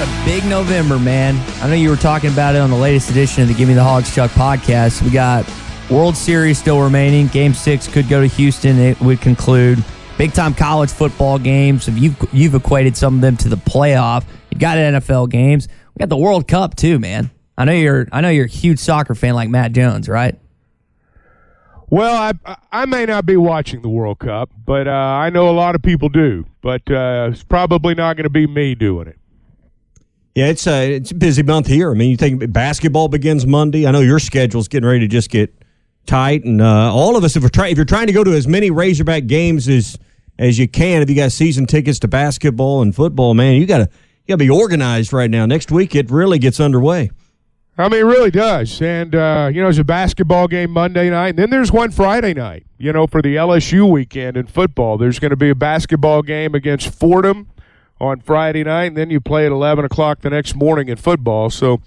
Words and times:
Got 0.00 0.08
a 0.08 0.24
big 0.24 0.46
November, 0.46 0.98
man. 0.98 1.36
I 1.62 1.68
know 1.68 1.74
you 1.74 1.90
were 1.90 1.96
talking 1.96 2.30
about 2.32 2.54
it 2.54 2.58
on 2.58 2.70
the 2.70 2.76
latest 2.76 3.10
edition 3.10 3.42
of 3.42 3.48
the 3.48 3.54
Give 3.54 3.68
Me 3.68 3.74
the 3.74 3.84
Hogs 3.84 4.14
Chuck 4.14 4.30
podcast. 4.30 5.02
We 5.02 5.10
got 5.10 5.46
World 5.90 6.16
Series 6.16 6.58
still 6.58 6.80
remaining. 6.80 7.26
Game 7.26 7.52
six 7.52 7.86
could 7.86 8.08
go 8.08 8.22
to 8.22 8.26
Houston. 8.26 8.78
It 8.78 8.98
would 9.02 9.20
conclude 9.20 9.84
big 10.16 10.32
time 10.32 10.54
college 10.54 10.90
football 10.90 11.38
games. 11.38 11.86
If 11.86 11.98
you've 11.98 12.16
you've 12.32 12.54
equated 12.54 12.96
some 12.96 13.16
of 13.16 13.20
them 13.20 13.36
to 13.38 13.50
the 13.50 13.56
playoff, 13.56 14.24
you've 14.50 14.58
got 14.58 14.78
NFL 14.78 15.28
games. 15.28 15.68
We 15.94 15.98
got 15.98 16.08
the 16.08 16.16
World 16.16 16.48
Cup 16.48 16.76
too, 16.76 16.98
man. 16.98 17.30
I 17.58 17.66
know 17.66 17.72
you're 17.72 18.08
I 18.10 18.22
know 18.22 18.30
you're 18.30 18.46
a 18.46 18.48
huge 18.48 18.78
soccer 18.78 19.14
fan 19.14 19.34
like 19.34 19.50
Matt 19.50 19.72
Jones, 19.72 20.08
right? 20.08 20.34
Well, 21.90 22.32
I 22.46 22.56
I 22.72 22.86
may 22.86 23.04
not 23.04 23.26
be 23.26 23.36
watching 23.36 23.82
the 23.82 23.90
World 23.90 24.20
Cup, 24.20 24.48
but 24.64 24.88
uh, 24.88 24.92
I 24.92 25.28
know 25.28 25.50
a 25.50 25.52
lot 25.52 25.74
of 25.74 25.82
people 25.82 26.08
do. 26.08 26.46
But 26.62 26.90
uh, 26.90 27.28
it's 27.30 27.42
probably 27.42 27.94
not 27.94 28.16
going 28.16 28.24
to 28.24 28.30
be 28.30 28.46
me 28.46 28.74
doing 28.74 29.08
it. 29.08 29.19
Yeah, 30.34 30.46
it's 30.46 30.66
a 30.66 30.94
it's 30.94 31.10
a 31.10 31.14
busy 31.14 31.42
month 31.42 31.66
here. 31.66 31.90
I 31.90 31.94
mean, 31.94 32.10
you 32.10 32.16
think 32.16 32.52
basketball 32.52 33.08
begins 33.08 33.46
Monday. 33.46 33.86
I 33.86 33.90
know 33.90 34.00
your 34.00 34.20
schedule's 34.20 34.68
getting 34.68 34.88
ready 34.88 35.00
to 35.00 35.08
just 35.08 35.28
get 35.28 35.52
tight, 36.06 36.44
and 36.44 36.62
uh, 36.62 36.94
all 36.94 37.16
of 37.16 37.24
us, 37.24 37.34
if 37.36 37.50
trying, 37.50 37.72
if 37.72 37.76
you're 37.76 37.84
trying 37.84 38.06
to 38.06 38.12
go 38.12 38.22
to 38.22 38.32
as 38.32 38.46
many 38.46 38.70
Razorback 38.70 39.26
games 39.26 39.68
as 39.68 39.98
as 40.38 40.58
you 40.58 40.68
can, 40.68 41.02
if 41.02 41.10
you 41.10 41.16
got 41.16 41.32
season 41.32 41.66
tickets 41.66 41.98
to 42.00 42.08
basketball 42.08 42.82
and 42.82 42.94
football, 42.94 43.34
man, 43.34 43.56
you 43.56 43.66
gotta 43.66 43.88
you 44.24 44.28
gotta 44.28 44.38
be 44.38 44.50
organized 44.50 45.12
right 45.12 45.30
now. 45.30 45.46
Next 45.46 45.72
week, 45.72 45.96
it 45.96 46.10
really 46.10 46.38
gets 46.38 46.60
underway. 46.60 47.10
I 47.76 47.88
mean, 47.88 48.00
it 48.00 48.04
really 48.04 48.30
does. 48.30 48.82
And, 48.82 49.14
uh, 49.14 49.48
you 49.50 49.60
know, 49.60 49.66
there's 49.66 49.78
a 49.78 49.84
basketball 49.84 50.48
game 50.48 50.70
Monday 50.70 51.08
night, 51.08 51.28
and 51.28 51.38
then 51.38 51.48
there's 51.48 51.72
one 51.72 51.90
Friday 51.90 52.34
night, 52.34 52.66
you 52.76 52.92
know, 52.92 53.06
for 53.06 53.22
the 53.22 53.36
LSU 53.36 53.90
weekend 53.90 54.36
in 54.36 54.46
football. 54.46 54.98
There's 54.98 55.18
going 55.18 55.30
to 55.30 55.36
be 55.36 55.48
a 55.48 55.54
basketball 55.54 56.20
game 56.20 56.54
against 56.54 56.92
Fordham 56.92 57.48
on 58.00 58.20
Friday 58.20 58.64
night, 58.64 58.86
and 58.86 58.96
then 58.96 59.10
you 59.10 59.20
play 59.20 59.46
at 59.46 59.52
11 59.52 59.84
o'clock 59.84 60.20
the 60.20 60.30
next 60.30 60.54
morning 60.54 60.88
in 60.88 60.96
football. 60.96 61.50
So 61.50 61.80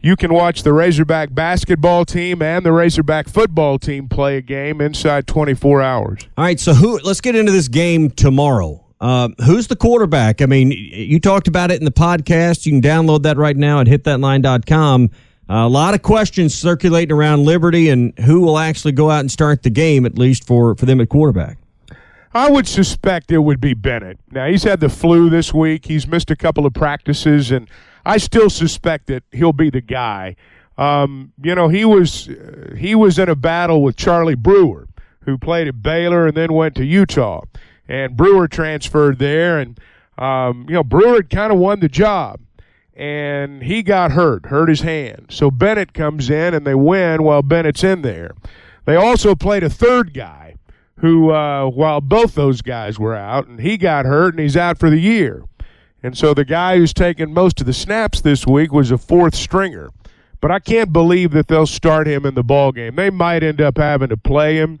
you 0.00 0.16
can 0.16 0.32
watch 0.32 0.62
the 0.62 0.72
Razorback 0.72 1.34
basketball 1.34 2.04
team 2.04 2.42
and 2.42 2.64
the 2.64 2.72
Razorback 2.72 3.28
football 3.28 3.78
team 3.78 4.08
play 4.08 4.36
a 4.38 4.40
game 4.40 4.80
inside 4.80 5.26
24 5.26 5.82
hours. 5.82 6.28
All 6.36 6.44
right, 6.44 6.58
so 6.58 6.74
who? 6.74 6.98
Let's 7.00 7.20
get 7.20 7.36
into 7.36 7.52
this 7.52 7.68
game 7.68 8.10
tomorrow. 8.10 8.84
Uh, 9.00 9.28
who's 9.44 9.66
the 9.66 9.76
quarterback? 9.76 10.42
I 10.42 10.46
mean, 10.46 10.72
you 10.72 11.20
talked 11.20 11.48
about 11.48 11.70
it 11.70 11.78
in 11.78 11.84
the 11.84 11.90
podcast. 11.90 12.66
You 12.66 12.72
can 12.72 12.82
download 12.82 13.22
that 13.22 13.38
right 13.38 13.56
now 13.56 13.80
at 13.80 13.86
hitthatline.com. 13.86 15.10
Uh, 15.48 15.66
a 15.66 15.68
lot 15.68 15.94
of 15.94 16.02
questions 16.02 16.54
circulating 16.54 17.12
around 17.12 17.44
Liberty 17.44 17.88
and 17.88 18.16
who 18.20 18.40
will 18.40 18.58
actually 18.58 18.92
go 18.92 19.10
out 19.10 19.20
and 19.20 19.30
start 19.30 19.62
the 19.62 19.70
game, 19.70 20.06
at 20.06 20.16
least 20.16 20.46
for, 20.46 20.74
for 20.76 20.86
them 20.86 21.00
at 21.00 21.08
quarterback. 21.08 21.58
I 22.32 22.48
would 22.48 22.68
suspect 22.68 23.32
it 23.32 23.38
would 23.38 23.60
be 23.60 23.74
Bennett. 23.74 24.20
Now, 24.30 24.46
he's 24.46 24.62
had 24.62 24.80
the 24.80 24.88
flu 24.88 25.28
this 25.28 25.52
week. 25.52 25.86
He's 25.86 26.06
missed 26.06 26.30
a 26.30 26.36
couple 26.36 26.64
of 26.64 26.72
practices, 26.72 27.50
and 27.50 27.68
I 28.04 28.18
still 28.18 28.48
suspect 28.48 29.08
that 29.08 29.24
he'll 29.32 29.52
be 29.52 29.68
the 29.68 29.80
guy. 29.80 30.36
Um, 30.78 31.32
you 31.42 31.54
know, 31.54 31.68
he 31.68 31.84
was 31.84 32.28
uh, 32.28 32.74
he 32.78 32.94
was 32.94 33.18
in 33.18 33.28
a 33.28 33.34
battle 33.34 33.82
with 33.82 33.96
Charlie 33.96 34.36
Brewer, 34.36 34.88
who 35.24 35.36
played 35.38 35.66
at 35.66 35.82
Baylor 35.82 36.26
and 36.26 36.36
then 36.36 36.52
went 36.52 36.76
to 36.76 36.84
Utah, 36.84 37.42
and 37.88 38.16
Brewer 38.16 38.46
transferred 38.46 39.18
there, 39.18 39.58
and 39.58 39.78
um, 40.16 40.66
you 40.68 40.74
know 40.74 40.84
Brewer 40.84 41.16
had 41.16 41.30
kind 41.30 41.52
of 41.52 41.58
won 41.58 41.80
the 41.80 41.88
job, 41.88 42.40
and 42.94 43.64
he 43.64 43.82
got 43.82 44.12
hurt, 44.12 44.46
hurt 44.46 44.68
his 44.68 44.82
hand. 44.82 45.26
So 45.30 45.50
Bennett 45.50 45.92
comes 45.92 46.30
in 46.30 46.54
and 46.54 46.64
they 46.64 46.76
win 46.76 47.24
while 47.24 47.42
Bennett's 47.42 47.82
in 47.82 48.02
there. 48.02 48.30
They 48.86 48.96
also 48.96 49.34
played 49.34 49.64
a 49.64 49.70
third 49.70 50.14
guy 50.14 50.49
who, 51.00 51.30
uh, 51.30 51.66
while 51.66 52.00
both 52.00 52.34
those 52.34 52.62
guys 52.62 52.98
were 52.98 53.14
out, 53.14 53.46
and 53.46 53.60
he 53.60 53.76
got 53.76 54.04
hurt 54.04 54.34
and 54.34 54.40
he's 54.40 54.56
out 54.56 54.78
for 54.78 54.90
the 54.90 55.00
year. 55.00 55.44
And 56.02 56.16
so 56.16 56.32
the 56.34 56.44
guy 56.44 56.76
who's 56.76 56.94
taken 56.94 57.32
most 57.32 57.60
of 57.60 57.66
the 57.66 57.72
snaps 57.72 58.20
this 58.20 58.46
week 58.46 58.72
was 58.72 58.90
a 58.90 58.98
fourth 58.98 59.34
stringer. 59.34 59.90
But 60.40 60.50
I 60.50 60.58
can't 60.58 60.92
believe 60.92 61.32
that 61.32 61.48
they'll 61.48 61.66
start 61.66 62.06
him 62.06 62.24
in 62.24 62.34
the 62.34 62.42
ball 62.42 62.72
game. 62.72 62.96
They 62.96 63.10
might 63.10 63.42
end 63.42 63.60
up 63.60 63.76
having 63.76 64.08
to 64.08 64.16
play 64.16 64.56
him. 64.56 64.80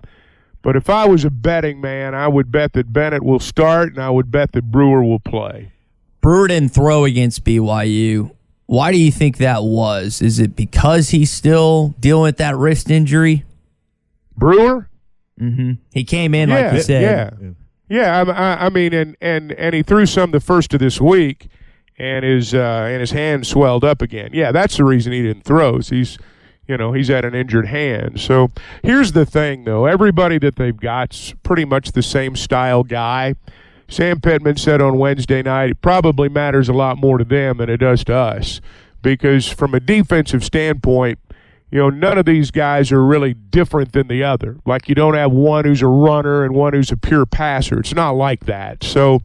But 0.62 0.76
if 0.76 0.90
I 0.90 1.06
was 1.06 1.24
a 1.24 1.30
betting 1.30 1.80
man, 1.80 2.14
I 2.14 2.28
would 2.28 2.52
bet 2.52 2.74
that 2.74 2.92
Bennett 2.92 3.22
will 3.22 3.40
start, 3.40 3.90
and 3.90 3.98
I 4.02 4.10
would 4.10 4.30
bet 4.30 4.52
that 4.52 4.70
Brewer 4.70 5.02
will 5.02 5.20
play. 5.20 5.72
Brewer 6.20 6.48
didn't 6.48 6.72
throw 6.72 7.04
against 7.04 7.44
BYU. 7.44 8.34
Why 8.66 8.92
do 8.92 8.98
you 8.98 9.10
think 9.10 9.38
that 9.38 9.62
was? 9.62 10.20
Is 10.20 10.38
it 10.38 10.54
because 10.54 11.10
he's 11.10 11.30
still 11.30 11.94
dealing 11.98 12.24
with 12.24 12.36
that 12.36 12.56
wrist 12.56 12.90
injury? 12.90 13.44
Brewer? 14.36 14.89
Mm-hmm. 15.40 15.72
He 15.92 16.04
came 16.04 16.34
in, 16.34 16.48
yeah, 16.48 16.54
like 16.54 16.72
you 16.74 16.82
said. 16.82 17.02
Yeah, 17.02 17.50
yeah. 17.88 18.22
I, 18.22 18.30
I, 18.30 18.66
I 18.66 18.68
mean, 18.68 18.92
and, 18.92 19.16
and 19.20 19.52
and 19.52 19.74
he 19.74 19.82
threw 19.82 20.06
some 20.06 20.30
the 20.30 20.40
first 20.40 20.74
of 20.74 20.80
this 20.80 21.00
week, 21.00 21.48
and 21.98 22.24
his 22.24 22.54
uh, 22.54 22.88
and 22.90 23.00
his 23.00 23.12
hand 23.12 23.46
swelled 23.46 23.84
up 23.84 24.02
again. 24.02 24.30
Yeah, 24.32 24.52
that's 24.52 24.76
the 24.76 24.84
reason 24.84 25.12
he 25.12 25.22
didn't 25.22 25.44
throw. 25.44 25.76
Is 25.76 25.88
he's, 25.88 26.18
you 26.68 26.76
know, 26.76 26.92
he's 26.92 27.08
had 27.08 27.24
an 27.24 27.34
injured 27.34 27.66
hand. 27.66 28.20
So 28.20 28.50
here's 28.82 29.12
the 29.12 29.26
thing, 29.26 29.64
though. 29.64 29.86
Everybody 29.86 30.38
that 30.38 30.56
they've 30.56 30.76
got's 30.76 31.34
pretty 31.42 31.64
much 31.64 31.92
the 31.92 32.02
same 32.02 32.36
style 32.36 32.84
guy. 32.84 33.34
Sam 33.88 34.20
Pittman 34.20 34.56
said 34.56 34.80
on 34.80 34.98
Wednesday 34.98 35.42
night 35.42 35.70
it 35.70 35.82
probably 35.82 36.28
matters 36.28 36.68
a 36.68 36.72
lot 36.72 36.96
more 36.96 37.18
to 37.18 37.24
them 37.24 37.56
than 37.56 37.68
it 37.68 37.78
does 37.78 38.04
to 38.04 38.14
us 38.14 38.60
because 39.02 39.48
from 39.48 39.74
a 39.74 39.80
defensive 39.80 40.44
standpoint, 40.44 41.18
you 41.70 41.78
know, 41.78 41.90
none 41.90 42.18
of 42.18 42.26
these 42.26 42.50
guys 42.50 42.90
are 42.90 43.04
really 43.04 43.34
different 43.34 43.92
than 43.92 44.08
the 44.08 44.24
other. 44.24 44.58
Like 44.66 44.88
you 44.88 44.94
don't 44.94 45.14
have 45.14 45.30
one 45.32 45.64
who's 45.64 45.82
a 45.82 45.86
runner 45.86 46.44
and 46.44 46.54
one 46.54 46.72
who's 46.72 46.90
a 46.90 46.96
pure 46.96 47.26
passer. 47.26 47.78
It's 47.80 47.94
not 47.94 48.12
like 48.12 48.46
that. 48.46 48.82
So 48.82 49.22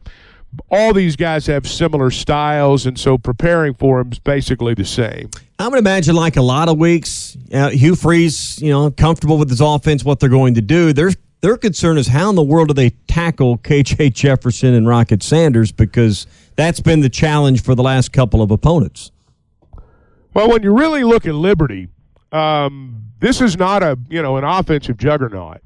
all 0.70 0.92
these 0.92 1.16
guys 1.16 1.46
have 1.46 1.66
similar 1.66 2.10
styles, 2.10 2.86
and 2.86 2.98
so 2.98 3.18
preparing 3.18 3.74
for 3.74 3.98
them 3.98 4.12
is 4.12 4.18
basically 4.18 4.74
the 4.74 4.84
same. 4.84 5.30
I 5.58 5.68
would 5.68 5.78
imagine, 5.78 6.14
like 6.14 6.36
a 6.36 6.42
lot 6.42 6.68
of 6.68 6.78
weeks, 6.78 7.36
uh, 7.52 7.70
Hugh 7.70 7.96
Freeze, 7.96 8.60
you 8.60 8.70
know, 8.70 8.90
comfortable 8.90 9.38
with 9.38 9.50
his 9.50 9.60
offense, 9.60 10.04
what 10.04 10.20
they're 10.20 10.28
going 10.28 10.54
to 10.54 10.62
do. 10.62 10.92
There's 10.92 11.16
their 11.42 11.56
concern 11.56 11.98
is 11.98 12.08
how 12.08 12.30
in 12.30 12.34
the 12.34 12.42
world 12.42 12.68
do 12.68 12.74
they 12.74 12.90
tackle 13.06 13.58
KJ 13.58 14.14
Jefferson 14.14 14.74
and 14.74 14.86
Rocket 14.86 15.22
Sanders 15.22 15.70
because 15.70 16.26
that's 16.56 16.80
been 16.80 17.00
the 17.00 17.10
challenge 17.10 17.62
for 17.62 17.74
the 17.74 17.82
last 17.82 18.12
couple 18.12 18.42
of 18.42 18.50
opponents. 18.50 19.10
Well, 20.34 20.50
when 20.50 20.62
you 20.62 20.76
really 20.76 21.04
look 21.04 21.26
at 21.26 21.34
Liberty, 21.34 21.88
um, 22.36 23.02
this 23.20 23.40
is 23.40 23.56
not 23.56 23.82
a 23.82 23.98
you 24.08 24.20
know 24.20 24.36
an 24.36 24.44
offensive 24.44 24.96
juggernaut. 24.96 25.60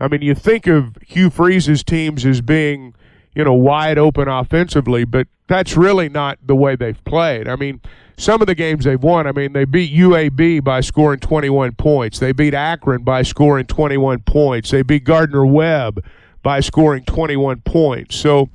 I 0.00 0.08
mean, 0.08 0.22
you 0.22 0.34
think 0.34 0.66
of 0.66 0.96
Hugh 1.06 1.30
Freeze's 1.30 1.82
teams 1.82 2.24
as 2.24 2.40
being 2.40 2.94
you 3.34 3.44
know 3.44 3.54
wide 3.54 3.98
open 3.98 4.28
offensively, 4.28 5.04
but 5.04 5.26
that's 5.48 5.76
really 5.76 6.08
not 6.08 6.38
the 6.44 6.54
way 6.54 6.76
they've 6.76 7.02
played. 7.04 7.48
I 7.48 7.56
mean, 7.56 7.80
some 8.16 8.40
of 8.40 8.46
the 8.46 8.54
games 8.54 8.84
they've 8.84 9.02
won, 9.02 9.26
I 9.26 9.32
mean, 9.32 9.52
they 9.52 9.64
beat 9.64 9.92
UAB 9.92 10.62
by 10.62 10.80
scoring 10.80 11.20
21 11.20 11.72
points. 11.72 12.18
They 12.18 12.32
beat 12.32 12.54
Akron 12.54 13.02
by 13.02 13.22
scoring 13.22 13.66
21 13.66 14.20
points. 14.20 14.70
They 14.70 14.82
beat 14.82 15.04
Gardner 15.04 15.44
Webb 15.44 16.04
by 16.42 16.60
scoring 16.60 17.04
21 17.04 17.60
points. 17.62 18.16
So, 18.16 18.48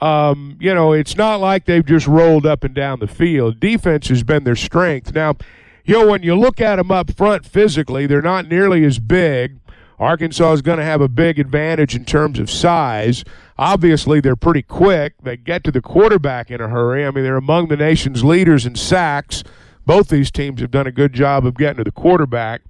um, 0.00 0.56
you 0.60 0.74
know, 0.74 0.92
it's 0.92 1.16
not 1.16 1.40
like 1.40 1.64
they've 1.64 1.84
just 1.84 2.06
rolled 2.06 2.44
up 2.44 2.64
and 2.64 2.74
down 2.74 2.98
the 2.98 3.06
field. 3.06 3.60
Defense 3.60 4.08
has 4.08 4.22
been 4.22 4.44
their 4.44 4.56
strength. 4.56 5.14
Now, 5.14 5.36
you 5.84 5.94
know, 5.94 6.06
when 6.08 6.22
you 6.22 6.34
look 6.34 6.60
at 6.60 6.76
them 6.76 6.90
up 6.90 7.14
front 7.14 7.44
physically, 7.44 8.06
they're 8.06 8.22
not 8.22 8.48
nearly 8.48 8.84
as 8.84 8.98
big. 8.98 9.58
Arkansas 9.98 10.52
is 10.52 10.62
going 10.62 10.78
to 10.78 10.84
have 10.84 11.00
a 11.00 11.08
big 11.08 11.38
advantage 11.38 11.94
in 11.94 12.04
terms 12.04 12.38
of 12.38 12.50
size. 12.50 13.24
Obviously, 13.58 14.20
they're 14.20 14.34
pretty 14.34 14.62
quick. 14.62 15.14
They 15.22 15.36
get 15.36 15.62
to 15.64 15.70
the 15.70 15.80
quarterback 15.80 16.50
in 16.50 16.60
a 16.60 16.68
hurry. 16.68 17.06
I 17.06 17.10
mean, 17.10 17.22
they're 17.22 17.36
among 17.36 17.68
the 17.68 17.76
nation's 17.76 18.24
leaders 18.24 18.66
in 18.66 18.74
sacks. 18.74 19.44
Both 19.86 20.08
these 20.08 20.30
teams 20.30 20.60
have 20.60 20.70
done 20.70 20.86
a 20.86 20.92
good 20.92 21.12
job 21.12 21.46
of 21.46 21.56
getting 21.56 21.76
to 21.76 21.84
the 21.84 21.92
quarterback, 21.92 22.62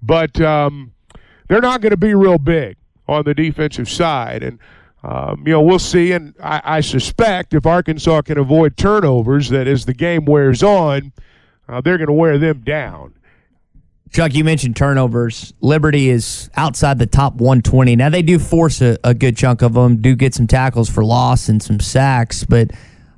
but 0.00 0.40
um, 0.40 0.92
they're 1.48 1.60
not 1.60 1.80
going 1.80 1.90
to 1.90 1.96
be 1.96 2.14
real 2.14 2.38
big 2.38 2.76
on 3.08 3.24
the 3.24 3.34
defensive 3.34 3.90
side. 3.90 4.42
And 4.42 4.58
um, 5.04 5.42
you 5.44 5.52
know, 5.52 5.60
we'll 5.60 5.80
see. 5.80 6.12
And 6.12 6.34
I, 6.40 6.62
I, 6.64 6.80
suspect 6.80 7.54
if 7.54 7.66
Arkansas 7.66 8.22
can 8.22 8.38
avoid 8.38 8.76
turnovers, 8.76 9.48
that 9.48 9.66
as 9.66 9.84
the 9.84 9.94
game 9.94 10.24
wears 10.24 10.62
on, 10.62 11.12
uh, 11.68 11.80
they're 11.80 11.98
going 11.98 12.08
to 12.08 12.12
wear 12.12 12.38
them 12.38 12.60
down. 12.60 13.14
Chuck, 14.10 14.34
you 14.34 14.44
mentioned 14.44 14.76
turnovers. 14.76 15.54
Liberty 15.60 16.10
is 16.10 16.50
outside 16.54 16.98
the 16.98 17.06
top 17.06 17.34
120. 17.36 17.96
Now, 17.96 18.10
they 18.10 18.20
do 18.20 18.38
force 18.38 18.82
a, 18.82 18.98
a, 19.02 19.14
good 19.14 19.38
chunk 19.38 19.62
of 19.62 19.72
them, 19.72 20.02
do 20.02 20.14
get 20.14 20.34
some 20.34 20.46
tackles 20.46 20.90
for 20.90 21.02
loss 21.02 21.48
and 21.48 21.62
some 21.62 21.80
sacks, 21.80 22.44
but 22.44 22.72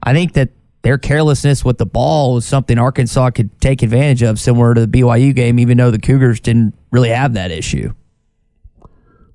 I 0.05 0.13
think 0.13 0.35
that 0.35 0.51
their 0.83 0.99
carelessness 0.99 1.65
with 1.65 1.79
the 1.79 1.87
ball 1.87 2.37
is 2.37 2.45
something 2.45 2.79
Arkansas 2.79 3.31
could 3.31 3.61
take 3.61 3.83
advantage 3.83 4.23
of, 4.23 4.39
similar 4.39 4.75
to 4.75 4.87
the 4.87 4.87
BYU 4.87 5.35
game, 5.35 5.59
even 5.59 5.79
though 5.79 5.91
the 5.91 5.99
Cougars 5.99 6.39
didn't 6.41 6.75
really 6.93 7.09
have 7.09 7.33
that 7.33 7.51
issue. 7.51 7.93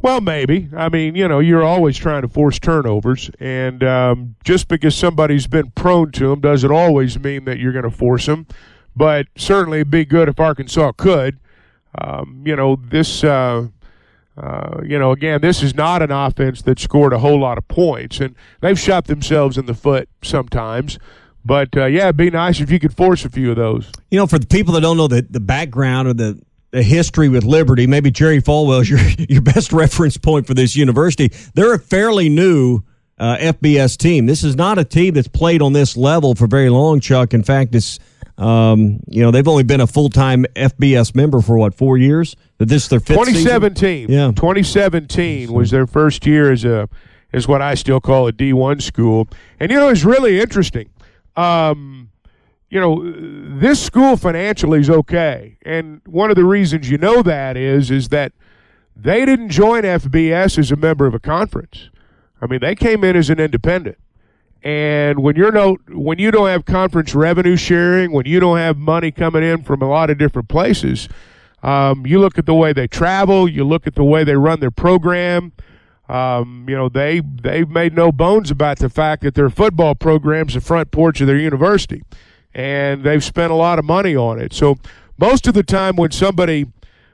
Well, 0.02 0.22
maybe. 0.22 0.70
I 0.78 0.88
mean, 0.88 1.16
you 1.16 1.28
know, 1.28 1.40
you're 1.40 1.64
always 1.64 1.98
trying 1.98 2.22
to 2.22 2.30
force 2.30 2.58
turnovers, 2.58 3.30
and 3.40 3.84
um, 3.84 4.36
just 4.46 4.70
because 4.70 4.96
somebody's 4.96 5.46
been 5.48 5.72
prone 5.72 6.12
to 6.14 6.30
them 6.30 6.40
doesn't 6.40 6.72
always 6.72 7.20
mean 7.20 7.46
that 7.46 7.60
you're 7.60 7.74
going 7.74 7.84
to 7.84 7.92
force 7.92 8.28
them. 8.28 8.48
But 8.96 9.28
certainly, 9.38 9.80
it'd 9.80 9.92
be 9.92 10.06
good 10.06 10.30
if 10.30 10.40
Arkansas 10.40 10.92
could. 10.94 11.40
Um, 11.98 12.44
you 12.46 12.56
know, 12.56 12.76
this, 12.76 13.24
uh, 13.24 13.68
uh, 14.38 14.82
you 14.86 15.00
know, 15.00 15.12
again, 15.12 15.42
this 15.42 15.64
is 15.64 15.74
not 15.74 16.02
an 16.02 16.12
offense 16.12 16.62
that 16.64 16.80
scored 16.80 17.14
a 17.14 17.20
whole 17.20 17.40
lot 17.40 17.58
of 17.58 17.68
points, 17.68 18.20
and 18.20 18.36
they've 18.62 18.80
shot 18.80 19.06
themselves 19.06 19.58
in 19.58 19.66
the 19.66 19.74
foot 19.74 20.08
sometimes. 20.22 21.00
But 21.44 21.76
uh, 21.76 21.86
yeah, 21.86 22.04
it'd 22.04 22.18
be 22.18 22.30
nice 22.30 22.60
if 22.60 22.70
you 22.70 22.80
could 22.80 22.96
force 22.96 23.26
a 23.26 23.30
few 23.30 23.52
of 23.52 23.58
those. 23.58 23.92
You 24.12 24.20
know, 24.20 24.28
for 24.28 24.40
the 24.40 24.48
people 24.48 24.74
that 24.74 24.82
don't 24.82 24.98
know 24.98 25.08
the, 25.08 25.26
the 25.30 25.40
background 25.40 26.08
or 26.08 26.14
the, 26.14 26.42
the 26.72 26.84
history 26.84 27.30
with 27.30 27.44
Liberty, 27.44 27.88
maybe 27.88 28.12
Jerry 28.12 28.42
Falwell 28.42 28.82
is 28.82 28.90
your, 28.90 29.00
your 29.28 29.42
best 29.42 29.72
reference 29.72 30.18
point 30.18 30.46
for 30.46 30.54
this 30.54 30.76
university. 30.76 31.32
They're 31.56 31.74
a 31.74 31.80
fairly 31.80 32.30
new 32.30 32.84
uh, 33.19 33.38
FBS 33.38 33.98
team. 33.98 34.25
This 34.25 34.44
is 34.44 34.56
not 34.56 34.77
a 34.77 34.86
team 34.86 35.13
that's 35.13 35.27
played 35.27 35.62
on 35.62 35.74
this 35.74 35.98
level 35.98 36.36
for 36.36 36.48
very 36.48 36.69
long, 36.69 37.00
Chuck. 37.00 37.33
In 37.33 37.44
fact, 37.44 37.75
it's 37.75 38.00
um, 38.39 39.01
you 39.07 39.21
know, 39.21 39.31
they've 39.31 39.48
only 39.48 39.63
been 39.63 39.81
a 39.81 39.88
full 39.88 40.10
time 40.10 40.45
FBS 40.56 41.13
member 41.13 41.42
for 41.42 41.57
what 41.57 41.74
four 41.74 41.98
years. 41.98 42.36
That 42.57 42.68
this 42.68 42.83
is 42.83 42.89
their 42.89 43.01
fifth 43.01 43.18
2017. 43.18 44.07
Season? 44.07 44.13
Yeah, 44.13 44.31
2017 44.31 45.51
was 45.51 45.71
their 45.71 45.86
first 45.86 46.25
year 46.25 46.51
as 46.51 46.63
a 46.63 46.88
as 47.33 47.48
what 47.48 47.62
I 47.62 47.75
still 47.75 48.00
call 48.00 48.27
a 48.27 48.33
D1 48.33 48.81
school. 48.81 49.27
And 49.60 49.71
you 49.71 49.77
know, 49.77 49.89
it's 49.89 50.06
really 50.06 50.39
interesting. 50.39 50.89
Um, 51.36 52.12
you 52.69 52.80
know, 52.80 53.60
this 53.60 53.83
school 53.83 54.16
financially 54.16 54.80
is 54.80 54.89
okay, 54.89 55.57
and 55.66 56.01
one 56.06 56.30
of 56.30 56.38
the 56.38 56.45
reasons 56.45 56.89
you 56.89 56.98
know 56.98 57.21
that 57.24 57.57
is 57.57 57.92
is 57.92 58.07
that 58.10 58.31
they 58.95 59.25
didn't 59.25 59.50
join 59.50 59.83
FBS 59.83 60.57
as 60.57 60.71
a 60.71 60.75
member 60.75 61.06
of 61.06 61.13
a 61.13 61.19
conference. 61.19 61.89
I 62.42 62.48
mean, 62.48 62.60
they 62.60 62.76
came 62.76 63.04
in 63.04 63.16
as 63.16 63.30
an 63.30 63.40
independent. 63.40 63.98
And 64.62 65.20
when 65.20 65.36
you're 65.36 65.52
no, 65.52 65.78
when 65.90 66.20
you 66.20 66.32
don't 66.32 66.50
have 66.50 66.66
conference 66.66 67.16
revenue 67.16 67.56
sharing, 67.56 68.12
when 68.12 68.26
you 68.26 68.40
don't 68.40 68.58
have 68.58 68.78
money 68.78 69.12
coming 69.12 69.44
in 69.44 69.64
from 69.64 69.82
a 69.82 69.88
lot 69.88 70.10
of 70.10 70.18
different 70.18 70.50
places, 70.50 71.08
um, 71.64 72.06
you 72.06 72.20
look 72.20 72.38
at 72.38 72.46
the 72.46 72.54
way 72.54 72.74
they 72.74 72.88
travel, 72.88 73.48
you 73.48 73.64
look 73.64 73.88
at 73.88 73.96
the 73.96 74.04
way 74.04 74.24
they 74.24 74.36
run 74.36 74.60
their 74.60 74.72
program. 74.72 75.54
Um, 76.10 76.66
you 76.68 76.76
know, 76.76 76.90
they 76.90 77.22
they've 77.22 77.70
made 77.70 77.94
no 77.94 78.12
bones 78.12 78.52
about 78.52 78.80
the 78.80 78.90
fact 78.90 79.22
that 79.24 79.36
their 79.36 79.50
football 79.50 79.96
program's 79.96 80.56
the 80.56 80.62
front 80.62 80.92
porch 80.92 81.22
of 81.22 81.28
their 81.28 81.38
university, 81.38 82.04
and 82.54 83.04
they've 83.04 83.24
spent 83.24 83.52
a 83.52 83.56
lot 83.56 83.80
of 83.80 83.86
money 83.86 84.16
on 84.16 84.40
it. 84.40 84.52
So 84.52 84.78
most 85.18 85.48
of 85.48 85.54
the 85.54 85.64
time, 85.64 85.96
when 85.96 86.12
somebody 86.12 86.66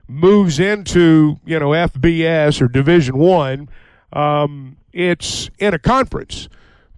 moves 0.08 0.60
into 0.60 1.40
you 1.46 1.60
know 1.60 1.70
FBS 1.70 2.62
or 2.62 2.68
Division 2.70 3.18
One, 3.18 3.70
um, 4.14 4.78
it's 4.96 5.50
in 5.60 5.74
a 5.74 5.80
conference 5.80 6.48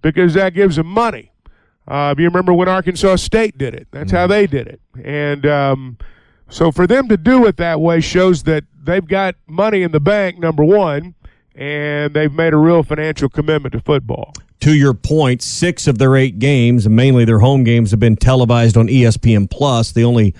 because 0.00 0.34
that 0.34 0.54
gives 0.54 0.76
them 0.76 0.86
money. 0.86 1.32
Uh, 1.86 2.14
you 2.16 2.24
remember 2.24 2.54
when 2.54 2.68
Arkansas 2.68 3.16
State 3.16 3.58
did 3.58 3.74
it? 3.74 3.88
That's 3.90 4.12
how 4.12 4.24
mm-hmm. 4.24 4.32
they 4.32 4.46
did 4.46 4.68
it. 4.68 4.80
And 5.02 5.44
um, 5.44 5.98
so 6.48 6.70
for 6.70 6.86
them 6.86 7.08
to 7.08 7.16
do 7.16 7.46
it 7.46 7.56
that 7.56 7.80
way 7.80 8.00
shows 8.00 8.44
that 8.44 8.64
they've 8.80 9.06
got 9.06 9.34
money 9.46 9.82
in 9.82 9.90
the 9.90 10.00
bank, 10.00 10.38
number 10.38 10.64
one, 10.64 11.14
and 11.54 12.14
they've 12.14 12.32
made 12.32 12.52
a 12.52 12.56
real 12.56 12.82
financial 12.82 13.28
commitment 13.28 13.72
to 13.72 13.80
football. 13.80 14.32
To 14.60 14.74
your 14.74 14.94
point, 14.94 15.42
six 15.42 15.86
of 15.86 15.98
their 15.98 16.14
eight 16.14 16.38
games, 16.38 16.88
mainly 16.88 17.24
their 17.24 17.38
home 17.38 17.64
games, 17.64 17.90
have 17.90 18.00
been 18.00 18.16
televised 18.16 18.76
on 18.76 18.88
ESPN 18.88 19.50
Plus. 19.50 19.92
The 19.92 20.04
only 20.04 20.34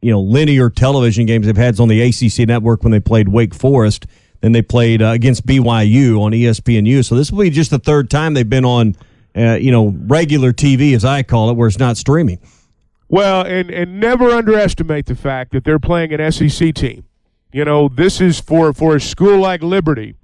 you 0.00 0.10
know 0.10 0.20
linear 0.20 0.70
television 0.70 1.26
games 1.26 1.46
they've 1.46 1.56
had 1.56 1.74
is 1.74 1.80
on 1.80 1.88
the 1.88 2.00
ACC 2.00 2.46
network 2.46 2.82
when 2.82 2.92
they 2.92 3.00
played 3.00 3.28
Wake 3.28 3.54
Forest. 3.54 4.06
Then 4.42 4.52
they 4.52 4.60
played 4.60 5.00
uh, 5.00 5.06
against 5.06 5.46
BYU 5.46 6.20
on 6.20 6.32
ESPNU. 6.32 7.04
So 7.04 7.14
this 7.14 7.32
will 7.32 7.44
be 7.44 7.50
just 7.50 7.70
the 7.70 7.78
third 7.78 8.10
time 8.10 8.34
they've 8.34 8.48
been 8.48 8.64
on, 8.64 8.96
uh, 9.36 9.54
you 9.54 9.70
know, 9.70 9.94
regular 10.06 10.52
TV 10.52 10.94
as 10.94 11.04
I 11.04 11.22
call 11.22 11.48
it, 11.50 11.54
where 11.54 11.68
it's 11.68 11.78
not 11.78 11.96
streaming. 11.96 12.38
Well, 13.08 13.42
and 13.46 13.70
and 13.70 14.00
never 14.00 14.30
underestimate 14.30 15.06
the 15.06 15.14
fact 15.14 15.52
that 15.52 15.64
they're 15.64 15.78
playing 15.78 16.12
an 16.12 16.32
SEC 16.32 16.74
team. 16.74 17.04
You 17.52 17.64
know, 17.64 17.88
this 17.88 18.20
is 18.20 18.40
for 18.40 18.72
for 18.72 18.96
a 18.96 19.00
school 19.00 19.38
like 19.38 19.62
Liberty. 19.62 20.16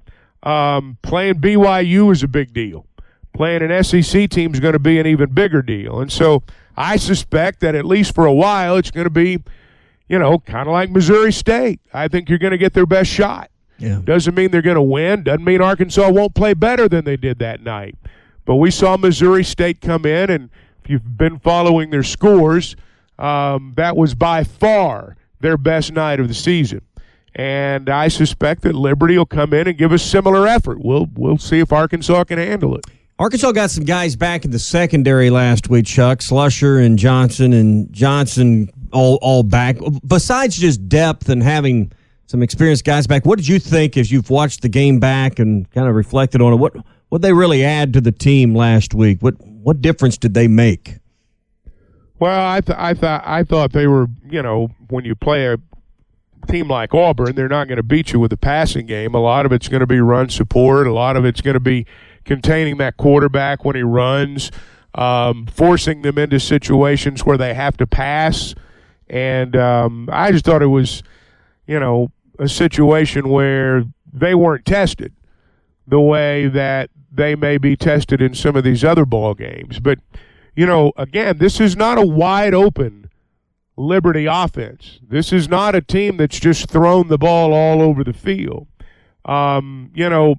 Um, 0.43 0.99
playing 1.03 1.35
BYU 1.35 2.11
is 2.11 2.23
a 2.23 2.29
big 2.29 2.53
deal. 2.53 2.87
Playing 3.35 3.63
an 3.63 3.85
SEC 3.85 4.31
team 4.31 4.55
is 4.55 4.61
going 4.61 4.73
to 4.73 4.79
be 4.79 4.99
an 4.99 5.07
even 5.07 5.33
bigger 5.33 5.63
deal. 5.63 6.01
And 6.01 6.11
so 6.11 6.43
I 6.77 6.97
suspect 6.97 7.61
that 7.61 7.75
at 7.75 7.85
least 7.85 8.15
for 8.15 8.25
a 8.25 8.33
while, 8.33 8.77
it's 8.77 8.91
going 8.91 9.05
to 9.05 9.11
be, 9.11 9.43
you 10.09 10.19
know, 10.19 10.39
kind 10.39 10.67
of 10.67 10.73
like 10.73 10.91
Missouri 10.91 11.33
State. 11.33 11.81
I 11.93 12.09
think 12.09 12.29
you're 12.29 12.39
going 12.39 12.53
to 12.53 12.59
get 12.59 12.73
their 12.73 12.87
best 12.87 13.11
shot. 13.11 13.51
Yeah. 13.79 14.01
Doesn't 14.05 14.35
mean 14.35 14.51
they're 14.51 14.63
going 14.63 14.75
to 14.77 14.83
win. 14.83 15.23
Doesn't 15.23 15.45
mean 15.45 15.61
Arkansas 15.61 16.11
won't 16.11 16.35
play 16.35 16.55
better 16.55 16.89
than 16.89 17.05
they 17.05 17.17
did 17.17 17.39
that 17.39 17.63
night. 17.63 17.97
But 18.45 18.57
we 18.57 18.71
saw 18.71 18.97
Missouri 18.97 19.45
State 19.45 19.81
come 19.81 20.07
in, 20.07 20.31
and 20.31 20.51
if 20.83 20.91
you've 20.91 21.19
been 21.19 21.39
following 21.39 21.91
their 21.91 22.03
scores, 22.03 22.77
um, 23.19 23.75
that 23.77 23.97
was 23.97 24.15
by 24.15 24.45
far 24.45 25.17
their 25.41 25.57
best 25.57 25.93
night 25.93 26.19
of 26.21 26.29
the 26.29 26.35
season. 26.35 26.81
And 27.35 27.89
I 27.89 28.09
suspect 28.09 28.63
that 28.63 28.75
Liberty 28.75 29.17
will 29.17 29.27
come 29.27 29.53
in 29.53 29.69
and 29.69 29.79
give 29.79 29.93
a 29.93 29.99
similar 29.99 30.47
effort. 30.47 30.81
We'll 30.81 31.09
we'll 31.15 31.39
see 31.39 31.61
if 31.61 31.73
Arkansas 31.73 32.25
can 32.25 32.39
handle 32.39 32.75
it. 32.77 32.85
Arkansas 33.19 33.53
got 33.53 33.71
some 33.71 33.85
guys 33.85 34.17
back 34.17 34.45
in 34.45 34.51
the 34.51 34.59
secondary 34.59 35.29
last 35.31 35.69
week, 35.69 35.87
Chuck. 35.87 36.21
Slusher 36.21 36.85
and 36.85 36.99
Johnson 36.99 37.53
and 37.53 37.93
Johnson 37.93 38.71
all 38.93 39.19
all 39.23 39.43
back. 39.43 39.77
Besides 40.07 40.57
just 40.57 40.89
depth 40.89 41.29
and 41.29 41.43
having 41.43 41.93
some 42.29 42.43
experienced 42.43 42.85
guys 42.85 43.07
back. 43.07 43.25
What 43.25 43.39
did 43.39 43.49
you 43.49 43.59
think 43.59 43.97
as 43.97 44.13
you've 44.13 44.31
watched 44.31 44.61
the 44.61 44.69
game 44.69 45.01
back 45.01 45.39
and 45.39 45.69
kind 45.73 45.89
of 45.89 45.95
reflected 45.95 46.41
on 46.41 46.53
it? 46.53 46.57
What 46.57 46.77
what 47.09 47.23
they 47.23 47.33
really 47.33 47.65
add 47.65 47.95
to 47.95 48.01
the 48.01 48.13
team 48.13 48.55
last 48.55 48.95
week? 48.95 49.21
What 49.21 49.35
what 49.41 49.81
difference 49.81 50.19
did 50.19 50.35
they 50.35 50.47
make? 50.47 50.99
Well, 52.21 52.47
I 52.47 52.61
th- 52.61 52.79
I 52.79 52.95
thought 52.95 53.23
I 53.25 53.43
thought 53.45 53.73
they 53.73 53.87
were 53.87 54.09
you 54.31 54.43
know 54.43 54.69
when 54.89 55.05
you 55.05 55.15
play 55.15 55.47
a 55.47 55.57
team 56.47 56.69
like 56.69 56.95
Auburn, 56.95 57.35
they're 57.35 57.49
not 57.49 57.67
going 57.67 57.77
to 57.77 57.83
beat 57.83 58.13
you 58.13 58.21
with 58.21 58.33
a 58.33 58.37
passing 58.37 58.87
game. 58.87 59.15
A 59.15 59.21
lot 59.21 59.47
of 59.47 59.53
it's 59.53 59.69
going 59.69 59.81
to 59.81 59.87
be 59.87 60.01
run 60.01 60.29
support. 60.29 60.87
A 60.87 60.93
lot 60.93 61.17
of 61.17 61.25
it's 61.25 61.41
going 61.41 61.55
to 61.55 61.61
be 61.61 61.87
containing 62.25 62.77
that 62.77 62.99
quarterback 62.99 63.65
when 63.65 63.75
he 63.75 63.83
runs, 63.83 64.51
um, 64.95 65.47
forcing 65.47 66.03
them 66.03 66.19
into 66.19 66.39
situations 66.39 67.25
where 67.25 67.39
they 67.39 67.55
have 67.55 67.77
to 67.79 67.87
pass. 67.87 68.55
And 69.09 69.57
um, 69.57 70.09
I 70.13 70.31
just 70.33 70.45
thought 70.45 70.61
it 70.61 70.67
was, 70.67 71.03
you 71.67 71.81
know, 71.81 72.11
a 72.38 72.49
situation 72.49 73.28
where 73.28 73.85
they 74.12 74.35
weren't 74.35 74.64
tested 74.64 75.12
the 75.87 76.00
way 76.00 76.49
that 76.49 76.90
they 77.11 77.35
may 77.35 77.59
be 77.59 77.76
tested 77.76 78.21
in 78.21 78.35
some 78.35 78.57
of 78.57 78.64
these 78.64 78.85
other 78.85 79.04
ball 79.04 79.35
games. 79.35 79.80
But, 79.80 79.99
you 80.54 80.66
know, 80.66 80.92
again, 80.97 81.38
this 81.38 81.61
is 81.61 81.76
not 81.76 81.99
a 81.99 82.07
wide 82.07 82.54
open 82.54 83.11
Liberty 83.76 84.26
offense. 84.26 84.99
This 85.09 85.33
is 85.33 85.49
not 85.49 85.76
a 85.76 85.80
team 85.80 86.16
that's 86.16 86.40
just 86.40 86.68
thrown 86.68 87.09
the 87.09 87.18
ball 87.18 87.54
all 87.54 87.80
over 87.80 88.02
the 88.02 88.12
field. 88.12 88.66
Um, 89.25 89.92
you 89.95 90.09
know, 90.09 90.37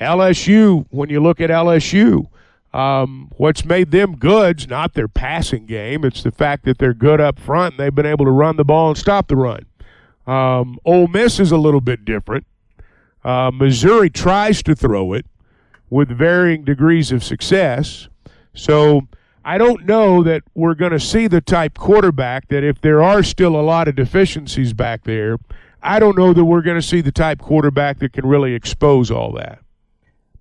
LSU, 0.00 0.86
when 0.90 1.10
you 1.10 1.20
look 1.20 1.38
at 1.40 1.50
LSU, 1.50 2.28
um, 2.72 3.30
what's 3.36 3.64
made 3.64 3.90
them 3.90 4.16
good's 4.16 4.68
not 4.68 4.94
their 4.94 5.08
passing 5.08 5.66
game. 5.66 6.04
It's 6.04 6.22
the 6.22 6.30
fact 6.30 6.64
that 6.64 6.78
they're 6.78 6.94
good 6.94 7.20
up 7.20 7.38
front 7.38 7.74
and 7.74 7.80
they've 7.80 7.94
been 7.94 8.06
able 8.06 8.24
to 8.24 8.30
run 8.30 8.56
the 8.56 8.64
ball 8.64 8.88
and 8.88 8.98
stop 8.98 9.28
the 9.28 9.36
run. 9.36 9.66
Um, 10.28 10.78
Ole 10.84 11.08
Miss 11.08 11.40
is 11.40 11.50
a 11.50 11.56
little 11.56 11.80
bit 11.80 12.04
different. 12.04 12.46
Uh, 13.24 13.50
Missouri 13.52 14.10
tries 14.10 14.62
to 14.64 14.76
throw 14.76 15.14
it 15.14 15.26
with 15.90 16.08
varying 16.08 16.64
degrees 16.64 17.10
of 17.10 17.24
success. 17.24 18.08
So 18.52 19.08
I 19.44 19.56
don't 19.56 19.86
know 19.86 20.22
that 20.22 20.42
we're 20.54 20.74
going 20.74 20.92
to 20.92 21.00
see 21.00 21.26
the 21.26 21.40
type 21.40 21.78
quarterback 21.78 22.48
that 22.48 22.62
if 22.62 22.80
there 22.80 23.02
are 23.02 23.22
still 23.22 23.56
a 23.56 23.62
lot 23.62 23.88
of 23.88 23.96
deficiencies 23.96 24.74
back 24.74 25.04
there, 25.04 25.38
I 25.82 25.98
don't 25.98 26.18
know 26.18 26.34
that 26.34 26.44
we're 26.44 26.62
going 26.62 26.80
to 26.80 26.86
see 26.86 27.00
the 27.00 27.12
type 27.12 27.40
quarterback 27.40 27.98
that 28.00 28.12
can 28.12 28.26
really 28.26 28.54
expose 28.54 29.10
all 29.10 29.32
that. 29.32 29.60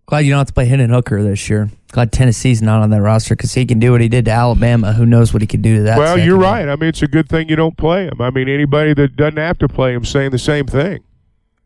Glad 0.07 0.19
you 0.19 0.31
don't 0.31 0.37
have 0.37 0.47
to 0.47 0.53
play 0.53 0.63
Hendon 0.63 0.89
Hooker 0.89 1.21
this 1.21 1.49
year. 1.49 1.69
Glad 1.91 2.13
Tennessee's 2.13 2.61
not 2.61 2.81
on 2.81 2.91
that 2.91 3.01
roster 3.01 3.35
because 3.35 3.53
he 3.53 3.65
can 3.65 3.77
do 3.77 3.91
what 3.91 3.99
he 3.99 4.07
did 4.07 4.23
to 4.23 4.31
Alabama. 4.31 4.93
Who 4.93 5.05
knows 5.05 5.33
what 5.33 5.41
he 5.41 5.47
could 5.47 5.61
do 5.61 5.75
to 5.75 5.83
that? 5.83 5.97
Well, 5.97 6.17
you're 6.17 6.37
right. 6.37 6.69
I 6.69 6.77
mean, 6.77 6.87
it's 6.87 7.01
a 7.01 7.09
good 7.09 7.27
thing 7.27 7.49
you 7.49 7.57
don't 7.57 7.75
play 7.75 8.05
him. 8.05 8.21
I 8.21 8.29
mean, 8.29 8.47
anybody 8.47 8.93
that 8.93 9.17
doesn't 9.17 9.35
have 9.35 9.57
to 9.57 9.67
play 9.67 9.93
him 9.93 10.05
saying 10.05 10.31
the 10.31 10.39
same 10.39 10.65
thing. 10.65 11.03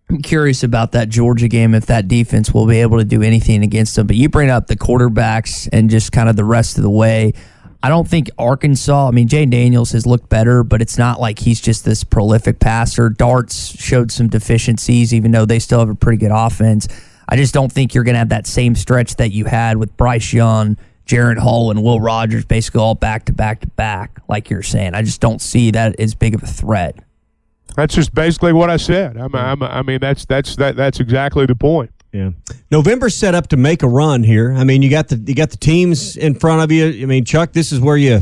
I'm 0.09 0.23
curious 0.23 0.63
about 0.63 0.91
that 0.93 1.09
Georgia 1.09 1.47
game 1.47 1.75
if 1.75 1.85
that 1.85 2.07
defense 2.07 2.51
will 2.51 2.65
be 2.65 2.81
able 2.81 2.97
to 2.97 3.05
do 3.05 3.21
anything 3.21 3.61
against 3.61 3.95
them. 3.95 4.07
But 4.07 4.15
you 4.15 4.27
bring 4.27 4.49
up 4.49 4.65
the 4.65 4.75
quarterbacks 4.75 5.69
and 5.71 5.91
just 5.91 6.11
kind 6.11 6.27
of 6.27 6.35
the 6.35 6.43
rest 6.43 6.77
of 6.77 6.83
the 6.83 6.89
way. 6.89 7.33
I 7.83 7.89
don't 7.89 8.07
think 8.07 8.31
Arkansas. 8.39 9.07
I 9.07 9.11
mean, 9.11 9.27
Jayden 9.27 9.51
Daniels 9.51 9.91
has 9.91 10.07
looked 10.07 10.29
better, 10.29 10.63
but 10.63 10.81
it's 10.81 10.97
not 10.97 11.19
like 11.19 11.37
he's 11.37 11.61
just 11.61 11.85
this 11.85 12.03
prolific 12.03 12.59
passer. 12.59 13.09
Darts 13.09 13.79
showed 13.79 14.11
some 14.11 14.29
deficiencies, 14.29 15.13
even 15.13 15.31
though 15.31 15.45
they 15.45 15.59
still 15.59 15.79
have 15.79 15.89
a 15.89 15.95
pretty 15.95 16.17
good 16.17 16.31
offense. 16.33 16.87
I 17.29 17.35
just 17.35 17.53
don't 17.53 17.71
think 17.71 17.93
you're 17.93 18.03
going 18.03 18.15
to 18.15 18.19
have 18.19 18.29
that 18.29 18.47
same 18.47 18.75
stretch 18.75 19.15
that 19.15 19.31
you 19.31 19.45
had 19.45 19.77
with 19.77 19.95
Bryce 19.97 20.33
Young, 20.33 20.77
Jaren 21.05 21.37
Hall, 21.37 21.71
and 21.71 21.83
Will 21.83 21.99
Rogers, 21.99 22.45
basically 22.45 22.81
all 22.81 22.95
back 22.95 23.25
to 23.25 23.33
back 23.33 23.61
to 23.61 23.67
back, 23.67 24.19
like 24.27 24.49
you're 24.49 24.63
saying. 24.63 24.93
I 24.93 25.01
just 25.01 25.21
don't 25.21 25.41
see 25.41 25.71
that 25.71 25.99
as 25.99 26.15
big 26.15 26.35
of 26.35 26.43
a 26.43 26.47
threat. 26.47 26.97
That's 27.75 27.95
just 27.95 28.13
basically 28.13 28.53
what 28.53 28.69
I 28.69 28.77
said. 28.77 29.17
I'm, 29.17 29.33
I'm, 29.33 29.63
I 29.63 29.81
mean, 29.81 29.99
that's 29.99 30.25
that's 30.25 30.55
that, 30.57 30.75
that's 30.75 30.99
exactly 30.99 31.45
the 31.45 31.55
point. 31.55 31.91
Yeah, 32.11 32.31
November's 32.69 33.15
set 33.15 33.35
up 33.35 33.47
to 33.49 33.57
make 33.57 33.83
a 33.83 33.87
run 33.87 34.23
here. 34.23 34.51
I 34.51 34.65
mean, 34.65 34.81
you 34.81 34.89
got 34.89 35.07
the 35.07 35.15
you 35.15 35.33
got 35.33 35.51
the 35.51 35.57
teams 35.57 36.17
in 36.17 36.35
front 36.35 36.61
of 36.61 36.71
you. 36.71 37.03
I 37.03 37.05
mean, 37.05 37.23
Chuck, 37.23 37.53
this 37.53 37.71
is 37.71 37.79
where 37.79 37.95
you, 37.95 38.21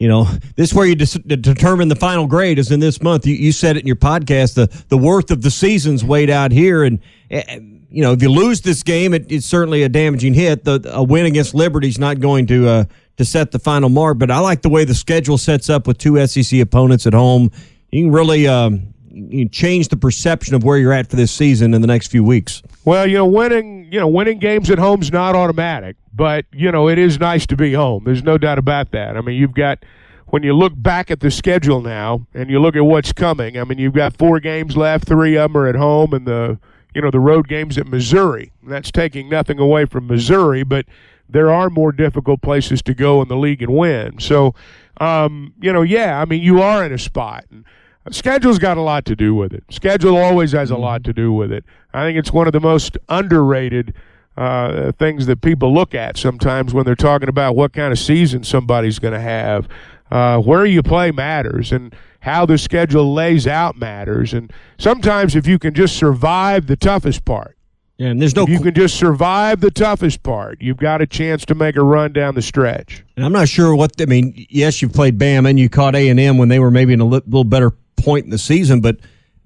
you 0.00 0.08
know, 0.08 0.24
this 0.56 0.70
is 0.70 0.74
where 0.74 0.86
you 0.86 0.96
dis- 0.96 1.14
determine 1.14 1.88
the 1.88 1.96
final 1.96 2.26
grade 2.26 2.58
is 2.58 2.72
in 2.72 2.80
this 2.80 3.00
month. 3.00 3.26
You, 3.26 3.34
you 3.36 3.52
said 3.52 3.76
it 3.76 3.80
in 3.80 3.86
your 3.86 3.96
podcast. 3.96 4.54
The 4.54 4.84
the 4.88 4.98
worth 4.98 5.30
of 5.30 5.42
the 5.42 5.50
season's 5.50 6.04
weighed 6.04 6.30
out 6.30 6.50
here, 6.50 6.82
and 6.82 6.98
uh, 7.30 7.42
you 7.90 8.02
know, 8.02 8.12
if 8.12 8.22
you 8.22 8.30
lose 8.30 8.60
this 8.60 8.82
game, 8.82 9.14
it, 9.14 9.30
it's 9.30 9.46
certainly 9.46 9.82
a 9.82 9.88
damaging 9.88 10.34
hit. 10.34 10.64
The 10.64 10.80
a 10.92 11.02
win 11.02 11.26
against 11.26 11.54
Liberty's 11.54 11.98
not 11.98 12.20
going 12.20 12.46
to 12.46 12.68
uh, 12.68 12.84
to 13.16 13.24
set 13.24 13.50
the 13.50 13.58
final 13.58 13.88
mark. 13.88 14.18
But 14.18 14.30
I 14.30 14.38
like 14.38 14.62
the 14.62 14.68
way 14.68 14.84
the 14.84 14.94
schedule 14.94 15.38
sets 15.38 15.68
up 15.68 15.86
with 15.86 15.98
two 15.98 16.24
SEC 16.26 16.60
opponents 16.60 17.06
at 17.06 17.12
home. 17.12 17.50
You 17.90 18.04
can 18.04 18.12
really. 18.12 18.46
Um, 18.46 18.94
you 19.12 19.48
change 19.48 19.88
the 19.88 19.96
perception 19.96 20.54
of 20.54 20.62
where 20.62 20.78
you're 20.78 20.92
at 20.92 21.10
for 21.10 21.16
this 21.16 21.32
season 21.32 21.74
in 21.74 21.80
the 21.80 21.86
next 21.88 22.08
few 22.08 22.22
weeks. 22.22 22.62
Well, 22.84 23.08
you 23.08 23.16
know, 23.16 23.26
winning 23.26 23.88
you 23.90 23.98
know 23.98 24.08
winning 24.08 24.38
games 24.38 24.70
at 24.70 24.78
home 24.78 25.02
is 25.02 25.12
not 25.12 25.34
automatic, 25.34 25.96
but 26.14 26.44
you 26.52 26.70
know 26.70 26.88
it 26.88 26.98
is 26.98 27.18
nice 27.18 27.46
to 27.46 27.56
be 27.56 27.72
home. 27.72 28.04
There's 28.04 28.22
no 28.22 28.38
doubt 28.38 28.58
about 28.58 28.92
that. 28.92 29.16
I 29.16 29.20
mean, 29.20 29.36
you've 29.36 29.54
got 29.54 29.84
when 30.28 30.42
you 30.42 30.54
look 30.54 30.72
back 30.76 31.10
at 31.10 31.20
the 31.20 31.30
schedule 31.30 31.80
now 31.80 32.26
and 32.34 32.48
you 32.48 32.60
look 32.60 32.76
at 32.76 32.84
what's 32.84 33.12
coming. 33.12 33.58
I 33.58 33.64
mean, 33.64 33.78
you've 33.78 33.94
got 33.94 34.16
four 34.16 34.38
games 34.38 34.76
left, 34.76 35.06
three 35.06 35.36
of 35.36 35.52
them 35.52 35.60
are 35.60 35.66
at 35.66 35.74
home, 35.74 36.14
and 36.14 36.26
the 36.26 36.58
you 36.94 37.02
know 37.02 37.10
the 37.10 37.20
road 37.20 37.48
games 37.48 37.78
at 37.78 37.86
Missouri. 37.86 38.52
That's 38.62 38.90
taking 38.90 39.28
nothing 39.28 39.58
away 39.58 39.84
from 39.84 40.06
Missouri, 40.06 40.62
but 40.62 40.86
there 41.28 41.50
are 41.50 41.70
more 41.70 41.92
difficult 41.92 42.42
places 42.42 42.82
to 42.82 42.94
go 42.94 43.22
in 43.22 43.28
the 43.28 43.36
league 43.36 43.62
and 43.62 43.72
win. 43.72 44.18
So, 44.18 44.54
um, 45.00 45.54
you 45.60 45.72
know, 45.72 45.82
yeah, 45.82 46.20
I 46.20 46.24
mean, 46.24 46.42
you 46.42 46.60
are 46.60 46.84
in 46.84 46.92
a 46.92 46.98
spot. 46.98 47.44
And, 47.50 47.64
Schedule's 48.10 48.58
got 48.58 48.76
a 48.76 48.80
lot 48.80 49.04
to 49.04 49.14
do 49.14 49.34
with 49.34 49.52
it. 49.52 49.62
Schedule 49.70 50.16
always 50.16 50.52
has 50.52 50.70
a 50.70 50.76
lot 50.76 51.04
to 51.04 51.12
do 51.12 51.32
with 51.32 51.52
it. 51.52 51.64
I 51.92 52.04
think 52.04 52.18
it's 52.18 52.32
one 52.32 52.46
of 52.46 52.52
the 52.52 52.58
most 52.58 52.96
underrated 53.08 53.94
uh, 54.36 54.92
things 54.92 55.26
that 55.26 55.42
people 55.42 55.72
look 55.72 55.94
at 55.94 56.16
sometimes 56.16 56.72
when 56.72 56.84
they're 56.84 56.96
talking 56.96 57.28
about 57.28 57.54
what 57.54 57.72
kind 57.72 57.92
of 57.92 57.98
season 57.98 58.42
somebody's 58.42 58.98
going 58.98 59.14
to 59.14 59.20
have. 59.20 59.68
Uh, 60.10 60.40
where 60.40 60.64
you 60.64 60.82
play 60.82 61.12
matters, 61.12 61.70
and 61.70 61.94
how 62.20 62.46
the 62.46 62.58
schedule 62.58 63.12
lays 63.12 63.46
out 63.46 63.76
matters. 63.76 64.32
And 64.32 64.52
sometimes, 64.78 65.34
if 65.34 65.46
you 65.46 65.58
can 65.58 65.74
just 65.74 65.96
survive 65.96 66.66
the 66.66 66.76
toughest 66.76 67.24
part, 67.24 67.56
yeah, 67.96 68.08
and 68.08 68.20
there's 68.20 68.34
no. 68.34 68.44
If 68.44 68.48
you 68.48 68.60
can 68.60 68.72
just 68.72 68.96
survive 68.96 69.60
the 69.60 69.70
toughest 69.70 70.22
part, 70.22 70.62
you've 70.62 70.78
got 70.78 71.02
a 71.02 71.06
chance 71.06 71.44
to 71.46 71.54
make 71.54 71.76
a 71.76 71.82
run 71.82 72.14
down 72.14 72.34
the 72.34 72.40
stretch. 72.40 73.04
And 73.16 73.26
I'm 73.26 73.32
not 73.32 73.48
sure 73.48 73.74
what 73.74 73.92
I 74.00 74.06
mean. 74.06 74.46
Yes, 74.48 74.80
you've 74.80 74.94
played 74.94 75.18
Bam 75.18 75.44
and 75.44 75.58
you 75.58 75.68
caught 75.68 75.94
A 75.94 76.08
and 76.08 76.18
M 76.18 76.38
when 76.38 76.48
they 76.48 76.58
were 76.58 76.70
maybe 76.70 76.94
in 76.94 77.00
a 77.00 77.04
li- 77.04 77.20
little 77.26 77.44
better 77.44 77.72
point 77.96 78.24
in 78.24 78.30
the 78.30 78.38
season, 78.38 78.80
but 78.80 78.96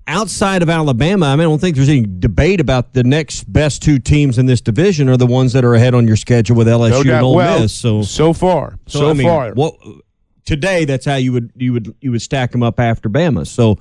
outside 0.06 0.62
of 0.62 0.70
Alabama, 0.70 1.26
I 1.26 1.36
mean, 1.36 1.40
I 1.40 1.44
don't 1.44 1.60
think 1.60 1.76
there's 1.76 1.88
any 1.88 2.06
debate 2.06 2.60
about 2.60 2.92
the 2.92 3.02
next 3.02 3.52
best 3.52 3.82
two 3.82 3.98
teams 3.98 4.38
in 4.38 4.46
this 4.46 4.60
division 4.60 5.08
are 5.08 5.16
the 5.16 5.26
ones 5.26 5.52
that 5.54 5.64
are 5.64 5.74
ahead 5.74 5.94
on 5.94 6.06
your 6.06 6.16
schedule 6.16 6.56
with 6.56 6.66
LSU 6.66 7.04
no 7.04 7.14
and 7.14 7.24
Ole 7.24 7.34
well, 7.34 7.60
Miss. 7.60 7.74
So 7.74 8.02
so 8.02 8.32
far, 8.32 8.78
so, 8.86 9.00
so 9.00 9.10
I 9.10 9.12
mean, 9.14 9.26
far, 9.26 9.52
what 9.52 9.74
today? 10.44 10.84
That's 10.84 11.04
how 11.04 11.16
you 11.16 11.32
would 11.32 11.52
you 11.56 11.72
would 11.72 11.94
you 12.00 12.10
would 12.10 12.22
stack 12.22 12.52
them 12.52 12.62
up 12.62 12.80
after 12.80 13.08
Bama. 13.08 13.46
So 13.46 13.78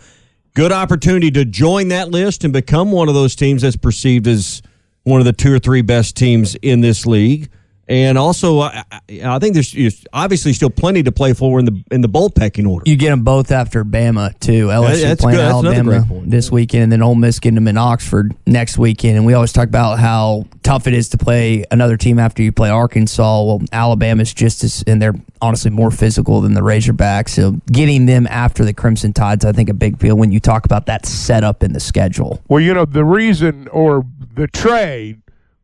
good 0.53 0.71
opportunity 0.71 1.31
to 1.31 1.45
join 1.45 1.89
that 1.89 2.09
list 2.09 2.43
and 2.43 2.53
become 2.53 2.91
one 2.91 3.09
of 3.09 3.15
those 3.15 3.35
teams 3.35 3.61
that's 3.61 3.75
perceived 3.75 4.27
as 4.27 4.61
one 5.03 5.19
of 5.19 5.25
the 5.25 5.33
two 5.33 5.53
or 5.53 5.59
three 5.59 5.81
best 5.81 6.15
teams 6.15 6.55
in 6.55 6.81
this 6.81 7.05
league. 7.05 7.49
And 7.87 8.17
also, 8.17 8.61
I, 8.61 8.83
I 9.23 9.39
think 9.39 9.55
there's 9.55 10.05
obviously 10.13 10.53
still 10.53 10.69
plenty 10.69 11.03
to 11.03 11.11
play 11.11 11.33
for 11.33 11.59
in 11.59 11.65
the 11.65 11.83
in 11.91 11.99
the 11.99 12.07
bowl 12.07 12.29
pecking 12.29 12.65
order. 12.65 12.83
You 12.89 12.95
get 12.95 13.09
them 13.09 13.23
both 13.23 13.51
after 13.51 13.83
Bama 13.83 14.39
too. 14.39 14.67
LSU 14.67 15.01
that's 15.01 15.21
playing 15.21 15.37
good. 15.37 15.45
Alabama 15.45 16.21
this 16.25 16.49
weekend, 16.49 16.83
and 16.83 16.91
then 16.91 17.01
Ole 17.01 17.15
Miss 17.15 17.39
getting 17.39 17.55
them 17.55 17.67
in 17.67 17.77
Oxford 17.77 18.35
next 18.47 18.77
weekend. 18.77 19.17
And 19.17 19.25
we 19.25 19.33
always 19.33 19.51
talk 19.51 19.67
about 19.67 19.99
how 19.99 20.45
tough 20.63 20.87
it 20.87 20.93
is 20.93 21.09
to 21.09 21.17
play 21.17 21.65
another 21.71 21.97
team 21.97 22.19
after 22.19 22.41
you 22.41 22.53
play 22.53 22.69
Arkansas. 22.69 23.43
Well, 23.43 23.61
Alabama's 23.73 24.33
just 24.33 24.63
as, 24.63 24.83
and 24.87 25.01
they're 25.01 25.15
honestly 25.41 25.69
more 25.69 25.91
physical 25.91 26.39
than 26.39 26.53
the 26.53 26.61
Razorbacks. 26.61 27.29
So 27.29 27.59
getting 27.69 28.05
them 28.05 28.27
after 28.27 28.63
the 28.63 28.73
Crimson 28.73 29.11
Tides, 29.11 29.43
I 29.43 29.51
think, 29.51 29.67
a 29.67 29.73
big 29.73 29.99
deal 29.99 30.15
when 30.15 30.31
you 30.31 30.39
talk 30.39 30.63
about 30.65 30.85
that 30.85 31.05
setup 31.05 31.63
in 31.63 31.73
the 31.73 31.81
schedule. 31.81 32.41
Well, 32.47 32.61
you 32.61 32.73
know, 32.73 32.85
the 32.85 33.03
reason 33.03 33.67
or 33.67 34.05
the 34.35 34.47
trade 34.47 35.22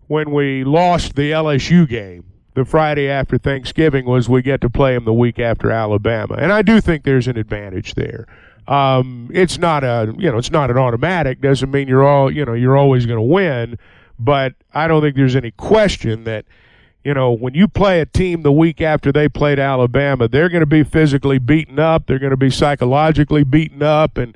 when 0.10 0.32
we 0.32 0.63
lost 0.63 1.16
the 1.16 1.32
LSU 1.32 1.88
game 1.88 2.25
the 2.56 2.66
Friday 2.66 3.08
after 3.08 3.38
Thanksgiving 3.38 4.06
was 4.06 4.28
we 4.28 4.42
get 4.42 4.60
to 4.62 4.70
play 4.70 4.96
them 4.96 5.06
the 5.06 5.13
week 5.13 5.38
after 5.38 5.70
Alabama. 5.70 6.34
And 6.34 6.51
I 6.51 6.63
do 6.63 6.82
think 6.82 7.04
there's 7.04 7.28
an 7.28 7.38
advantage 7.38 7.94
there. 7.94 8.25
Um, 8.68 9.30
it's 9.32 9.60
not 9.60 9.84
a, 9.84 10.13
you 10.18 10.32
know, 10.32 10.39
it's 10.39 10.50
not 10.50 10.72
an 10.72 10.78
automatic. 10.78 11.42
Doesn't 11.42 11.70
mean 11.70 11.88
you're 11.88 12.04
all, 12.04 12.32
you 12.32 12.44
know, 12.44 12.54
you're 12.54 12.75
always 12.75 13.06
going 13.06 13.20
to 13.20 13.22
win. 13.22 13.78
But 14.18 14.56
I 14.74 14.88
don't 14.88 15.01
think 15.01 15.16
there's 15.16 15.36
any 15.36 15.51
question 15.51 16.24
that, 16.24 16.46
you 17.04 17.13
know, 17.13 17.32
when 17.32 17.54
you 17.54 17.68
play 17.68 18.01
a 18.01 18.06
team 18.08 18.42
the 18.42 18.51
week 18.51 18.82
after 18.82 19.12
they 19.12 19.30
played 19.30 19.60
Alabama, 19.60 20.28
they're 20.28 20.50
going 20.50 20.62
to 20.62 20.66
be 20.66 20.84
physically 20.84 21.38
beaten 21.38 21.78
up. 21.78 22.08
They're 22.08 22.20
going 22.20 22.32
to 22.32 22.38
be 22.38 22.50
psychologically 22.50 23.44
beaten 23.44 23.84
up, 23.84 24.18
and 24.18 24.36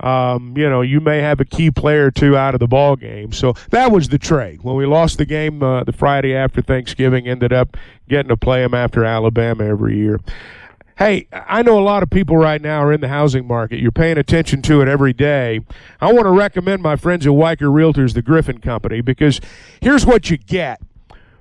um, 0.00 0.54
you 0.56 0.68
know, 0.68 0.80
you 0.82 1.00
may 1.00 1.18
have 1.18 1.40
a 1.40 1.44
key 1.44 1.70
player 1.70 2.06
or 2.06 2.10
two 2.10 2.36
out 2.36 2.54
of 2.54 2.60
the 2.60 2.66
ball 2.66 2.96
game. 2.96 3.32
So 3.32 3.54
that 3.70 3.92
was 3.92 4.08
the 4.08 4.18
trade. 4.18 4.62
When 4.62 4.76
we 4.76 4.86
lost 4.86 5.18
the 5.18 5.26
game 5.26 5.62
uh, 5.62 5.84
the 5.84 5.92
Friday 5.92 6.34
after 6.34 6.62
Thanksgiving, 6.62 7.28
ended 7.28 7.52
up 7.52 7.76
getting 8.08 8.28
to 8.28 8.36
play 8.36 8.62
them 8.62 8.74
after 8.74 9.04
Alabama 9.04 9.64
every 9.64 9.96
year. 9.96 10.20
Hey, 10.96 11.28
I 11.32 11.62
know 11.62 11.78
a 11.78 11.80
lot 11.80 12.02
of 12.02 12.10
people 12.10 12.36
right 12.36 12.60
now 12.60 12.82
are 12.82 12.92
in 12.92 13.00
the 13.00 13.08
housing 13.08 13.46
market. 13.46 13.80
You're 13.80 13.90
paying 13.90 14.18
attention 14.18 14.60
to 14.62 14.82
it 14.82 14.88
every 14.88 15.14
day. 15.14 15.60
I 15.98 16.12
want 16.12 16.26
to 16.26 16.30
recommend 16.30 16.82
my 16.82 16.96
friends 16.96 17.26
at 17.26 17.32
Weichert 17.32 17.72
Realtors, 17.72 18.12
the 18.12 18.20
Griffin 18.20 18.58
Company, 18.60 19.00
because 19.00 19.40
here's 19.80 20.04
what 20.04 20.28
you 20.28 20.36
get 20.36 20.82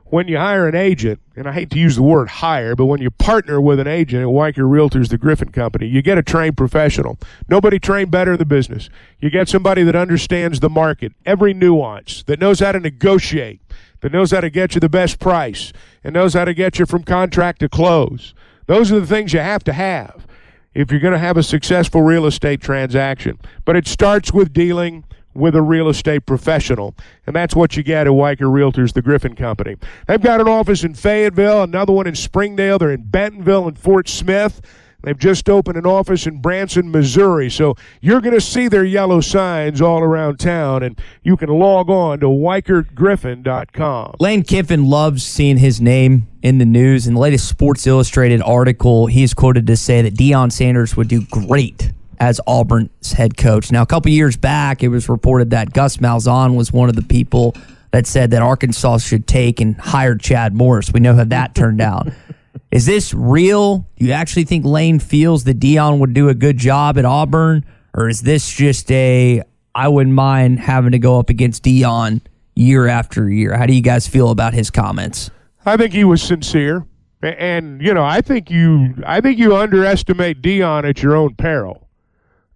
when 0.10 0.28
you 0.28 0.38
hire 0.38 0.68
an 0.68 0.76
agent, 0.76 1.20
and 1.36 1.48
I 1.48 1.54
hate 1.54 1.70
to 1.72 1.80
use 1.80 1.96
the 1.96 2.04
word 2.04 2.30
hire, 2.30 2.76
but 2.76 2.86
when 2.86 3.02
you 3.02 3.12
partner 3.12 3.62
with 3.62 3.80
an 3.80 3.88
agent 3.88 4.24
at 4.24 4.28
Weichert 4.28 4.70
Realtors, 4.70 5.10
the 5.10 5.18
Griffin 5.18 5.52
Company, 5.52 5.86
you 5.88 6.02
get 6.02 6.18
a 6.18 6.24
trained 6.24 6.58
professional. 6.58 7.20
Nobody 7.48 7.80
trained 7.80 8.10
better 8.10 8.34
in 8.34 8.40
the 8.40 8.46
business. 8.46 8.90
You 9.20 9.30
get 9.30 9.48
somebody 9.48 9.84
that 9.84 9.96
understands 9.96 10.60
the 10.60 10.70
market, 10.70 11.14
every 11.26 11.54
nuance, 11.54 12.24
that 12.24 12.40
knows 12.40 12.60
how 12.60 12.72
to 12.72 12.80
negotiate, 12.80 13.62
that 14.02 14.12
knows 14.12 14.32
how 14.32 14.42
to 14.42 14.50
get 14.50 14.74
you 14.74 14.82
the 14.82 14.90
best 14.90 15.20
price, 15.20 15.72
and 16.04 16.14
knows 16.14 16.34
how 16.34 16.46
to 16.46 16.54
get 16.54 16.80
you 16.80 16.86
from 16.88 17.04
contract 17.04 17.60
to 17.60 17.70
close. 17.70 18.34
Those 18.66 18.92
are 18.92 19.00
the 19.00 19.08
things 19.08 19.34
you 19.34 19.40
have 19.40 19.64
to 19.66 19.74
have 19.74 20.26
if 20.74 20.92
you're 20.92 21.00
going 21.00 21.14
to 21.14 21.20
have 21.20 21.38
a 21.38 21.44
successful 21.44 22.02
real 22.02 22.26
estate 22.26 22.62
transaction. 22.62 23.40
But 23.66 23.76
it 23.76 23.88
starts 23.88 24.32
with 24.32 24.54
dealing 24.54 25.04
with 25.40 25.56
a 25.56 25.62
real 25.62 25.90
estate 25.90 26.26
professional. 26.26 26.96
And 27.26 27.36
that's 27.36 27.56
what 27.56 27.76
you 27.78 27.84
get 27.84 28.08
at 28.08 28.14
Weichert 28.14 28.40
Realtors, 28.40 28.94
the 28.94 29.02
Griffin 29.02 29.36
Company. 29.36 29.76
They've 30.08 30.22
got 30.22 30.42
an 30.42 30.48
office 30.48 30.84
in 30.84 30.94
Fayetteville, 30.94 31.64
another 31.64 31.94
one 31.94 32.08
in 32.08 32.16
Springdale. 32.16 32.78
They're 32.78 32.92
in 32.92 33.04
Bentonville 33.04 33.68
and 33.68 33.78
Fort 33.78 34.10
Smith. 34.10 34.62
They've 35.02 35.18
just 35.18 35.50
opened 35.50 35.78
an 35.78 35.86
office 35.86 36.28
in 36.28 36.42
Branson, 36.42 36.92
Missouri. 36.92 37.50
So 37.50 37.76
you're 38.02 38.20
going 38.20 38.34
to 38.34 38.42
see 38.42 38.68
their 38.68 38.84
yellow 38.84 39.22
signs 39.22 39.82
all 39.82 40.02
around 40.02 40.40
town, 40.40 40.84
and 40.84 41.00
you 41.24 41.38
can 41.38 41.48
log 41.50 41.90
on 41.90 42.20
to 42.20 42.26
WeichertGriffin.com. 42.26 44.16
Lane 44.20 44.44
Kiffin 44.44 44.86
loves 44.86 45.26
seeing 45.26 45.58
his 45.58 45.80
name 45.80 46.28
in 46.42 46.58
the 46.58 46.66
news. 46.66 47.08
In 47.08 47.14
the 47.14 47.20
latest 47.20 47.48
Sports 47.48 47.88
Illustrated 47.88 48.42
article, 48.42 49.08
he's 49.08 49.34
quoted 49.34 49.68
to 49.68 49.78
say 49.78 50.02
that 50.02 50.16
Deion 50.16 50.52
Sanders 50.52 50.98
would 50.98 51.08
do 51.08 51.22
great 51.32 51.94
as 52.20 52.42
Auburn's 52.48 53.14
head 53.14 53.38
coach. 53.38 53.72
Now, 53.72 53.82
a 53.82 53.86
couple 53.86 54.12
years 54.12 54.38
back, 54.38 54.84
it 54.84 54.90
was 54.90 55.08
reported 55.10 55.52
that 55.52 55.74
Gus 55.74 55.98
Malzahn 55.98 56.56
was 56.56 56.74
one 56.74 56.90
of 56.90 56.96
the 56.96 57.02
people 57.02 57.56
that 57.92 58.06
said 58.06 58.32
that 58.32 58.42
Arkansas 58.42 59.00
should 59.00 59.28
take 59.28 59.60
and 59.62 59.76
hire 59.80 60.16
Chad 60.16 60.54
Morris. 60.54 60.92
We 60.92 61.00
know 61.00 61.16
how 61.16 61.24
that 61.24 61.56
turned 61.56 61.82
out. 61.82 62.10
Is 62.72 62.86
this 62.86 63.14
real? 63.14 63.88
Do 63.98 64.06
you 64.06 64.12
actually 64.12 64.44
think 64.44 64.64
Lane 64.64 65.00
feels 65.00 65.44
that 65.46 65.60
Deion 65.60 66.00
would 66.00 66.14
do 66.14 66.30
a 66.30 66.36
good 66.36 66.58
job 66.58 66.98
at 66.98 67.06
Auburn? 67.06 67.66
Or 67.96 68.08
is 68.08 68.22
this 68.22 68.52
just 68.52 68.92
a, 68.92 69.42
I 69.74 69.88
wouldn't 69.88 70.14
mind 70.14 70.60
having 70.60 70.92
to 70.92 71.00
go 71.00 71.18
up 71.18 71.32
against 71.32 71.64
Deion 71.64 72.22
year 72.56 72.88
after 72.88 73.28
year? 73.28 73.58
How 73.58 73.66
do 73.66 73.74
you 73.74 73.82
guys 73.82 74.08
feel 74.08 74.30
about 74.30 74.54
his 74.54 74.70
comments? 74.70 75.32
I 75.66 75.78
think 75.78 75.94
he 75.94 76.04
was 76.04 76.22
sincere. 76.22 76.86
And, 77.24 77.82
you 77.82 77.94
know, 77.94 78.04
I 78.04 78.22
think 78.22 78.52
you 78.52 78.94
I 79.06 79.20
think 79.20 79.40
you 79.40 79.56
underestimate 79.56 80.42
Deion 80.42 80.88
at 80.88 81.02
your 81.02 81.16
own 81.16 81.36
peril. 81.36 81.89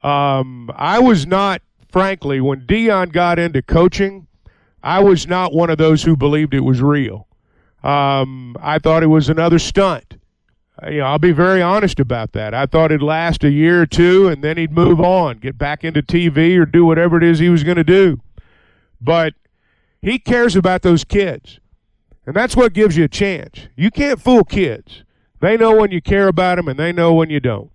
Um, 0.04 0.70
I 0.76 1.00
was 1.00 1.26
not, 1.26 1.62
frankly, 1.90 2.42
when 2.42 2.62
Deion 2.62 3.12
got 3.12 3.40
into 3.40 3.62
coaching, 3.62 4.28
I 4.84 5.00
was 5.00 5.28
not 5.28 5.54
one 5.54 5.70
of 5.70 5.78
those 5.78 6.04
who 6.04 6.18
believed 6.18 6.54
it 6.54 6.60
was 6.60 6.82
real. 6.82 7.28
Um, 7.84 8.58
I 8.62 8.80
thought 8.80 9.04
it 9.04 9.08
was 9.08 9.30
another 9.30 9.60
stunt. 9.60 10.18
Uh, 10.82 10.90
you 10.90 10.98
know, 11.00 11.06
I'll 11.06 11.20
be 11.20 11.32
very 11.32 11.62
honest 11.62 12.00
about 12.00 12.34
that. 12.34 12.54
I 12.54 12.66
thought 12.66 12.92
it'd 12.92 13.02
last 13.02 13.44
a 13.44 13.52
year 13.52 13.82
or 13.82 13.86
two, 13.86 14.28
and 14.28 14.44
then 14.44 14.58
he'd 14.58 14.72
move 14.72 15.00
on, 15.00 15.38
get 15.38 15.58
back 15.58 15.84
into 15.84 16.02
TV, 16.02 16.58
or 16.58 16.66
do 16.66 16.86
whatever 16.86 17.18
it 17.18 17.24
is 17.24 17.40
he 17.40 17.50
was 17.50 17.64
going 17.64 17.78
to 17.78 17.84
do. 17.84 18.20
But 19.00 19.34
he 20.02 20.20
cares 20.20 20.56
about 20.56 20.82
those 20.82 21.04
kids, 21.04 21.60
and 22.26 22.36
that's 22.36 22.56
what 22.56 22.74
gives 22.74 22.98
you 22.98 23.06
a 23.06 23.10
chance. 23.10 23.68
You 23.76 23.92
can't 23.92 24.22
fool 24.22 24.44
kids. 24.44 25.04
They 25.40 25.58
know 25.58 25.76
when 25.76 25.92
you 25.92 26.02
care 26.02 26.28
about 26.28 26.56
them, 26.56 26.68
and 26.68 26.80
they 26.80 26.92
know 26.92 27.14
when 27.14 27.30
you 27.30 27.40
don't. 27.40 27.70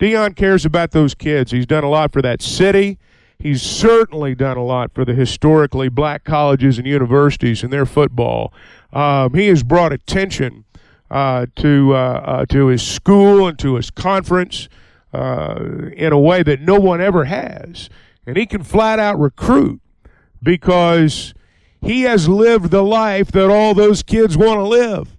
Deion 0.00 0.34
cares 0.34 0.64
about 0.64 0.92
those 0.92 1.14
kids. 1.14 1.52
He's 1.52 1.66
done 1.66 1.84
a 1.84 1.90
lot 1.90 2.10
for 2.10 2.22
that 2.22 2.40
city. 2.40 2.98
He's 3.38 3.62
certainly 3.62 4.34
done 4.34 4.56
a 4.56 4.64
lot 4.64 4.92
for 4.94 5.04
the 5.04 5.14
historically 5.14 5.90
black 5.90 6.24
colleges 6.24 6.78
and 6.78 6.86
universities 6.86 7.62
and 7.62 7.72
their 7.72 7.86
football. 7.86 8.52
Um, 8.92 9.34
he 9.34 9.48
has 9.48 9.62
brought 9.62 9.92
attention 9.92 10.64
uh, 11.10 11.46
to 11.56 11.94
uh, 11.94 11.96
uh, 11.96 12.46
to 12.46 12.66
his 12.68 12.82
school 12.82 13.46
and 13.46 13.58
to 13.58 13.74
his 13.74 13.90
conference 13.90 14.68
uh, 15.12 15.90
in 15.94 16.12
a 16.12 16.18
way 16.18 16.42
that 16.42 16.60
no 16.60 16.78
one 16.78 17.00
ever 17.00 17.24
has, 17.24 17.90
and 18.26 18.36
he 18.36 18.46
can 18.46 18.62
flat 18.62 18.98
out 18.98 19.18
recruit 19.18 19.80
because 20.42 21.34
he 21.80 22.02
has 22.02 22.28
lived 22.28 22.70
the 22.70 22.82
life 22.82 23.32
that 23.32 23.50
all 23.50 23.74
those 23.74 24.02
kids 24.02 24.36
want 24.36 24.58
to 24.58 24.64
live, 24.64 25.16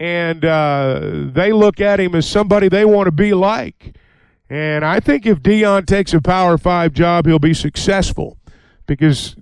and 0.00 0.44
uh, 0.46 0.98
they 1.32 1.52
look 1.52 1.78
at 1.80 2.00
him 2.00 2.14
as 2.14 2.26
somebody 2.26 2.68
they 2.68 2.86
want 2.86 3.06
to 3.06 3.12
be 3.12 3.34
like. 3.34 3.94
And 4.48 4.84
I 4.84 4.98
think 4.98 5.26
if 5.26 5.40
Deion 5.42 5.86
takes 5.86 6.12
a 6.14 6.20
Power 6.20 6.58
Five 6.58 6.92
job, 6.94 7.26
he'll 7.26 7.38
be 7.38 7.54
successful 7.54 8.38
because 8.86 9.36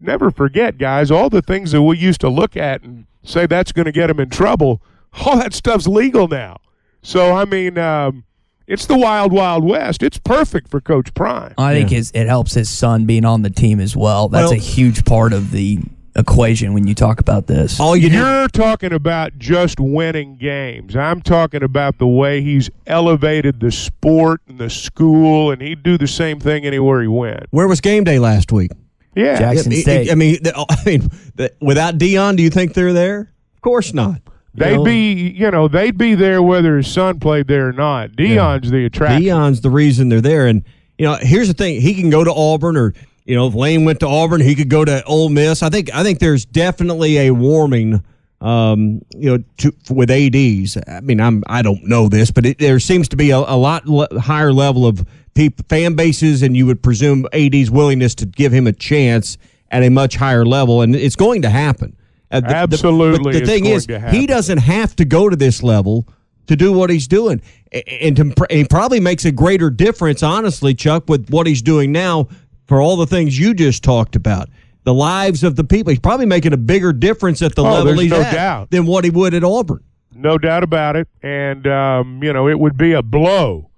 never 0.00 0.30
forget, 0.30 0.78
guys, 0.78 1.10
all 1.10 1.28
the 1.28 1.42
things 1.42 1.72
that 1.72 1.82
we 1.82 1.98
used 1.98 2.22
to 2.22 2.28
look 2.30 2.56
at 2.56 2.82
and 2.82 3.06
say 3.22 3.46
that's 3.46 3.70
going 3.70 3.84
to 3.84 3.92
get 3.92 4.08
him 4.08 4.18
in 4.18 4.30
trouble, 4.30 4.80
all 5.24 5.36
that 5.36 5.52
stuff's 5.52 5.86
legal 5.86 6.26
now. 6.26 6.56
So, 7.02 7.36
I 7.36 7.44
mean, 7.44 7.78
um, 7.78 8.24
it's 8.66 8.86
the 8.86 8.96
wild, 8.98 9.30
wild 9.30 9.62
west. 9.62 10.02
It's 10.02 10.18
perfect 10.18 10.68
for 10.68 10.80
Coach 10.80 11.14
Prime. 11.14 11.54
I 11.58 11.74
think 11.74 11.90
his, 11.90 12.10
it 12.12 12.26
helps 12.26 12.54
his 12.54 12.68
son 12.68 13.04
being 13.04 13.24
on 13.24 13.42
the 13.42 13.50
team 13.50 13.78
as 13.78 13.94
well. 13.94 14.28
That's 14.28 14.50
Well- 14.50 14.52
a 14.54 14.56
huge 14.62 15.04
part 15.04 15.32
of 15.32 15.50
the 15.52 15.80
equation 16.16 16.72
when 16.72 16.86
you 16.86 16.94
talk 16.94 17.20
about 17.20 17.46
this. 17.46 17.78
All 17.78 17.96
you 17.96 18.08
You're 18.08 18.48
talking 18.48 18.92
about 18.92 19.38
just 19.38 19.78
winning 19.78 20.36
games. 20.36 20.96
I'm 20.96 21.20
talking 21.20 21.62
about 21.62 21.98
the 21.98 22.06
way 22.06 22.40
he's 22.42 22.70
elevated 22.86 23.60
the 23.60 23.70
sport 23.70 24.40
and 24.48 24.58
the 24.58 24.70
school, 24.70 25.50
and 25.50 25.60
he'd 25.62 25.82
do 25.82 25.98
the 25.98 26.08
same 26.08 26.40
thing 26.40 26.64
anywhere 26.64 27.02
he 27.02 27.08
went. 27.08 27.46
where 27.50 27.68
was 27.68 27.80
game 27.80 28.04
day 28.04 28.18
last 28.18 28.50
week? 28.52 28.70
Yeah. 29.14 29.38
Jackson 29.38 29.72
I 29.72 29.74
mean, 29.74 29.82
State. 29.82 30.10
I 30.10 30.14
mean, 30.14 30.38
I 30.70 30.76
mean, 30.84 31.10
the- 31.34 31.52
without 31.60 31.98
Deion, 31.98 32.36
do 32.36 32.42
you 32.42 32.50
think 32.50 32.74
they're 32.74 32.92
there? 32.92 33.32
Of 33.54 33.60
course 33.62 33.94
not. 33.94 34.20
They'd 34.54 34.76
know, 34.76 34.84
be, 34.84 35.12
you 35.36 35.50
know, 35.50 35.68
they'd 35.68 35.98
be 35.98 36.14
there 36.14 36.42
whether 36.42 36.78
his 36.78 36.90
son 36.90 37.20
played 37.20 37.46
there 37.46 37.68
or 37.68 37.72
not. 37.72 38.12
Deion's 38.12 38.70
the 38.70 38.86
attraction. 38.86 39.22
Deion's 39.22 39.60
the 39.60 39.68
reason 39.68 40.08
they're 40.08 40.22
there. 40.22 40.46
And 40.46 40.64
you 40.98 41.04
know, 41.04 41.16
here's 41.20 41.48
the 41.48 41.54
thing: 41.54 41.80
he 41.80 41.94
can 41.94 42.08
go 42.08 42.24
to 42.24 42.32
Auburn, 42.32 42.76
or 42.76 42.94
you 43.26 43.34
know, 43.34 43.46
if 43.48 43.54
Lane 43.54 43.84
went 43.84 44.00
to 44.00 44.06
Auburn, 44.06 44.40
he 44.40 44.54
could 44.54 44.70
go 44.70 44.84
to 44.84 45.02
Ole 45.04 45.28
Miss. 45.28 45.62
I 45.62 45.68
think 45.68 45.92
I 45.94 46.02
think 46.02 46.18
there's 46.20 46.44
definitely 46.44 47.18
a 47.18 47.30
warming. 47.32 48.02
Um, 48.38 49.00
you 49.16 49.30
know, 49.38 49.44
to, 49.58 49.72
with 49.90 50.10
ads. 50.10 50.76
I 50.86 51.00
mean, 51.00 51.20
I'm 51.22 51.42
I 51.46 51.62
don't 51.62 51.84
know 51.84 52.08
this, 52.08 52.30
but 52.30 52.44
it, 52.44 52.58
there 52.58 52.78
seems 52.78 53.08
to 53.08 53.16
be 53.16 53.30
a, 53.30 53.38
a 53.38 53.56
lot 53.56 53.86
le- 53.86 54.20
higher 54.20 54.52
level 54.52 54.86
of 54.86 55.06
peop 55.34 55.66
fan 55.70 55.94
bases, 55.94 56.42
and 56.42 56.54
you 56.54 56.66
would 56.66 56.82
presume 56.82 57.26
ad's 57.32 57.70
willingness 57.70 58.14
to 58.16 58.26
give 58.26 58.52
him 58.52 58.66
a 58.66 58.72
chance 58.74 59.38
at 59.70 59.82
a 59.82 59.88
much 59.88 60.16
higher 60.16 60.44
level, 60.44 60.82
and 60.82 60.94
it's 60.94 61.16
going 61.16 61.42
to 61.42 61.50
happen. 61.50 61.96
Uh, 62.30 62.40
the- 62.40 62.46
the- 62.48 62.54
Absolutely 62.56 63.18
but 63.24 63.32
the 63.32 63.46
thing 63.46 63.64
is, 63.64 63.86
he 64.12 64.26
doesn't 64.26 64.58
have 64.58 64.94
to 64.96 65.06
go 65.06 65.30
to 65.30 65.34
this 65.36 65.62
level 65.62 66.06
to 66.46 66.56
do 66.56 66.72
what 66.74 66.90
he's 66.90 67.08
doing, 67.08 67.40
and 67.72 68.16
to, 68.16 68.46
he 68.50 68.64
probably 68.66 69.00
makes 69.00 69.24
a 69.24 69.32
greater 69.32 69.70
difference, 69.70 70.22
honestly, 70.22 70.74
Chuck, 70.74 71.08
with 71.08 71.30
what 71.30 71.46
he's 71.46 71.62
doing 71.62 71.90
now 71.90 72.28
for 72.66 72.80
all 72.80 72.96
the 72.96 73.06
things 73.06 73.38
you 73.38 73.54
just 73.54 73.82
talked 73.82 74.16
about. 74.16 74.48
The 74.84 74.94
lives 74.94 75.42
of 75.42 75.56
the 75.56 75.64
people. 75.64 75.90
He's 75.90 75.98
probably 76.00 76.26
making 76.26 76.52
a 76.52 76.56
bigger 76.56 76.92
difference 76.92 77.42
at 77.42 77.54
the 77.56 77.62
Oh, 77.64 77.72
level 77.82 77.94
he's 77.98 78.10
no 78.10 78.20
at 78.20 78.32
doubt. 78.32 78.70
than 78.70 78.86
what 78.86 79.04
he 79.04 79.10
would 79.10 79.34
at 79.34 79.42
Auburn. 79.42 79.82
No 80.14 80.38
doubt 80.38 80.62
about 80.62 80.94
it. 80.96 81.08
And, 81.22 81.66
um, 81.66 82.22
you 82.22 82.32
know, 82.32 82.48
it 82.48 82.58
would 82.58 82.76
be 82.76 82.92
a 82.92 83.02
blow. 83.02 83.70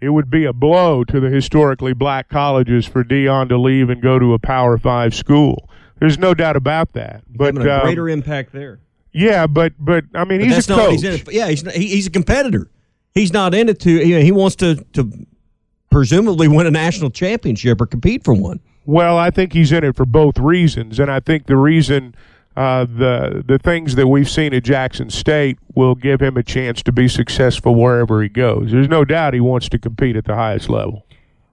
It 0.00 0.10
would 0.10 0.30
be 0.30 0.44
a 0.44 0.52
blow 0.52 1.04
to 1.04 1.18
the 1.20 1.28
historically 1.30 1.94
black 1.94 2.28
colleges 2.28 2.86
for 2.86 3.02
Deion 3.02 3.48
to 3.48 3.58
leave 3.58 3.90
and 3.90 4.00
go 4.00 4.18
to 4.18 4.34
a 4.34 4.38
Power 4.38 4.78
Five 4.78 5.14
school. 5.14 5.68
There's 5.98 6.18
no 6.18 6.32
doubt 6.34 6.54
about 6.56 6.92
that. 6.92 7.24
But 7.28 7.56
a 7.56 7.76
um, 7.78 7.82
greater 7.82 8.08
impact 8.08 8.52
there. 8.52 8.78
yeah, 9.12 9.46
but 9.46 9.72
but 9.78 10.04
I 10.14 10.24
mean, 10.24 10.40
But 10.40 10.48
he's 10.54 10.68
a 10.68 10.76
not 10.76 10.78
coach. 10.90 11.00
he's. 11.02 11.24
Yeah, 11.32 11.48
he's 11.48 11.62
he's 11.72 12.06
a 12.06 12.10
competitor. 12.10 12.70
He's 13.14 13.32
not 13.32 13.54
in 13.54 13.68
it 13.70 13.80
to. 13.80 13.90
You 13.90 14.16
know, 14.16 14.22
he 14.22 14.32
wants 14.32 14.56
to 14.56 14.76
to 14.92 15.10
presumably 15.90 16.48
win 16.48 16.66
a 16.66 16.70
national 16.70 17.10
championship 17.10 17.80
or 17.80 17.86
compete 17.86 18.24
for 18.24 18.34
one. 18.34 18.60
Well, 18.84 19.18
I 19.18 19.30
think 19.30 19.52
he's 19.52 19.72
in 19.72 19.84
it 19.84 19.96
for 19.96 20.06
both 20.06 20.38
reasons, 20.38 21.00
and 21.00 21.10
I 21.10 21.20
think 21.20 21.46
the 21.46 21.56
reason 21.56 22.14
uh, 22.56 22.84
the 22.84 23.44
the 23.46 23.58
things 23.58 23.96
that 23.96 24.06
we've 24.06 24.30
seen 24.30 24.54
at 24.54 24.64
Jackson 24.64 25.10
State 25.10 25.58
will 25.74 25.94
give 25.94 26.20
him 26.22 26.36
a 26.36 26.42
chance 26.42 26.82
to 26.84 26.92
be 26.92 27.08
successful 27.08 27.74
wherever 27.74 28.22
he 28.22 28.28
goes. 28.28 28.70
There's 28.72 28.88
no 28.88 29.04
doubt 29.04 29.34
he 29.34 29.40
wants 29.40 29.68
to 29.70 29.78
compete 29.78 30.16
at 30.16 30.24
the 30.24 30.34
highest 30.34 30.68
level. 30.68 31.04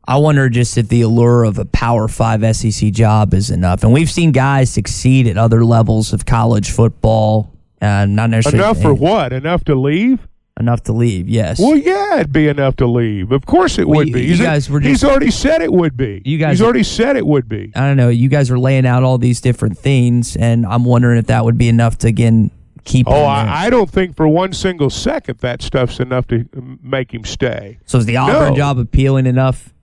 I 0.06 0.18
wonder 0.18 0.50
just 0.50 0.78
if 0.78 0.90
the 0.90 1.02
allure 1.02 1.44
of 1.44 1.58
a 1.58 1.66
Power 1.66 2.08
Five 2.08 2.56
SEC 2.56 2.92
job 2.92 3.34
is 3.34 3.50
enough. 3.50 3.84
And 3.84 3.94
we've 3.94 4.12
seen 4.12 4.32
guys 4.32 4.70
succeed 4.70 5.28
at 5.28 5.38
other 5.38 5.64
levels 5.66 6.14
of 6.14 6.26
college 6.26 6.72
football, 6.72 7.52
and 7.82 8.16
not 8.16 8.30
necessarily 8.30 8.64
Enough 8.64 8.82
for 8.82 8.94
what? 8.94 9.34
Enough 9.34 9.64
to 9.66 9.76
leave? 9.76 10.28
Enough 10.60 10.84
to 10.84 10.94
leave. 10.94 11.28
Yes. 11.28 11.60
Well, 11.60 11.76
yeah, 11.76 12.16
it'd 12.18 12.32
be 12.34 12.48
enough 12.48 12.76
to 12.78 12.88
leave. 12.88 13.32
Of 13.32 13.46
course, 13.46 13.78
it 13.80 13.88
Well, 13.88 13.98
would 14.00 14.08
you- 14.10 14.14
be. 14.14 14.22
you 14.22 14.28
He's, 14.30 14.40
guys 14.42 14.70
were 14.70 14.80
he's 14.80 15.04
already 15.04 15.32
said 15.32 15.62
it 15.62 15.74
would 15.74 15.98
be. 15.98 16.22
You 16.26 16.38
guys- 16.38 16.60
he's 16.60 16.62
already 16.62 16.84
said 16.84 17.16
it 17.16 17.26
would 17.26 17.50
be. 17.50 17.72
I 17.76 17.82
don't 17.82 17.98
know. 17.98 18.10
You 18.10 18.30
guys 18.30 18.52
are 18.52 18.60
laying 18.60 18.86
out 18.86 19.04
all 19.04 19.18
these 19.18 19.42
different 19.42 19.78
things, 19.78 20.36
and 20.36 20.66
I'm 20.66 20.84
wondering 20.86 21.18
if 21.18 21.28
that 21.28 21.44
would 21.46 21.58
be 21.58 21.70
enough 21.70 21.98
to 22.00 22.08
again 22.08 22.52
keep. 22.86 23.08
Oh, 23.08 23.14
him 23.14 23.18
Oh. 23.22 23.26
I, 23.26 23.66
I 23.66 23.70
don't 23.70 23.90
think 23.90 24.16
for 24.16 24.28
one 24.28 24.54
single 24.54 24.90
second 24.90 25.40
that 25.40 25.62
stuff's 25.62 26.00
enough 26.00 26.28
to 26.28 26.46
make 26.84 27.14
him 27.14 27.24
stay. 27.24 27.80
so 27.86 27.98
is 27.98 28.06
the 28.06 28.18
Auburn 28.18 28.52
No. 28.52 28.56
job 28.56 28.78
appealing 28.78 29.26
enough? 29.26 29.74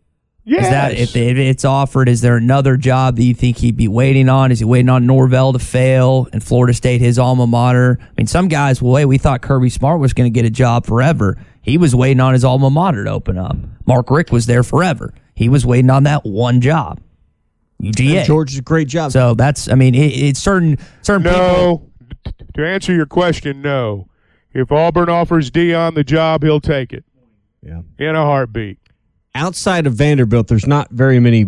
Yes. 0.44 0.64
Is 0.64 0.70
that 0.70 0.92
if, 0.94 1.16
if 1.16 1.36
it's 1.36 1.64
offered? 1.64 2.08
Is 2.08 2.22
there 2.22 2.36
another 2.36 2.76
job 2.76 3.16
that 3.16 3.22
you 3.24 3.34
think 3.34 3.58
he'd 3.58 3.76
be 3.76 3.88
waiting 3.88 4.28
on? 4.28 4.50
Is 4.50 4.58
he 4.60 4.64
waiting 4.64 4.88
on 4.88 5.06
Norvell 5.06 5.52
to 5.52 5.58
fail 5.58 6.28
and 6.32 6.42
Florida 6.42 6.72
State 6.72 7.00
his 7.00 7.18
alma 7.18 7.46
mater? 7.46 7.98
I 8.00 8.08
mean, 8.16 8.26
some 8.26 8.48
guys. 8.48 8.80
Well, 8.80 8.92
wait, 8.92 9.04
we 9.04 9.18
thought 9.18 9.42
Kirby 9.42 9.68
Smart 9.68 10.00
was 10.00 10.12
going 10.14 10.32
to 10.32 10.34
get 10.34 10.46
a 10.46 10.50
job 10.50 10.86
forever. 10.86 11.36
He 11.62 11.76
was 11.76 11.94
waiting 11.94 12.20
on 12.20 12.32
his 12.32 12.44
alma 12.44 12.70
mater 12.70 13.04
to 13.04 13.10
open 13.10 13.36
up. 13.36 13.56
Mark 13.86 14.10
Richt 14.10 14.32
was 14.32 14.46
there 14.46 14.62
forever. 14.62 15.12
He 15.34 15.48
was 15.48 15.66
waiting 15.66 15.90
on 15.90 16.04
that 16.04 16.24
one 16.24 16.60
job. 16.60 17.00
UGA. 17.82 18.24
George 18.24 18.52
is 18.52 18.58
a 18.58 18.62
great 18.62 18.88
job. 18.88 19.12
So 19.12 19.34
that's. 19.34 19.68
I 19.68 19.74
mean, 19.74 19.94
it, 19.94 20.08
it's 20.08 20.40
certain 20.40 20.78
certain 21.02 21.22
people. 21.22 21.38
No. 21.38 21.86
T- 22.24 22.32
To 22.56 22.66
answer 22.66 22.92
your 22.94 23.06
question, 23.06 23.62
no. 23.62 24.08
If 24.52 24.72
Auburn 24.72 25.08
offers 25.08 25.50
Deion 25.50 25.94
the 25.94 26.04
job, 26.04 26.42
he'll 26.42 26.60
take 26.60 26.92
it 26.92 27.04
yeah. 27.62 27.82
in 27.98 28.16
a 28.16 28.24
heartbeat. 28.24 28.78
Outside 29.34 29.86
of 29.86 29.94
Vanderbilt, 29.94 30.48
there's 30.48 30.66
not 30.66 30.90
very 30.90 31.20
many 31.20 31.46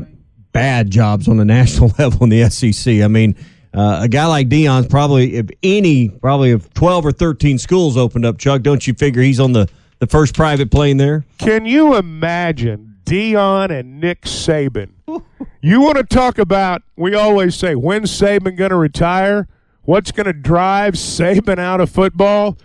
bad 0.53 0.91
jobs 0.91 1.29
on 1.29 1.37
the 1.37 1.45
national 1.59 1.93
level 1.99 2.25
in 2.25 2.29
the 2.31 2.49
SEC. 2.51 3.03
I 3.03 3.09
mean, 3.09 3.37
uh, 3.75 4.01
a 4.03 4.09
guy 4.09 4.27
like 4.27 4.49
Deion's 4.49 4.87
probably, 4.87 5.37
if 5.37 5.49
any, 5.63 6.09
probably 6.09 6.51
if 6.51 6.73
12 6.75 7.07
or 7.07 7.13
13 7.13 7.59
schools 7.59 7.97
opened 7.97 8.25
up, 8.25 8.39
Chuck, 8.39 8.63
don't 8.63 8.87
you 8.87 8.95
figure 8.95 9.23
he's 9.23 9.41
on 9.41 9.53
the, 9.53 9.69
the 9.99 10.07
first 10.07 10.35
private 10.35 10.71
plane 10.71 10.99
there? 10.99 11.25
Can 11.39 11.65
you 11.65 11.97
imagine 11.97 12.97
Deion 13.05 13.71
and 13.71 14.01
Nick 14.01 14.23
Saban? 14.23 14.91
you 15.63 15.81
want 15.81 15.97
to 15.97 16.05
talk 16.05 16.39
about, 16.39 16.83
we 16.97 17.15
always 17.15 17.55
say, 17.55 17.75
when's 17.75 18.11
Saban 18.11 18.57
going 18.57 18.71
to 18.71 18.77
retire? 18.77 19.49
What's 19.85 20.13
going 20.13 20.27
to 20.27 20.33
drive 20.33 20.95
Saban 20.95 21.59
out 21.59 21.81
of 21.81 21.91
football? 21.91 22.59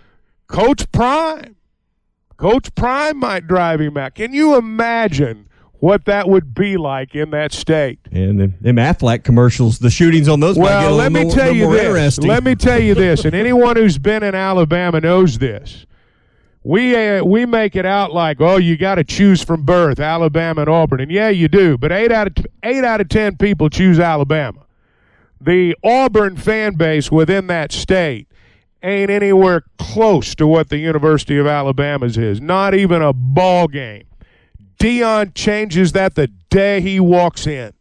Coach 0.46 0.90
Prime. 0.92 1.56
Coach 2.38 2.72
Prime 2.76 3.18
might 3.18 3.48
drive 3.48 3.80
him 3.80 3.96
out. 3.96 4.14
Can 4.14 4.32
you 4.32 4.56
imagine 4.56 5.48
what 5.80 6.04
that 6.04 6.28
would 6.28 6.54
be 6.54 6.76
like 6.76 7.14
in 7.16 7.30
that 7.30 7.52
state? 7.52 7.98
And 8.12 8.40
them, 8.40 8.54
them 8.60 8.76
Aflac 8.76 9.24
commercials, 9.24 9.80
the 9.80 9.90
shootings 9.90 10.28
on 10.28 10.38
those. 10.38 10.56
Well, 10.56 10.94
let 10.94 11.10
me 11.10 11.24
more, 11.24 11.32
tell 11.32 11.52
you 11.52 11.70
this. 11.72 12.18
Let 12.18 12.44
me 12.44 12.54
tell 12.54 12.80
you 12.80 12.94
this, 12.94 13.24
and 13.24 13.34
anyone 13.34 13.76
who's 13.76 13.98
been 13.98 14.22
in 14.22 14.36
Alabama 14.36 15.00
knows 15.00 15.38
this. 15.38 15.84
We 16.62 16.94
uh, 16.94 17.24
we 17.24 17.46
make 17.46 17.76
it 17.76 17.86
out 17.86 18.12
like 18.12 18.40
oh 18.40 18.56
you 18.56 18.76
got 18.76 18.96
to 18.96 19.04
choose 19.04 19.42
from 19.42 19.62
birth 19.62 20.00
Alabama 20.00 20.62
and 20.62 20.68
Auburn 20.68 21.00
and 21.00 21.10
yeah 21.10 21.28
you 21.28 21.48
do 21.48 21.78
but 21.78 21.92
eight 21.92 22.10
out 22.10 22.26
of 22.26 22.34
t- 22.34 22.44
eight 22.64 22.84
out 22.84 23.00
of 23.00 23.08
ten 23.08 23.36
people 23.36 23.70
choose 23.70 23.98
Alabama. 23.98 24.66
The 25.40 25.76
Auburn 25.84 26.36
fan 26.36 26.74
base 26.74 27.10
within 27.12 27.46
that 27.46 27.72
state 27.72 28.27
ain't 28.82 29.10
anywhere 29.10 29.64
close 29.78 30.34
to 30.36 30.46
what 30.46 30.68
the 30.68 30.78
University 30.78 31.38
of 31.38 31.46
Alabama's 31.46 32.16
is. 32.16 32.40
Not 32.40 32.74
even 32.74 33.02
a 33.02 33.12
ball 33.12 33.68
game. 33.68 34.04
Deion 34.78 35.34
changes 35.34 35.92
that 35.92 36.14
the 36.14 36.28
day 36.50 36.80
he 36.80 37.00
walks 37.00 37.46
in. 37.46 37.72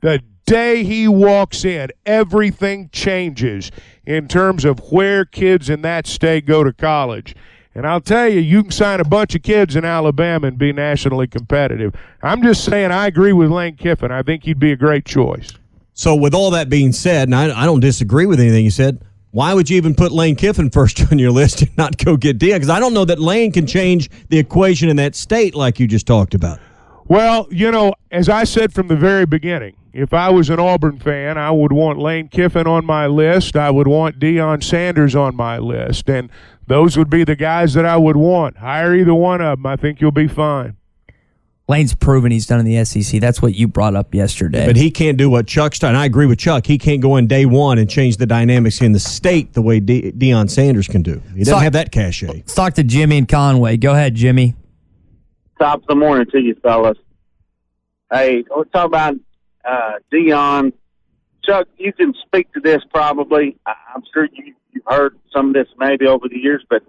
The 0.00 0.22
day 0.46 0.84
he 0.84 1.08
walks 1.08 1.64
in, 1.64 1.90
everything 2.06 2.88
changes 2.92 3.70
in 4.06 4.28
terms 4.28 4.64
of 4.64 4.92
where 4.92 5.24
kids 5.24 5.68
in 5.68 5.82
that 5.82 6.06
state 6.06 6.46
go 6.46 6.62
to 6.62 6.72
college. 6.72 7.34
And 7.74 7.86
I'll 7.86 8.00
tell 8.00 8.28
you, 8.28 8.40
you 8.40 8.62
can 8.62 8.72
sign 8.72 8.98
a 8.98 9.04
bunch 9.04 9.34
of 9.34 9.42
kids 9.42 9.76
in 9.76 9.84
Alabama 9.84 10.48
and 10.48 10.58
be 10.58 10.72
nationally 10.72 11.26
competitive. 11.26 11.94
I'm 12.22 12.42
just 12.42 12.64
saying, 12.64 12.90
I 12.90 13.06
agree 13.06 13.32
with 13.32 13.50
Lane 13.50 13.76
Kiffin. 13.76 14.10
I 14.10 14.22
think 14.22 14.44
he'd 14.44 14.58
be 14.58 14.72
a 14.72 14.76
great 14.76 15.04
choice. 15.04 15.50
So, 15.92 16.14
with 16.14 16.32
all 16.34 16.50
that 16.52 16.68
being 16.68 16.92
said, 16.92 17.28
and 17.28 17.34
I, 17.34 17.62
I 17.62 17.66
don't 17.66 17.80
disagree 17.80 18.26
with 18.26 18.40
anything 18.40 18.64
you 18.64 18.70
said, 18.70 19.00
why 19.30 19.54
would 19.54 19.68
you 19.68 19.76
even 19.76 19.94
put 19.94 20.12
Lane 20.12 20.36
Kiffin 20.36 20.70
first 20.70 21.00
on 21.12 21.18
your 21.18 21.30
list 21.30 21.62
and 21.62 21.76
not 21.76 22.02
go 22.02 22.16
get 22.16 22.38
Deion? 22.38 22.54
Because 22.54 22.70
I 22.70 22.80
don't 22.80 22.94
know 22.94 23.04
that 23.04 23.18
Lane 23.18 23.52
can 23.52 23.66
change 23.66 24.10
the 24.28 24.38
equation 24.38 24.88
in 24.88 24.96
that 24.96 25.14
state 25.14 25.54
like 25.54 25.78
you 25.78 25.86
just 25.86 26.06
talked 26.06 26.34
about. 26.34 26.58
Well, 27.06 27.48
you 27.50 27.70
know, 27.70 27.94
as 28.10 28.28
I 28.28 28.44
said 28.44 28.72
from 28.72 28.88
the 28.88 28.96
very 28.96 29.24
beginning, 29.24 29.76
if 29.94 30.12
I 30.12 30.28
was 30.28 30.50
an 30.50 30.60
Auburn 30.60 30.98
fan, 30.98 31.38
I 31.38 31.50
would 31.50 31.72
want 31.72 31.98
Lane 31.98 32.28
Kiffin 32.28 32.66
on 32.66 32.84
my 32.84 33.06
list. 33.06 33.56
I 33.56 33.70
would 33.70 33.88
want 33.88 34.18
Deion 34.18 34.62
Sanders 34.62 35.16
on 35.16 35.34
my 35.34 35.58
list. 35.58 36.08
And 36.08 36.30
those 36.66 36.96
would 36.98 37.08
be 37.08 37.24
the 37.24 37.36
guys 37.36 37.74
that 37.74 37.86
I 37.86 37.96
would 37.96 38.16
want. 38.16 38.58
Hire 38.58 38.94
either 38.94 39.14
one 39.14 39.40
of 39.40 39.58
them. 39.58 39.66
I 39.66 39.76
think 39.76 40.00
you'll 40.00 40.10
be 40.12 40.28
fine. 40.28 40.76
Lane's 41.68 41.94
proven 41.94 42.32
he's 42.32 42.46
done 42.46 42.60
in 42.60 42.64
the 42.64 42.82
SEC. 42.82 43.20
That's 43.20 43.42
what 43.42 43.54
you 43.54 43.68
brought 43.68 43.94
up 43.94 44.14
yesterday. 44.14 44.64
But 44.66 44.76
he 44.76 44.90
can't 44.90 45.18
do 45.18 45.28
what 45.28 45.46
Chuck's 45.46 45.78
done. 45.78 45.94
I 45.94 46.06
agree 46.06 46.24
with 46.24 46.38
Chuck. 46.38 46.66
He 46.66 46.78
can't 46.78 47.02
go 47.02 47.16
in 47.16 47.26
day 47.26 47.44
one 47.44 47.76
and 47.76 47.90
change 47.90 48.16
the 48.16 48.24
dynamics 48.24 48.80
in 48.80 48.92
the 48.92 48.98
state 48.98 49.52
the 49.52 49.60
way 49.60 49.78
De- 49.78 50.10
Deion 50.12 50.48
Sanders 50.48 50.88
can 50.88 51.02
do. 51.02 51.20
He 51.34 51.40
doesn't 51.40 51.52
talk, 51.52 51.62
have 51.62 51.74
that 51.74 51.92
cachet. 51.92 52.28
Let's 52.28 52.54
talk 52.54 52.72
to 52.74 52.82
Jimmy 52.82 53.18
and 53.18 53.28
Conway. 53.28 53.76
Go 53.76 53.92
ahead, 53.92 54.14
Jimmy. 54.14 54.54
Top 55.58 55.82
of 55.82 55.86
the 55.88 55.94
morning 55.94 56.26
to 56.32 56.38
you, 56.38 56.54
fellas. 56.62 56.96
Hey, 58.10 58.44
let's 58.56 58.70
talk 58.70 58.86
about 58.86 59.16
uh, 59.62 59.92
Deion. 60.10 60.72
Chuck, 61.44 61.68
you 61.76 61.92
can 61.92 62.14
speak 62.24 62.50
to 62.54 62.60
this 62.60 62.82
probably. 62.94 63.58
I'm 63.66 64.02
sure 64.14 64.26
you, 64.32 64.54
you've 64.72 64.84
heard 64.86 65.18
some 65.34 65.48
of 65.48 65.54
this 65.54 65.68
maybe 65.78 66.06
over 66.06 66.28
the 66.28 66.38
years, 66.38 66.64
but 66.70 66.82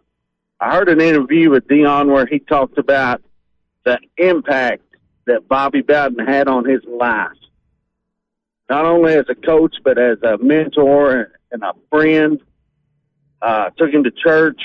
I 0.61 0.73
heard 0.73 0.87
an 0.87 1.01
interview 1.01 1.49
with 1.49 1.67
Deion 1.67 2.13
where 2.13 2.25
he 2.25 2.39
talked 2.39 2.77
about 2.77 3.21
the 3.89 3.99
impact 4.17 4.83
that 5.25 5.47
Bobby 5.47 5.81
Bowden 5.81 6.23
had 6.25 6.47
on 6.47 6.63
his 6.65 6.81
life, 6.85 7.31
not 8.69 8.85
only 8.85 9.13
as 9.13 9.25
a 9.29 9.35
coach, 9.35 9.75
but 9.83 9.97
as 9.97 10.21
a 10.21 10.37
mentor 10.37 11.31
and 11.51 11.63
a 11.63 11.73
friend. 11.89 12.39
Uh, 13.41 13.69
took 13.77 13.89
him 13.89 14.03
to 14.03 14.11
church, 14.11 14.59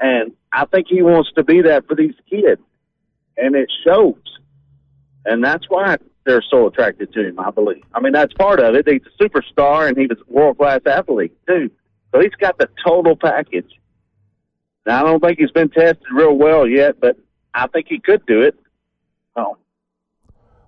and 0.00 0.32
I 0.50 0.64
think 0.64 0.86
he 0.88 1.02
wants 1.02 1.30
to 1.36 1.44
be 1.44 1.60
that 1.60 1.86
for 1.86 1.94
these 1.94 2.14
kids, 2.30 2.62
and 3.36 3.54
it 3.54 3.70
shows. 3.84 4.14
And 5.26 5.44
that's 5.44 5.66
why 5.68 5.98
they're 6.24 6.42
so 6.50 6.68
attracted 6.68 7.12
to 7.12 7.28
him, 7.28 7.38
I 7.38 7.50
believe. 7.50 7.84
I 7.92 8.00
mean, 8.00 8.14
that's 8.14 8.32
part 8.32 8.58
of 8.60 8.74
it. 8.74 8.88
He's 8.88 9.02
a 9.02 9.22
superstar, 9.22 9.86
and 9.86 9.98
he 9.98 10.06
was 10.06 10.16
a 10.18 10.32
world 10.32 10.56
class 10.56 10.80
athlete 10.86 11.36
too. 11.46 11.70
So 12.10 12.20
he's 12.20 12.34
got 12.40 12.56
the 12.56 12.70
total 12.82 13.16
package. 13.16 13.78
Now, 14.86 15.02
I 15.02 15.02
don't 15.06 15.22
think 15.22 15.38
he's 15.38 15.50
been 15.50 15.68
tested 15.68 16.06
real 16.10 16.38
well 16.38 16.66
yet, 16.66 16.98
but 16.98 17.18
I 17.58 17.66
think 17.66 17.86
he 17.88 17.98
could 17.98 18.24
do 18.26 18.42
it. 18.42 18.54
Oh. 19.36 19.56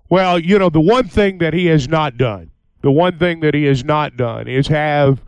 Well, 0.09 0.39
you 0.39 0.59
know, 0.59 0.71
the 0.71 0.81
one 0.81 1.07
thing 1.07 1.39
that 1.39 1.55
he 1.55 1.67
has 1.67 1.89
not 1.89 2.17
done, 2.17 2.51
the 2.83 2.91
one 2.91 3.19
thing 3.19 3.41
that 3.41 3.55
he 3.55 3.65
has 3.65 3.85
not 3.85 4.17
done 4.17 4.49
is 4.49 4.67
have 4.67 5.23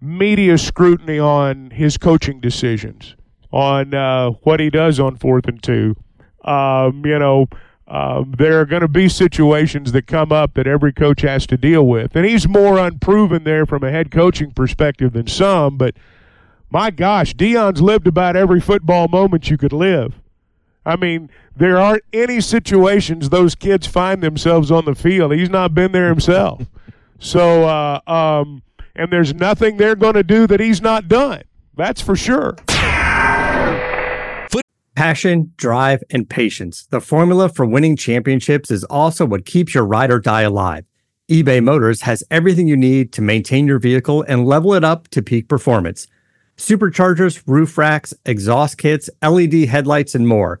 media 0.00 0.58
scrutiny 0.58 1.18
on 1.18 1.70
his 1.70 1.96
coaching 1.96 2.40
decisions, 2.40 3.14
on 3.52 3.94
uh, 3.94 4.30
what 4.42 4.58
he 4.58 4.70
does 4.70 4.98
on 4.98 5.16
fourth 5.16 5.46
and 5.46 5.62
two. 5.62 5.94
Um, 6.44 7.06
you 7.06 7.18
know, 7.18 7.46
um, 7.86 8.34
there 8.36 8.60
are 8.60 8.66
going 8.66 8.82
to 8.82 8.88
be 8.88 9.08
situations 9.08 9.92
that 9.92 10.08
come 10.08 10.32
up 10.32 10.54
that 10.54 10.66
every 10.66 10.92
coach 10.92 11.20
has 11.20 11.46
to 11.46 11.56
deal 11.56 11.86
with. 11.86 12.16
And 12.16 12.26
he's 12.26 12.48
more 12.48 12.78
unproven 12.78 13.44
there 13.44 13.66
from 13.66 13.84
a 13.84 13.90
head 13.90 14.10
coaching 14.10 14.50
perspective 14.50 15.12
than 15.12 15.28
some, 15.28 15.78
but 15.78 15.94
my 16.70 16.90
gosh, 16.90 17.36
Deion's 17.36 17.80
lived 17.80 18.08
about 18.08 18.34
every 18.34 18.60
football 18.60 19.06
moment 19.06 19.48
you 19.48 19.56
could 19.56 19.72
live. 19.72 20.20
I 20.86 20.96
mean, 20.96 21.30
there 21.56 21.78
aren't 21.78 22.02
any 22.12 22.40
situations 22.40 23.30
those 23.30 23.54
kids 23.54 23.86
find 23.86 24.22
themselves 24.22 24.70
on 24.70 24.84
the 24.84 24.94
field. 24.94 25.32
He's 25.32 25.50
not 25.50 25.74
been 25.74 25.92
there 25.92 26.08
himself. 26.08 26.66
so, 27.18 27.64
uh, 27.64 28.00
um, 28.06 28.62
and 28.94 29.12
there's 29.12 29.34
nothing 29.34 29.76
they're 29.76 29.96
going 29.96 30.14
to 30.14 30.22
do 30.22 30.46
that 30.46 30.60
he's 30.60 30.80
not 30.82 31.08
done. 31.08 31.42
That's 31.76 32.00
for 32.00 32.14
sure. 32.14 32.56
Passion, 34.94 35.52
drive, 35.56 36.04
and 36.10 36.30
patience. 36.30 36.86
The 36.86 37.00
formula 37.00 37.48
for 37.48 37.66
winning 37.66 37.96
championships 37.96 38.70
is 38.70 38.84
also 38.84 39.26
what 39.26 39.44
keeps 39.44 39.74
your 39.74 39.84
ride 39.84 40.12
or 40.12 40.20
die 40.20 40.42
alive. 40.42 40.84
eBay 41.28 41.62
Motors 41.62 42.02
has 42.02 42.22
everything 42.30 42.68
you 42.68 42.76
need 42.76 43.12
to 43.14 43.22
maintain 43.22 43.66
your 43.66 43.80
vehicle 43.80 44.24
and 44.28 44.46
level 44.46 44.72
it 44.72 44.84
up 44.84 45.08
to 45.08 45.20
peak 45.20 45.48
performance. 45.48 46.06
Superchargers, 46.56 47.42
roof 47.44 47.76
racks, 47.76 48.14
exhaust 48.24 48.78
kits, 48.78 49.10
LED 49.20 49.64
headlights, 49.64 50.14
and 50.14 50.28
more. 50.28 50.60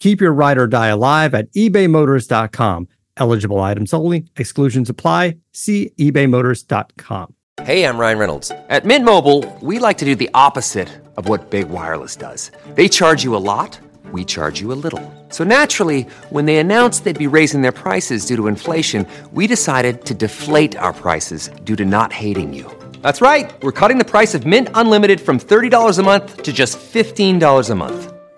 Keep 0.00 0.22
your 0.22 0.32
ride 0.32 0.58
or 0.58 0.66
die 0.66 0.88
alive 0.88 1.34
at 1.34 1.52
ebaymotors.com. 1.52 2.88
Eligible 3.18 3.60
items 3.60 3.92
only, 3.94 4.24
exclusions 4.36 4.88
apply. 4.90 5.36
See 5.52 5.92
ebaymotors.com. 5.98 7.34
Hey, 7.62 7.84
I'm 7.84 7.98
Ryan 7.98 8.18
Reynolds. 8.18 8.52
At 8.70 8.86
Mint 8.86 9.04
Mobile, 9.04 9.44
we 9.60 9.78
like 9.78 9.98
to 9.98 10.06
do 10.06 10.14
the 10.14 10.30
opposite 10.32 10.88
of 11.18 11.28
what 11.28 11.50
Big 11.50 11.68
Wireless 11.68 12.16
does. 12.16 12.50
They 12.74 12.88
charge 12.88 13.22
you 13.22 13.36
a 13.36 13.44
lot, 13.52 13.78
we 14.10 14.24
charge 14.24 14.58
you 14.62 14.72
a 14.72 14.78
little. 14.84 15.04
So 15.28 15.44
naturally, 15.44 16.02
when 16.30 16.46
they 16.46 16.56
announced 16.56 17.04
they'd 17.04 17.26
be 17.26 17.26
raising 17.26 17.60
their 17.60 17.78
prices 17.84 18.24
due 18.24 18.36
to 18.36 18.46
inflation, 18.46 19.06
we 19.32 19.46
decided 19.46 20.06
to 20.06 20.14
deflate 20.14 20.76
our 20.78 20.94
prices 20.94 21.50
due 21.64 21.76
to 21.76 21.84
not 21.84 22.12
hating 22.14 22.54
you. 22.54 22.64
That's 23.02 23.20
right. 23.20 23.52
We're 23.62 23.72
cutting 23.72 23.98
the 23.98 24.04
price 24.04 24.34
of 24.34 24.46
Mint 24.46 24.70
Unlimited 24.72 25.20
from 25.20 25.38
$30 25.38 25.98
a 25.98 26.02
month 26.02 26.42
to 26.42 26.52
just 26.52 26.78
$15 26.78 27.68
a 27.70 27.74
month. 27.74 28.19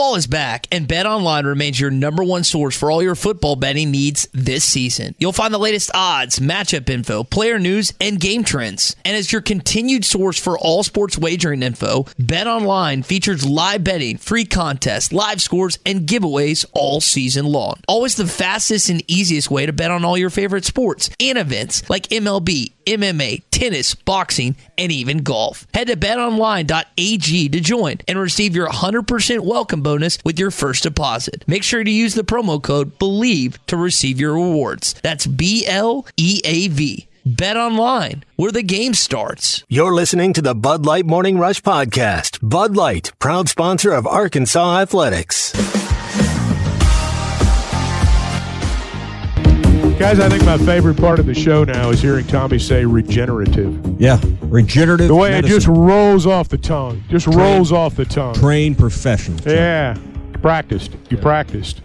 Football 0.00 0.16
is 0.16 0.26
back, 0.26 0.66
and 0.72 0.88
BetOnline 0.88 1.44
remains 1.44 1.78
your 1.78 1.90
number 1.90 2.24
one 2.24 2.42
source 2.42 2.74
for 2.74 2.90
all 2.90 3.02
your 3.02 3.14
football 3.14 3.54
betting 3.54 3.90
needs 3.90 4.26
this 4.32 4.64
season. 4.64 5.14
You'll 5.18 5.34
find 5.34 5.52
the 5.52 5.58
latest 5.58 5.90
odds, 5.92 6.38
matchup 6.38 6.88
info, 6.88 7.22
player 7.22 7.58
news, 7.58 7.92
and 8.00 8.18
game 8.18 8.42
trends. 8.42 8.96
And 9.04 9.14
as 9.14 9.30
your 9.30 9.42
continued 9.42 10.06
source 10.06 10.40
for 10.40 10.58
all 10.58 10.82
sports 10.84 11.18
wagering 11.18 11.62
info, 11.62 12.04
BetOnline 12.18 13.04
features 13.04 13.46
live 13.46 13.84
betting, 13.84 14.16
free 14.16 14.46
contests, 14.46 15.12
live 15.12 15.42
scores, 15.42 15.78
and 15.84 16.08
giveaways 16.08 16.64
all 16.72 17.02
season 17.02 17.44
long. 17.44 17.74
Always 17.86 18.14
the 18.14 18.26
fastest 18.26 18.88
and 18.88 19.02
easiest 19.06 19.50
way 19.50 19.66
to 19.66 19.72
bet 19.74 19.90
on 19.90 20.06
all 20.06 20.16
your 20.16 20.30
favorite 20.30 20.64
sports 20.64 21.10
and 21.20 21.36
events 21.36 21.90
like 21.90 22.08
MLB, 22.08 22.72
MMA, 22.86 23.42
tennis, 23.50 23.94
boxing, 23.94 24.56
and 24.78 24.90
even 24.90 25.18
golf. 25.18 25.66
Head 25.74 25.88
to 25.88 25.96
betonline.ag 25.96 27.48
to 27.50 27.60
join 27.60 27.98
and 28.08 28.18
receive 28.18 28.56
your 28.56 28.68
100% 28.68 29.40
welcome 29.40 29.82
bonus 29.82 29.89
with 30.24 30.38
your 30.38 30.50
first 30.50 30.82
deposit. 30.82 31.44
Make 31.46 31.62
sure 31.62 31.82
to 31.82 31.90
use 31.90 32.14
the 32.14 32.22
promo 32.22 32.62
code 32.62 32.98
BELIEVE 32.98 33.58
to 33.66 33.76
receive 33.76 34.20
your 34.20 34.34
rewards. 34.34 34.94
That's 35.02 35.26
B 35.26 35.66
L 35.66 36.06
E 36.16 36.40
A 36.44 36.68
V. 36.68 37.06
Bet 37.26 37.56
online, 37.56 38.24
where 38.36 38.52
the 38.52 38.62
game 38.62 38.94
starts. 38.94 39.62
You're 39.68 39.94
listening 39.94 40.32
to 40.32 40.42
the 40.42 40.54
Bud 40.54 40.86
Light 40.86 41.04
Morning 41.04 41.38
Rush 41.38 41.60
Podcast. 41.60 42.38
Bud 42.42 42.76
Light, 42.76 43.12
proud 43.18 43.48
sponsor 43.48 43.92
of 43.92 44.06
Arkansas 44.06 44.78
Athletics. 44.80 45.79
Guys, 50.00 50.18
I 50.18 50.30
think 50.30 50.42
my 50.46 50.56
favorite 50.56 50.96
part 50.96 51.18
of 51.20 51.26
the 51.26 51.34
show 51.34 51.62
now 51.62 51.90
is 51.90 52.00
hearing 52.00 52.26
Tommy 52.26 52.58
say 52.58 52.86
regenerative. 52.86 54.00
Yeah, 54.00 54.18
regenerative. 54.40 55.08
The 55.08 55.14
way 55.14 55.32
medicine. 55.32 55.50
it 55.54 55.54
just 55.58 55.66
rolls 55.68 56.26
off 56.26 56.48
the 56.48 56.56
tongue. 56.56 57.04
Just 57.10 57.26
Trained- 57.26 57.38
rolls 57.38 57.70
off 57.70 57.96
the 57.96 58.06
tongue. 58.06 58.32
trained 58.34 58.78
professional. 58.78 59.38
Yeah. 59.46 59.94
Practiced. 60.40 60.96
You 61.10 61.18
practiced. 61.18 61.82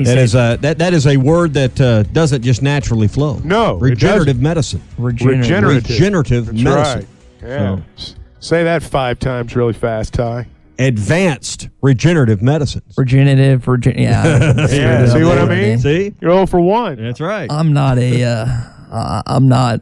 That 0.00 0.16
is 0.16 0.34
a 0.34 0.56
that, 0.62 0.78
that 0.78 0.94
is 0.94 1.06
a 1.06 1.18
word 1.18 1.52
that 1.52 1.78
uh, 1.78 2.02
doesn't 2.04 2.40
just 2.40 2.62
naturally 2.62 3.08
flow. 3.08 3.38
No, 3.44 3.74
regenerative 3.74 4.26
doesn't. 4.36 4.42
medicine. 4.42 4.82
Regenerative. 4.96 5.90
Regenerative 5.90 6.46
That's 6.46 6.62
medicine. 6.62 7.08
right. 7.42 7.48
Yeah. 7.48 7.78
S- 7.98 8.16
Say 8.40 8.64
that 8.64 8.82
five 8.82 9.18
times 9.18 9.54
really 9.54 9.74
fast, 9.74 10.14
Ty. 10.14 10.46
Advanced 10.78 11.68
regenerative 11.80 12.42
medicine. 12.42 12.82
Regenerative, 12.96 13.66
regen- 13.68 13.98
yeah. 13.98 14.66
Yeah, 14.70 15.06
see 15.06 15.22
what 15.24 15.38
I 15.38 15.44
mean? 15.46 15.78
See, 15.78 16.14
you're 16.20 16.30
all 16.32 16.46
for 16.46 16.60
one. 16.60 16.96
That's 16.96 17.20
right. 17.20 17.50
I'm 17.50 17.72
not 17.72 17.98
a, 17.98 18.24
uh, 18.24 18.46
uh, 18.90 19.22
I'm 19.26 19.48
not 19.48 19.80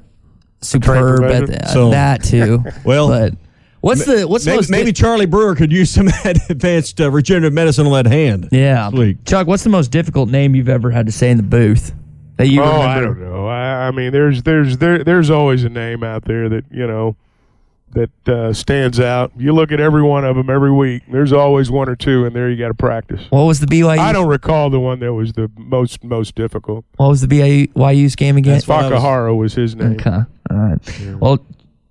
superb 0.60 1.24
at 1.24 1.44
professional? 1.46 1.90
that, 1.90 2.24
So- 2.24 2.60
that 2.60 2.64
too. 2.64 2.64
Well, 2.84 3.08
but 3.08 3.34
what's 3.80 4.04
the 4.04 4.26
what's 4.28 4.44
maybe, 4.44 4.56
most 4.56 4.70
maybe 4.70 4.92
Charlie 4.92 5.26
Brewer 5.26 5.54
could 5.54 5.72
use 5.72 5.90
some 5.90 6.08
advanced 6.24 7.00
uh, 7.00 7.10
regenerative 7.10 7.52
medicine 7.52 7.86
on 7.86 7.92
that 7.92 8.06
hand. 8.06 8.48
yeah, 8.52 8.90
Sweet. 8.90 9.24
Chuck? 9.24 9.46
What's 9.46 9.64
the 9.64 9.70
most 9.70 9.90
difficult 9.90 10.28
name 10.28 10.54
you've 10.54 10.68
ever 10.68 10.90
had 10.90 11.06
to 11.06 11.12
say 11.12 11.30
in 11.30 11.36
the 11.36 11.42
booth 11.42 11.94
that 12.36 12.48
you 12.48 12.62
oh, 12.62 12.64
remember? 12.64 12.88
I 12.88 13.00
don't 13.00 13.20
know. 13.20 13.46
I, 13.46 13.88
I 13.88 13.90
mean, 13.90 14.12
there's 14.12 14.42
there's 14.42 14.78
there 14.78 15.02
there's 15.04 15.30
always 15.30 15.64
a 15.64 15.68
name 15.68 16.02
out 16.04 16.24
there 16.24 16.48
that 16.48 16.64
you 16.70 16.86
know 16.86 17.16
that 17.92 18.28
uh, 18.28 18.52
stands 18.52 19.00
out. 19.00 19.32
You 19.36 19.52
look 19.52 19.72
at 19.72 19.80
every 19.80 20.02
one 20.02 20.24
of 20.24 20.36
them 20.36 20.48
every 20.48 20.70
week. 20.72 21.02
There's 21.10 21.32
always 21.32 21.70
one 21.70 21.88
or 21.88 21.96
two, 21.96 22.24
and 22.24 22.34
there 22.34 22.48
you 22.48 22.56
got 22.56 22.68
to 22.68 22.74
practice. 22.74 23.20
What 23.30 23.42
was 23.42 23.58
the 23.60 23.66
BYU? 23.66 23.98
I 23.98 24.12
don't 24.12 24.28
recall 24.28 24.70
the 24.70 24.78
one 24.80 25.00
that 25.00 25.12
was 25.12 25.32
the 25.32 25.50
most 25.56 26.04
most 26.04 26.34
difficult. 26.34 26.84
What 26.96 27.08
was 27.08 27.20
the 27.26 27.26
BYU's 27.26 28.14
game 28.16 28.36
again? 28.36 28.54
That's 28.54 28.68
what 28.68 28.90
was- 28.92 29.36
was 29.36 29.54
his 29.54 29.74
name. 29.74 29.92
Okay. 29.94 30.10
All 30.10 30.56
right. 30.56 30.78
Well, 31.20 31.44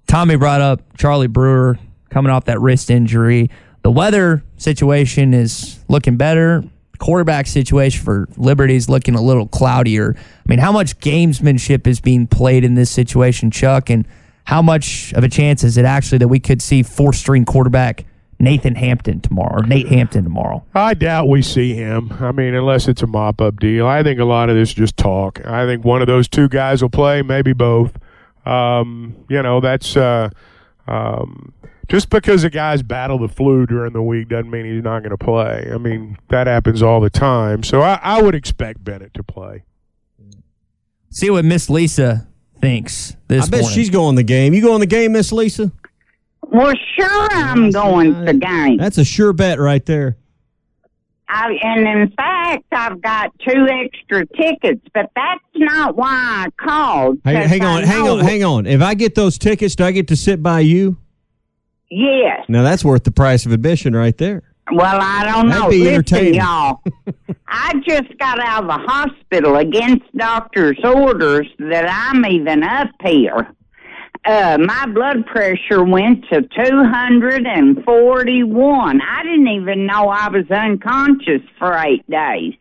Tommy 0.08 0.36
brought 0.38 0.62
up 0.62 0.82
Charlie 0.98 1.28
Brewer 1.28 1.78
coming 2.10 2.32
off 2.32 2.46
that 2.46 2.60
wrist 2.60 2.90
injury. 2.90 3.50
The 3.84 3.92
weather 3.92 4.44
situation 4.58 5.34
is 5.34 5.80
looking 5.88 6.18
better. 6.18 6.64
Quarterback 6.98 7.48
situation 7.48 8.04
for 8.04 8.28
Liberty 8.36 8.76
is 8.76 8.90
looking 8.90 9.16
a 9.16 9.22
little 9.22 9.48
cloudier. 9.48 10.16
I 10.18 10.22
mean, 10.50 10.60
how 10.60 10.74
much 10.74 11.00
gamesmanship 11.00 11.88
is 11.88 12.02
being 12.02 12.28
played 12.28 12.66
in 12.66 12.74
this 12.76 12.92
situation, 12.92 13.52
Chuck? 13.52 13.90
And 13.90 14.06
how 14.50 14.64
much 14.64 15.14
of 15.14 15.24
a 15.24 15.30
chance 15.30 15.64
is 15.64 15.78
it 15.78 15.86
actually 15.86 16.18
that 16.18 16.28
we 16.28 16.40
could 16.40 16.60
see 16.60 16.82
four 16.82 17.14
string 17.14 17.46
quarterback 17.46 18.04
Nathan 18.40 18.74
Hampton 18.74 19.20
tomorrow 19.20 19.60
or 19.60 19.64
Nate 19.64 19.88
Hampton 19.90 20.24
tomorrow? 20.24 20.66
I 20.74 20.96
doubt 20.96 21.28
we 21.28 21.44
see 21.44 21.76
him. 21.76 22.12
I 22.20 22.32
mean, 22.32 22.56
unless 22.56 22.88
it's 22.88 23.04
a 23.04 23.08
mop 23.08 23.42
up 23.42 23.60
deal. 23.60 23.86
I 23.86 24.02
think 24.02 24.20
a 24.20 24.26
lot 24.26 24.50
of 24.50 24.56
this 24.56 24.70
is 24.70 24.74
just 24.74 24.98
talk. 24.98 25.46
I 25.46 25.68
think 25.68 25.86
one 25.86 26.02
of 26.02 26.08
those 26.08 26.28
two 26.28 26.50
guys 26.50 26.82
will 26.82 26.90
play, 26.90 27.22
maybe 27.22 27.54
both. 27.54 27.96
Um, 28.44 29.24
you 29.30 29.40
know, 29.44 29.62
that's 29.62 29.96
uh, 29.96 30.32
um, 30.88 31.54
just 31.88 32.10
because 32.10 32.44
a 32.44 32.50
guy's 32.50 32.82
battled 32.82 33.22
the 33.22 33.28
flu 33.28 33.68
during 33.68 33.94
the 33.94 34.02
week 34.02 34.30
doesn't 34.30 34.50
mean 34.50 34.66
he's 34.66 34.84
not 34.84 35.02
going 35.02 35.16
to 35.16 35.24
play. 35.24 35.70
I 35.72 35.78
mean, 35.78 36.18
that 36.30 36.48
happens 36.48 36.82
all 36.82 37.00
the 37.02 37.12
time. 37.12 37.62
So 37.62 37.82
I, 37.82 38.00
I 38.02 38.24
would 38.24 38.34
expect 38.34 38.84
Bennett 38.84 39.14
to 39.14 39.22
play. 39.22 39.66
See 41.12 41.30
what 41.30 41.46
Miss 41.46 41.70
Lisa 41.70 42.29
thinks 42.62 43.16
this 43.28 43.48
I 43.48 43.50
bet 43.50 43.62
morning. 43.62 43.76
she's 43.76 43.90
going 43.90 44.16
the 44.16 44.24
game. 44.24 44.54
You 44.54 44.62
going 44.62 44.80
the 44.80 44.86
game, 44.86 45.14
Miss 45.14 45.32
Lisa? 45.32 45.72
Well, 46.42 46.74
sure, 46.98 47.28
I'm 47.32 47.70
going 47.72 48.26
the 48.26 48.34
game. 48.34 48.78
That's 48.78 48.98
a 48.98 49.06
sure 49.06 49.34
bet 49.34 49.60
right 49.60 49.86
there. 49.86 50.18
I, 51.32 51.52
and 51.62 51.88
in 51.88 52.10
fact, 52.16 52.66
I've 52.72 53.00
got 53.04 53.32
two 53.48 53.68
extra 53.70 54.26
tickets, 54.36 54.82
but 54.96 55.12
that's 55.16 55.44
not 55.56 55.96
why 55.96 56.10
I 56.10 56.48
called. 56.58 57.20
Hang, 57.24 57.36
'cause 57.36 57.50
hang 57.52 57.62
I 57.64 57.66
on, 57.78 57.84
hang 57.84 58.04
know- 58.06 58.18
on, 58.18 58.26
hang 58.26 58.44
on. 58.44 58.66
If 58.66 58.82
I 58.82 58.96
get 58.96 59.14
those 59.14 59.38
tickets, 59.38 59.76
do 59.76 59.84
I 59.84 59.92
get 59.92 60.08
to 60.08 60.16
sit 60.16 60.42
by 60.42 60.62
you? 60.62 60.98
Yes. 61.92 62.46
Now 62.50 62.64
that's 62.64 62.84
worth 62.84 63.04
the 63.04 63.12
price 63.12 63.46
of 63.46 63.52
admission 63.52 63.96
right 63.96 64.18
there. 64.18 64.42
Well, 64.72 65.00
I 65.02 65.24
don't 65.32 65.48
That'd 65.50 65.64
know. 65.64 65.70
be 65.70 65.78
Listen, 65.80 65.94
entertaining. 65.94 66.34
y'all. 66.36 66.80
I 67.50 67.74
just 67.88 68.18
got 68.20 68.40
out 68.40 68.64
of 68.64 68.70
the 68.70 68.78
hospital 68.88 69.58
against 69.58 70.06
doctor's 70.16 70.80
orders 70.84 71.48
that 71.58 71.90
I'm 71.90 72.24
even 72.26 72.62
up 72.64 72.90
here. 73.04 73.48
Uh, 74.26 74.58
my 74.60 74.86
blood 74.94 75.26
pressure 75.26 75.84
went 75.84 76.26
to 76.30 76.42
241. 76.42 79.02
I 79.02 79.24
didn't 79.24 79.48
even 79.48 79.88
know 79.88 80.10
I 80.10 80.30
was 80.30 80.52
unconscious 80.52 81.42
for 81.58 81.76
eight 81.78 82.08
days. 82.10 82.54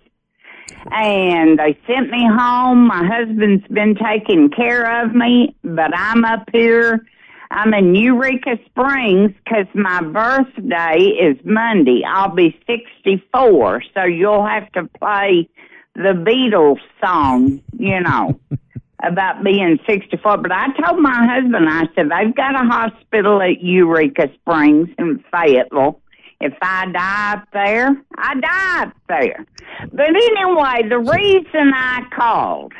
And 0.90 1.58
they 1.58 1.78
sent 1.86 2.08
me 2.10 2.26
home. 2.26 2.86
My 2.86 3.04
husband's 3.04 3.66
been 3.68 3.94
taking 3.96 4.48
care 4.48 5.04
of 5.04 5.14
me, 5.14 5.54
but 5.62 5.94
I'm 5.94 6.24
up 6.24 6.48
here. 6.52 7.04
I'm 7.50 7.72
in 7.72 7.94
Eureka 7.94 8.58
Springs 8.66 9.32
'cause 9.46 9.66
my 9.74 10.02
birthday 10.02 10.98
is 10.98 11.36
Monday. 11.44 12.02
I'll 12.04 12.34
be 12.34 12.58
64, 12.66 13.82
so 13.94 14.04
you'll 14.04 14.46
have 14.46 14.70
to 14.72 14.84
play 14.84 15.48
the 15.94 16.12
Beatles 16.12 16.80
song, 17.02 17.60
you 17.78 18.00
know, 18.00 18.38
about 19.02 19.42
being 19.42 19.78
64. 19.86 20.36
But 20.38 20.52
I 20.52 20.68
told 20.72 21.00
my 21.00 21.26
husband, 21.26 21.68
I 21.68 21.88
said, 21.94 22.10
they've 22.10 22.34
got 22.34 22.54
a 22.54 22.66
hospital 22.66 23.40
at 23.40 23.62
Eureka 23.62 24.30
Springs 24.34 24.90
in 24.98 25.24
Fayetteville. 25.32 26.00
If 26.40 26.54
I 26.62 26.86
die 26.92 27.32
up 27.32 27.48
there, 27.52 27.96
I 28.16 28.34
die 28.38 28.82
up 28.82 28.92
there. 29.08 29.44
But 29.92 30.08
anyway, 30.08 30.88
the 30.88 30.98
reason 30.98 31.72
I 31.74 32.02
called, 32.14 32.74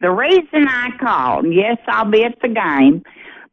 the 0.00 0.10
reason 0.10 0.66
I 0.68 0.90
called, 0.98 1.46
yes, 1.52 1.76
I'll 1.86 2.10
be 2.10 2.24
at 2.24 2.40
the 2.40 2.48
game, 2.48 3.02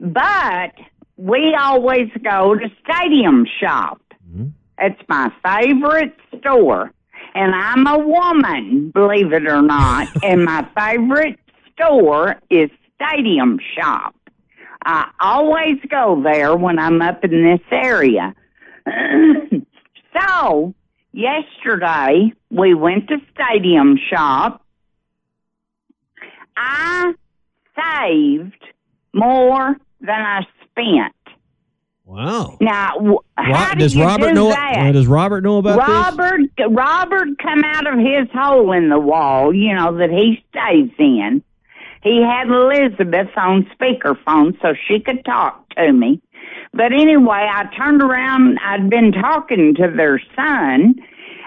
but 0.01 0.73
we 1.15 1.55
always 1.55 2.09
go 2.23 2.55
to 2.55 2.67
Stadium 2.83 3.45
Shop 3.59 4.01
mm-hmm. 4.27 4.47
It's 4.81 5.01
my 5.07 5.31
favorite 5.45 6.15
store. 6.39 6.91
And 7.35 7.53
I'm 7.55 7.87
a 7.87 7.99
woman, 7.99 8.91
believe 8.91 9.31
it 9.31 9.47
or 9.47 9.61
not. 9.61 10.07
and 10.23 10.43
my 10.43 10.67
favorite 10.75 11.39
store 11.73 12.35
is 12.49 12.69
Stadium 12.95 13.59
Shop. 13.77 14.15
I 14.83 15.11
always 15.19 15.77
go 15.89 16.21
there 16.23 16.55
when 16.55 16.79
I'm 16.79 17.01
up 17.01 17.23
in 17.23 17.43
this 17.43 17.61
area. 17.71 18.33
so, 20.19 20.73
yesterday 21.13 22.33
we 22.49 22.73
went 22.73 23.07
to 23.09 23.17
Stadium 23.35 23.97
Shop. 24.09 24.65
I 26.57 27.13
saved 27.75 28.63
more 29.13 29.77
than 30.01 30.21
I 30.21 30.41
spent. 30.69 31.15
Wow. 32.05 32.57
Now, 32.59 32.95
w- 32.95 33.19
how 33.37 33.73
do 33.73 33.79
does 33.79 33.95
you 33.95 34.03
Robert 34.03 34.29
do 34.29 34.33
know? 34.33 34.49
that? 34.49 34.75
uh, 34.77 34.91
does 34.91 35.07
Robert 35.07 35.43
know 35.43 35.59
about 35.59 35.77
this? 35.79 35.87
Robert, 35.87 36.41
Robert 36.69 37.29
come 37.41 37.63
out 37.63 37.87
of 37.87 37.99
his 37.99 38.27
hole 38.33 38.73
in 38.73 38.89
the 38.89 38.99
wall, 38.99 39.53
you 39.53 39.73
know, 39.73 39.97
that 39.97 40.09
he 40.09 40.43
stays 40.49 40.89
in. 40.99 41.41
He 42.03 42.21
had 42.21 42.47
Elizabeth 42.49 43.29
on 43.37 43.65
speakerphone 43.79 44.59
so 44.61 44.73
she 44.87 44.99
could 44.99 45.23
talk 45.23 45.69
to 45.77 45.93
me. 45.93 46.21
But 46.73 46.91
anyway, 46.91 47.47
I 47.49 47.65
turned 47.77 48.01
around. 48.01 48.57
I'd 48.63 48.89
been 48.89 49.11
talking 49.11 49.75
to 49.75 49.87
their 49.95 50.19
son, 50.35 50.95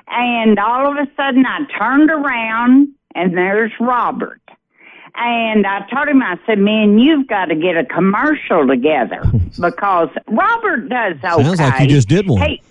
and 0.09 0.59
all 0.59 0.91
of 0.91 0.97
a 0.97 1.11
sudden 1.17 1.45
I 1.45 1.67
turned 1.79 2.11
around, 2.11 2.89
and 3.15 3.37
there's 3.37 3.73
Robert. 3.81 4.41
And 5.17 5.65
I 5.67 5.87
told 5.89 6.09
him, 6.09 6.23
I 6.23 6.39
said, 6.45 6.59
man, 6.59 6.99
you've 6.99 7.29
got 7.29 7.47
to 7.47 7.55
get 7.55 7.77
a 7.77 7.85
commercial 7.85 8.67
together 8.67 9.23
because 9.61 10.09
Robert 10.29 10.89
does 10.89 11.15
okay. 11.23 11.43
Sounds 11.45 11.61
like 11.61 11.81
you 11.83 11.87
just 11.89 12.09
did 12.09 12.29
one. 12.29 12.43
He, 12.49 12.63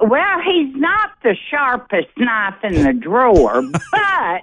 well, 0.00 0.40
he's 0.40 0.74
not 0.76 1.10
the 1.22 1.34
sharpest 1.50 2.08
knife 2.18 2.56
in 2.62 2.82
the 2.82 2.92
drawer, 2.92 3.62
but 3.92 4.40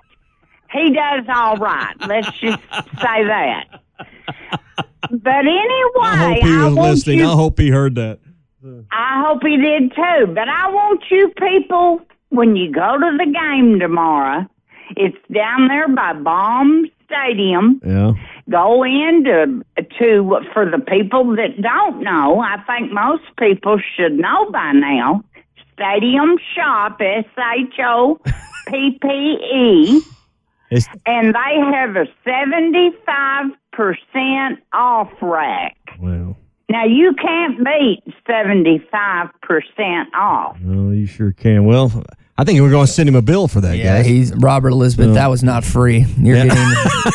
he 0.71 0.91
does 0.91 1.25
all 1.33 1.57
right. 1.57 1.93
Let's 2.07 2.31
just 2.39 2.61
say 2.71 3.23
that. 3.25 3.65
But 5.11 5.45
anyway, 5.45 5.61
I 6.01 6.33
hope 6.33 6.43
he 6.43 6.57
was 6.57 6.73
listening. 6.75 7.19
you- 7.19 7.27
I 7.29 7.33
hope 7.35 7.59
he 7.59 7.69
heard 7.69 7.95
that. 7.95 8.19
I 8.91 9.23
hope 9.25 9.41
he 9.43 9.55
did 9.57 9.93
too. 9.95 10.27
But 10.33 10.49
I 10.49 10.69
want 10.69 11.03
you 11.09 11.29
people, 11.37 12.01
when 12.29 12.55
you 12.55 12.71
go 12.71 12.97
to 12.97 13.17
the 13.17 13.31
game 13.31 13.79
tomorrow, 13.79 14.45
it's 14.97 15.17
down 15.33 15.67
there 15.69 15.87
by 15.87 16.13
Baum 16.13 16.85
Stadium. 17.10 17.82
Yeah. 17.86 18.13
Go 18.50 18.84
in 18.84 19.24
to, 19.26 19.84
to 20.00 20.39
for 20.54 20.69
the 20.69 20.80
people 20.80 21.36
that 21.36 21.62
don't 21.62 22.04
know. 22.04 22.39
I 22.39 22.58
think 22.67 22.91
most 22.91 23.24
people 23.38 23.80
should 23.95 24.13
know 24.13 24.50
by 24.52 24.72
now. 24.74 25.24
Stadium 25.74 26.38
Shop, 26.56 27.00
S 27.02 27.26
H 27.38 27.74
O 27.84 28.19
P 28.67 28.98
P 29.02 29.08
E, 29.08 30.02
and 31.06 31.34
they 31.34 31.56
have 31.74 31.95
a 31.95 32.06
seventy-five 32.26 33.45
percent 33.72 34.60
off 34.74 35.10
rack. 35.22 35.78
well, 36.02 36.36
Now 36.69 36.86
you 36.86 37.13
can't 37.13 37.58
beat 37.63 38.04
seventy-five 38.28 39.30
percent 39.41 40.10
off. 40.13 40.58
no, 40.60 40.91
you 40.91 41.06
sure 41.06 41.32
can. 41.32 41.65
Well, 41.65 42.04
I 42.39 42.45
think 42.45 42.62
we're 42.62 42.69
going 42.69 42.86
to 42.86 42.91
send 42.91 43.10
him 43.10 43.15
a 43.15 43.21
bill 43.21 43.49
for 43.49 43.60
that, 43.62 43.71
guy. 43.71 43.84
Yeah, 43.84 43.97
guys. 43.97 44.06
he's 44.06 44.34
Robert 44.34 44.69
Elizabeth. 44.69 45.08
Yeah. 45.10 45.13
That 45.15 45.28
was 45.28 45.43
not 45.43 45.65
free. 45.65 46.06
You're 46.17 46.38
Yeah. 46.38 46.45
getting 46.45 46.73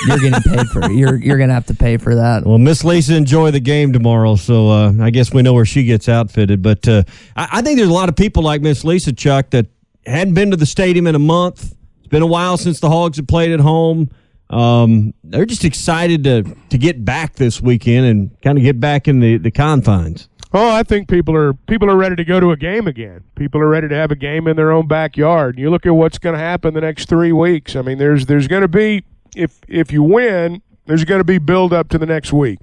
you're 0.08 0.18
getting 0.18 0.52
paid 0.52 0.66
for 0.68 0.84
it. 0.84 0.92
You're 0.92 1.16
you're 1.16 1.38
gonna 1.38 1.54
have 1.54 1.66
to 1.66 1.74
pay 1.74 1.96
for 1.96 2.14
that. 2.16 2.44
Well, 2.44 2.58
Miss 2.58 2.84
Lisa 2.84 3.16
enjoy 3.16 3.50
the 3.50 3.60
game 3.60 3.92
tomorrow, 3.92 4.36
so 4.36 4.68
uh, 4.68 4.92
I 5.00 5.08
guess 5.10 5.32
we 5.32 5.40
know 5.42 5.54
where 5.54 5.64
she 5.64 5.84
gets 5.84 6.08
outfitted. 6.08 6.60
But 6.62 6.86
uh, 6.86 7.04
I, 7.36 7.48
I 7.52 7.62
think 7.62 7.78
there's 7.78 7.88
a 7.88 7.92
lot 7.92 8.08
of 8.10 8.16
people 8.16 8.42
like 8.42 8.60
Miss 8.60 8.84
Lisa 8.84 9.12
Chuck 9.14 9.50
that 9.50 9.66
hadn't 10.06 10.34
been 10.34 10.50
to 10.50 10.56
the 10.58 10.66
stadium 10.66 11.06
in 11.06 11.14
a 11.14 11.18
month. 11.20 11.74
It's 12.00 12.08
been 12.08 12.22
a 12.22 12.26
while 12.26 12.58
since 12.58 12.80
the 12.80 12.90
Hogs 12.90 13.16
have 13.16 13.26
played 13.26 13.50
at 13.52 13.60
home. 13.60 14.10
Um, 14.50 15.14
they're 15.24 15.46
just 15.46 15.64
excited 15.64 16.24
to 16.24 16.42
to 16.68 16.76
get 16.78 17.02
back 17.04 17.36
this 17.36 17.62
weekend 17.62 18.04
and 18.06 18.42
kind 18.42 18.58
of 18.58 18.62
get 18.64 18.78
back 18.78 19.08
in 19.08 19.20
the, 19.20 19.38
the 19.38 19.50
confines. 19.50 20.28
Oh, 20.56 20.70
I 20.70 20.84
think 20.84 21.08
people 21.08 21.34
are 21.34 21.52
people 21.52 21.90
are 21.90 21.96
ready 21.96 22.14
to 22.14 22.24
go 22.24 22.38
to 22.38 22.52
a 22.52 22.56
game 22.56 22.86
again. 22.86 23.24
People 23.34 23.60
are 23.60 23.68
ready 23.68 23.88
to 23.88 23.94
have 23.96 24.12
a 24.12 24.16
game 24.16 24.46
in 24.46 24.54
their 24.56 24.70
own 24.70 24.86
backyard. 24.86 25.58
You 25.58 25.68
look 25.68 25.84
at 25.84 25.90
what's 25.90 26.16
going 26.16 26.34
to 26.34 26.38
happen 26.38 26.74
the 26.74 26.80
next 26.80 27.08
three 27.08 27.32
weeks. 27.32 27.74
I 27.74 27.82
mean, 27.82 27.98
there's 27.98 28.26
there's 28.26 28.46
going 28.46 28.62
to 28.62 28.68
be 28.68 29.04
if 29.34 29.60
if 29.66 29.90
you 29.90 30.04
win, 30.04 30.62
there's 30.86 31.04
going 31.04 31.18
to 31.18 31.24
be 31.24 31.38
build 31.38 31.72
up 31.72 31.88
to 31.88 31.98
the 31.98 32.06
next 32.06 32.32
week. 32.32 32.60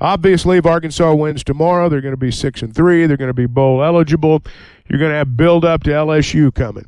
Obviously, 0.00 0.56
if 0.56 0.64
Arkansas 0.64 1.12
wins 1.12 1.44
tomorrow, 1.44 1.90
they're 1.90 2.00
going 2.00 2.14
to 2.14 2.16
be 2.16 2.30
six 2.30 2.62
and 2.62 2.74
three. 2.74 3.06
They're 3.06 3.18
going 3.18 3.28
to 3.28 3.34
be 3.34 3.46
bowl 3.46 3.84
eligible. 3.84 4.42
You're 4.88 4.98
going 4.98 5.12
to 5.12 5.16
have 5.16 5.36
build 5.36 5.66
up 5.66 5.82
to 5.84 5.90
LSU 5.90 6.52
coming. 6.54 6.86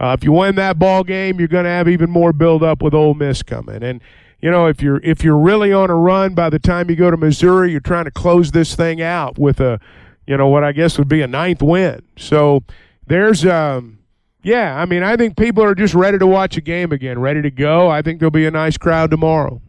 Uh, 0.00 0.16
if 0.18 0.24
you 0.24 0.32
win 0.32 0.54
that 0.54 0.78
ball 0.78 1.04
game, 1.04 1.38
you're 1.38 1.48
going 1.48 1.64
to 1.64 1.70
have 1.70 1.86
even 1.86 2.08
more 2.08 2.32
build 2.32 2.62
up 2.62 2.82
with 2.82 2.94
Ole 2.94 3.14
Miss 3.14 3.42
coming. 3.42 3.82
And 3.82 4.00
you 4.40 4.50
know, 4.50 4.66
if 4.66 4.82
you're 4.82 5.00
if 5.02 5.24
you're 5.24 5.38
really 5.38 5.72
on 5.72 5.90
a 5.90 5.94
run 5.94 6.34
by 6.34 6.50
the 6.50 6.58
time 6.58 6.88
you 6.90 6.96
go 6.96 7.10
to 7.10 7.16
Missouri, 7.16 7.72
you're 7.72 7.80
trying 7.80 8.04
to 8.04 8.10
close 8.10 8.52
this 8.52 8.74
thing 8.76 9.02
out 9.02 9.38
with 9.38 9.60
a, 9.60 9.80
you 10.26 10.36
know, 10.36 10.48
what 10.48 10.62
I 10.64 10.72
guess 10.72 10.98
would 10.98 11.08
be 11.08 11.22
a 11.22 11.26
ninth 11.26 11.62
win. 11.62 12.02
So 12.16 12.62
there's 13.06 13.44
um 13.44 13.98
yeah, 14.42 14.80
I 14.80 14.86
mean, 14.86 15.02
I 15.02 15.16
think 15.16 15.36
people 15.36 15.64
are 15.64 15.74
just 15.74 15.94
ready 15.94 16.18
to 16.18 16.26
watch 16.26 16.56
a 16.56 16.60
game 16.60 16.92
again, 16.92 17.18
ready 17.18 17.42
to 17.42 17.50
go. 17.50 17.90
I 17.90 18.02
think 18.02 18.20
there'll 18.20 18.30
be 18.30 18.46
a 18.46 18.50
nice 18.50 18.78
crowd 18.78 19.10
tomorrow. 19.10 19.60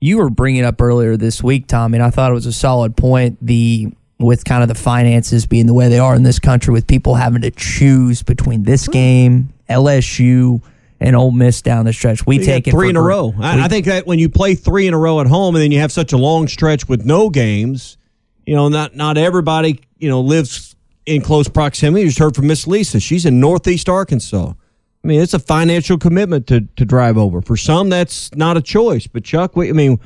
You 0.00 0.18
were 0.18 0.30
bringing 0.30 0.64
up 0.64 0.82
earlier 0.82 1.16
this 1.16 1.42
week, 1.42 1.68
Tom, 1.68 1.94
and 1.94 2.02
I 2.02 2.10
thought 2.10 2.32
it 2.32 2.34
was 2.34 2.46
a 2.46 2.52
solid 2.52 2.96
point. 2.96 3.38
The 3.40 3.92
with 4.18 4.44
kind 4.44 4.62
of 4.62 4.68
the 4.68 4.74
finances 4.74 5.46
being 5.46 5.66
the 5.66 5.74
way 5.74 5.88
they 5.88 5.98
are 5.98 6.14
in 6.14 6.24
this 6.24 6.38
country, 6.38 6.72
with 6.72 6.86
people 6.86 7.14
having 7.14 7.42
to 7.42 7.50
choose 7.52 8.22
between 8.22 8.64
this 8.64 8.88
game, 8.88 9.52
LSU, 9.68 10.62
and 11.02 11.16
Ole 11.16 11.32
Miss 11.32 11.60
down 11.62 11.84
the 11.84 11.92
stretch. 11.92 12.24
We 12.26 12.38
You 12.38 12.44
take 12.44 12.64
three 12.66 12.88
in 12.88 12.96
a 12.96 13.02
row. 13.02 13.34
I, 13.40 13.64
I 13.64 13.68
think 13.68 13.86
that 13.86 14.06
when 14.06 14.18
you 14.18 14.28
play 14.28 14.54
three 14.54 14.86
in 14.86 14.94
a 14.94 14.98
row 14.98 15.20
at 15.20 15.26
home, 15.26 15.54
and 15.54 15.62
then 15.62 15.72
you 15.72 15.80
have 15.80 15.92
such 15.92 16.12
a 16.12 16.16
long 16.16 16.48
stretch 16.48 16.88
with 16.88 17.04
no 17.04 17.28
games, 17.28 17.98
you 18.46 18.54
know, 18.54 18.68
not 18.68 18.94
not 18.94 19.18
everybody 19.18 19.80
you 19.98 20.08
know 20.08 20.20
lives 20.20 20.76
in 21.04 21.20
close 21.20 21.48
proximity. 21.48 22.02
You 22.02 22.08
just 22.08 22.18
heard 22.18 22.36
from 22.36 22.46
Miss 22.46 22.66
Lisa; 22.66 23.00
she's 23.00 23.26
in 23.26 23.40
Northeast 23.40 23.88
Arkansas. 23.88 24.52
I 25.04 25.06
mean, 25.08 25.20
it's 25.20 25.34
a 25.34 25.40
financial 25.40 25.98
commitment 25.98 26.46
to 26.46 26.62
to 26.76 26.84
drive 26.84 27.18
over. 27.18 27.42
For 27.42 27.56
some, 27.56 27.88
that's 27.88 28.32
not 28.34 28.56
a 28.56 28.62
choice. 28.62 29.06
But 29.08 29.24
Chuck, 29.24 29.56
we, 29.56 29.68
I 29.68 29.72
mean, 29.72 29.98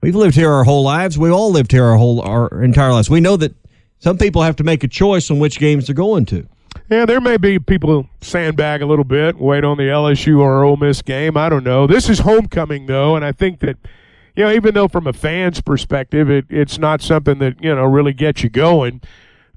we've 0.00 0.14
lived 0.14 0.36
here 0.36 0.52
our 0.52 0.64
whole 0.64 0.84
lives. 0.84 1.18
We 1.18 1.30
all 1.30 1.50
lived 1.50 1.72
here 1.72 1.84
our 1.84 1.96
whole 1.96 2.20
our 2.22 2.62
entire 2.62 2.92
lives. 2.92 3.10
We 3.10 3.20
know 3.20 3.36
that 3.38 3.54
some 3.98 4.18
people 4.18 4.42
have 4.42 4.56
to 4.56 4.64
make 4.64 4.84
a 4.84 4.88
choice 4.88 5.30
on 5.30 5.40
which 5.40 5.58
games 5.58 5.86
they're 5.86 5.94
going 5.94 6.26
to. 6.26 6.46
Yeah, 6.94 7.06
there 7.06 7.20
may 7.20 7.38
be 7.38 7.58
people 7.58 8.08
sandbag 8.20 8.80
a 8.80 8.86
little 8.86 9.04
bit, 9.04 9.36
wait 9.36 9.64
on 9.64 9.78
the 9.78 9.82
LSU 9.82 10.38
or 10.38 10.62
Ole 10.62 10.76
Miss 10.76 11.02
game. 11.02 11.36
I 11.36 11.48
don't 11.48 11.64
know. 11.64 11.88
This 11.88 12.08
is 12.08 12.20
homecoming 12.20 12.86
though, 12.86 13.16
and 13.16 13.24
I 13.24 13.32
think 13.32 13.58
that 13.60 13.78
you 14.36 14.44
know, 14.44 14.52
even 14.52 14.74
though 14.74 14.86
from 14.86 15.08
a 15.08 15.12
fan's 15.12 15.60
perspective, 15.60 16.30
it, 16.30 16.44
it's 16.48 16.78
not 16.78 17.02
something 17.02 17.40
that 17.40 17.60
you 17.60 17.74
know 17.74 17.82
really 17.82 18.12
gets 18.12 18.44
you 18.44 18.48
going. 18.48 19.00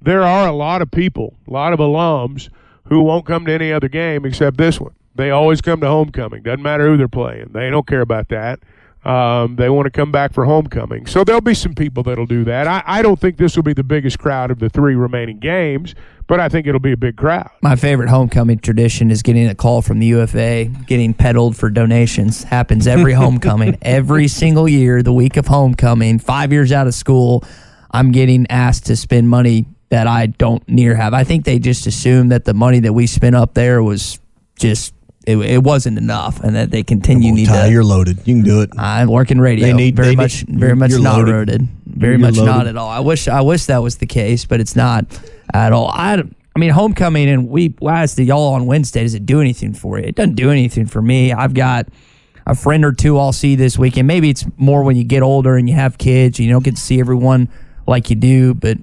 There 0.02 0.24
are 0.24 0.48
a 0.48 0.52
lot 0.52 0.82
of 0.82 0.90
people, 0.90 1.36
a 1.48 1.52
lot 1.52 1.74
of 1.74 1.80
alums 1.80 2.50
who 2.86 3.04
won't 3.04 3.28
come 3.28 3.46
to 3.46 3.54
any 3.54 3.72
other 3.72 3.88
game 3.88 4.26
except 4.26 4.58
this 4.58 4.80
one. 4.80 4.96
They 5.14 5.30
always 5.30 5.62
come 5.62 5.80
to 5.82 5.88
homecoming. 5.88 6.42
Doesn't 6.42 6.64
matter 6.64 6.88
who 6.88 6.98
they're 6.98 7.08
playing. 7.08 7.52
They 7.54 7.70
don't 7.70 7.86
care 7.86 8.02
about 8.02 8.30
that. 8.30 8.62
Um, 9.04 9.56
they 9.56 9.70
want 9.70 9.86
to 9.86 9.92
come 9.92 10.12
back 10.12 10.34
for 10.34 10.44
homecoming. 10.44 11.06
So 11.06 11.24
there'll 11.24 11.40
be 11.40 11.54
some 11.54 11.74
people 11.74 12.04
that'll 12.04 12.26
do 12.26 12.44
that. 12.44 12.68
I, 12.68 12.84
I 12.86 13.02
don't 13.02 13.20
think 13.20 13.38
this 13.38 13.56
will 13.56 13.64
be 13.64 13.74
the 13.74 13.84
biggest 13.84 14.20
crowd 14.20 14.52
of 14.52 14.60
the 14.60 14.70
three 14.70 14.96
remaining 14.96 15.40
games, 15.40 15.96
but 16.28 16.42
I 16.42 16.50
think 16.50 16.68
it'll 16.68 16.82
be 16.82 16.92
a 16.92 16.98
big 16.98 17.16
crowd. 17.16 17.50
My 17.62 17.78
favorite 17.78 18.10
homecoming 18.10 18.60
tradition 18.60 19.10
is 19.10 19.22
getting 19.22 19.48
a 19.48 19.56
call 19.56 19.82
from 19.82 20.00
the 20.00 20.08
U 20.08 20.20
of 20.20 20.36
A, 20.36 20.66
getting 20.88 21.14
peddled 21.14 21.56
for 21.56 21.70
donations. 21.70 22.44
Happens 22.44 22.86
every 22.86 23.14
homecoming, 23.24 23.78
every 23.82 24.28
single 24.28 24.68
year, 24.68 25.02
the 25.02 25.14
week 25.14 25.38
of 25.38 25.48
homecoming, 25.48 26.20
five 26.20 26.52
years 26.52 26.74
out 26.74 26.88
of 26.88 26.94
school, 26.94 27.46
I'm 27.92 28.12
getting 28.12 28.46
asked 28.50 28.88
to 28.88 28.96
spend 28.96 29.30
money 29.30 29.66
that 29.90 30.08
I 30.08 30.28
don't 30.28 30.68
near 30.68 30.96
have. 30.96 31.14
I 31.14 31.24
think 31.24 31.46
they 31.46 31.60
just 31.60 31.88
assume 31.88 32.30
that 32.30 32.46
the 32.46 32.54
money 32.54 32.80
that 32.82 32.94
we 32.94 33.08
spent 33.08 33.36
up 33.36 33.54
there 33.54 33.82
was 33.82 34.20
just. 34.60 34.94
It, 35.28 35.38
it 35.38 35.62
wasn't 35.64 35.98
enough, 35.98 36.40
and 36.40 36.56
that 36.56 36.72
they 36.72 36.84
continue 36.84 37.34
need 37.34 37.48
Ty, 37.50 37.66
to. 37.68 37.72
you're 37.72 37.84
loaded. 37.84 38.20
You 38.26 38.36
can 38.36 38.44
do 38.44 38.62
it. 38.62 38.70
I 38.78 39.06
work 39.06 39.30
in 39.30 39.42
radio. 39.42 39.68
They 39.68 39.74
need- 39.74 39.96
very 39.96 40.10
they 40.10 40.16
much, 40.16 40.48
need- 40.48 40.58
very 40.60 40.76
much 40.76 40.92
not 40.92 41.18
loaded. 41.18 41.32
loaded. 41.36 41.68
Very 41.86 42.14
You're 42.14 42.20
much 42.20 42.38
not 42.38 42.66
at 42.68 42.78
all. 42.78 42.88
I 42.90 43.00
wish, 43.02 43.28
I 43.28 43.42
wish 43.42 43.66
that 43.66 43.80
was 43.84 43.98
the 43.98 44.06
case, 44.06 44.46
but 44.46 44.60
it's 44.62 44.76
not 44.76 45.06
at 45.54 45.74
all. 45.74 45.90
I, 45.90 46.24
I 46.56 46.60
mean, 46.60 46.70
homecoming, 46.70 47.28
and 47.28 47.50
we 47.50 47.74
we 47.82 47.90
asked 47.92 48.18
y'all 48.20 48.54
on 48.54 48.66
Wednesday. 48.68 49.02
Does 49.04 49.16
it 49.16 49.26
do 49.26 49.42
anything 49.42 49.74
for 49.74 50.00
you? 50.00 50.06
It 50.06 50.16
doesn't 50.16 50.36
do 50.36 50.50
anything 50.50 50.86
for 50.86 51.02
me. 51.02 51.34
I've 51.34 51.54
got 51.54 51.88
a 52.46 52.56
friend 52.56 52.86
or 52.86 52.94
two 52.94 53.18
I'll 53.20 53.34
see 53.34 53.56
this 53.56 53.78
weekend. 53.78 54.08
Maybe 54.08 54.30
it's 54.30 54.46
more 54.58 54.84
when 54.84 54.96
you 54.96 55.04
get 55.04 55.24
older 55.24 55.58
and 55.58 55.68
you 55.68 55.76
have 55.76 55.98
kids. 55.98 56.40
You 56.40 56.50
don't 56.50 56.64
get 56.64 56.76
to 56.76 56.82
see 56.82 57.00
everyone 57.02 57.50
like 57.86 58.10
you 58.10 58.16
do, 58.16 58.54
but 58.54 58.78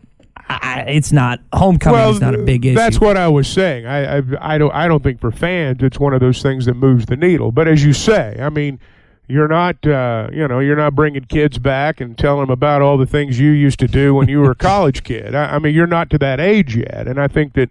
I, 0.49 0.85
it's 0.89 1.13
not 1.13 1.41
homecoming. 1.53 2.15
is 2.15 2.21
not 2.21 2.35
a 2.35 2.39
big 2.39 2.67
issue. 2.67 2.75
That's 2.75 3.01
what 3.01 3.17
I 3.17 3.29
was 3.29 3.49
saying. 3.49 3.87
I, 3.87 4.19
I 4.19 4.23
I 4.41 4.59
don't 4.59 4.75
I 4.75 4.89
don't 4.89 5.03
think 5.03 5.21
for 5.21 5.31
fans 5.31 5.83
it's 5.83 5.99
one 5.99 6.13
of 6.13 6.21
those 6.21 6.43
things 6.43 6.67
that 6.67 6.75
moves 6.75 7.07
the 7.07 7.17
needle. 7.17 7.51
But 7.51 7.67
as 7.69 7.85
you 7.85 7.93
say, 7.93 8.37
I 8.41 8.51
mean, 8.51 8.79
you're 9.27 9.49
not 9.49 9.87
uh, 9.87 10.29
you 10.33 10.47
know 10.47 10.61
you're 10.61 10.77
not 10.77 10.95
bringing 10.95 11.25
kids 11.25 11.59
back 11.59 12.01
and 12.01 12.17
telling 12.19 12.43
them 12.43 12.51
about 12.51 12.83
all 12.83 12.99
the 12.99 13.07
things 13.07 13.39
you 13.39 13.51
used 13.51 13.79
to 13.81 13.89
do 13.89 14.15
when 14.15 14.29
you 14.29 14.41
were 14.41 14.51
a 14.51 14.55
college 14.73 15.03
kid. 15.03 15.35
I, 15.35 15.57
I 15.57 15.59
mean, 15.59 15.75
you're 15.75 15.87
not 15.87 16.11
to 16.11 16.19
that 16.19 16.41
age 16.41 16.77
yet, 16.77 17.09
and 17.09 17.21
I 17.21 17.29
think 17.29 17.55
that 17.55 17.71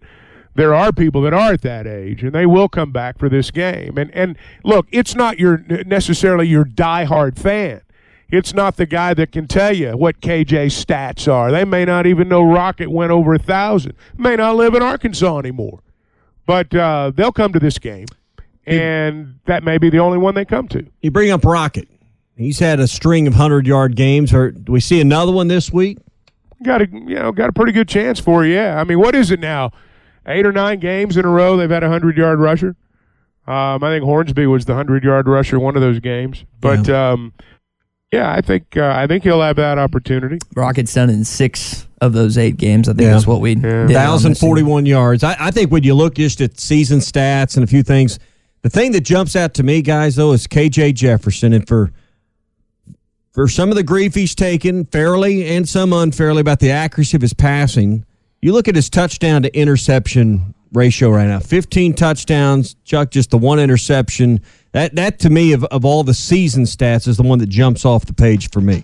there 0.56 0.74
are 0.74 0.92
people 0.92 1.22
that 1.24 1.34
are 1.34 1.54
at 1.54 1.62
that 1.62 1.88
age, 1.88 2.24
and 2.24 2.34
they 2.34 2.46
will 2.46 2.70
come 2.70 2.92
back 2.92 3.18
for 3.20 3.30
this 3.30 3.52
game. 3.52 3.98
And 3.98 4.10
and 4.12 4.38
look, 4.64 4.88
it's 4.92 5.16
not 5.16 5.40
your 5.40 5.60
necessarily 5.86 6.48
your 6.48 6.66
diehard 6.66 7.38
fan. 7.38 7.82
It's 8.34 8.52
not 8.52 8.78
the 8.78 8.88
guy 8.88 9.14
that 9.14 9.32
can 9.32 9.48
tell 9.48 9.76
you 9.76 9.96
what 9.96 10.20
KJ's 10.20 10.84
stats 10.84 11.32
are. 11.32 11.52
They 11.52 11.66
may 11.66 11.86
not 11.86 12.08
even 12.08 12.28
know 12.28 12.42
Rocket 12.42 12.90
went 12.90 13.12
over 13.12 13.36
a 13.36 13.38
thousand. 13.38 13.94
May 14.18 14.36
not 14.36 14.56
live 14.56 14.74
in 14.74 14.82
Arkansas 14.82 15.38
anymore, 15.38 15.82
but 16.48 16.74
uh, 16.74 17.12
they'll 17.14 17.32
come 17.32 17.54
to 17.54 17.60
this 17.60 17.78
game, 17.78 18.08
and 18.66 19.36
that 19.46 19.64
may 19.64 19.78
be 19.78 19.92
the 19.92 20.00
only 20.00 20.18
one 20.18 20.34
they 20.34 20.46
come 20.46 20.68
to. 20.70 20.84
You 21.04 21.12
bring 21.12 21.30
up 21.30 21.46
Rocket. 21.46 21.88
He's 22.36 22.58
had 22.58 22.80
a 22.80 22.88
string 22.88 23.28
of 23.28 23.36
hundred 23.36 23.68
yard 23.68 23.96
games. 23.96 24.34
Or 24.34 24.50
do 24.50 24.72
we 24.72 24.80
see 24.80 25.00
another 25.00 25.32
one 25.32 25.48
this 25.48 25.72
week? 25.72 26.00
Got 26.64 26.82
a 26.82 26.88
you 26.90 27.14
know 27.14 27.32
got 27.32 27.50
a 27.50 27.54
pretty 27.54 27.72
good 27.72 27.88
chance 27.88 28.20
for 28.20 28.44
you. 28.44 28.56
Yeah, 28.56 28.82
I 28.82 28.84
mean, 28.84 28.98
what 29.00 29.14
is 29.14 29.30
it 29.30 29.42
now? 29.42 29.70
Eight 30.26 30.48
or 30.48 30.52
nine 30.52 30.80
games 30.80 31.18
in 31.18 31.26
a 31.26 31.30
row 31.30 31.56
they've 31.56 31.70
had 31.70 31.84
a 31.84 31.90
hundred 31.90 32.18
yard 32.18 32.40
rusher. 32.40 32.76
Um, 33.46 33.84
I 33.84 33.92
think 33.92 34.04
Hornsby 34.04 34.48
was 34.48 34.66
the 34.66 34.74
hundred 34.74 35.04
yard 35.04 35.28
rusher 35.28 35.60
one 35.60 35.76
of 35.76 35.84
those 35.84 36.00
games, 36.00 36.46
but. 36.60 36.88
Yeah. 36.88 37.12
Um, 37.12 37.34
yeah, 38.14 38.32
I 38.32 38.42
think 38.42 38.78
uh, 38.78 38.94
I 38.96 39.08
think 39.08 39.24
he'll 39.24 39.42
have 39.42 39.56
that 39.56 39.80
opportunity. 39.80 40.38
Rockets 40.56 40.94
done 40.94 41.10
in 41.10 41.26
six 41.26 41.88
of 42.00 42.14
those 42.14 42.38
eight 42.38 42.58
games. 42.58 42.88
I 42.88 42.92
think 42.92 43.02
yeah. 43.02 43.14
that's 43.14 43.26
what 43.26 43.42
we 43.42 43.56
yeah. 43.56 43.88
thousand 43.88 44.38
forty 44.38 44.62
one 44.62 44.86
yards. 44.86 45.24
I, 45.24 45.36
I, 45.40 45.50
think 45.50 45.72
when 45.72 45.82
you 45.82 45.96
look 45.96 46.14
just 46.14 46.40
at 46.40 46.60
season 46.60 47.00
stats 47.00 47.56
and 47.56 47.64
a 47.64 47.68
few 47.68 47.82
things, 47.82 48.20
the 48.62 48.70
thing 48.70 48.92
that 48.92 49.02
jumps 49.02 49.36
out 49.36 49.56
to 49.56 49.64
me, 49.64 49.82
guys, 49.82 50.16
though, 50.16 50.32
is 50.32 50.46
KJ 50.46 50.94
Jefferson, 50.94 51.54
and 51.54 51.68
for 51.68 51.92
for 53.32 53.48
some 53.48 53.70
of 53.70 53.76
the 53.76 53.84
grief 53.84 54.14
he's 54.14 54.36
taken, 54.36 54.86
fairly 54.86 55.48
and 55.48 55.68
some 55.68 55.92
unfairly, 55.92 56.42
about 56.42 56.60
the 56.60 56.70
accuracy 56.70 57.18
of 57.18 57.22
his 57.24 57.34
passing. 57.34 58.06
You 58.44 58.54
look 58.54 58.68
at 58.68 58.76
his 58.76 58.92
touchdown 58.92 59.42
to 59.42 59.58
interception 59.58 60.54
ratio 60.74 61.10
right 61.10 61.28
now: 61.28 61.40
fifteen 61.40 61.94
touchdowns, 61.94 62.76
Chuck, 62.84 63.12
just 63.12 63.30
the 63.30 63.38
one 63.38 63.60
interception 63.60 64.42
that 64.74 64.96
that 64.96 65.20
to 65.20 65.30
me 65.30 65.54
of, 65.54 65.64
of 65.66 65.86
all 65.86 66.04
the 66.04 66.14
season 66.14 66.64
stats 66.64 67.08
is 67.08 67.18
the 67.18 67.24
one 67.24 67.40
that 67.40 67.50
jumps 67.50 67.86
off 67.86 68.06
the 68.06 68.14
page 68.14 68.50
for 68.50 68.62
me. 68.62 68.84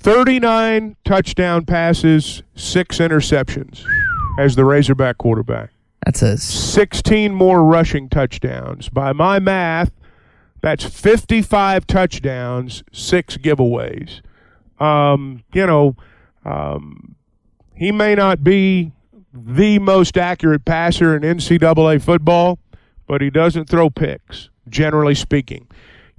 39 0.00 0.96
touchdown 1.04 1.64
passes, 1.64 2.42
6 2.54 2.98
interceptions 2.98 3.84
as 4.38 4.54
the 4.54 4.64
Razorback 4.64 5.18
quarterback. 5.18 5.70
That's 6.04 6.22
a 6.22 6.38
16 6.38 7.34
more 7.34 7.64
rushing 7.64 8.08
touchdowns. 8.08 8.88
By 8.88 9.12
my 9.12 9.38
math, 9.38 9.90
that's 10.60 10.84
55 10.84 11.86
touchdowns, 11.86 12.84
6 12.92 13.36
giveaways. 13.38 14.20
Um, 14.78 15.42
you 15.52 15.66
know, 15.66 15.96
um, 16.44 17.16
he 17.74 17.90
may 17.92 18.14
not 18.14 18.44
be 18.44 18.92
the 19.32 19.78
most 19.78 20.16
accurate 20.16 20.64
passer 20.64 21.16
in 21.16 21.22
NCAA 21.22 22.02
football, 22.02 22.58
but 23.06 23.20
he 23.20 23.30
doesn't 23.30 23.68
throw 23.68 23.90
picks 23.90 24.50
generally 24.68 25.14
speaking. 25.14 25.66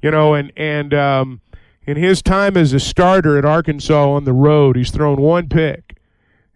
You 0.01 0.11
know, 0.11 0.33
and 0.33 0.51
and 0.55 0.93
um, 0.93 1.41
in 1.85 1.97
his 1.97 2.21
time 2.21 2.55
as 2.55 2.73
a 2.73 2.79
starter 2.79 3.37
at 3.37 3.45
Arkansas 3.45 4.09
on 4.09 4.23
the 4.23 4.33
road, 4.33 4.75
he's 4.75 4.91
thrown 4.91 5.21
one 5.21 5.49
pick, 5.49 5.97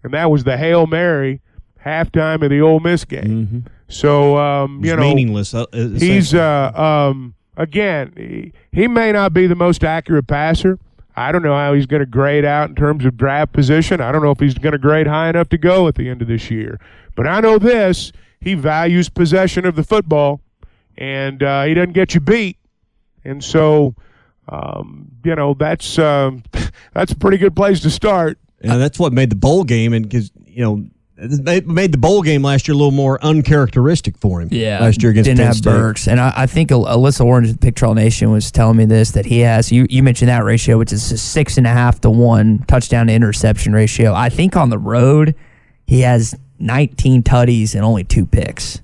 and 0.04 0.14
that 0.14 0.32
was 0.32 0.44
the 0.44 0.58
hail 0.58 0.88
mary 0.88 1.42
halftime 1.84 2.42
of 2.44 2.50
the 2.50 2.62
Ole 2.62 2.80
Miss 2.80 3.06
game. 3.06 3.24
Mm-hmm. 3.24 3.60
So 3.88 4.38
um, 4.38 4.84
you 4.84 4.96
know, 4.96 5.02
meaningless. 5.02 5.54
Uh, 5.54 5.66
he's 5.74 6.34
uh, 6.34 6.72
um, 6.74 7.36
again, 7.58 8.14
he, 8.16 8.54
he 8.72 8.88
may 8.88 9.12
not 9.12 9.34
be 9.34 9.48
the 9.48 9.56
most 9.56 9.84
accurate 9.84 10.28
passer. 10.28 10.80
I 11.16 11.32
don't 11.32 11.44
know 11.44 11.56
how 11.56 11.74
he's 11.74 11.86
going 11.86 12.00
to 12.02 12.06
grade 12.06 12.46
out 12.46 12.70
in 12.70 12.76
terms 12.76 13.06
of 13.06 13.18
draft 13.18 13.54
position. 13.54 14.02
I 14.02 14.12
don't 14.12 14.24
know 14.24 14.32
if 14.32 14.40
he's 14.40 14.56
going 14.56 14.74
to 14.74 14.80
grade 14.80 15.08
high 15.08 15.30
enough 15.30 15.50
to 15.50 15.58
go 15.58 15.88
at 15.88 15.96
the 15.96 16.10
end 16.10 16.22
of 16.22 16.28
this 16.28 16.50
year. 16.50 16.80
But 17.16 17.28
I 17.28 17.40
know 17.40 17.60
this: 17.60 18.12
he 18.40 18.56
values 18.56 19.10
possession 19.10 19.66
of 19.66 19.76
the 19.76 19.84
football 19.84 20.42
and 20.98 21.42
uh, 21.42 21.64
he 21.64 21.74
doesn't 21.74 21.94
get 21.94 22.14
you 22.14 22.20
beat. 22.20 22.58
And 23.24 23.44
so, 23.44 23.96
um, 24.50 25.12
you 25.24 25.36
know, 25.36 25.54
that's 25.54 25.98
um, 25.98 26.44
that's 26.94 27.12
a 27.12 27.16
pretty 27.16 27.38
good 27.38 27.56
place 27.56 27.80
to 27.82 27.90
start. 27.90 28.38
Yeah, 28.62 28.78
that's 28.78 29.00
what 29.00 29.14
made 29.14 29.30
the 29.30 29.36
bowl 29.36 29.64
game, 29.64 29.94
and 29.94 30.08
because 30.08 30.32
you 30.46 30.64
know. 30.64 30.86
It 31.24 31.68
made 31.68 31.92
the 31.92 31.98
bowl 31.98 32.22
game 32.22 32.44
last 32.44 32.68
year 32.68 32.74
a 32.74 32.78
little 32.78 32.92
more 32.92 33.24
uncharacteristic 33.24 34.18
for 34.18 34.42
him. 34.42 34.50
Yeah, 34.52 34.80
last 34.82 35.02
year 35.02 35.12
against 35.12 35.28
didn't 35.28 35.38
Penn 35.40 35.48
have 35.48 35.56
State. 35.56 35.70
Burks, 35.70 36.08
and 36.08 36.20
I, 36.20 36.34
I 36.36 36.46
think 36.48 36.70
Alyssa 36.70 37.26
Orange, 37.26 37.60
Pig 37.60 37.76
Trail 37.76 37.94
Nation, 37.94 38.32
was 38.32 38.52
telling 38.52 38.78
me 38.78 38.86
this 38.86 39.12
that 39.12 39.26
he 39.26 39.40
has. 39.40 39.72
You 39.72 39.88
you 39.90 40.04
mentioned 40.04 40.30
that 40.30 40.44
ratio, 40.44 40.78
which 40.78 40.92
is 40.92 41.12
a 41.12 41.18
six 41.18 41.58
and 41.58 41.66
a 41.66 41.72
half 41.72 42.02
to 42.02 42.10
one 42.10 42.60
touchdown 42.68 43.08
to 43.08 43.14
interception 43.14 43.74
ratio. 43.74 44.14
I 44.14 44.30
think 44.30 44.56
on 44.58 44.70
the 44.70 44.78
road, 44.78 45.36
he 45.88 46.02
has 46.02 46.36
19 46.60 47.24
tutties 47.24 47.76
and 47.76 47.84
only 47.84 48.04
two 48.04 48.26
picks. 48.26 48.82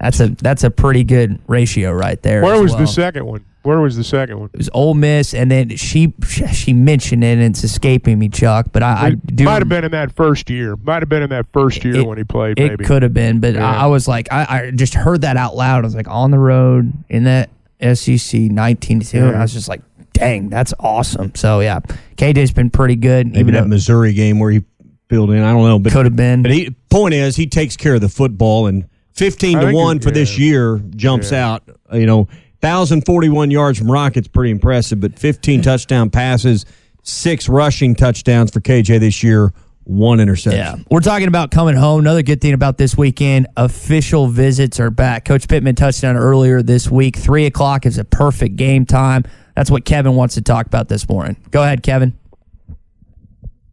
That's 0.00 0.18
a 0.20 0.28
that's 0.28 0.64
a 0.64 0.70
pretty 0.70 1.04
good 1.04 1.40
ratio 1.46 1.92
right 1.92 2.20
there. 2.22 2.42
Where 2.42 2.60
was 2.60 2.72
well. 2.72 2.80
the 2.80 2.86
second 2.86 3.24
one? 3.24 3.44
Where 3.62 3.80
was 3.80 3.96
the 3.96 4.02
second 4.02 4.40
one? 4.40 4.50
It 4.52 4.58
was 4.58 4.70
Ole 4.72 4.94
Miss, 4.94 5.34
and 5.34 5.50
then 5.50 5.76
she 5.76 6.12
she 6.52 6.72
mentioned 6.72 7.22
it, 7.22 7.38
and 7.38 7.42
it's 7.42 7.62
escaping 7.62 8.18
me, 8.18 8.28
Chuck. 8.28 8.66
But 8.72 8.82
I, 8.82 9.06
I 9.06 9.10
do 9.10 9.44
might 9.44 9.60
have 9.60 9.68
been 9.68 9.84
in 9.84 9.92
that 9.92 10.12
first 10.12 10.50
year. 10.50 10.76
Might 10.76 11.02
have 11.02 11.08
been 11.08 11.22
in 11.22 11.30
that 11.30 11.46
first 11.52 11.84
year 11.84 11.96
it, 11.96 12.06
when 12.06 12.18
he 12.18 12.24
played. 12.24 12.58
It 12.58 12.68
maybe. 12.70 12.84
could 12.84 13.02
have 13.02 13.14
been, 13.14 13.38
but 13.38 13.54
yeah. 13.54 13.70
I, 13.70 13.84
I, 13.84 13.86
was 13.86 14.08
like, 14.08 14.32
I, 14.32 14.46
I, 14.48 14.70
just 14.72 14.94
heard 14.94 15.20
that 15.20 15.36
out 15.36 15.54
loud. 15.54 15.84
I 15.84 15.86
was 15.86 15.94
like, 15.94 16.08
on 16.08 16.32
the 16.32 16.38
road 16.38 16.92
in 17.08 17.24
that 17.24 17.50
SEC 17.80 18.40
nineteen 18.40 19.00
to 19.00 19.08
two. 19.08 19.26
I 19.26 19.42
was 19.42 19.52
just 19.52 19.68
like, 19.68 19.82
dang, 20.12 20.48
that's 20.48 20.74
awesome. 20.80 21.34
So 21.36 21.60
yeah, 21.60 21.80
KJ's 22.16 22.50
been 22.50 22.70
pretty 22.70 22.96
good. 22.96 23.28
Maybe 23.28 23.40
even 23.40 23.54
that 23.54 23.68
Missouri 23.68 24.12
game 24.12 24.40
where 24.40 24.50
he 24.50 24.64
filled 25.08 25.30
in. 25.30 25.42
I 25.42 25.52
don't 25.52 25.64
know, 25.64 25.78
but 25.78 25.92
could 25.92 26.06
have 26.06 26.16
been. 26.16 26.42
But 26.42 26.50
he, 26.50 26.70
point 26.90 27.14
is, 27.14 27.36
he 27.36 27.46
takes 27.46 27.76
care 27.76 27.94
of 27.94 28.00
the 28.00 28.08
football 28.08 28.66
and 28.66 28.88
15 29.14 29.58
to 29.58 29.72
1 29.72 30.00
for 30.00 30.08
yeah. 30.08 30.14
this 30.14 30.38
year 30.38 30.80
jumps 30.96 31.30
yeah. 31.30 31.48
out. 31.48 31.62
You 31.92 32.06
know, 32.06 32.28
1,041 32.62 33.50
yards 33.50 33.78
from 33.78 33.90
Rockets, 33.90 34.28
pretty 34.28 34.52
impressive, 34.52 35.00
but 35.00 35.18
15 35.18 35.62
touchdown 35.62 36.10
passes, 36.10 36.64
six 37.02 37.48
rushing 37.48 37.96
touchdowns 37.96 38.52
for 38.52 38.60
KJ 38.60 39.00
this 39.00 39.24
year, 39.24 39.52
one 39.82 40.20
interception. 40.20 40.60
Yeah. 40.60 40.76
We're 40.88 41.00
talking 41.00 41.26
about 41.26 41.50
coming 41.50 41.74
home. 41.74 42.00
Another 42.00 42.22
good 42.22 42.40
thing 42.40 42.52
about 42.54 42.78
this 42.78 42.96
weekend 42.96 43.48
official 43.56 44.28
visits 44.28 44.78
are 44.78 44.90
back. 44.90 45.24
Coach 45.24 45.48
Pittman 45.48 45.74
touchdown 45.74 46.16
earlier 46.16 46.62
this 46.62 46.88
week. 46.88 47.16
Three 47.16 47.46
o'clock 47.46 47.84
is 47.84 47.98
a 47.98 48.04
perfect 48.04 48.54
game 48.54 48.86
time. 48.86 49.24
That's 49.56 49.70
what 49.70 49.84
Kevin 49.84 50.14
wants 50.14 50.34
to 50.34 50.42
talk 50.42 50.66
about 50.66 50.88
this 50.88 51.08
morning. 51.08 51.36
Go 51.50 51.64
ahead, 51.64 51.82
Kevin. 51.82 52.16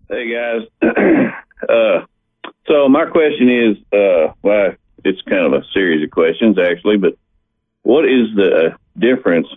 Hey, 0.09 0.33
guys. 0.33 0.61
uh, 1.69 2.05
so, 2.67 2.89
my 2.89 3.05
question 3.05 3.49
is 3.49 3.77
uh, 3.93 4.33
well, 4.41 4.71
it's 5.03 5.21
kind 5.29 5.45
of 5.45 5.53
a 5.53 5.63
series 5.73 6.03
of 6.03 6.09
questions 6.09 6.57
actually, 6.57 6.97
but 6.97 7.13
what 7.83 8.05
is 8.05 8.35
the 8.35 8.77
difference 8.99 9.47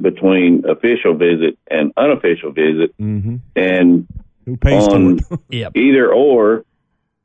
between 0.00 0.64
official 0.68 1.14
visit 1.14 1.58
and 1.70 1.92
unofficial 1.96 2.52
visit? 2.52 2.96
Mm-hmm. 2.98 3.36
And 3.56 4.06
who 4.44 4.56
pays 4.56 4.86
on 4.88 5.20
yep. 5.50 5.76
either 5.76 6.12
or, 6.12 6.64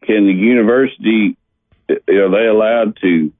can 0.03 0.27
the 0.27 0.33
university 0.33 1.37
are 1.89 2.29
they 2.31 2.47
allowed 2.47 2.97
to 3.01 3.31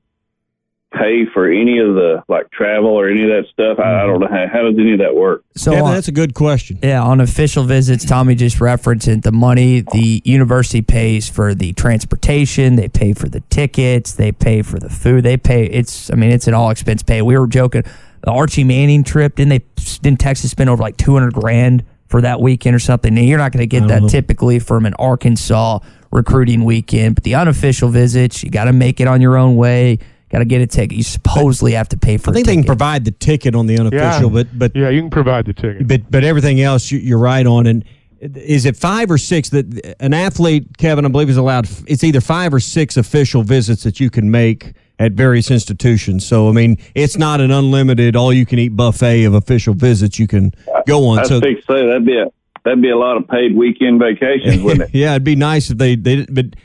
pay 0.94 1.26
for 1.34 1.50
any 1.50 1.80
of 1.80 1.94
the 1.96 2.24
like 2.28 2.50
travel 2.52 2.90
or 2.90 3.10
any 3.10 3.24
of 3.24 3.30
that 3.30 3.46
stuff? 3.52 3.80
I, 3.80 4.04
I 4.04 4.06
don't 4.06 4.20
know 4.20 4.28
how, 4.28 4.48
how 4.52 4.62
does 4.64 4.80
any 4.80 4.94
of 4.94 5.00
that 5.00 5.16
work. 5.16 5.44
So 5.56 5.74
yeah, 5.74 5.82
that's 5.94 6.08
a 6.08 6.12
good 6.12 6.34
question. 6.34 6.80
Yeah, 6.82 7.04
on 7.04 7.20
official 7.22 7.64
visits, 7.64 8.06
Tommy 8.06 8.36
just 8.36 8.62
referenced 8.62 9.08
it. 9.08 9.24
The 9.24 9.32
money 9.32 9.82
the 9.82 10.22
university 10.24 10.82
pays 10.82 11.30
for 11.30 11.54
the 11.54 11.74
transportation, 11.74 12.76
they 12.76 12.88
pay 12.88 13.14
for 13.14 13.28
the 13.28 13.42
tickets, 13.42 14.14
they 14.14 14.32
pay 14.32 14.62
for 14.62 14.80
the 14.80 14.90
food, 14.90 15.24
they 15.24 15.38
pay. 15.38 15.66
It's 15.66 16.12
I 16.12 16.16
mean 16.16 16.32
it's 16.32 16.48
an 16.48 16.54
all 16.54 16.70
expense 16.70 17.04
pay. 17.04 17.22
We 17.22 17.38
were 17.38 17.48
joking. 17.48 17.84
The 18.26 18.32
Arch 18.32 18.58
Manning 18.58 19.04
trip, 19.04 19.36
didn't 19.36 19.50
they? 19.50 19.66
Didn't 20.02 20.20
Texas 20.20 20.52
spend 20.52 20.70
over 20.70 20.82
like 20.82 20.98
two 20.98 21.14
hundred 21.14 21.34
grand 21.34 21.86
for 22.08 22.22
that 22.22 22.42
weekend 22.42 22.76
or 22.76 22.80
something? 22.80 23.18
And 23.18 23.28
you're 23.28 23.38
not 23.38 23.52
going 23.52 23.62
to 23.62 23.68
get 23.68 23.88
that 23.88 24.02
know. 24.02 24.08
typically 24.10 24.60
from 24.60 24.86
an 24.86 24.94
Arkansas 25.00 25.80
recruiting 26.12 26.66
weekend. 26.66 27.16
But 27.16 27.24
the 27.24 27.36
unofficial 27.36 27.90
visits, 27.90 28.44
you 28.44 28.50
got 28.50 28.66
to 28.66 28.74
make 28.74 29.00
it 29.00 29.08
on 29.08 29.22
your 29.22 29.38
own 29.38 29.56
way 29.56 30.00
got 30.36 30.40
to 30.40 30.46
get 30.46 30.62
a 30.62 30.68
ticket. 30.68 30.98
You 30.98 31.04
supposedly 31.04 31.74
have 31.74 31.90
to 31.90 31.98
pay 31.98 32.18
for. 32.18 32.32
I 32.32 32.34
think 32.34 32.48
they 32.48 32.56
can 32.56 32.64
provide 32.64 33.06
the 33.06 33.12
ticket 33.12 33.56
on 33.56 33.68
the 33.68 33.80
unofficial, 33.80 34.32
yeah. 34.32 34.44
but 34.44 34.60
but 34.60 34.76
yeah, 34.76 34.90
you 34.90 35.02
can 35.02 35.10
provide 35.10 35.46
the 35.46 35.54
ticket. 35.54 35.88
But 35.88 36.10
but 36.10 36.24
everything 36.24 36.62
else, 36.62 36.92
you, 36.92 37.16
are 37.16 37.20
right 37.20 37.46
on. 37.46 37.68
And 37.68 37.86
is 38.20 38.66
it 38.66 38.76
five 38.76 39.10
or 39.12 39.18
six 39.18 39.50
that 39.50 39.96
an 40.00 40.14
athlete, 40.14 40.78
Kevin, 40.78 41.06
I 41.06 41.10
believe, 41.10 41.30
is 41.30 41.38
allowed? 41.38 41.70
It's 41.88 42.04
either 42.04 42.22
five 42.22 42.54
or 42.54 42.60
six 42.60 42.98
official 42.98 43.44
visits 43.44 43.84
that 43.84 44.00
you 44.00 44.10
can 44.10 44.32
make 44.32 44.74
at 45.00 45.14
various 45.14 45.52
institutions. 45.52 46.26
So 46.26 46.50
I 46.50 46.52
mean, 46.52 46.78
it's 46.94 47.18
not 47.18 47.42
an 47.42 47.52
unlimited, 47.52 48.16
all-you-can-eat 48.16 48.76
buffet 48.76 49.24
of 49.26 49.34
official 49.34 49.74
visits 49.74 50.20
you 50.20 50.28
can 50.28 50.54
go 50.88 51.08
on. 51.08 51.20
I 51.20 51.24
so 51.24 51.40
think 51.40 51.64
so. 51.66 51.88
That'd 51.88 52.06
be 52.06 52.18
a 52.18 52.26
that'd 52.64 52.82
be 52.82 52.90
a 52.90 52.98
lot 52.98 53.18
of 53.18 53.28
paid 53.28 53.56
weekend 53.56 54.00
vacations, 54.00 54.62
wouldn't 54.62 54.90
it? 54.90 54.94
yeah, 54.98 55.12
it'd 55.12 55.24
be 55.24 55.36
nice 55.36 55.70
if 55.70 55.78
they 55.78 55.96
they. 55.96 56.26
But 56.26 56.56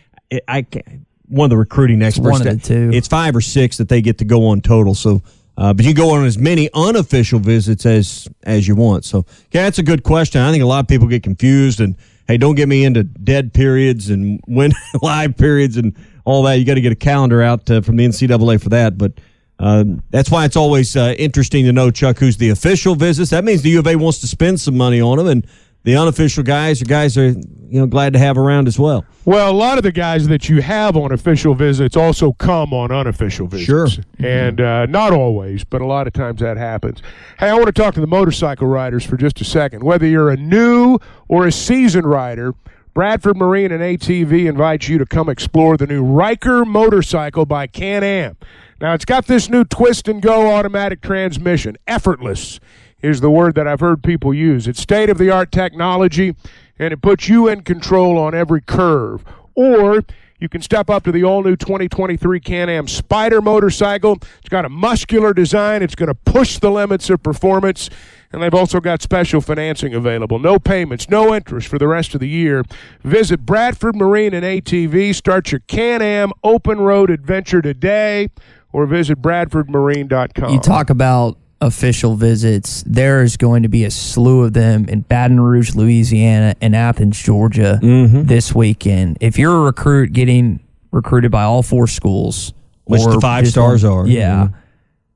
I 0.46 0.62
can't 0.62 1.06
one 1.30 1.46
of 1.46 1.50
the 1.50 1.56
recruiting 1.56 2.02
experts. 2.02 2.40
One 2.40 2.46
of 2.46 2.60
the 2.60 2.68
two. 2.68 2.90
It's 2.92 3.08
five 3.08 3.34
or 3.34 3.40
six 3.40 3.78
that 3.78 3.88
they 3.88 4.02
get 4.02 4.18
to 4.18 4.24
go 4.24 4.48
on 4.48 4.60
total. 4.60 4.94
So, 4.94 5.22
uh, 5.56 5.72
but 5.72 5.84
you 5.84 5.94
go 5.94 6.10
on 6.10 6.24
as 6.24 6.36
many 6.36 6.68
unofficial 6.74 7.38
visits 7.38 7.86
as 7.86 8.28
as 8.42 8.68
you 8.68 8.74
want. 8.74 9.04
So, 9.04 9.24
yeah, 9.52 9.62
that's 9.62 9.78
a 9.78 9.82
good 9.82 10.02
question. 10.02 10.40
I 10.42 10.50
think 10.50 10.62
a 10.62 10.66
lot 10.66 10.80
of 10.80 10.88
people 10.88 11.06
get 11.06 11.22
confused 11.22 11.80
and 11.80 11.96
hey, 12.26 12.36
don't 12.36 12.56
get 12.56 12.68
me 12.68 12.84
into 12.84 13.04
dead 13.04 13.54
periods 13.54 14.10
and 14.10 14.40
when 14.46 14.72
live 15.02 15.36
periods 15.36 15.76
and 15.76 15.96
all 16.24 16.42
that. 16.44 16.54
You 16.54 16.64
got 16.64 16.74
to 16.74 16.80
get 16.80 16.92
a 16.92 16.96
calendar 16.96 17.42
out 17.42 17.70
uh, 17.70 17.80
from 17.80 17.96
the 17.96 18.06
NCAA 18.06 18.62
for 18.62 18.68
that. 18.70 18.98
But 18.98 19.12
uh, 19.58 19.84
that's 20.10 20.30
why 20.30 20.44
it's 20.44 20.56
always 20.56 20.96
uh, 20.96 21.14
interesting 21.18 21.66
to 21.66 21.72
know, 21.72 21.90
Chuck, 21.90 22.18
who's 22.18 22.38
the 22.38 22.48
official 22.48 22.94
visits. 22.94 23.30
That 23.30 23.44
means 23.44 23.62
the 23.62 23.70
U 23.70 23.78
of 23.80 23.86
A 23.86 23.96
wants 23.96 24.20
to 24.20 24.26
spend 24.26 24.58
some 24.58 24.76
money 24.76 25.00
on 25.00 25.18
them, 25.18 25.26
and 25.26 25.46
the 25.82 25.96
unofficial 25.96 26.42
guys 26.42 26.82
are 26.82 26.86
guys 26.86 27.16
are 27.16 27.28
you 27.28 27.78
know 27.80 27.86
glad 27.86 28.12
to 28.14 28.18
have 28.18 28.36
around 28.36 28.68
as 28.68 28.78
well. 28.78 29.04
Well, 29.24 29.50
a 29.50 29.52
lot 29.52 29.78
of 29.78 29.84
the 29.84 29.92
guys 29.92 30.28
that 30.28 30.48
you 30.48 30.62
have 30.62 30.96
on 30.96 31.12
official 31.12 31.54
visits 31.54 31.96
also 31.96 32.32
come 32.32 32.72
on 32.72 32.90
unofficial 32.90 33.46
visits. 33.46 33.66
Sure. 33.66 34.04
And 34.18 34.60
uh, 34.60 34.86
not 34.86 35.12
always, 35.12 35.62
but 35.62 35.80
a 35.80 35.86
lot 35.86 36.06
of 36.06 36.12
times 36.12 36.40
that 36.40 36.56
happens. 36.56 37.02
Hey, 37.38 37.48
I 37.48 37.54
want 37.54 37.66
to 37.66 37.72
talk 37.72 37.94
to 37.94 38.00
the 38.00 38.06
motorcycle 38.06 38.66
riders 38.66 39.04
for 39.04 39.16
just 39.16 39.40
a 39.40 39.44
second. 39.44 39.82
Whether 39.84 40.06
you're 40.06 40.30
a 40.30 40.36
new 40.36 40.98
or 41.28 41.46
a 41.46 41.52
seasoned 41.52 42.06
rider, 42.06 42.54
Bradford 42.92 43.36
Marine 43.36 43.70
and 43.70 43.80
ATV 43.80 44.48
invites 44.48 44.88
you 44.88 44.98
to 44.98 45.06
come 45.06 45.28
explore 45.28 45.76
the 45.76 45.86
new 45.86 46.02
Ryker 46.02 46.64
motorcycle 46.64 47.46
by 47.46 47.68
Can 47.68 48.02
Am. 48.02 48.36
Now, 48.80 48.94
it's 48.94 49.04
got 49.04 49.26
this 49.26 49.48
new 49.48 49.64
twist 49.64 50.08
and 50.08 50.20
go 50.20 50.50
automatic 50.52 51.00
transmission, 51.00 51.76
effortless 51.86 52.58
is 53.00 53.20
the 53.20 53.30
word 53.30 53.54
that 53.54 53.66
I've 53.66 53.80
heard 53.80 54.02
people 54.02 54.34
use. 54.34 54.66
It's 54.66 54.80
state 54.80 55.08
of 55.08 55.18
the 55.18 55.30
art 55.30 55.52
technology, 55.52 56.34
and 56.78 56.92
it 56.92 57.00
puts 57.00 57.28
you 57.28 57.48
in 57.48 57.62
control 57.62 58.18
on 58.18 58.34
every 58.34 58.60
curve. 58.60 59.24
Or 59.54 60.02
you 60.40 60.48
can 60.48 60.62
step 60.62 60.90
up 60.90 61.04
to 61.04 61.12
the 61.12 61.22
all 61.22 61.42
new 61.42 61.54
2023 61.54 62.40
Can 62.40 62.68
Am 62.68 62.86
Spyder 62.86 63.42
motorcycle. 63.42 64.18
It's 64.38 64.48
got 64.48 64.64
a 64.64 64.68
muscular 64.68 65.32
design, 65.32 65.82
it's 65.82 65.94
going 65.94 66.08
to 66.08 66.14
push 66.14 66.58
the 66.58 66.70
limits 66.70 67.10
of 67.10 67.22
performance. 67.22 67.90
And 68.32 68.42
they've 68.42 68.54
also 68.54 68.80
got 68.80 69.02
special 69.02 69.40
financing 69.40 69.92
available. 69.92 70.38
No 70.38 70.58
payments, 70.58 71.10
no 71.10 71.34
interest 71.34 71.66
for 71.66 71.78
the 71.78 71.88
rest 71.88 72.14
of 72.14 72.20
the 72.20 72.28
year. 72.28 72.62
Visit 73.02 73.44
Bradford 73.44 73.96
Marine 73.96 74.34
and 74.34 74.44
ATV. 74.44 75.14
Start 75.14 75.50
your 75.50 75.60
Can 75.66 76.00
Am 76.00 76.30
open 76.44 76.80
road 76.80 77.10
adventure 77.10 77.60
today 77.60 78.28
or 78.72 78.86
visit 78.86 79.20
bradfordmarine.com. 79.20 80.52
You 80.52 80.60
talk 80.60 80.90
about 80.90 81.38
official 81.60 82.16
visits. 82.16 82.82
There 82.86 83.22
is 83.22 83.36
going 83.36 83.62
to 83.64 83.68
be 83.68 83.84
a 83.84 83.90
slew 83.90 84.44
of 84.44 84.52
them 84.54 84.86
in 84.88 85.00
Baton 85.02 85.40
Rouge, 85.40 85.74
Louisiana, 85.74 86.54
and 86.60 86.74
Athens, 86.74 87.20
Georgia 87.22 87.78
Mm-hmm. 87.82 88.22
this 88.24 88.54
weekend. 88.54 89.18
If 89.20 89.38
you're 89.38 89.54
a 89.56 89.60
recruit 89.60 90.12
getting 90.12 90.60
recruited 90.90 91.30
by 91.30 91.42
all 91.44 91.62
four 91.62 91.86
schools, 91.86 92.52
Which 92.84 93.02
the 93.04 93.20
five 93.20 93.46
stars 93.48 93.84
one- 93.84 93.92
are, 93.92 94.06
yeah. 94.06 94.48
mhm. 94.48 94.54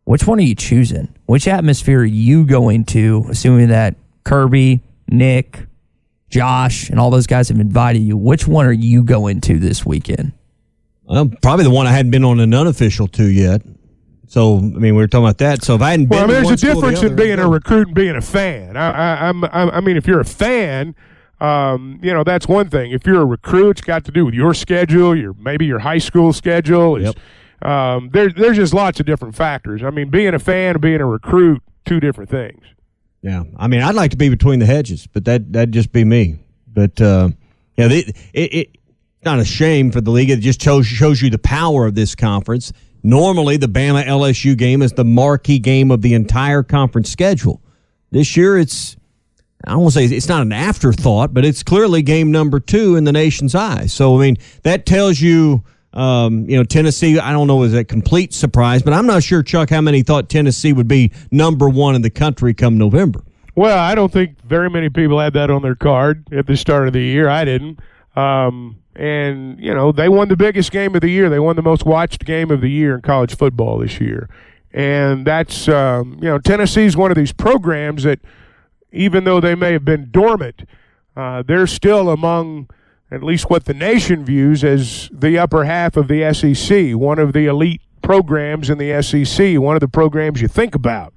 Which 0.04 0.26
one 0.26 0.38
are 0.38 0.42
you 0.42 0.54
choosing? 0.54 1.08
Which 1.26 1.48
atmosphere 1.48 2.00
are 2.00 2.04
you 2.04 2.44
going 2.44 2.84
to? 2.86 3.24
Assuming 3.30 3.68
that 3.68 3.96
Kirby, 4.24 4.80
Nick, 5.08 5.66
Josh, 6.28 6.90
and 6.90 7.00
all 7.00 7.10
those 7.10 7.26
guys 7.26 7.48
have 7.48 7.58
invited 7.58 8.00
you. 8.02 8.14
Which 8.16 8.46
one 8.46 8.66
are 8.66 8.72
you 8.72 9.02
going 9.02 9.40
to 9.42 9.58
this 9.58 9.86
weekend? 9.86 10.32
Well, 11.04 11.30
probably 11.42 11.64
the 11.64 11.70
one 11.70 11.86
I 11.86 11.92
hadn't 11.92 12.10
been 12.10 12.24
on 12.24 12.38
an 12.40 12.52
unofficial 12.52 13.08
to 13.08 13.24
yet. 13.24 13.62
So 14.34 14.58
I 14.58 14.62
mean, 14.62 14.80
we 14.80 14.92
were 14.94 15.06
talking 15.06 15.26
about 15.26 15.38
that. 15.38 15.62
So 15.62 15.76
if 15.76 15.80
I 15.80 15.92
hadn't 15.92 16.06
been, 16.06 16.16
Well, 16.16 16.24
I 16.24 16.26
mean, 16.26 16.34
there's 16.42 16.64
a 16.64 16.66
or 16.66 16.74
the 16.74 16.74
difference 16.74 17.02
in 17.04 17.14
being 17.14 17.38
a 17.38 17.48
recruit 17.48 17.86
and 17.86 17.94
being 17.94 18.16
a 18.16 18.20
fan. 18.20 18.76
I, 18.76 18.90
I, 18.90 19.28
I'm, 19.28 19.44
I'm, 19.44 19.84
mean, 19.84 19.96
if 19.96 20.08
you're 20.08 20.18
a 20.18 20.24
fan, 20.24 20.96
um, 21.40 22.00
you 22.02 22.12
know 22.12 22.24
that's 22.24 22.48
one 22.48 22.68
thing. 22.68 22.90
If 22.90 23.06
you're 23.06 23.22
a 23.22 23.24
recruit, 23.24 23.78
it's 23.78 23.80
got 23.82 24.04
to 24.06 24.10
do 24.10 24.24
with 24.24 24.34
your 24.34 24.52
schedule, 24.52 25.16
your 25.16 25.34
maybe 25.34 25.66
your 25.66 25.78
high 25.78 25.98
school 25.98 26.32
schedule. 26.32 26.96
Is, 26.96 27.14
um, 27.62 28.10
there, 28.12 28.28
there's 28.28 28.56
just 28.56 28.74
lots 28.74 28.98
of 28.98 29.06
different 29.06 29.36
factors. 29.36 29.84
I 29.84 29.90
mean, 29.90 30.10
being 30.10 30.34
a 30.34 30.40
fan 30.40 30.72
and 30.72 30.80
being 30.80 31.00
a 31.00 31.06
recruit, 31.06 31.62
two 31.84 32.00
different 32.00 32.28
things. 32.28 32.64
Yeah, 33.22 33.44
I 33.56 33.68
mean, 33.68 33.82
I'd 33.82 33.94
like 33.94 34.10
to 34.10 34.16
be 34.16 34.30
between 34.30 34.58
the 34.58 34.66
hedges, 34.66 35.06
but 35.06 35.26
that 35.26 35.52
that'd 35.52 35.70
just 35.70 35.92
be 35.92 36.02
me. 36.02 36.40
But 36.66 37.00
uh, 37.00 37.28
yeah, 37.76 37.86
they, 37.86 37.98
it, 38.32 38.54
it 38.54 38.78
not 39.24 39.38
a 39.38 39.44
shame 39.44 39.92
for 39.92 40.00
the 40.00 40.10
league. 40.10 40.30
It 40.30 40.40
just 40.40 40.60
shows 40.60 40.88
shows 40.88 41.22
you 41.22 41.30
the 41.30 41.38
power 41.38 41.86
of 41.86 41.94
this 41.94 42.16
conference. 42.16 42.72
Normally, 43.04 43.58
the 43.58 43.68
Bama 43.68 44.04
LSU 44.04 44.56
game 44.56 44.80
is 44.80 44.92
the 44.92 45.04
marquee 45.04 45.58
game 45.58 45.90
of 45.90 46.00
the 46.00 46.14
entire 46.14 46.62
conference 46.62 47.10
schedule. 47.10 47.60
This 48.10 48.34
year, 48.34 48.56
it's 48.56 48.96
I 49.66 49.76
won't 49.76 49.92
say 49.92 50.06
it's 50.06 50.28
not 50.28 50.40
an 50.40 50.52
afterthought, 50.52 51.34
but 51.34 51.44
it's 51.44 51.62
clearly 51.62 52.00
game 52.00 52.32
number 52.32 52.60
two 52.60 52.96
in 52.96 53.04
the 53.04 53.12
nation's 53.12 53.54
eyes. 53.54 53.92
So 53.92 54.16
I 54.16 54.20
mean, 54.20 54.36
that 54.62 54.86
tells 54.86 55.20
you. 55.20 55.62
Um, 55.92 56.50
you 56.50 56.56
know, 56.56 56.64
Tennessee, 56.64 57.20
I 57.20 57.30
don't 57.30 57.46
know, 57.46 57.62
is 57.62 57.72
a 57.72 57.84
complete 57.84 58.34
surprise, 58.34 58.82
but 58.82 58.92
I'm 58.92 59.06
not 59.06 59.22
sure, 59.22 59.44
Chuck, 59.44 59.70
how 59.70 59.80
many 59.80 60.02
thought 60.02 60.28
Tennessee 60.28 60.72
would 60.72 60.88
be 60.88 61.12
number 61.30 61.68
one 61.68 61.94
in 61.94 62.02
the 62.02 62.10
country 62.10 62.52
come 62.52 62.76
November. 62.76 63.22
Well, 63.54 63.78
I 63.78 63.94
don't 63.94 64.12
think 64.12 64.42
very 64.42 64.68
many 64.68 64.88
people 64.88 65.20
had 65.20 65.34
that 65.34 65.52
on 65.52 65.62
their 65.62 65.76
card 65.76 66.26
at 66.32 66.48
the 66.48 66.56
start 66.56 66.88
of 66.88 66.94
the 66.94 67.00
year. 67.00 67.28
I 67.28 67.44
didn't. 67.44 67.78
Um, 68.16 68.82
and, 68.96 69.58
you 69.58 69.74
know, 69.74 69.92
they 69.92 70.08
won 70.08 70.28
the 70.28 70.36
biggest 70.36 70.70
game 70.70 70.94
of 70.94 71.00
the 71.00 71.08
year. 71.08 71.28
They 71.28 71.38
won 71.38 71.56
the 71.56 71.62
most 71.62 71.84
watched 71.84 72.24
game 72.24 72.50
of 72.50 72.60
the 72.60 72.70
year 72.70 72.94
in 72.94 73.02
college 73.02 73.36
football 73.36 73.78
this 73.78 74.00
year. 74.00 74.28
And 74.72 75.26
that's, 75.26 75.68
um, 75.68 76.18
you 76.20 76.28
know, 76.28 76.38
Tennessee's 76.38 76.96
one 76.96 77.10
of 77.10 77.16
these 77.16 77.32
programs 77.32 78.02
that, 78.02 78.20
even 78.92 79.24
though 79.24 79.40
they 79.40 79.54
may 79.54 79.72
have 79.72 79.84
been 79.84 80.10
dormant, 80.10 80.68
uh, 81.16 81.42
they're 81.42 81.66
still 81.66 82.10
among 82.10 82.68
at 83.10 83.22
least 83.22 83.48
what 83.48 83.66
the 83.66 83.74
nation 83.74 84.24
views 84.24 84.64
as 84.64 85.08
the 85.12 85.38
upper 85.38 85.64
half 85.64 85.96
of 85.96 86.08
the 86.08 86.32
SEC, 86.32 86.96
one 86.96 87.18
of 87.18 87.32
the 87.32 87.46
elite 87.46 87.80
programs 88.02 88.68
in 88.70 88.78
the 88.78 89.00
SEC, 89.02 89.58
one 89.58 89.76
of 89.76 89.80
the 89.80 89.88
programs 89.88 90.40
you 90.40 90.48
think 90.48 90.74
about 90.74 91.14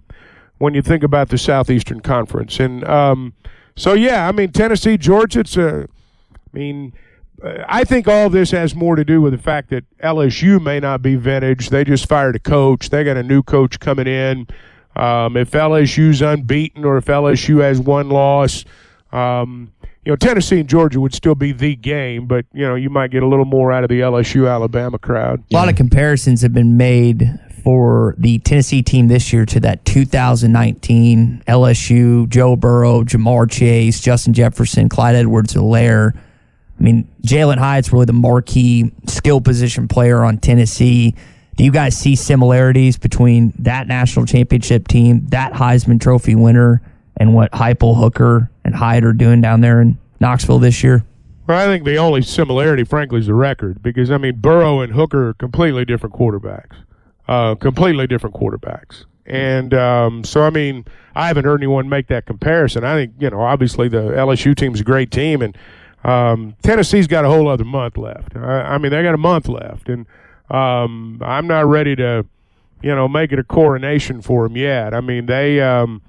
when 0.60 0.74
you 0.74 0.82
think 0.82 1.04
about 1.04 1.30
the 1.30 1.38
Southeastern 1.38 2.00
Conference. 2.00 2.60
And 2.60 2.84
um, 2.88 3.34
so, 3.76 3.94
yeah, 3.94 4.28
I 4.28 4.32
mean, 4.32 4.52
Tennessee, 4.52 4.98
Georgia, 4.98 5.42
it's 5.42 5.58
a, 5.58 5.88
I 6.34 6.58
mean, 6.58 6.94
I 7.44 7.84
think 7.84 8.08
all 8.08 8.30
this 8.30 8.52
has 8.52 8.74
more 8.74 8.96
to 8.96 9.06
do 9.06 9.22
with 9.22 9.34
the 9.34 9.38
fact 9.38 9.70
that 9.70 9.86
LSU 10.00 10.62
may 10.62 10.80
not 10.80 11.02
be 11.02 11.16
vintage. 11.16 11.70
They 11.70 11.84
just 11.84 12.08
fired 12.08 12.36
a 12.36 12.40
coach. 12.40 12.90
They 12.90 13.04
got 13.04 13.18
a 13.18 13.24
new 13.24 13.44
coach 13.44 13.80
coming 13.80 14.08
in. 14.08 14.48
Um, 14.96 15.38
if 15.38 15.52
LSU's 15.52 16.22
unbeaten 16.22 16.84
or 16.84 16.98
if 16.98 17.06
LSU 17.06 17.62
has 17.62 17.80
one 17.80 18.10
loss, 18.10 18.66
um, 19.12 19.72
you 20.04 20.12
know, 20.12 20.16
Tennessee 20.16 20.62
and 20.62 20.70
Georgia 20.70 21.00
would 21.00 21.14
still 21.14 21.36
be 21.36 21.52
the 21.52 21.76
game, 21.76 22.26
but 22.26 22.46
you 22.54 22.66
know, 22.66 22.76
you 22.76 22.90
might 22.90 23.12
get 23.12 23.24
a 23.24 23.28
little 23.28 23.46
more 23.46 23.72
out 23.72 23.84
of 23.84 23.90
the 23.90 24.00
LSU 24.00 24.50
Alabama 24.50 24.98
crowd. 24.98 25.44
A 25.52 25.54
lot 25.54 25.70
of 25.70 25.76
comparisons 25.76 26.42
have 26.42 26.54
been 26.54 26.78
made 26.78 27.30
for 27.64 28.16
the 28.18 28.40
Tennessee 28.40 28.82
team 28.82 29.10
this 29.10 29.34
year 29.34 29.46
to 29.46 29.60
that 29.60 29.84
2019 29.86 31.44
LSU, 31.48 32.30
Joe 32.30 32.56
Burrow, 32.56 33.04
Ja'Marr 33.04 33.52
Chase, 33.52 34.00
Justin 34.00 34.34
Jefferson, 34.34 34.88
Clyde 34.88 35.16
Edwards-Helaire. 35.16 36.18
I 36.80 36.84
mean, 36.84 37.10
Jalin 37.24 37.58
Hyatt's 37.58 37.92
really 37.92 38.06
the 38.06 38.14
marquee 38.14 38.92
skill 39.08 39.42
position 39.42 39.88
player 39.88 40.24
on 40.24 40.38
Tennessee. 40.38 41.16
Do 41.56 41.64
you 41.64 41.72
guys 41.72 41.98
see 41.98 42.16
similarities 42.16 42.98
between 42.98 43.54
that 43.60 43.88
national 43.88 44.28
championship 44.28 44.88
team, 44.88 45.26
that 45.30 45.54
Heisman 45.54 46.00
Trophy 46.00 46.36
winner, 46.36 46.82
and 47.20 47.34
what 47.34 47.52
Heupel, 47.52 47.98
Hooker, 47.98 48.50
and 48.64 48.76
Hyatt 48.76 49.04
are 49.04 49.14
doing 49.14 49.42
down 49.42 49.62
there 49.62 49.82
in 49.82 49.98
Knoxville 50.20 50.60
this 50.60 50.84
year? 50.84 51.04
Well, 51.48 51.58
I 51.58 51.66
think 51.66 51.86
the 51.86 51.96
only 51.96 52.22
similarity, 52.22 52.84
frankly, 52.84 53.20
is 53.20 53.28
the 53.28 53.34
record 53.34 53.82
because 53.82 54.12
I 54.12 54.18
mean 54.18 54.36
Burrow 54.36 54.82
and 54.82 54.94
Hooker 54.94 55.30
are 55.30 55.34
completely 55.34 55.86
different 55.86 56.14
quarterbacks, 56.14 56.76
uh, 57.28 57.56
completely 57.56 58.06
different 58.06 58.36
quarterbacks, 58.36 59.06
and 59.26 59.74
um, 59.74 60.26
so 60.26 60.42
I 60.44 60.50
mean 60.50 60.84
I 61.16 61.28
haven't 61.28 61.46
heard 61.46 61.62
anyone 61.62 61.88
make 61.88 62.08
that 62.08 62.26
comparison. 62.26 62.84
I 62.84 62.96
think 62.96 63.14
you 63.20 63.30
know 63.30 63.40
obviously 63.40 63.88
the 63.88 64.12
LSU 64.12 64.56
team's 64.58 64.82
a 64.82 64.84
great 64.84 65.10
team, 65.10 65.42
and 65.42 65.58
um, 66.04 66.56
Tennessee's 66.62 67.08
got 67.08 67.26
a 67.26 67.28
whole 67.28 67.48
other 67.48 67.66
month 67.66 67.98
left. 67.98 68.36
I, 68.36 68.62
I 68.62 68.78
mean 68.78 68.92
they 68.92 69.04
got 69.04 69.14
a 69.14 69.18
month 69.18 69.48
left, 69.48 69.90
and 69.90 70.06
um, 70.50 71.22
I'm 71.24 71.48
not 71.48 71.66
ready 71.66 71.96
to 71.96 72.26
you 72.82 72.96
know 72.96 73.08
make 73.08 73.32
it 73.32 73.40
a 73.40 73.44
coronation 73.44 74.22
for 74.22 74.48
them 74.48 74.58
yet. 74.58 74.94
I 74.94 75.02
mean 75.02 75.26
they. 75.26 75.62
Um, 75.62 76.02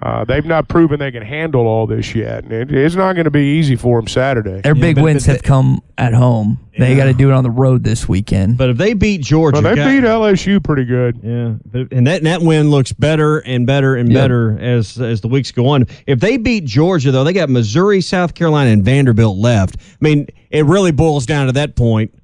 uh, 0.00 0.24
they've 0.24 0.44
not 0.44 0.68
proven 0.68 1.00
they 1.00 1.10
can 1.10 1.22
handle 1.22 1.66
all 1.66 1.86
this 1.86 2.14
yet, 2.14 2.44
and 2.44 2.52
it, 2.52 2.72
it's 2.72 2.94
not 2.94 3.14
going 3.14 3.24
to 3.24 3.30
be 3.32 3.58
easy 3.58 3.74
for 3.74 3.98
them 4.00 4.06
Saturday. 4.06 4.60
Their 4.60 4.74
big 4.76 4.96
wins 4.98 5.26
have 5.26 5.42
come 5.42 5.80
at 5.96 6.14
home. 6.14 6.60
They 6.78 6.94
got 6.94 7.06
to 7.06 7.12
do 7.12 7.28
it 7.30 7.32
on 7.32 7.42
the 7.42 7.50
road 7.50 7.82
this 7.82 8.08
weekend. 8.08 8.56
But 8.56 8.70
if 8.70 8.76
they 8.76 8.94
beat 8.94 9.20
Georgia, 9.22 9.60
Well, 9.60 9.74
they 9.74 9.74
got- 9.74 9.88
beat 9.90 10.04
LSU 10.04 10.62
pretty 10.62 10.84
good. 10.84 11.18
Yeah, 11.24 11.54
and 11.90 12.06
that 12.06 12.18
and 12.18 12.26
that 12.26 12.42
win 12.42 12.70
looks 12.70 12.92
better 12.92 13.38
and 13.38 13.66
better 13.66 13.96
and 13.96 14.12
Yeah. 14.12 14.20
better 14.20 14.58
as 14.60 15.00
as 15.00 15.20
the 15.20 15.28
weeks 15.28 15.50
go 15.50 15.66
on. 15.66 15.86
If 16.06 16.20
they 16.20 16.36
beat 16.36 16.64
Georgia, 16.64 17.10
though, 17.10 17.24
they 17.24 17.32
got 17.32 17.50
Missouri, 17.50 18.00
South 18.00 18.34
Carolina, 18.34 18.70
and 18.70 18.84
Vanderbilt 18.84 19.36
left. 19.38 19.76
I 19.80 19.96
mean, 20.00 20.28
it 20.50 20.64
really 20.66 20.92
boils 20.92 21.26
down 21.26 21.46
to 21.46 21.52
that 21.54 21.74
point. 21.74 22.14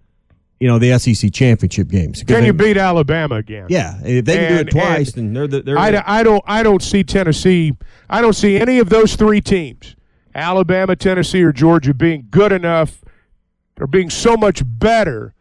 You 0.60 0.68
know, 0.68 0.78
the 0.78 0.96
SEC 0.98 1.32
championship 1.32 1.88
games. 1.88 2.22
Can 2.22 2.40
they- 2.40 2.46
you 2.46 2.52
beat 2.52 2.76
Alabama 2.76 3.36
again? 3.36 3.66
Yeah, 3.68 3.98
if 4.04 4.24
they 4.24 4.36
can 4.36 4.52
do 4.54 4.60
it 4.60 4.70
twice, 4.70 5.14
and 5.14 5.26
then 5.28 5.32
they're 5.34 5.46
the, 5.46 5.62
they're. 5.62 5.78
I, 5.78 6.02
I 6.06 6.22
don't 6.22 6.42
I 6.46 6.62
don't 6.62 6.82
see 6.82 7.02
Tennessee. 7.04 7.74
I 8.08 8.20
don't 8.20 8.32
see 8.34 8.56
any 8.58 8.78
of 8.78 8.88
those 8.88 9.16
three 9.16 9.40
teams, 9.40 9.96
Alabama, 10.34 10.96
Tennessee, 10.96 11.42
or 11.42 11.52
Georgia, 11.52 11.92
being 11.92 12.28
good 12.30 12.52
enough 12.52 13.02
or 13.80 13.86
being 13.86 14.08
so 14.10 14.36
much 14.36 14.62
better 14.64 15.34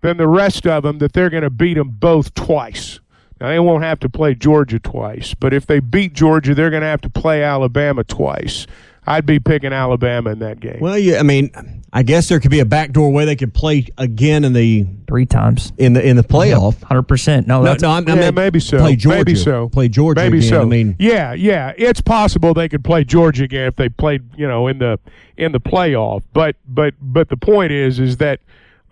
than 0.00 0.16
the 0.16 0.28
rest 0.28 0.66
of 0.66 0.82
them 0.82 0.98
that 0.98 1.12
they're 1.12 1.30
going 1.30 1.42
to 1.42 1.50
beat 1.50 1.74
them 1.74 1.90
both 1.90 2.32
twice. 2.34 3.00
Now 3.40 3.48
they 3.48 3.58
won't 3.58 3.84
have 3.84 4.00
to 4.00 4.08
play 4.08 4.34
Georgia 4.34 4.78
twice, 4.78 5.34
but 5.34 5.52
if 5.52 5.66
they 5.66 5.80
beat 5.80 6.14
Georgia, 6.14 6.54
they're 6.54 6.70
going 6.70 6.82
to 6.82 6.86
have 6.88 7.00
to 7.02 7.10
play 7.10 7.42
Alabama 7.42 8.04
twice. 8.04 8.66
I'd 9.06 9.26
be 9.26 9.38
picking 9.38 9.72
Alabama 9.72 10.30
in 10.30 10.38
that 10.40 10.60
game. 10.60 10.78
Well, 10.80 10.98
yeah, 10.98 11.20
I 11.20 11.22
mean, 11.22 11.50
I 11.92 12.02
guess 12.02 12.28
there 12.28 12.40
could 12.40 12.50
be 12.50 12.60
a 12.60 12.64
backdoor 12.64 13.12
way 13.12 13.24
they 13.24 13.36
could 13.36 13.52
play 13.52 13.86
again 13.98 14.44
in 14.44 14.52
the 14.52 14.86
three 15.06 15.26
times 15.26 15.72
in 15.76 15.92
the 15.92 16.06
in 16.06 16.16
the 16.16 16.22
playoff. 16.22 16.82
Hundred 16.82 17.02
percent. 17.02 17.46
No, 17.46 17.58
No, 17.58 17.64
that's, 17.64 17.82
no, 17.82 17.90
I'm, 17.90 18.06
yeah, 18.06 18.14
I 18.14 18.16
meant 18.16 18.34
maybe 18.36 18.60
so. 18.60 18.78
Play 18.78 18.96
Georgia. 18.96 19.18
Maybe 19.18 19.34
so. 19.34 19.68
Play 19.68 19.88
Georgia. 19.88 20.20
Maybe 20.20 20.38
again. 20.38 20.50
so. 20.50 20.62
I 20.62 20.64
mean, 20.64 20.96
yeah, 20.98 21.32
yeah, 21.34 21.72
it's 21.76 22.00
possible 22.00 22.54
they 22.54 22.68
could 22.68 22.84
play 22.84 23.04
Georgia 23.04 23.44
again 23.44 23.68
if 23.68 23.76
they 23.76 23.88
played, 23.88 24.22
you 24.36 24.48
know, 24.48 24.66
in 24.66 24.78
the 24.78 24.98
in 25.36 25.52
the 25.52 25.60
playoff. 25.60 26.22
But 26.32 26.56
but 26.66 26.94
but 27.00 27.28
the 27.28 27.36
point 27.36 27.72
is, 27.72 28.00
is 28.00 28.16
that 28.16 28.40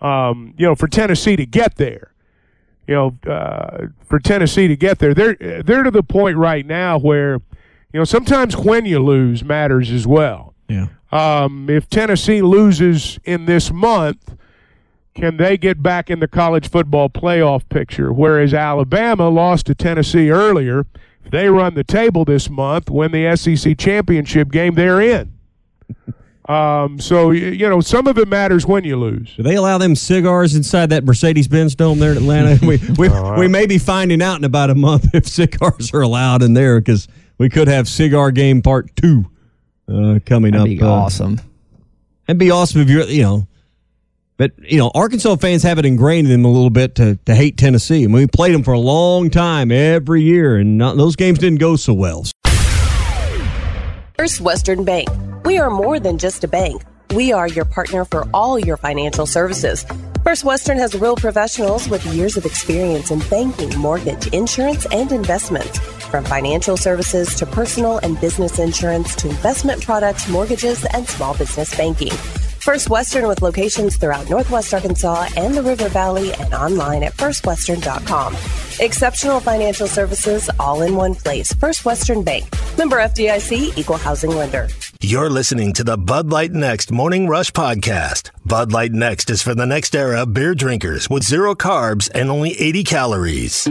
um, 0.03 0.53
you 0.57 0.65
know, 0.65 0.75
for 0.75 0.87
Tennessee 0.87 1.35
to 1.35 1.45
get 1.45 1.75
there, 1.77 2.13
you 2.87 2.93
know, 2.93 3.17
uh, 3.31 3.87
for 4.03 4.19
Tennessee 4.19 4.67
to 4.67 4.75
get 4.75 4.99
there, 4.99 5.13
they're 5.13 5.35
they're 5.63 5.83
to 5.83 5.91
the 5.91 6.03
point 6.03 6.37
right 6.37 6.65
now 6.65 6.99
where, 6.99 7.39
you 7.93 7.99
know, 7.99 8.03
sometimes 8.03 8.57
when 8.57 8.85
you 8.85 8.99
lose 8.99 9.43
matters 9.43 9.91
as 9.91 10.07
well. 10.07 10.55
Yeah. 10.67 10.87
Um, 11.11 11.69
if 11.69 11.87
Tennessee 11.89 12.41
loses 12.41 13.19
in 13.23 13.45
this 13.45 13.71
month, 13.71 14.35
can 15.13 15.37
they 15.37 15.57
get 15.57 15.83
back 15.83 16.09
in 16.09 16.19
the 16.19 16.27
college 16.27 16.67
football 16.69 17.07
playoff 17.07 17.69
picture? 17.69 18.11
Whereas 18.11 18.51
Alabama 18.53 19.29
lost 19.29 19.67
to 19.67 19.75
Tennessee 19.75 20.31
earlier, 20.31 20.87
if 21.23 21.31
they 21.31 21.49
run 21.49 21.75
the 21.75 21.83
table 21.83 22.25
this 22.25 22.49
month, 22.49 22.89
win 22.89 23.11
the 23.11 23.35
SEC 23.35 23.77
championship 23.77 24.51
game, 24.51 24.73
they're 24.73 25.01
in. 25.01 25.33
Um, 26.49 26.99
so 26.99 27.31
you 27.31 27.69
know, 27.69 27.79
some 27.79 28.05
of 28.05 28.17
it 28.17 28.27
matters 28.27 28.65
when 28.65 28.83
you 28.83 28.97
lose. 28.97 29.33
do 29.37 29.43
they 29.43 29.55
allow 29.55 29.77
them 29.77 29.95
cigars 29.95 30.55
inside 30.55 30.89
that 30.89 31.05
Mercedes-Benz 31.05 31.75
dome 31.75 31.99
there 31.99 32.11
in 32.11 32.17
Atlanta? 32.17 32.59
we 32.65 32.81
we, 32.97 33.07
we 33.37 33.47
may 33.47 33.65
be 33.65 33.77
finding 33.77 34.21
out 34.21 34.39
in 34.39 34.43
about 34.43 34.69
a 34.69 34.75
month 34.75 35.07
if 35.15 35.25
cigars 35.25 35.93
are 35.93 36.01
allowed 36.01 36.43
in 36.43 36.53
there 36.53 36.81
because 36.81 37.07
we 37.37 37.49
could 37.49 37.67
have 37.67 37.87
cigar 37.87 38.31
game 38.31 38.61
part 38.61 38.95
two 38.95 39.29
uh, 39.87 40.19
coming 40.25 40.51
that'd 40.51 40.61
up. 40.61 40.65
be 40.65 40.81
uh, 40.81 40.87
awesome. 40.87 41.39
It'd 42.27 42.39
be 42.39 42.51
awesome 42.51 42.81
if 42.81 42.89
you're, 42.89 43.03
you 43.03 43.21
know, 43.21 43.47
but 44.37 44.51
you 44.59 44.77
know, 44.77 44.91
Arkansas 44.95 45.35
fans 45.35 45.63
have 45.63 45.77
it 45.77 45.85
ingrained 45.85 46.27
in 46.27 46.33
them 46.33 46.45
a 46.45 46.51
little 46.51 46.69
bit 46.69 46.95
to, 46.95 47.17
to 47.25 47.35
hate 47.35 47.57
Tennessee. 47.57 48.03
I 48.03 48.07
mean, 48.07 48.15
we 48.15 48.27
played 48.27 48.53
them 48.53 48.63
for 48.63 48.73
a 48.73 48.79
long 48.79 49.29
time 49.29 49.71
every 49.71 50.21
year, 50.21 50.57
and 50.57 50.77
not, 50.77 50.97
those 50.97 51.15
games 51.15 51.39
didn't 51.39 51.59
go 51.59 51.75
so 51.75 51.93
well. 51.93 52.25
First 54.17 54.41
Western 54.41 54.85
Bank. 54.85 55.09
We 55.43 55.57
are 55.57 55.69
more 55.69 55.99
than 55.99 56.17
just 56.17 56.43
a 56.43 56.47
bank. 56.47 56.83
We 57.13 57.33
are 57.33 57.47
your 57.47 57.65
partner 57.65 58.05
for 58.05 58.27
all 58.33 58.57
your 58.57 58.77
financial 58.77 59.25
services. 59.25 59.85
First 60.23 60.45
Western 60.45 60.77
has 60.77 60.95
real 60.95 61.17
professionals 61.17 61.89
with 61.89 62.05
years 62.05 62.37
of 62.37 62.45
experience 62.45 63.11
in 63.11 63.19
banking, 63.29 63.77
mortgage, 63.77 64.27
insurance, 64.27 64.85
and 64.85 65.11
investments. 65.11 65.79
From 66.07 66.23
financial 66.23 66.77
services 66.77 67.35
to 67.35 67.45
personal 67.45 67.97
and 67.97 68.19
business 68.21 68.57
insurance 68.57 69.17
to 69.17 69.27
investment 69.27 69.83
products, 69.83 70.29
mortgages, 70.29 70.85
and 70.93 71.05
small 71.09 71.37
business 71.37 71.75
banking. 71.75 72.13
First 72.63 72.89
Western 72.89 73.27
with 73.27 73.41
locations 73.41 73.97
throughout 73.97 74.29
Northwest 74.29 74.73
Arkansas 74.73 75.27
and 75.35 75.53
the 75.53 75.61
River 75.61 75.89
Valley 75.89 76.31
and 76.35 76.53
online 76.53 77.03
at 77.03 77.11
firstwestern.com. 77.11 78.37
Exceptional 78.79 79.41
financial 79.41 79.85
services 79.85 80.49
all 80.61 80.81
in 80.81 80.95
one 80.95 81.13
place. 81.13 81.51
First 81.51 81.83
Western 81.83 82.23
Bank. 82.23 82.45
Member 82.77 82.99
FDIC, 82.99 83.77
equal 83.77 83.97
housing 83.97 84.29
lender. 84.31 84.69
You're 85.01 85.29
listening 85.29 85.73
to 85.73 85.83
the 85.83 85.97
Bud 85.97 86.31
Light 86.31 86.53
Next 86.53 86.89
Morning 86.89 87.27
Rush 87.27 87.51
Podcast. 87.51 88.31
Bud 88.45 88.71
Light 88.71 88.93
Next 88.93 89.29
is 89.29 89.41
for 89.41 89.53
the 89.53 89.65
next 89.65 89.93
era 89.93 90.25
beer 90.25 90.55
drinkers 90.55 91.09
with 91.09 91.23
zero 91.23 91.55
carbs 91.55 92.09
and 92.15 92.31
only 92.31 92.53
80 92.57 92.85
calories. 92.85 93.67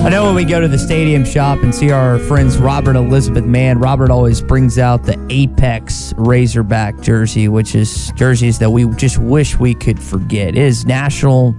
I 0.00 0.08
know 0.08 0.24
when 0.24 0.34
we 0.34 0.46
go 0.46 0.62
to 0.62 0.66
the 0.66 0.78
stadium 0.78 1.26
shop 1.26 1.62
and 1.62 1.74
see 1.74 1.90
our 1.90 2.18
friends 2.20 2.56
Robert 2.56 2.96
and 2.96 3.06
Elizabeth 3.06 3.44
Mann, 3.44 3.78
Robert 3.78 4.10
always 4.10 4.40
brings 4.40 4.78
out 4.78 5.04
the 5.04 5.14
Apex 5.28 6.14
Razorback 6.16 6.98
jersey, 7.02 7.48
which 7.48 7.74
is 7.74 8.10
jerseys 8.16 8.58
that 8.60 8.70
we 8.70 8.88
just 8.96 9.18
wish 9.18 9.58
we 9.58 9.74
could 9.74 10.02
forget. 10.02 10.48
It 10.48 10.56
is 10.56 10.86
National 10.86 11.54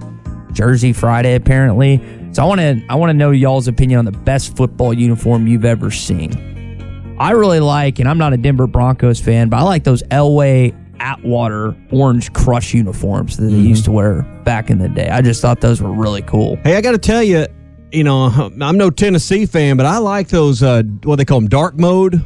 Jersey 0.52 0.92
Friday, 0.92 1.36
apparently. 1.36 1.98
So 2.32 2.42
I 2.42 2.46
want 2.46 2.60
to 2.60 2.82
I 2.88 2.96
want 2.96 3.10
to 3.10 3.14
know 3.14 3.30
y'all's 3.30 3.68
opinion 3.68 4.00
on 4.00 4.04
the 4.06 4.12
best 4.12 4.56
football 4.56 4.92
uniform 4.92 5.46
you've 5.46 5.64
ever 5.64 5.92
seen. 5.92 7.16
I 7.20 7.30
really 7.30 7.60
like, 7.60 8.00
and 8.00 8.08
I'm 8.08 8.18
not 8.18 8.32
a 8.32 8.36
Denver 8.36 8.66
Broncos 8.66 9.20
fan, 9.20 9.50
but 9.50 9.58
I 9.58 9.62
like 9.62 9.84
those 9.84 10.02
Elway 10.04 10.74
Atwater 10.98 11.76
orange 11.92 12.32
crush 12.32 12.74
uniforms 12.74 13.36
that 13.36 13.44
they 13.44 13.52
mm-hmm. 13.52 13.66
used 13.66 13.84
to 13.84 13.92
wear 13.92 14.22
back 14.44 14.68
in 14.68 14.78
the 14.78 14.88
day. 14.88 15.08
I 15.08 15.22
just 15.22 15.40
thought 15.40 15.60
those 15.60 15.80
were 15.80 15.92
really 15.92 16.22
cool. 16.22 16.56
Hey, 16.64 16.76
I 16.76 16.80
got 16.80 16.92
to 16.92 16.98
tell 16.98 17.22
you, 17.22 17.46
you 17.92 18.04
know, 18.04 18.50
I'm 18.60 18.78
no 18.78 18.90
Tennessee 18.90 19.46
fan, 19.46 19.76
but 19.76 19.86
I 19.86 19.98
like 19.98 20.28
those, 20.28 20.62
uh, 20.62 20.82
what 21.04 21.16
they 21.16 21.24
call 21.24 21.40
them, 21.40 21.48
dark 21.48 21.78
mode. 21.78 22.24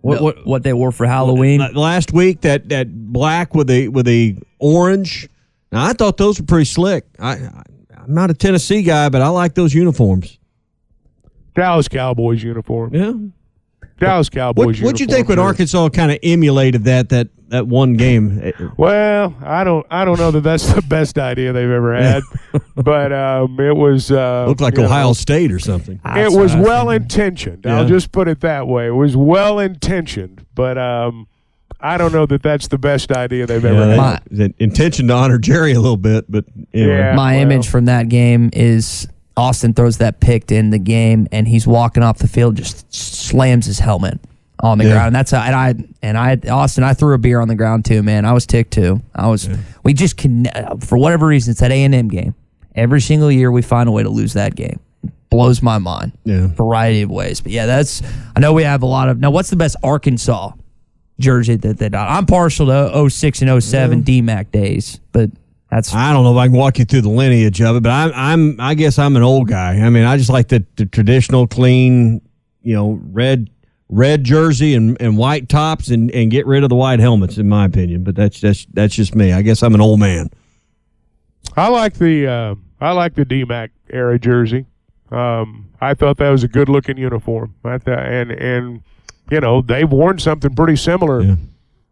What, 0.00 0.22
what 0.22 0.46
what 0.46 0.62
they 0.62 0.72
wore 0.72 0.92
for 0.92 1.06
Halloween 1.06 1.60
last 1.74 2.12
week? 2.12 2.42
That 2.42 2.68
that 2.68 3.12
black 3.12 3.54
with 3.54 3.66
the 3.66 3.88
with 3.88 4.06
the 4.06 4.36
orange. 4.60 5.28
Now 5.72 5.84
I 5.84 5.92
thought 5.92 6.16
those 6.16 6.38
were 6.38 6.46
pretty 6.46 6.66
slick. 6.66 7.04
I, 7.18 7.32
I 7.32 7.62
I'm 7.96 8.14
not 8.14 8.30
a 8.30 8.34
Tennessee 8.34 8.82
guy, 8.82 9.08
but 9.08 9.20
I 9.20 9.28
like 9.28 9.54
those 9.54 9.74
uniforms. 9.74 10.38
Dallas 11.54 11.88
Cowboys 11.88 12.42
uniform. 12.42 12.94
Yeah. 12.94 13.12
Dallas 13.98 14.28
Cowboys 14.28 14.64
What 14.66 14.74
uniform. 14.76 14.86
would 14.86 15.00
you 15.00 15.06
think 15.06 15.28
when. 15.28 15.38
Arkansas 15.38 15.88
kind 15.90 16.10
of 16.12 16.18
emulated 16.22 16.84
that 16.84 17.08
that 17.10 17.28
that 17.48 17.66
one 17.66 17.94
game? 17.94 18.52
Well, 18.76 19.34
I 19.42 19.64
don't. 19.64 19.86
I 19.90 20.04
don't 20.04 20.18
know 20.18 20.30
that 20.30 20.42
that's 20.42 20.72
the 20.72 20.82
best 20.82 21.18
idea 21.18 21.52
they've 21.52 21.70
ever 21.70 21.94
had, 21.96 22.22
but 22.76 23.12
um, 23.12 23.58
it 23.58 23.74
was 23.76 24.10
uh, 24.12 24.44
Looked 24.46 24.60
like 24.60 24.74
you 24.74 24.80
know, 24.82 24.86
Ohio 24.86 25.12
State 25.14 25.50
or 25.50 25.58
something. 25.58 26.00
It 26.04 26.30
was 26.32 26.54
well 26.54 26.90
intentioned. 26.90 27.62
Yeah. 27.64 27.78
I'll 27.78 27.88
just 27.88 28.12
put 28.12 28.28
it 28.28 28.40
that 28.40 28.66
way. 28.68 28.86
It 28.88 28.92
was 28.94 29.16
well 29.16 29.58
intentioned, 29.58 30.44
but 30.54 30.76
um, 30.78 31.26
I 31.80 31.96
don't 31.96 32.12
know 32.12 32.26
that 32.26 32.42
that's 32.42 32.68
the 32.68 32.78
best 32.78 33.10
idea 33.12 33.46
they've 33.46 33.64
ever 33.64 33.94
Yeah, 33.94 34.10
had. 34.12 34.22
they- 34.30 34.48
the 34.48 34.54
intention 34.58 35.08
to 35.08 35.14
honor 35.14 35.38
Jerry 35.38 35.72
a 35.72 35.80
little 35.80 35.96
bit, 35.96 36.30
but 36.30 36.44
anyway. 36.74 37.14
My 37.16 37.38
image 37.38 37.68
from 37.68 37.86
that 37.86 38.08
game 38.10 38.50
is 38.52 39.08
Austin 39.38 39.72
throws 39.72 39.98
that 39.98 40.20
pick 40.20 40.46
to 40.48 40.56
end 40.56 40.72
the 40.72 40.78
game, 40.78 41.28
and 41.32 41.46
he's 41.48 41.66
walking 41.66 42.02
off 42.02 42.18
the 42.18 42.26
field, 42.28 42.56
just 42.56 42.92
slams 43.28 43.66
his 43.66 43.78
helmet 43.78 44.18
on 44.60 44.78
the 44.78 44.84
Yeah. 44.84 44.92
ground. 44.92 45.06
And 45.08 45.16
that's 45.16 45.32
a, 45.32 45.38
and 45.38 45.54
I 45.54 45.74
and 46.02 46.18
I 46.18 46.38
Austin, 46.50 46.84
I 46.84 46.94
threw 46.94 47.14
a 47.14 47.18
beer 47.18 47.40
on 47.40 47.48
the 47.48 47.54
ground 47.54 47.84
too, 47.84 48.02
man. 48.02 48.24
I 48.24 48.32
was 48.32 48.46
ticked 48.46 48.72
too. 48.72 49.00
I 49.14 49.28
was. 49.28 49.48
We 49.84 49.92
just 49.94 50.16
can 50.16 50.46
for 50.80 50.98
whatever 50.98 51.26
reason, 51.26 51.52
it's 51.52 51.60
that 51.60 51.70
A 51.70 51.84
and 51.84 51.94
M 51.94 52.08
game. 52.08 52.34
Every 52.74 53.00
single 53.00 53.30
year, 53.32 53.50
we 53.50 53.62
find 53.62 53.88
a 53.88 53.92
way 53.92 54.02
to 54.02 54.08
lose 54.10 54.32
that 54.34 54.54
game. 54.54 54.78
Blows 55.30 55.62
my 55.62 55.78
mind. 55.78 56.12
Yeah, 56.24 56.46
variety 56.48 57.02
of 57.02 57.10
ways. 57.10 57.40
But 57.40 57.52
yeah, 57.52 57.66
that's. 57.66 58.02
I 58.34 58.40
know 58.40 58.52
we 58.52 58.62
have 58.64 58.82
a 58.82 58.86
lot 58.86 59.08
of. 59.08 59.18
Now, 59.18 59.30
what's 59.30 59.50
the 59.50 59.56
best 59.56 59.76
Arkansas 59.82 60.52
jersey 61.20 61.56
that 61.56 61.78
they 61.78 61.88
got? 61.90 62.08
I'm 62.08 62.24
partial 62.26 62.66
to 62.66 63.10
06 63.10 63.42
and 63.42 63.62
07 63.62 64.04
DMAC 64.04 64.50
days, 64.52 65.00
but 65.12 65.30
that's 65.70 65.92
I 65.94 66.12
don't 66.14 66.24
know 66.24 66.32
if 66.32 66.38
I 66.38 66.46
can 66.46 66.56
walk 66.56 66.78
you 66.78 66.84
through 66.86 67.02
the 67.02 67.10
lineage 67.10 67.60
of 67.60 67.76
it, 67.76 67.82
but 67.82 67.90
I'm 67.90 68.12
I'm 68.14 68.60
I 68.60 68.74
guess 68.74 68.98
I'm 68.98 69.16
an 69.16 69.22
old 69.22 69.48
guy. 69.48 69.74
I 69.80 69.90
mean, 69.90 70.04
I 70.04 70.16
just 70.16 70.30
like 70.30 70.48
the, 70.48 70.64
the 70.76 70.86
traditional, 70.86 71.46
clean, 71.46 72.22
you 72.68 72.74
know, 72.74 73.00
red 73.10 73.48
red 73.88 74.22
jersey 74.24 74.74
and, 74.74 75.00
and 75.00 75.16
white 75.16 75.48
tops, 75.48 75.88
and, 75.88 76.10
and 76.10 76.30
get 76.30 76.46
rid 76.46 76.62
of 76.62 76.68
the 76.68 76.74
white 76.74 77.00
helmets, 77.00 77.38
in 77.38 77.48
my 77.48 77.64
opinion. 77.64 78.04
But 78.04 78.14
that's 78.14 78.42
that's 78.42 78.66
that's 78.74 78.94
just 78.94 79.14
me. 79.14 79.32
I 79.32 79.40
guess 79.40 79.62
I'm 79.62 79.74
an 79.74 79.80
old 79.80 80.00
man. 80.00 80.28
I 81.56 81.68
like 81.68 81.94
the 81.94 82.26
uh, 82.26 82.54
I 82.78 82.92
like 82.92 83.14
the 83.14 83.24
DMAC 83.24 83.70
era 83.88 84.18
jersey. 84.18 84.66
Um, 85.10 85.70
I 85.80 85.94
thought 85.94 86.18
that 86.18 86.28
was 86.28 86.44
a 86.44 86.48
good 86.48 86.68
looking 86.68 86.98
uniform. 86.98 87.54
I 87.64 87.78
thought, 87.78 88.00
and 88.00 88.32
and 88.32 88.82
you 89.30 89.40
know 89.40 89.62
they've 89.62 89.90
worn 89.90 90.18
something 90.18 90.54
pretty 90.54 90.76
similar, 90.76 91.22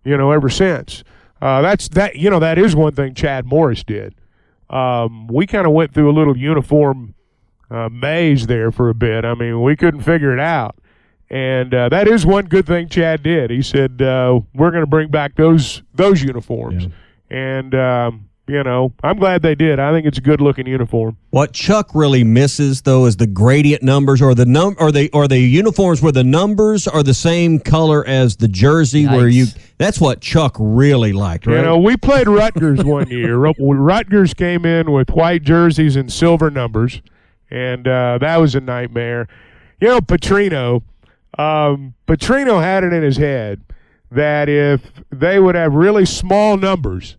you 0.05 0.17
know, 0.19 0.31
ever 0.31 0.51
since. 0.51 1.05
Uh, 1.41 1.63
that's 1.63 1.89
that 1.89 2.17
you 2.17 2.29
know 2.29 2.39
that 2.41 2.59
is 2.59 2.77
one 2.77 2.95
thing 2.95 3.15
Chad 3.15 3.47
Morris 3.47 3.83
did. 3.83 4.15
Um, 4.69 5.27
we 5.29 5.47
kind 5.47 5.67
of 5.67 5.73
went 5.73 5.95
through 5.95 6.11
a 6.11 6.13
little 6.13 6.37
uniform 6.37 7.15
uh, 7.71 7.89
maze 7.91 8.47
there 8.47 8.71
for 8.71 8.89
a 8.89 8.95
bit. 8.95 9.25
I 9.25 9.35
mean, 9.35 9.63
we 9.63 9.77
couldn't 9.77 10.03
figure 10.03 10.33
it 10.33 10.41
out. 10.41 10.77
And 11.29 11.75
uh, 11.75 11.89
that 11.89 12.07
is 12.07 12.25
one 12.25 12.45
good 12.45 12.67
thing 12.67 12.89
Chad 12.89 13.23
did. 13.23 13.51
He 13.51 13.63
said 13.63 14.01
uh, 14.01 14.41
we're 14.55 14.71
going 14.71 14.85
to 14.85 14.91
bring 14.91 15.11
back 15.11 15.35
those 15.35 15.83
those 15.93 16.23
uniforms, 16.23 16.87
and 17.31 17.75
um, 17.75 18.29
you 18.47 18.63
know 18.63 18.93
I'm 19.03 19.19
glad 19.19 19.43
they 19.43 19.57
did. 19.57 19.81
I 19.81 19.91
think 19.91 20.07
it's 20.07 20.19
a 20.19 20.21
good 20.21 20.41
looking 20.41 20.69
uniform. 20.69 21.17
What 21.31 21.53
Chuck 21.53 21.91
really 21.95 22.23
misses 22.23 22.83
though 22.83 23.07
is 23.07 23.17
the 23.17 23.27
gradient 23.27 23.83
numbers 23.83 24.23
or 24.23 24.37
the 24.37 24.47
num 24.47 24.77
or 24.79 24.93
the 24.93 25.11
or 25.13 25.27
the 25.27 25.41
uniforms 25.41 26.01
where 26.01 26.13
the 26.13 26.23
numbers 26.23 26.87
are 26.87 27.03
the 27.03 27.15
same 27.15 27.59
color 27.59 28.07
as 28.07 28.37
the 28.37 28.47
jersey 28.47 29.09
where 29.09 29.27
you 29.27 29.47
that's 29.79 30.01
what 30.01 30.21
Chuck 30.21 30.57
really 30.61 31.13
liked, 31.13 31.49
right? 31.49 31.57
You 31.57 31.63
know, 31.63 31.79
we 31.79 31.97
played 31.97 32.29
Rutgers 32.29 32.85
one 32.85 33.09
year. 33.11 33.37
Rutgers 33.59 34.33
came 34.33 34.65
in 34.65 34.93
with 34.93 35.11
white 35.11 35.43
jerseys 35.43 35.97
and 35.97 36.13
silver 36.13 36.53
numbers, 36.53 37.03
and 37.51 37.87
uh, 37.87 38.19
that 38.19 38.37
was 38.37 38.55
a 38.55 38.61
nightmare. 38.61 39.29
You 39.81 39.89
know, 39.89 40.01
Petrino, 40.01 40.83
um, 41.39 41.95
Petrino 42.07 42.63
had 42.63 42.85
it 42.85 42.93
in 42.93 43.03
his 43.03 43.17
head 43.17 43.61
that 44.11 44.49
if 44.49 44.81
they 45.11 45.39
would 45.39 45.55
have 45.55 45.75
really 45.75 46.07
small 46.07 46.57
numbers, 46.57 47.17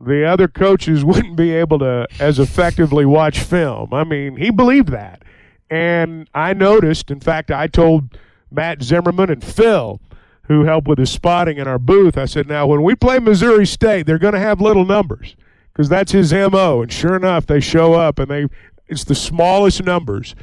the 0.00 0.24
other 0.24 0.48
coaches 0.48 1.04
wouldn't 1.04 1.36
be 1.36 1.52
able 1.52 1.78
to 1.80 2.06
as 2.18 2.38
effectively 2.38 3.04
watch 3.04 3.40
film. 3.40 3.92
I 3.92 4.04
mean, 4.04 4.36
he 4.36 4.50
believed 4.50 4.88
that. 4.88 5.22
And 5.68 6.28
I 6.34 6.52
noticed, 6.52 7.10
in 7.10 7.20
fact, 7.20 7.50
I 7.50 7.68
told 7.68 8.18
Matt 8.50 8.82
Zimmerman 8.82 9.30
and 9.30 9.44
Phil, 9.44 10.00
who 10.44 10.64
helped 10.64 10.88
with 10.88 10.98
his 10.98 11.12
spotting 11.12 11.58
in 11.58 11.68
our 11.68 11.78
booth, 11.78 12.18
I 12.18 12.24
said, 12.24 12.48
now 12.48 12.66
when 12.66 12.82
we 12.82 12.96
play 12.96 13.20
Missouri 13.20 13.66
State, 13.66 14.06
they're 14.06 14.18
going 14.18 14.34
to 14.34 14.40
have 14.40 14.60
little 14.60 14.84
numbers 14.84 15.36
because 15.72 15.88
that's 15.88 16.10
his 16.10 16.32
MO. 16.32 16.82
And 16.82 16.92
sure 16.92 17.14
enough, 17.14 17.46
they 17.46 17.60
show 17.60 17.94
up 17.94 18.18
and 18.18 18.28
they 18.28 18.46
it's 18.90 19.04
the 19.04 19.14
smallest 19.14 19.82
numbers. 19.82 20.34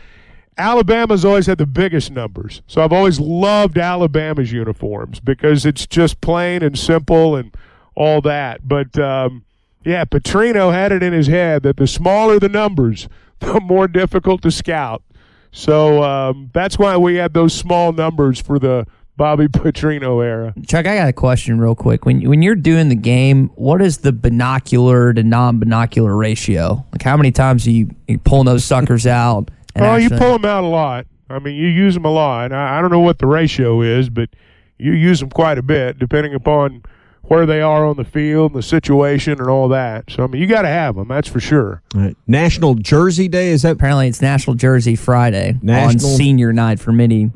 Alabama's 0.57 1.23
always 1.23 1.45
had 1.45 1.59
the 1.59 1.67
biggest 1.67 2.09
numbers. 2.09 2.63
So 2.65 2.81
I've 2.81 2.93
always 2.93 3.19
loved 3.19 3.77
Alabama's 3.77 4.51
uniforms 4.51 5.19
because 5.19 5.65
it's 5.65 5.85
just 5.85 6.19
plain 6.19 6.63
and 6.63 6.77
simple 6.77 7.35
and 7.35 7.55
all 7.93 8.21
that. 8.21 8.67
But 8.67 8.97
um, 8.97 9.45
yeah, 9.83 10.05
Petrino 10.05 10.73
had 10.73 10.91
it 10.91 11.03
in 11.03 11.13
his 11.13 11.27
head 11.27 11.63
that 11.63 11.77
the 11.77 11.85
smaller 11.85 12.39
the 12.39 12.49
numbers, 12.49 13.07
the 13.39 13.59
more 13.59 13.87
difficult 13.87 14.41
to 14.43 14.51
scout. 14.51 15.03
So 15.51 16.03
um, 16.03 16.49
that's 16.53 16.77
why 16.77 16.97
we 16.97 17.15
had 17.15 17.33
those 17.33 17.53
small 17.53 17.91
numbers 17.91 18.41
for 18.41 18.59
the 18.59 18.87
Bobby 19.17 19.47
Petrino 19.47 20.23
era. 20.23 20.53
Chuck, 20.67 20.85
I 20.85 20.95
got 20.95 21.09
a 21.09 21.13
question 21.13 21.59
real 21.59 21.73
quick. 21.75 22.05
When 22.05 22.21
when 22.29 22.41
you're 22.43 22.55
doing 22.55 22.89
the 22.89 22.95
game, 22.95 23.49
what 23.55 23.81
is 23.81 23.97
the 23.97 24.13
binocular 24.13 25.11
to 25.13 25.23
non-binocular 25.23 26.15
ratio? 26.15 26.85
Like 26.91 27.01
how 27.01 27.17
many 27.17 27.31
times 27.31 27.65
are 27.67 27.71
you, 27.71 27.89
you 28.07 28.19
pulling 28.19 28.45
those 28.45 28.63
suckers 28.63 29.07
out? 29.07 29.49
Oh, 29.75 29.83
actually- 29.83 30.03
you 30.15 30.21
pull 30.21 30.33
them 30.33 30.45
out 30.45 30.63
a 30.63 30.67
lot. 30.67 31.07
I 31.29 31.39
mean, 31.39 31.55
you 31.55 31.67
use 31.67 31.93
them 31.95 32.05
a 32.05 32.11
lot. 32.11 32.53
I, 32.53 32.77
I 32.77 32.81
don't 32.81 32.91
know 32.91 33.01
what 33.01 33.17
the 33.19 33.27
ratio 33.27 33.81
is, 33.81 34.09
but 34.09 34.29
you 34.77 34.93
use 34.93 35.19
them 35.19 35.29
quite 35.29 35.57
a 35.57 35.61
bit, 35.61 35.99
depending 35.99 36.33
upon 36.33 36.83
where 37.23 37.45
they 37.45 37.59
are 37.59 37.85
on 37.85 37.97
the 37.97 38.05
field, 38.05 38.53
the 38.53 38.61
situation, 38.61 39.33
and 39.39 39.49
all 39.49 39.67
that. 39.67 40.09
So 40.09 40.23
I 40.23 40.27
mean, 40.27 40.41
you 40.41 40.47
got 40.47 40.61
to 40.61 40.69
have 40.69 40.95
them. 40.95 41.09
That's 41.09 41.27
for 41.27 41.41
sure. 41.41 41.81
Right. 41.93 42.15
National 42.27 42.75
Jersey 42.75 43.27
Day 43.27 43.49
is 43.49 43.63
that? 43.63 43.71
Apparently, 43.71 44.07
it's 44.07 44.21
National 44.21 44.55
Jersey 44.55 44.95
Friday 44.95 45.57
National- 45.61 46.11
on 46.11 46.15
senior 46.17 46.53
night 46.53 46.79
for 46.79 46.93
many 46.93 47.31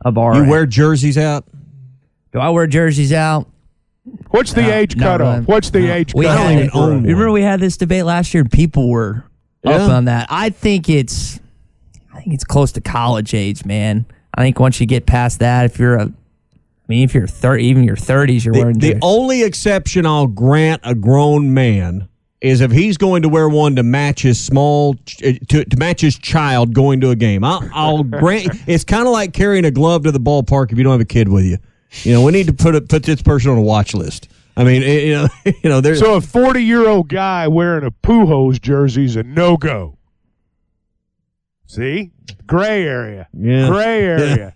of 0.00 0.18
our. 0.18 0.36
You 0.36 0.48
wear 0.50 0.66
jerseys 0.66 1.18
out? 1.18 1.44
Do 2.32 2.38
I 2.40 2.50
wear 2.50 2.66
jerseys 2.66 3.12
out? 3.12 3.48
What's 4.30 4.52
the 4.52 4.62
No, 4.62 4.70
age 4.72 4.96
not 4.96 5.04
cutoff? 5.18 5.34
really. 5.34 5.44
What's 5.46 5.70
the 5.70 5.80
No. 5.80 5.92
age 5.94 6.14
We 6.14 6.24
cutoff? 6.26 6.46
had 6.46 6.58
it. 6.58 6.70
for- 6.70 6.88
Remember 6.90 7.30
we 7.32 7.42
had 7.42 7.60
this 7.60 7.76
debate 7.76 8.04
last 8.04 8.32
year, 8.34 8.42
and 8.42 8.50
people 8.52 8.88
were 8.88 9.24
up 9.64 9.80
on 9.90 10.04
that. 10.04 10.26
I 10.30 10.50
think 10.50 10.88
it's, 10.88 11.40
I 12.14 12.20
think 12.20 12.34
it's 12.34 12.44
close 12.44 12.70
to 12.72 12.80
college 12.80 13.34
age, 13.34 13.64
man. 13.64 14.04
I 14.34 14.42
think 14.42 14.60
once 14.60 14.80
you 14.80 14.86
get 14.86 15.06
past 15.06 15.40
that, 15.40 15.64
if 15.64 15.78
you're 15.78 15.96
a, 15.96 16.02
I 16.04 16.12
mean, 16.88 17.02
if 17.02 17.14
you're 17.14 17.26
thirty, 17.26 17.64
even 17.64 17.82
your 17.82 17.96
thirties, 17.96 18.44
you're 18.44 18.52
The, 18.54 18.60
wearing. 18.60 18.78
the 18.78 18.92
jer- 18.92 18.98
only 19.02 19.42
exception 19.42 20.06
I'll 20.06 20.28
grant 20.28 20.82
a 20.84 20.94
grown 20.94 21.52
man 21.52 22.06
is 22.40 22.60
if 22.60 22.70
he's 22.70 22.96
going 22.98 23.22
to 23.22 23.28
wear 23.28 23.48
one 23.48 23.76
to 23.76 23.82
match 23.82 24.22
his 24.22 24.38
small 24.38 24.94
eh, 25.22 25.38
to, 25.48 25.64
to 25.64 25.76
match 25.76 26.00
his 26.00 26.18
child 26.18 26.74
going 26.74 27.00
to 27.00 27.10
a 27.10 27.16
game. 27.16 27.42
I'll, 27.44 27.68
I'll 27.72 28.02
grant 28.04 28.48
it's 28.66 28.84
kind 28.84 29.06
of 29.06 29.12
like 29.12 29.32
carrying 29.32 29.64
a 29.64 29.70
glove 29.70 30.02
to 30.04 30.12
the 30.12 30.20
ballpark 30.20 30.70
if 30.72 30.78
you 30.78 30.84
don't 30.84 30.92
have 30.92 31.00
a 31.00 31.04
kid 31.06 31.28
with 31.28 31.44
you. 31.44 31.58
You 32.02 32.12
know, 32.12 32.22
we 32.22 32.32
need 32.32 32.46
to 32.48 32.52
put 32.52 32.74
a, 32.74 32.80
put 32.82 33.04
this 33.04 33.22
person 33.22 33.50
on 33.52 33.58
a 33.58 33.62
watch 33.62 33.94
list. 33.94 34.28
I 34.56 34.64
mean, 34.64 34.82
it- 34.82 35.04
you 35.04 35.14
know, 35.14 35.28
you 35.62 35.70
know, 35.70 35.80
there's 35.80 35.98
So 36.00 36.14
a 36.16 36.20
40 36.20 36.62
year 36.62 36.86
old 36.88 37.08
guy 37.08 37.48
wearing 37.48 37.84
a 37.86 37.90
Pujols 37.90 38.60
jersey 38.60 39.04
is 39.04 39.16
a 39.16 39.22
no 39.22 39.56
go. 39.56 39.96
See, 41.66 42.12
gray 42.46 42.84
area, 42.84 43.28
Yeah. 43.32 43.68
gray 43.68 44.00
area. 44.02 44.54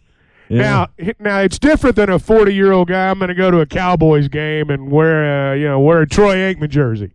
Yeah. 0.48 0.88
Now, 0.98 1.14
now 1.20 1.38
it's 1.40 1.58
different 1.58 1.96
than 1.96 2.10
a 2.10 2.18
40 2.18 2.52
year 2.54 2.72
old 2.72 2.88
guy. 2.88 3.08
I'm 3.08 3.18
going 3.18 3.28
to 3.28 3.34
go 3.34 3.50
to 3.50 3.60
a 3.60 3.66
Cowboys 3.66 4.28
game 4.28 4.68
and 4.70 4.90
wear 4.90 5.52
a 5.52 5.58
you 5.58 5.66
know 5.66 5.78
wear 5.80 6.00
a 6.02 6.08
Troy 6.08 6.34
Aikman 6.36 6.68
jersey. 6.70 7.12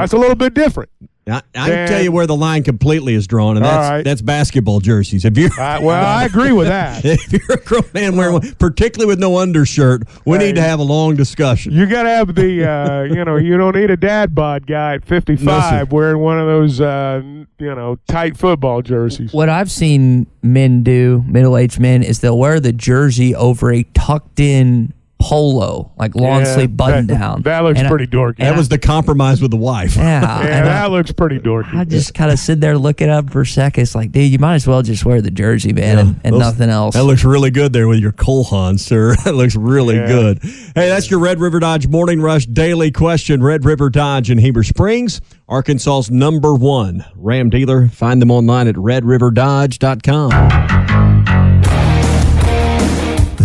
That's 0.00 0.12
a 0.12 0.18
little 0.18 0.36
bit 0.36 0.54
different. 0.54 0.90
I, 1.28 1.42
I 1.54 1.68
can 1.68 1.88
tell 1.88 2.00
you 2.02 2.10
where 2.12 2.26
the 2.26 2.36
line 2.36 2.62
completely 2.62 3.14
is 3.14 3.26
drawn, 3.26 3.56
and 3.56 3.64
that's 3.64 3.90
right. 3.90 4.04
that's 4.04 4.22
basketball 4.22 4.80
jerseys. 4.80 5.24
If 5.24 5.36
you 5.36 5.46
Uh, 5.58 5.80
well, 5.82 6.06
I 6.06 6.24
agree 6.24 6.52
with 6.52 6.68
that. 6.68 7.04
if 7.04 7.32
you're 7.32 7.58
a 7.58 7.60
grown 7.60 7.84
man 7.92 8.16
wearing 8.16 8.34
one, 8.34 8.54
particularly 8.54 9.08
with 9.08 9.18
no 9.18 9.38
undershirt, 9.38 10.02
we 10.24 10.38
need 10.38 10.54
to 10.54 10.62
have 10.62 10.78
a 10.78 10.82
long 10.82 11.16
discussion. 11.16 11.72
You 11.72 11.86
got 11.86 12.04
to 12.04 12.10
have 12.10 12.34
the, 12.34 12.68
uh, 12.68 13.02
you 13.14 13.24
know, 13.24 13.36
you 13.36 13.56
don't 13.56 13.76
need 13.76 13.90
a 13.90 13.96
dad 13.96 14.34
bod 14.34 14.66
guy 14.66 14.94
at 14.94 15.04
55 15.04 15.92
wearing 15.92 16.18
one 16.18 16.38
of 16.38 16.46
those, 16.46 16.80
uh, 16.80 17.20
you 17.22 17.74
know, 17.74 17.98
tight 18.08 18.36
football 18.36 18.82
jerseys. 18.82 19.32
what 19.32 19.48
I've 19.48 19.70
seen 19.70 20.26
men 20.42 20.82
do, 20.82 21.24
middle 21.26 21.56
aged 21.56 21.80
men, 21.80 22.02
is 22.02 22.20
they'll 22.20 22.38
wear 22.38 22.60
the 22.60 22.72
jersey 22.72 23.34
over 23.34 23.72
a 23.72 23.82
tucked 23.82 24.40
in 24.40 24.94
polo, 25.20 25.90
like 25.98 26.14
long 26.14 26.40
Yeah, 26.40 26.54
sleeve 26.54 26.76
button 26.76 27.06
that- 27.08 27.18
down. 27.18 27.42
that 27.42 27.64
looks 27.64 27.78
And 27.78 27.88
I- 27.88 27.90
pretty 27.90 28.06
dorky. 28.06 28.36
That 28.38 28.54
I- 28.54 28.56
was 28.56 28.68
the 28.68 28.78
compromise 28.78 29.42
with 29.42 29.50
the 29.50 29.56
wife. 29.56 29.96
Yeah, 29.96 30.20
Yeah, 30.22 30.40
and 30.58 30.68
I- 30.68 30.72
that 30.72 30.90
looks 30.92 31.10
pretty 31.12 31.38
dorky. 31.40 31.74
I 31.74 31.84
just 31.84 32.14
kind 32.14 32.30
of 32.30 32.38
sit 32.38 32.60
there 32.60 32.78
looking 32.78 33.08
up 33.10 33.30
for 33.30 33.40
a 33.40 33.46
second. 33.46 33.82
It's 33.82 33.94
like, 33.94 34.12
dude, 34.12 34.30
you 34.30 34.38
might 34.38 34.54
as 34.54 34.66
well 34.66 34.80
just 34.82 35.04
wear 35.04 35.20
the 35.20 35.30
jersey, 35.30 35.72
man, 35.72 35.98
and, 35.98 36.20
and 36.24 36.34
Those- 36.34 36.40
nothing 36.40 36.70
else. 36.70 36.94
That 36.94 37.04
looks 37.04 37.24
really 37.24 37.50
good 37.50 37.72
there 37.72 37.88
with 37.88 37.98
your 37.98 38.12
Colhan, 38.12 38.78
sir. 38.78 39.16
That 39.24 39.34
looks 39.34 39.56
really 39.56 39.96
Yeah. 39.96 40.06
good. 40.06 40.38
Hey, 40.42 40.88
that's 40.88 41.10
your 41.10 41.20
Red 41.20 41.40
River 41.40 41.58
Dodge 41.60 41.88
Morning 41.88 42.20
Rush 42.20 42.46
daily 42.46 42.90
question. 42.92 43.42
Red 43.42 43.64
River 43.64 43.90
Dodge 43.90 44.30
in 44.30 44.38
Heber 44.38 44.62
Springs, 44.62 45.20
Arkansas's 45.48 46.10
number 46.10 46.54
one 46.54 47.04
Ram 47.16 47.50
dealer. 47.50 47.88
Find 47.88 48.22
them 48.22 48.30
online 48.30 48.68
at 48.68 48.76
redriverdodge.com. 48.76 51.47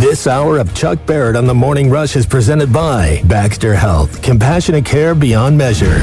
This 0.03 0.27
hour 0.27 0.57
of 0.57 0.75
Chuck 0.75 0.99
Barrett 1.05 1.37
on 1.37 1.45
the 1.45 1.53
Morning 1.53 1.89
Rush 1.89 2.17
is 2.17 2.25
presented 2.25 2.73
by 2.73 3.21
Baxter 3.23 3.73
Health. 3.73 4.21
Compassionate 4.21 4.83
care 4.83 5.15
beyond 5.15 5.57
measure. 5.57 5.97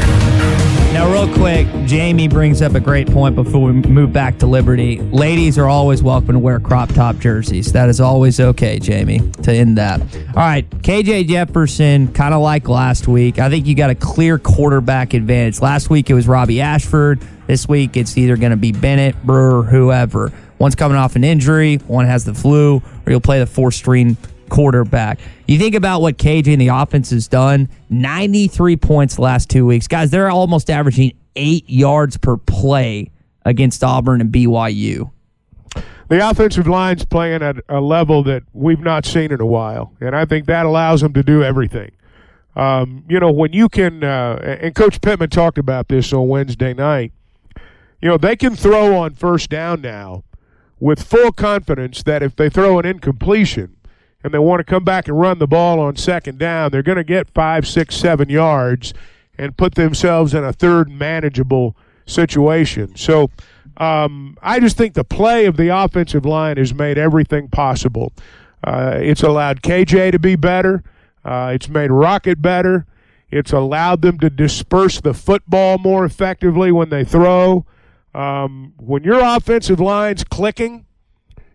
Now, 0.94 1.12
real 1.12 1.30
quick, 1.34 1.66
Jamie 1.84 2.26
brings 2.26 2.62
up 2.62 2.74
a 2.74 2.80
great 2.80 3.12
point 3.12 3.34
before 3.34 3.62
we 3.62 3.72
move 3.72 4.11
back 4.11 4.38
to 4.38 4.46
Liberty. 4.46 5.01
Ladies 5.01 5.59
are 5.59 5.68
always 5.68 6.03
welcome 6.03 6.32
to 6.32 6.38
wear 6.38 6.59
crop 6.59 6.88
top 6.94 7.18
jerseys. 7.18 7.72
That 7.72 7.90
is 7.90 8.01
always 8.01 8.40
okay, 8.40 8.78
Jamie, 8.78 9.18
to 9.42 9.53
end 9.53 9.76
that. 9.76 10.01
All 10.01 10.34
right, 10.34 10.68
KJ 10.70 11.28
Jefferson, 11.28 12.11
kind 12.14 12.32
of 12.32 12.40
like 12.40 12.70
last 12.70 13.07
week. 13.07 13.38
I 13.38 13.51
think 13.51 13.66
you 13.66 13.74
got 13.74 13.90
a 13.90 13.94
clear 13.94 14.38
quarterback 14.38 15.12
advantage. 15.12 15.61
Last 15.61 15.90
week 15.90 16.09
it 16.09 16.14
was 16.14 16.26
Robbie 16.26 16.62
Ashford. 16.62 17.20
This 17.46 17.68
week 17.68 17.98
it's 17.98 18.16
either 18.16 18.38
going 18.38 18.53
to 18.53 18.57
be 18.57 18.72
Bennett, 18.72 19.22
Brewer, 19.24 19.62
whoever. 19.62 20.32
One's 20.61 20.74
coming 20.74 20.98
off 20.98 21.16
an 21.16 21.24
injury, 21.24 21.76
one 21.86 22.05
has 22.05 22.26
the 22.26 22.34
flu, 22.34 22.82
or 23.11 23.12
you'll 23.12 23.20
play 23.20 23.40
the 23.40 23.46
four 23.46 23.72
string 23.72 24.16
quarterback. 24.48 25.18
You 25.48 25.58
think 25.58 25.74
about 25.74 26.00
what 26.00 26.16
KJ 26.16 26.52
and 26.52 26.61
the 26.61 26.68
offense 26.68 27.11
has 27.11 27.26
done 27.26 27.68
93 27.88 28.76
points 28.76 29.18
last 29.18 29.50
two 29.50 29.66
weeks. 29.66 29.88
Guys, 29.88 30.11
they're 30.11 30.30
almost 30.30 30.70
averaging 30.70 31.12
eight 31.34 31.68
yards 31.68 32.16
per 32.16 32.36
play 32.36 33.11
against 33.44 33.82
Auburn 33.82 34.20
and 34.20 34.32
BYU. 34.32 35.11
The 36.08 36.28
offensive 36.28 36.68
line's 36.68 37.04
playing 37.04 37.42
at 37.42 37.56
a 37.68 37.80
level 37.80 38.22
that 38.24 38.44
we've 38.52 38.80
not 38.80 39.04
seen 39.04 39.32
in 39.32 39.40
a 39.40 39.46
while, 39.46 39.92
and 40.00 40.14
I 40.14 40.24
think 40.24 40.46
that 40.46 40.66
allows 40.66 41.00
them 41.00 41.12
to 41.14 41.22
do 41.22 41.42
everything. 41.42 41.90
Um, 42.56 43.04
you 43.08 43.20
know, 43.20 43.30
when 43.30 43.52
you 43.52 43.68
can, 43.68 44.02
uh, 44.02 44.58
and 44.61 44.74
Coach 44.74 45.00
Pittman 45.00 45.30
talked 45.30 45.58
about 45.58 45.88
this 45.88 46.12
on 46.12 46.26
Wednesday 46.28 46.74
night, 46.74 47.12
you 48.02 48.08
know, 48.08 48.18
they 48.18 48.34
can 48.34 48.56
throw 48.56 48.96
on 48.96 49.14
first 49.14 49.50
down 49.50 49.80
now 49.80 50.24
with 50.81 51.03
full 51.03 51.31
confidence 51.31 52.03
that 52.03 52.22
if 52.22 52.35
they 52.35 52.49
throw 52.49 52.78
an 52.78 52.87
incompletion 52.87 53.76
and 54.24 54.35
they 54.35 54.39
want 54.39 54.61
to 54.61 54.64
come 54.64 54.85
back 54.85 55.07
and 55.07 55.20
run 55.20 55.39
the 55.39 55.47
ball 55.47 55.78
on 55.78 55.97
second 55.97 56.39
down, 56.39 56.70
they're 56.70 56.83
going 56.83 56.97
to 56.97 57.05
get 57.05 57.28
five, 57.31 57.68
six, 57.68 57.95
seven 57.95 58.28
yards 58.28 58.93
and 59.39 59.57
put 59.57 59.74
themselves 59.74 60.35
in 60.35 60.43
a 60.43 60.53
third 60.53 60.91
manageable 60.91 61.76
situation. 62.07 62.97
So 62.97 63.31
um, 63.76 64.37
I 64.43 64.59
just 64.59 64.76
think 64.76 64.95
the 64.95 65.05
play 65.05 65.47
of 65.47 65.57
the 65.57 65.68
offensive 65.68 66.26
line 66.26 66.57
has 66.57 66.74
made 66.74 66.99
everything 66.99 67.49
possible. 67.49 68.12
Uh, 68.64 68.95
it's 68.97 69.22
allowed 69.22 69.62
KJ 69.62 70.12
to 70.12 70.18
be 70.18 70.37
better. 70.37 70.83
Uh, 71.24 71.53
it's 71.55 71.68
made 71.68 71.91
Rocket 71.91 72.43
better. 72.43 72.87
It's 73.31 73.53
allowed 73.53 74.03
them 74.03 74.18
to 74.18 74.28
disperse 74.28 75.01
the 75.01 75.14
football 75.14 75.78
more 75.78 76.05
effectively 76.05 76.72
when 76.72 76.89
they 76.91 77.05
throw. 77.05 77.64
Um, 78.14 78.74
when 78.78 79.02
your 79.04 79.20
offensive 79.20 79.78
line's 79.80 80.24
clicking, 80.24 80.86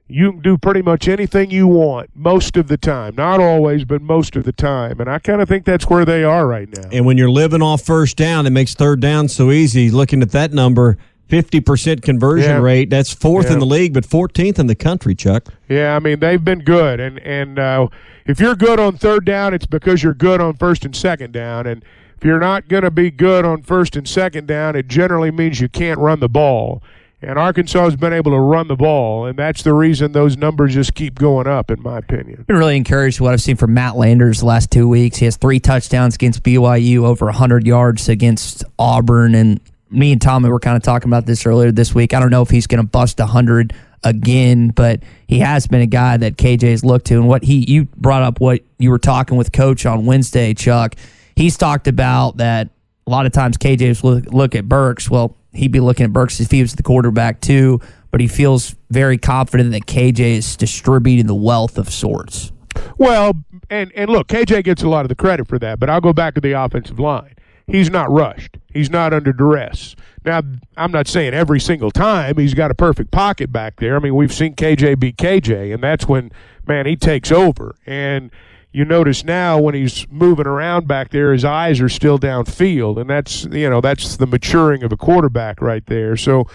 you 0.08 0.32
can 0.32 0.42
do 0.42 0.58
pretty 0.58 0.82
much 0.82 1.08
anything 1.08 1.50
you 1.50 1.68
want 1.68 2.12
most 2.14 2.58
of 2.58 2.68
the 2.68 2.78
time. 2.78 3.16
Not 3.16 3.40
always, 3.40 3.86
but 3.86 4.02
most 4.02 4.36
of 4.36 4.44
the 4.44 4.52
time. 4.54 5.00
And 5.00 5.10
I 5.10 5.20
kind 5.20 5.42
of 5.42 5.50
think 5.50 5.66
that's 5.66 5.90
where 5.90 6.06
they 6.06 6.24
are 6.24 6.48
right 6.48 6.70
now. 6.70 6.90
And 6.92 7.06
when 7.06 7.18
you're 7.18 7.30
living 7.32 7.62
off 7.62 7.82
first 7.82 8.16
down, 8.16 8.46
it 8.46 8.52
makes 8.52 8.74
third 8.76 9.00
down 9.00 9.28
so 9.28 9.52
easy. 9.52 9.90
Looking 9.90 10.22
at 10.22 10.32
that 10.32 10.54
number, 10.54 10.98
50% 11.28 12.04
conversion 12.04 12.52
Yeah. 12.52 12.62
rate. 12.62 12.90
That's 12.92 13.12
fourth 13.12 13.48
Yeah. 13.48 13.54
in 13.54 13.60
the 13.60 13.66
league, 13.66 13.94
but 13.96 14.06
14th 14.06 14.60
in 14.60 14.68
the 14.68 14.76
country, 14.76 15.16
Chuck. 15.16 15.52
Yeah, 15.68 15.96
I 15.96 16.00
mean 16.00 16.20
they've 16.20 16.44
been 16.44 16.60
good, 16.60 17.00
and 17.00 17.18
and 17.20 17.58
uh, 17.58 17.88
if 18.28 18.40
you're 18.40 18.56
good 18.56 18.80
on 18.80 18.98
third 18.98 19.26
down, 19.26 19.56
it's 19.56 19.66
because 19.66 20.04
you're 20.04 20.14
good 20.14 20.40
on 20.40 20.54
first 20.54 20.86
and 20.86 20.96
second 20.96 21.34
down, 21.34 21.66
and 21.66 21.84
if 22.18 22.24
you're 22.24 22.40
not 22.40 22.68
going 22.68 22.84
to 22.84 22.92
be 22.92 23.12
good 23.12 23.46
on 23.46 23.62
first 23.64 23.96
and 23.96 24.08
second 24.08 24.48
down, 24.48 24.76
it 24.76 24.88
generally 24.88 25.32
means 25.32 25.60
you 25.60 25.70
can't 25.70 26.00
run 26.00 26.20
the 26.20 26.30
ball. 26.30 26.82
And 27.22 27.40
Arkansas 27.40 27.86
has 27.86 27.96
been 27.96 28.14
able 28.14 28.32
to 28.32 28.40
run 28.40 28.68
the 28.68 28.76
ball, 28.76 29.26
and 29.26 29.40
that's 29.40 29.64
the 29.64 29.74
reason 29.74 30.12
those 30.12 30.38
numbers 30.38 30.76
just 30.76 30.94
keep 30.94 31.16
going 31.16 31.48
up, 31.48 31.72
in 31.72 31.82
my 31.82 31.98
opinion. 31.98 32.44
been 32.48 32.58
really 32.58 32.78
encouraged 32.78 33.20
what 33.20 33.34
I've 33.34 33.42
seen 33.42 33.56
from 33.56 33.74
Matt 33.74 33.96
Landers 33.96 34.42
the 34.42 34.46
last 34.46 34.70
two 34.70 34.88
weeks. 34.88 35.18
He 35.18 35.26
has 35.26 35.36
three 35.36 35.60
touchdowns 35.60 36.16
against 36.16 36.44
BYU, 36.44 37.04
over 37.04 37.26
100 37.26 37.66
yards 37.66 38.10
against 38.10 38.64
Auburn. 38.78 39.34
And 39.34 39.60
me 39.90 40.12
and 40.12 40.22
Tommy 40.22 40.50
were 40.50 40.60
kind 40.60 40.78
of 40.78 40.84
talking 40.84 41.10
about 41.10 41.26
this 41.26 41.46
earlier 41.46 41.72
this 41.72 41.96
week. 41.96 42.14
I 42.14 42.20
don't 42.20 42.30
know 42.30 42.44
if 42.44 42.50
he's 42.50 42.68
going 42.68 42.84
to 42.84 42.88
bust 42.88 43.18
100 43.18 43.74
again, 44.04 44.70
but 44.70 45.02
he 45.28 45.40
has 45.40 45.66
been 45.66 45.82
a 45.82 45.88
guy 45.88 46.18
that 46.18 46.38
KJ's 46.38 46.86
looked 46.86 47.08
to. 47.08 47.16
And 47.16 47.28
what 47.28 47.44
he, 47.44 47.66
you 47.68 47.86
brought 47.98 48.22
up 48.22 48.40
what 48.40 48.62
you 48.78 48.92
were 48.92 49.00
talking 49.00 49.36
with 49.36 49.52
Coach 49.52 49.86
on 49.86 50.06
Wednesday, 50.06 50.54
Chuck. 50.54 50.96
He's 51.36 51.58
talked 51.58 51.88
about 51.88 52.38
that 52.38 52.70
a 53.08 53.12
lot 53.12 53.26
of 53.26 53.32
times 53.32 53.58
KJ's 53.58 54.04
look, 54.04 54.26
look 54.32 54.56
at 54.56 54.68
Burks. 54.68 55.10
Well, 55.10 55.36
he'd 55.54 55.72
be 55.72 55.80
looking 55.80 56.06
at 56.06 56.14
Burks 56.14 56.40
if 56.40 56.52
he 56.52 56.62
was 56.62 56.76
the 56.76 56.84
quarterback 56.84 57.42
too, 57.42 57.82
but 58.12 58.22
he 58.22 58.28
feels 58.28 58.76
very 58.90 59.18
confident 59.18 59.72
that 59.72 59.86
KJ 59.86 60.20
is 60.20 60.56
distributing 60.56 61.28
the 61.28 61.36
wealth 61.36 61.78
of 61.78 61.90
sorts. 61.90 62.52
Well, 62.98 63.34
and 63.70 63.92
and 63.96 64.10
look, 64.10 64.28
KJ 64.28 64.64
gets 64.64 64.84
a 64.84 64.90
lot 64.90 65.06
of 65.06 65.10
the 65.10 65.16
credit 65.16 65.48
for 65.48 65.60
that, 65.60 65.80
but 65.80 65.90
I'll 65.90 66.02
go 66.02 66.14
back 66.14 66.36
to 66.36 66.42
the 66.42 66.54
offensive 66.54 67.00
line. 67.00 67.36
He's 67.68 67.90
not 67.90 68.12
rushed. 68.12 68.58
He's 68.72 68.90
not 68.90 69.12
under 69.14 69.34
duress. 69.34 69.96
Now, 70.24 70.42
I'm 70.78 70.92
not 70.92 71.08
saying 71.08 71.34
every 71.34 71.60
single 71.60 71.92
time 71.92 72.38
he's 72.38 72.54
got 72.54 72.70
a 72.70 72.76
perfect 72.76 73.12
pocket 73.12 73.52
back 73.52 73.78
there. 73.78 73.96
I 73.96 74.00
mean, 74.00 74.16
we've 74.16 74.34
seen 74.34 74.56
KJ 74.56 75.00
beat 75.00 75.18
KJ, 75.18 75.74
and 75.74 75.82
that's 75.82 76.08
when, 76.08 76.32
man, 76.68 76.86
he 76.86 76.96
takes 76.96 77.32
over. 77.32 77.76
And 77.86 78.32
you 78.76 78.84
notice 78.84 79.24
now 79.24 79.58
when 79.58 79.74
he's 79.74 80.06
moving 80.12 80.46
around 80.46 80.86
back 80.86 81.12
there, 81.12 81.32
his 81.32 81.46
eyes 81.46 81.80
are 81.80 81.88
still 81.88 82.20
downfield, 82.20 83.00
and 83.00 83.10
that's 83.10 83.46
you 83.46 83.70
know 83.70 83.80
that's 83.80 84.18
the 84.18 84.28
maturing 84.28 84.84
of 84.84 84.92
a 84.92 84.98
quarterback 84.98 85.62
right 85.62 85.86
there. 85.86 86.18
So, 86.18 86.46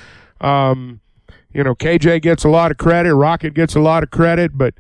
um, 0.42 1.00
you 1.54 1.64
know, 1.64 1.74
KJ 1.74 2.20
gets 2.20 2.44
a 2.44 2.50
lot 2.50 2.70
of 2.70 2.76
credit, 2.76 3.14
Rocket 3.14 3.54
gets 3.54 3.74
a 3.74 3.80
lot 3.80 4.02
of 4.02 4.10
credit, 4.10 4.58
but 4.58 4.74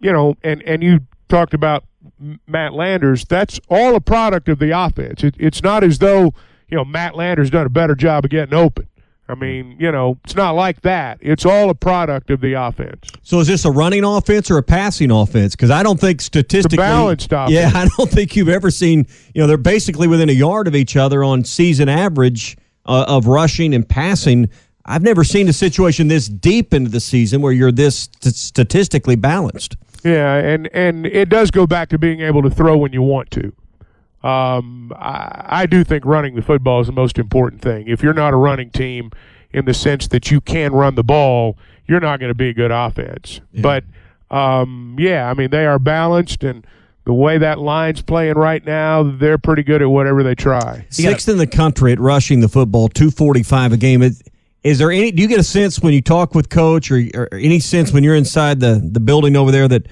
you 0.00 0.10
know, 0.10 0.36
and 0.42 0.62
and 0.62 0.82
you 0.82 1.00
talked 1.28 1.52
about 1.52 1.84
Matt 2.46 2.72
Landers. 2.72 3.26
That's 3.26 3.60
all 3.68 3.94
a 3.94 4.00
product 4.00 4.48
of 4.48 4.58
the 4.58 4.70
offense. 4.70 5.22
It, 5.22 5.34
it's 5.38 5.62
not 5.62 5.84
as 5.84 5.98
though 5.98 6.32
you 6.70 6.78
know 6.78 6.86
Matt 6.86 7.14
Landers 7.14 7.50
done 7.50 7.66
a 7.66 7.70
better 7.70 7.96
job 7.96 8.24
of 8.24 8.30
getting 8.30 8.54
open. 8.54 8.88
I 9.28 9.34
mean, 9.34 9.76
you 9.78 9.92
know, 9.92 10.18
it's 10.24 10.34
not 10.34 10.52
like 10.52 10.80
that. 10.82 11.18
It's 11.20 11.44
all 11.44 11.68
a 11.68 11.74
product 11.74 12.30
of 12.30 12.40
the 12.40 12.54
offense. 12.54 13.10
So 13.22 13.40
is 13.40 13.46
this 13.46 13.66
a 13.66 13.70
running 13.70 14.02
offense 14.02 14.50
or 14.50 14.56
a 14.56 14.62
passing 14.62 15.10
offense? 15.10 15.54
Because 15.54 15.70
I 15.70 15.82
don't 15.82 16.00
think 16.00 16.22
statistically, 16.22 16.78
balanced 16.78 17.30
offense. 17.30 17.52
Yeah, 17.52 17.70
I 17.74 17.88
don't 17.96 18.10
think 18.10 18.36
you've 18.36 18.48
ever 18.48 18.70
seen. 18.70 19.06
You 19.34 19.42
know, 19.42 19.46
they're 19.46 19.58
basically 19.58 20.08
within 20.08 20.30
a 20.30 20.32
yard 20.32 20.66
of 20.66 20.74
each 20.74 20.96
other 20.96 21.22
on 21.22 21.44
season 21.44 21.90
average 21.90 22.56
uh, 22.86 23.04
of 23.06 23.26
rushing 23.26 23.74
and 23.74 23.86
passing. 23.86 24.48
I've 24.86 25.02
never 25.02 25.22
seen 25.22 25.48
a 25.48 25.52
situation 25.52 26.08
this 26.08 26.28
deep 26.28 26.72
into 26.72 26.90
the 26.90 27.00
season 27.00 27.42
where 27.42 27.52
you're 27.52 27.70
this 27.72 28.08
st- 28.20 28.34
statistically 28.34 29.16
balanced. 29.16 29.76
Yeah, 30.04 30.36
and 30.36 30.70
and 30.72 31.04
it 31.04 31.28
does 31.28 31.50
go 31.50 31.66
back 31.66 31.90
to 31.90 31.98
being 31.98 32.20
able 32.20 32.42
to 32.42 32.50
throw 32.50 32.78
when 32.78 32.94
you 32.94 33.02
want 33.02 33.30
to. 33.32 33.52
Um, 34.22 34.92
I, 34.96 35.44
I 35.62 35.66
do 35.66 35.84
think 35.84 36.04
running 36.04 36.34
the 36.34 36.42
football 36.42 36.80
is 36.80 36.86
the 36.88 36.92
most 36.92 37.18
important 37.18 37.62
thing. 37.62 37.86
If 37.86 38.02
you're 38.02 38.14
not 38.14 38.34
a 38.34 38.36
running 38.36 38.70
team, 38.70 39.12
in 39.52 39.64
the 39.64 39.74
sense 39.74 40.08
that 40.08 40.30
you 40.30 40.40
can 40.40 40.72
run 40.72 40.94
the 40.94 41.04
ball, 41.04 41.56
you're 41.86 42.00
not 42.00 42.20
going 42.20 42.30
to 42.30 42.34
be 42.34 42.48
a 42.48 42.54
good 42.54 42.70
offense. 42.70 43.40
Yeah. 43.52 43.62
But 43.62 43.84
um, 44.34 44.96
yeah, 44.98 45.30
I 45.30 45.34
mean 45.34 45.50
they 45.50 45.66
are 45.66 45.78
balanced 45.78 46.44
and 46.44 46.66
the 47.04 47.14
way 47.14 47.38
that 47.38 47.58
line's 47.58 48.02
playing 48.02 48.34
right 48.34 48.62
now, 48.66 49.02
they're 49.02 49.38
pretty 49.38 49.62
good 49.62 49.80
at 49.80 49.88
whatever 49.88 50.22
they 50.22 50.34
try. 50.34 50.86
Sixth 50.90 51.26
in 51.26 51.38
the 51.38 51.46
country 51.46 51.92
at 51.92 51.98
rushing 51.98 52.40
the 52.40 52.48
football, 52.48 52.88
two 52.88 53.10
forty 53.10 53.42
five 53.42 53.72
a 53.72 53.78
game. 53.78 54.02
Is 54.62 54.78
there 54.78 54.90
any? 54.90 55.10
Do 55.10 55.22
you 55.22 55.28
get 55.28 55.40
a 55.40 55.44
sense 55.44 55.80
when 55.80 55.94
you 55.94 56.02
talk 56.02 56.34
with 56.34 56.50
coach, 56.50 56.90
or, 56.90 57.02
or 57.14 57.28
any 57.32 57.60
sense 57.60 57.92
when 57.92 58.04
you're 58.04 58.14
inside 58.14 58.60
the 58.60 58.86
the 58.92 59.00
building 59.00 59.36
over 59.36 59.50
there 59.50 59.66
that 59.68 59.86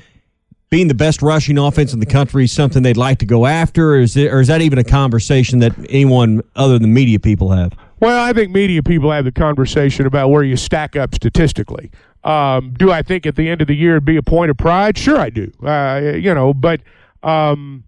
being 0.71 0.89
the 0.89 0.95
best 0.95 1.23
rushing 1.23 1.59
offense 1.59 1.93
in 1.93 2.01
the 2.01 2.07
country 2.07 2.45
is 2.45 2.53
something 2.53 2.83
they'd 2.83 2.97
like 2.97 3.19
to 3.19 3.27
go 3.27 3.47
after, 3.47 3.95
or 3.95 4.01
is, 4.01 4.17
it, 4.17 4.33
or 4.33 4.41
is 4.41 4.49
that 4.49 4.61
even 4.61 4.79
a 4.79 4.85
conversation 4.85 5.61
that 5.61 5.73
anyone 5.89 6.43
other 6.57 6.79
than 6.79 6.93
media 6.93 7.21
people 7.21 7.53
have? 7.53 7.73
Well, 8.01 8.23
I 8.23 8.33
think 8.33 8.51
media 8.51 8.83
people 8.83 9.11
have 9.13 9.25
the 9.25 9.33
conversation 9.33 10.07
about 10.07 10.29
where 10.29 10.43
you 10.43 10.57
stack 10.57 10.97
up 10.97 11.15
statistically. 11.15 11.91
Um, 12.25 12.75
do 12.77 12.91
I 12.91 13.03
think 13.03 13.25
at 13.25 13.37
the 13.37 13.49
end 13.49 13.63
of 13.63 13.69
the 13.69 13.77
year 13.77 13.93
it'd 13.93 14.05
be 14.05 14.17
a 14.17 14.23
point 14.23 14.51
of 14.51 14.57
pride? 14.57 14.99
Sure, 14.99 15.17
I 15.17 15.31
do. 15.31 15.53
Uh, 15.65 16.15
you 16.17 16.35
know, 16.35 16.53
but 16.53 16.81
um, 17.23 17.85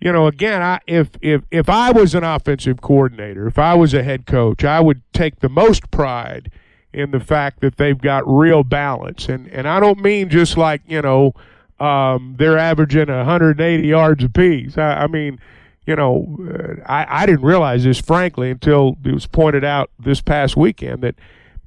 you 0.00 0.12
know, 0.12 0.26
again, 0.26 0.60
I, 0.60 0.80
if 0.86 1.10
if 1.22 1.42
if 1.50 1.68
I 1.68 1.92
was 1.92 2.14
an 2.14 2.24
offensive 2.24 2.80
coordinator, 2.80 3.46
if 3.46 3.58
I 3.58 3.74
was 3.74 3.94
a 3.94 4.02
head 4.02 4.26
coach, 4.26 4.64
I 4.64 4.80
would 4.80 5.00
take 5.12 5.40
the 5.40 5.48
most 5.48 5.90
pride 5.92 6.50
in 6.92 7.10
the 7.12 7.20
fact 7.20 7.60
that 7.60 7.76
they've 7.76 7.98
got 7.98 8.22
real 8.26 8.64
balance, 8.64 9.28
and 9.28 9.48
and 9.48 9.68
I 9.68 9.80
don't 9.80 10.00
mean 10.00 10.28
just 10.28 10.56
like 10.56 10.82
you 10.86 11.00
know 11.00 11.32
um, 11.80 12.34
they're 12.38 12.58
averaging 12.58 13.08
180 13.08 13.86
yards 13.86 14.24
apiece. 14.24 14.76
I, 14.76 15.04
I 15.04 15.06
mean, 15.06 15.38
you 15.86 15.96
know, 15.96 16.38
uh, 16.40 16.82
I, 16.86 17.22
I 17.22 17.26
didn't 17.26 17.44
realize 17.44 17.84
this, 17.84 18.00
frankly, 18.00 18.50
until 18.50 18.98
it 19.04 19.12
was 19.12 19.26
pointed 19.26 19.64
out 19.64 19.90
this 19.98 20.20
past 20.20 20.56
weekend 20.56 21.02
that, 21.02 21.14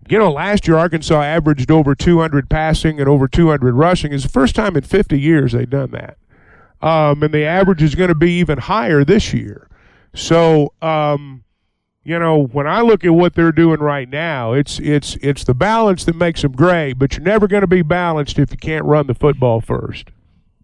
you 0.09 0.17
know, 0.17 0.31
last 0.31 0.67
year 0.67 0.77
Arkansas 0.77 1.21
averaged 1.21 1.71
over 1.71 1.95
200 1.95 2.49
passing 2.49 2.99
and 2.99 3.09
over 3.09 3.27
200 3.27 3.73
rushing. 3.73 4.13
It's 4.13 4.23
the 4.23 4.29
first 4.29 4.55
time 4.55 4.75
in 4.75 4.83
50 4.83 5.19
years 5.19 5.53
they've 5.53 5.69
done 5.69 5.91
that. 5.91 6.17
Um, 6.81 7.23
and 7.23 7.33
the 7.33 7.45
average 7.45 7.81
is 7.81 7.95
going 7.95 8.09
to 8.09 8.15
be 8.15 8.33
even 8.39 8.57
higher 8.57 9.03
this 9.03 9.33
year. 9.33 9.67
So, 10.13 10.73
um, 10.81 11.43
you 12.03 12.17
know, 12.17 12.47
when 12.47 12.67
I 12.67 12.81
look 12.81 13.05
at 13.05 13.11
what 13.11 13.35
they're 13.35 13.51
doing 13.51 13.79
right 13.79 14.09
now, 14.09 14.53
it's 14.53 14.79
it's 14.79 15.15
it's 15.21 15.43
the 15.43 15.53
balance 15.53 16.03
that 16.05 16.15
makes 16.15 16.41
them 16.41 16.53
great. 16.53 16.93
But 16.93 17.13
you're 17.13 17.23
never 17.23 17.47
going 17.47 17.61
to 17.61 17.67
be 17.67 17.83
balanced 17.83 18.39
if 18.39 18.51
you 18.51 18.57
can't 18.57 18.85
run 18.85 19.07
the 19.07 19.13
football 19.13 19.61
first. 19.61 20.09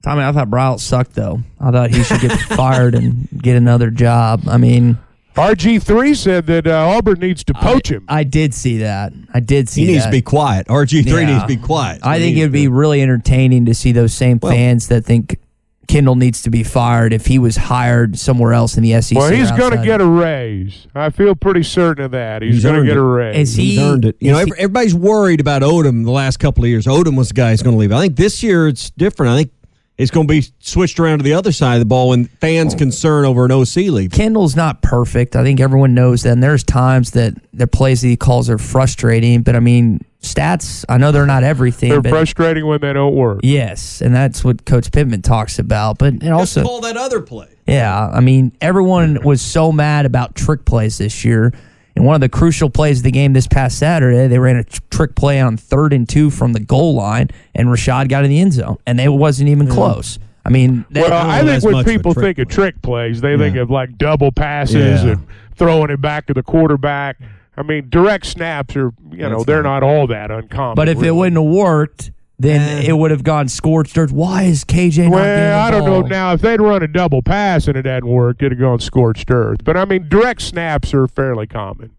Tommy, 0.01 0.23
I 0.23 0.31
thought 0.31 0.49
Briles 0.49 0.79
sucked 0.79 1.13
though. 1.13 1.41
I 1.59 1.71
thought 1.71 1.91
he 1.91 2.03
should 2.03 2.21
get 2.21 2.31
fired 2.55 2.95
and 2.95 3.27
get 3.41 3.55
another 3.55 3.91
job. 3.91 4.43
I 4.47 4.57
mean, 4.57 4.97
RG 5.35 5.83
three 5.83 6.15
said 6.15 6.47
that 6.47 6.65
uh, 6.65 6.88
Auburn 6.95 7.19
needs 7.19 7.43
to 7.43 7.53
poach 7.53 7.91
I, 7.91 7.95
him. 7.95 8.05
I 8.07 8.23
did 8.23 8.55
see 8.55 8.79
that. 8.79 9.13
I 9.31 9.39
did 9.39 9.69
see. 9.69 9.81
That 9.81 9.88
He 9.88 9.93
needs 9.93 10.05
that. 10.05 10.11
to 10.11 10.17
be 10.17 10.21
quiet. 10.23 10.67
RG 10.67 11.03
three 11.03 11.21
yeah. 11.21 11.33
needs 11.33 11.41
to 11.41 11.47
be 11.47 11.57
quiet. 11.57 12.01
I 12.03 12.17
think 12.19 12.38
it 12.38 12.41
would 12.41 12.51
be 12.51 12.67
really 12.67 13.01
entertaining 13.03 13.65
to 13.65 13.75
see 13.75 13.91
those 13.91 14.13
same 14.13 14.39
well, 14.41 14.51
fans 14.51 14.88
that 14.88 15.05
think 15.05 15.39
Kendall 15.88 16.15
needs 16.15 16.41
to 16.41 16.49
be 16.49 16.63
fired 16.63 17.13
if 17.13 17.27
he 17.27 17.39
was 17.39 17.55
hired 17.55 18.19
somewhere 18.19 18.53
else 18.53 18.75
in 18.77 18.83
the 18.83 19.01
SEC. 19.01 19.17
Well, 19.17 19.31
he's 19.31 19.51
going 19.51 19.71
to 19.71 19.83
get 19.83 20.01
a 20.01 20.05
raise. 20.05 20.88
I 20.93 21.09
feel 21.09 21.35
pretty 21.35 21.63
certain 21.63 22.03
of 22.03 22.11
that. 22.11 22.41
He's, 22.41 22.55
he's 22.55 22.63
going 22.63 22.81
to 22.81 22.85
get 22.85 22.97
it. 22.97 22.99
a 22.99 23.03
raise. 23.03 23.49
Is 23.51 23.55
he, 23.55 23.71
he's 23.71 23.79
earned 23.79 24.05
it. 24.05 24.17
You 24.19 24.31
know, 24.31 24.39
he, 24.39 24.51
everybody's 24.57 24.95
worried 24.95 25.39
about 25.39 25.61
Odom 25.61 26.03
the 26.03 26.11
last 26.11 26.38
couple 26.38 26.63
of 26.63 26.69
years. 26.69 26.85
Odom 26.85 27.17
was 27.17 27.29
the 27.29 27.35
guy 27.35 27.51
who's 27.51 27.63
going 27.63 27.75
to 27.75 27.79
leave. 27.79 27.91
I 27.91 28.01
think 28.01 28.17
this 28.17 28.43
year 28.43 28.67
it's 28.67 28.89
different. 28.91 29.31
I 29.31 29.38
think 29.38 29.51
it's 29.97 30.11
going 30.11 30.27
to 30.27 30.31
be 30.31 30.45
switched 30.59 30.99
around 30.99 31.19
to 31.19 31.23
the 31.23 31.33
other 31.33 31.51
side 31.51 31.75
of 31.75 31.79
the 31.79 31.85
ball 31.85 32.09
when 32.09 32.25
fans 32.25 32.75
oh. 32.75 32.77
concern 32.77 33.25
over 33.25 33.45
an 33.45 33.51
OC 33.51 33.75
leave. 33.75 34.11
Kendall's 34.11 34.55
not 34.55 34.81
perfect. 34.81 35.35
I 35.35 35.43
think 35.43 35.59
everyone 35.59 35.93
knows 35.93 36.23
that. 36.23 36.33
And 36.33 36.43
there's 36.43 36.63
times 36.63 37.11
that 37.11 37.33
the 37.53 37.67
plays 37.67 38.01
that 38.01 38.07
he 38.07 38.17
calls 38.17 38.49
are 38.49 38.59
frustrating, 38.59 39.41
but 39.41 39.55
I 39.55 39.59
mean, 39.59 40.01
stats, 40.21 40.85
I 40.87 40.97
know 40.97 41.11
they're 41.11 41.25
not 41.25 41.43
everything. 41.43 41.89
They're 41.89 42.11
frustrating 42.11 42.65
when 42.67 42.79
they 42.81 42.93
don't 42.93 43.15
work. 43.15 43.39
Yes, 43.43 44.01
and 44.01 44.13
that's 44.13 44.43
what 44.43 44.65
Coach 44.65 44.91
Pittman 44.91 45.21
talks 45.21 45.57
about. 45.57 45.97
But 45.97 46.15
it 46.15 46.29
also 46.29 46.63
call 46.63 46.81
that 46.81 46.97
other 46.97 47.21
play. 47.21 47.47
Yeah, 47.65 48.07
I 48.07 48.19
mean, 48.19 48.55
everyone 48.61 49.23
was 49.23 49.41
so 49.41 49.71
mad 49.71 50.05
about 50.05 50.35
trick 50.35 50.63
plays 50.65 50.99
this 50.99 51.25
year. 51.25 51.53
And 51.97 52.05
one 52.05 52.13
of 52.13 52.21
the 52.21 52.29
crucial 52.29 52.69
plays 52.69 52.99
of 52.99 53.05
the 53.05 53.11
game 53.11 53.33
this 53.33 53.47
past 53.47 53.79
Saturday, 53.79 54.27
they 54.27 54.37
ran 54.37 54.55
a 54.55 54.63
trick 54.63 55.15
play 55.15 55.41
on 55.41 55.57
third 55.57 55.93
and 55.93 56.07
two 56.07 56.29
from 56.29 56.53
the 56.53 56.59
goal 56.59 56.93
line, 56.93 57.31
and 57.55 57.71
Rashod 57.71 58.07
got 58.07 58.23
in 58.23 58.29
the 58.29 58.39
end 58.39 58.53
zone, 58.53 58.77
and 58.85 59.01
it 59.01 59.09
wasn't 59.09 59.49
even 59.49 59.67
close. 59.67 60.19
I 60.45 60.49
mean, 60.49 60.85
well, 60.91 61.11
I, 61.11 61.39
I 61.39 61.43
think 61.43 61.63
when 61.63 61.83
people 61.83 62.11
of 62.11 62.17
think 62.17 62.37
of 62.37 62.49
trick 62.49 62.79
plays, 62.83 63.21
they 63.21 63.31
yeah. 63.31 63.37
think 63.37 63.55
of 63.55 63.71
like 63.71 63.97
double 63.97 64.31
passes 64.31 65.03
yeah. 65.03 65.13
and 65.13 65.27
throwing 65.55 65.89
it 65.89 65.99
back 65.99 66.27
to 66.27 66.35
the 66.35 66.43
quarterback. 66.43 67.17
I 67.57 67.63
mean, 67.63 67.89
direct 67.89 68.27
snaps 68.27 68.75
are, 68.75 68.93
you 69.09 69.17
know, 69.17 69.29
That's 69.37 69.45
they're 69.45 69.63
right. 69.63 69.81
not 69.81 69.81
all 69.81 70.05
that 70.05 70.29
uncommon. 70.29 70.75
But 70.75 70.89
if 70.89 70.97
really. 70.97 71.07
it 71.07 71.15
wouldn't 71.15 71.43
have 71.43 71.51
worked, 71.51 72.11
then 72.39 72.85
it 72.85 72.95
would 72.95 73.11
have 73.11 73.23
gone 73.23 73.47
scorched 73.47 73.97
earth. 73.97 74.11
Why 74.11 74.43
is 74.43 74.63
KJ 74.63 75.09
well, 75.09 75.59
I 75.59 75.71
don't 75.71 75.85
know. 75.85 76.01
Now, 76.01 76.33
if 76.33 76.41
they'd 76.41 76.61
run 76.61 76.83
a 76.83 76.88
double 76.88 77.21
pass 77.23 77.67
and 77.67 77.75
it 77.75 77.85
hadn't 77.85 78.09
worked, 78.09 78.41
it'd 78.41 78.53
have 78.53 78.59
gone 78.59 78.79
scorched 78.79 79.31
earth. 79.31 79.63
But 79.63 79.75
I 79.75 79.85
mean, 79.85 80.07
direct 80.07 80.41
snaps 80.41 80.93
are 80.93 81.07
fairly 81.07 81.47
common. 81.47 81.91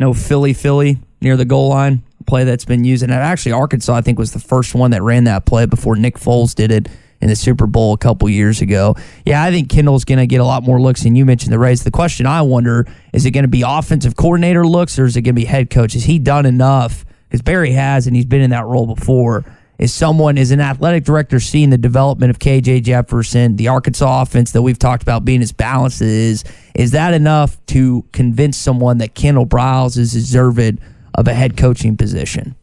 No 0.00 0.14
Philly, 0.14 0.54
Philly 0.54 0.98
near 1.20 1.36
the 1.36 1.44
goal 1.44 1.68
line 1.68 2.02
play 2.26 2.44
that's 2.44 2.64
been 2.64 2.84
used. 2.84 3.02
And 3.02 3.12
actually, 3.12 3.52
Arkansas, 3.52 3.94
I 3.94 4.00
think, 4.00 4.18
was 4.18 4.32
the 4.32 4.40
first 4.40 4.74
one 4.74 4.92
that 4.92 5.02
ran 5.02 5.24
that 5.24 5.44
play 5.44 5.66
before 5.66 5.96
Nick 5.96 6.16
Foles 6.16 6.54
did 6.54 6.70
it 6.70 6.88
in 7.20 7.28
the 7.28 7.36
Super 7.36 7.66
Bowl 7.66 7.92
a 7.92 7.98
couple 7.98 8.28
years 8.28 8.60
ago. 8.60 8.96
Yeah, 9.24 9.42
I 9.42 9.50
think 9.50 9.68
Kendall's 9.70 10.04
going 10.04 10.18
to 10.18 10.26
get 10.26 10.40
a 10.40 10.44
lot 10.44 10.62
more 10.62 10.80
looks. 10.80 11.04
And 11.04 11.16
you 11.16 11.24
mentioned 11.24 11.52
the 11.52 11.58
raise. 11.58 11.84
The 11.84 11.90
question 11.90 12.26
I 12.26 12.42
wonder 12.42 12.86
is 13.12 13.26
it 13.26 13.30
going 13.30 13.44
to 13.44 13.48
be 13.48 13.62
offensive 13.62 14.16
coordinator 14.16 14.66
looks 14.66 14.98
or 14.98 15.04
is 15.04 15.16
it 15.16 15.22
going 15.22 15.34
to 15.34 15.40
be 15.40 15.44
head 15.44 15.70
coach? 15.70 15.92
Has 15.92 16.04
he 16.04 16.18
done 16.18 16.46
enough? 16.46 17.04
Because 17.28 17.42
Barry 17.42 17.72
has, 17.72 18.06
and 18.06 18.16
he's 18.16 18.26
been 18.26 18.42
in 18.42 18.50
that 18.50 18.66
role 18.66 18.92
before. 18.92 19.44
Is 19.78 19.92
someone, 19.92 20.38
is 20.38 20.50
an 20.52 20.60
athletic 20.60 21.04
director 21.04 21.40
seeing 21.40 21.70
the 21.70 21.78
development 21.78 22.30
of 22.30 22.38
KJ 22.38 22.84
Jefferson, 22.84 23.56
the 23.56 23.68
Arkansas 23.68 24.22
offense 24.22 24.52
that 24.52 24.62
we've 24.62 24.78
talked 24.78 25.02
about 25.02 25.24
being 25.24 25.42
as 25.42 25.50
balanced 25.50 26.00
as 26.00 26.08
is? 26.08 26.44
Is 26.74 26.90
that 26.92 27.14
enough 27.14 27.64
to 27.66 28.04
convince 28.12 28.56
someone 28.56 28.98
that 28.98 29.14
Kendall 29.14 29.46
Briles 29.46 29.96
is 29.96 30.12
deserved 30.12 30.78
of 31.14 31.26
a 31.26 31.34
head 31.34 31.56
coaching 31.56 31.96
position? 31.96 32.54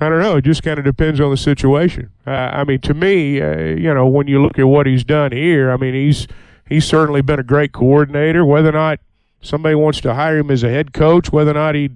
I 0.00 0.08
don't 0.08 0.20
know. 0.20 0.36
It 0.36 0.44
just 0.44 0.62
kind 0.62 0.78
of 0.78 0.84
depends 0.84 1.20
on 1.20 1.30
the 1.30 1.36
situation. 1.36 2.10
Uh, 2.26 2.30
I 2.30 2.64
mean, 2.64 2.80
to 2.80 2.94
me, 2.94 3.40
uh, 3.40 3.58
you 3.58 3.92
know, 3.94 4.06
when 4.06 4.26
you 4.26 4.42
look 4.42 4.58
at 4.58 4.64
what 4.64 4.86
he's 4.86 5.04
done 5.04 5.32
here, 5.32 5.70
I 5.70 5.76
mean, 5.76 5.94
he's 5.94 6.26
he's 6.68 6.84
certainly 6.84 7.22
been 7.22 7.38
a 7.38 7.44
great 7.44 7.72
coordinator. 7.72 8.44
Whether 8.44 8.68
or 8.70 8.72
not 8.72 9.00
somebody 9.40 9.74
wants 9.74 10.00
to 10.02 10.14
hire 10.14 10.38
him 10.38 10.50
as 10.50 10.62
a 10.62 10.68
head 10.68 10.92
coach, 10.92 11.32
whether 11.32 11.52
or 11.52 11.54
not 11.54 11.74
he, 11.74 11.90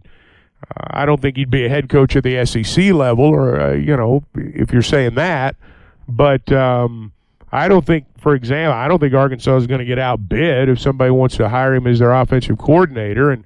Uh, 0.62 0.84
I 0.90 1.06
don't 1.06 1.20
think 1.20 1.36
he'd 1.36 1.50
be 1.50 1.64
a 1.64 1.68
head 1.68 1.88
coach 1.88 2.16
at 2.16 2.24
the 2.24 2.44
SEC 2.44 2.92
level, 2.92 3.24
or 3.24 3.60
uh, 3.60 3.72
you 3.74 3.96
know, 3.96 4.24
if 4.34 4.72
you're 4.72 4.82
saying 4.82 5.14
that. 5.14 5.56
But 6.08 6.50
um, 6.52 7.12
I 7.52 7.68
don't 7.68 7.86
think, 7.86 8.06
for 8.18 8.34
example, 8.34 8.72
I 8.72 8.88
don't 8.88 8.98
think 8.98 9.14
Arkansas 9.14 9.56
is 9.56 9.66
going 9.66 9.80
to 9.80 9.84
get 9.84 9.98
outbid 9.98 10.68
if 10.68 10.80
somebody 10.80 11.10
wants 11.10 11.36
to 11.36 11.48
hire 11.48 11.74
him 11.74 11.86
as 11.86 11.98
their 11.98 12.12
offensive 12.12 12.58
coordinator. 12.58 13.30
And 13.30 13.44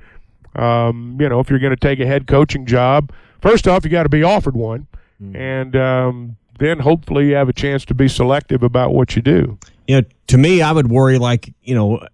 um, 0.57 1.17
you 1.21 1.29
know, 1.29 1.41
if 1.41 1.51
you're 1.51 1.59
going 1.59 1.75
to 1.75 1.77
take 1.77 2.01
a 2.01 2.07
head 2.07 2.27
coaching 2.27 2.67
job, 2.67 3.13
first 3.41 3.67
off, 3.69 3.85
you 3.85 3.91
got 3.91 4.05
to 4.05 4.09
be 4.09 4.23
offered 4.23 4.55
one, 4.55 4.87
mm. 5.23 5.37
and 5.37 5.77
um, 5.77 6.37
then 6.59 6.79
hopefully 6.79 7.29
you 7.29 7.35
have 7.35 7.49
a 7.49 7.53
chance 7.53 7.85
to 7.87 7.95
be 7.95 8.09
selective 8.09 8.63
about 8.63 8.93
what 8.93 9.17
you 9.17 9.23
do. 9.23 9.59
You 9.87 10.01
know, 10.01 10.07
to 10.29 10.39
me, 10.39 10.63
I 10.63 10.73
would 10.73 10.91
worry 10.91 11.19
like 11.19 11.53
you 11.63 11.75
know 11.75 12.07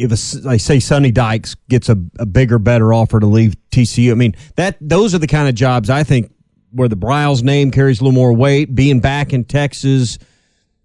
if 0.00 0.10
a, 0.12 0.48
I 0.48 0.56
say 0.56 0.80
Sonny 0.80 1.10
Dykes 1.10 1.54
gets 1.68 1.88
a, 1.88 1.96
a 2.18 2.26
bigger, 2.26 2.58
better 2.58 2.92
offer 2.92 3.20
to 3.20 3.26
leave 3.26 3.54
TCU, 3.70 4.12
I 4.12 4.14
mean 4.14 4.34
that 4.56 4.76
those 4.80 5.14
are 5.14 5.18
the 5.18 5.26
kind 5.26 5.48
of 5.48 5.54
jobs 5.54 5.90
I 5.90 6.02
think 6.04 6.32
where 6.72 6.88
the 6.88 6.96
Briles 6.96 7.42
name 7.42 7.70
carries 7.70 8.00
a 8.00 8.04
little 8.04 8.14
more 8.14 8.32
weight. 8.32 8.74
Being 8.74 9.00
back 9.00 9.32
in 9.32 9.44
Texas, 9.44 10.18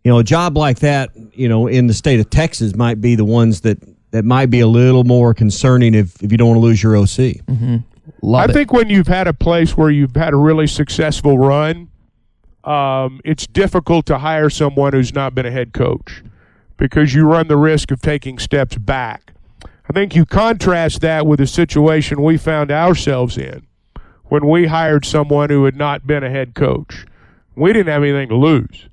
you 0.04 0.12
know, 0.12 0.20
a 0.20 0.24
job 0.24 0.58
like 0.58 0.80
that, 0.80 1.12
you 1.34 1.48
know, 1.48 1.68
in 1.68 1.88
the 1.88 1.94
state 1.94 2.20
of 2.20 2.30
Texas 2.30 2.76
might 2.76 3.00
be 3.00 3.16
the 3.16 3.26
ones 3.26 3.62
that 3.62 3.78
that 4.12 4.26
might 4.26 4.48
be 4.48 4.60
a 4.60 4.68
little 4.68 5.04
more 5.04 5.34
concerning 5.34 5.94
if 5.94 6.22
if 6.22 6.32
you 6.32 6.38
don't 6.38 6.50
want 6.50 6.58
to 6.58 6.62
lose 6.62 6.84
your 6.84 6.98
OC. 6.98 7.08
Mm-hmm. 7.48 8.36
I 8.36 8.46
it. 8.46 8.54
think 8.54 8.74
when 8.74 8.90
you've 8.90 9.08
had 9.08 9.28
a 9.28 9.34
place 9.34 9.78
where 9.78 9.90
you've 9.90 10.16
had 10.16 10.34
a 10.34 10.38
really 10.38 10.68
successful 10.68 11.38
run, 11.38 11.90
um, 12.64 13.22
it's 13.24 13.48
difficult 13.48 14.06
to 14.08 14.18
hire 14.18 14.50
someone 14.50 14.94
who's 14.94 15.14
not 15.14 15.36
been 15.36 15.46
a 15.46 15.52
head 15.52 15.74
coach 15.74 16.24
because 16.78 17.14
you 17.14 17.26
run 17.26 17.48
the 17.48 17.58
risk 17.58 17.92
of 17.92 18.02
taking 18.02 18.38
steps 18.38 18.78
back. 18.78 19.34
I 19.90 19.94
think 19.94 20.16
you 20.16 20.26
contrast 20.26 21.02
that 21.02 21.28
with 21.28 21.40
the 21.40 21.48
situation 21.48 22.22
we 22.22 22.38
found 22.38 22.72
ourselves 22.72 23.38
in 23.38 23.66
when 24.26 24.48
we 24.48 24.68
hired 24.68 25.06
someone 25.06 25.50
who 25.50 25.66
had 25.66 25.76
not 25.76 26.08
been 26.08 26.24
a 26.24 26.30
head 26.30 26.56
coach. 26.56 27.06
We 27.56 27.72
didn't 27.72 27.92
have 27.92 28.04
anything 28.04 28.30
to 28.30 28.36
lose. 28.36 28.90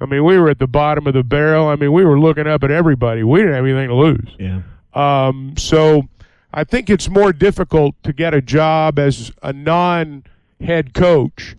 I 0.00 0.06
mean, 0.06 0.24
we 0.24 0.38
were 0.38 0.48
at 0.48 0.60
the 0.60 0.68
bottom 0.68 1.06
of 1.06 1.14
the 1.14 1.24
barrel. 1.24 1.66
I 1.66 1.76
mean, 1.76 1.92
we 1.92 2.04
were 2.04 2.18
looking 2.18 2.46
up 2.46 2.62
at 2.62 2.70
everybody. 2.70 3.24
We 3.24 3.40
didn't 3.40 3.54
have 3.54 3.64
anything 3.64 3.88
to 3.88 3.94
lose. 3.94 4.36
Yeah. 4.38 4.62
Um, 4.94 5.54
so 5.56 6.08
I 6.54 6.64
think 6.64 6.88
it's 6.88 7.08
more 7.08 7.32
difficult 7.32 8.00
to 8.04 8.12
get 8.12 8.32
a 8.32 8.40
job 8.40 8.98
as 8.98 9.32
a 9.42 9.52
non 9.52 10.24
head 10.60 10.94
coach 10.94 11.56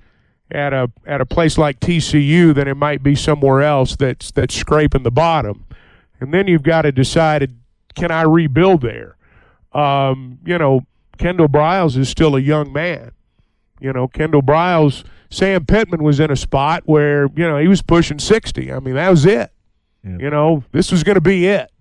at 0.52 0.74
a 0.74 0.92
at 1.06 1.22
a 1.22 1.26
place 1.26 1.58
like 1.58 1.80
TCU 1.80 2.54
than 2.54 2.68
it 2.68 2.76
might 2.76 3.04
be 3.04 3.16
somewhere 3.16 3.62
else 3.62 3.96
that's 3.96 4.32
that's 4.32 4.56
scraping 4.56 5.04
the 5.04 5.12
bottom. 5.12 5.66
And 6.20 6.34
then 6.34 6.48
you've 6.48 6.64
got 6.64 6.84
to 6.84 6.92
decide 6.92 7.54
can 7.96 8.12
I 8.12 8.22
rebuild 8.22 8.82
there? 8.82 9.16
Um, 9.74 10.40
you 10.46 10.58
know, 10.58 10.86
Kendall 11.18 11.48
Briles 11.48 11.98
is 11.98 12.10
still 12.10 12.36
a 12.36 12.40
young 12.40 12.72
man. 12.74 13.12
You 13.80 13.94
know, 13.94 14.08
Kendall 14.08 14.42
Briles, 14.42 15.04
Sam 15.30 15.66
Pittman 15.66 16.04
was 16.04 16.20
in 16.20 16.32
a 16.32 16.36
spot 16.36 16.84
where, 16.86 17.28
you 17.36 17.48
know, 17.48 17.58
he 17.58 17.68
was 17.68 17.82
pushing 17.82 18.20
60. 18.20 18.72
I 18.72 18.80
mean, 18.80 18.96
that 18.96 19.10
was 19.10 19.26
it. 19.26 19.52
Yeah. 20.04 20.18
You 20.20 20.30
know, 20.30 20.64
this 20.72 20.92
was 20.92 21.04
going 21.04 21.16
to 21.16 21.22
be 21.22 21.48
it. 21.48 21.72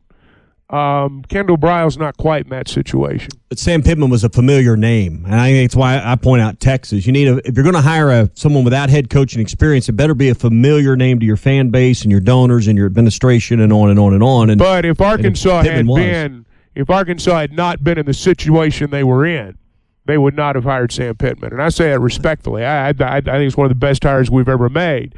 Um, 0.70 1.24
Kendall 1.28 1.56
Briles 1.56 1.96
not 1.96 2.18
quite 2.18 2.44
in 2.44 2.50
that 2.50 2.68
situation. 2.68 3.30
But 3.48 3.58
Sam 3.58 3.82
Pittman 3.82 4.10
was 4.10 4.22
a 4.22 4.28
familiar 4.28 4.76
name, 4.76 5.24
and 5.24 5.34
I 5.34 5.50
think 5.50 5.70
that's 5.70 5.76
why 5.76 5.98
I 6.04 6.14
point 6.16 6.42
out 6.42 6.60
Texas. 6.60 7.06
You 7.06 7.12
need 7.12 7.26
a 7.26 7.36
if 7.48 7.56
you're 7.56 7.62
going 7.62 7.74
to 7.74 7.80
hire 7.80 8.10
a 8.10 8.30
someone 8.34 8.64
without 8.64 8.90
head 8.90 9.08
coaching 9.08 9.40
experience, 9.40 9.88
it 9.88 9.92
better 9.92 10.14
be 10.14 10.28
a 10.28 10.34
familiar 10.34 10.94
name 10.94 11.20
to 11.20 11.26
your 11.26 11.38
fan 11.38 11.70
base 11.70 12.02
and 12.02 12.10
your 12.10 12.20
donors 12.20 12.68
and 12.68 12.76
your 12.76 12.86
administration 12.86 13.60
and 13.60 13.72
on 13.72 13.88
and 13.88 13.98
on 13.98 14.12
and 14.12 14.22
on. 14.22 14.50
And 14.50 14.58
but 14.58 14.84
if 14.84 15.00
Arkansas 15.00 15.62
had 15.62 15.86
was. 15.86 16.02
been, 16.02 16.44
if 16.74 16.90
Arkansas 16.90 17.38
had 17.38 17.52
not 17.52 17.82
been 17.82 17.96
in 17.96 18.04
the 18.04 18.12
situation 18.12 18.90
they 18.90 19.04
were 19.04 19.24
in, 19.24 19.56
they 20.04 20.18
would 20.18 20.36
not 20.36 20.54
have 20.54 20.64
hired 20.64 20.92
Sam 20.92 21.16
Pittman. 21.16 21.52
And 21.52 21.62
I 21.62 21.70
say 21.70 21.88
that 21.88 22.00
respectfully. 22.00 22.66
I, 22.66 22.88
I, 22.88 22.90
I 22.90 23.20
think 23.20 23.26
it's 23.26 23.56
one 23.56 23.64
of 23.64 23.70
the 23.70 23.74
best 23.74 24.02
hires 24.02 24.30
we've 24.30 24.50
ever 24.50 24.68
made. 24.68 25.14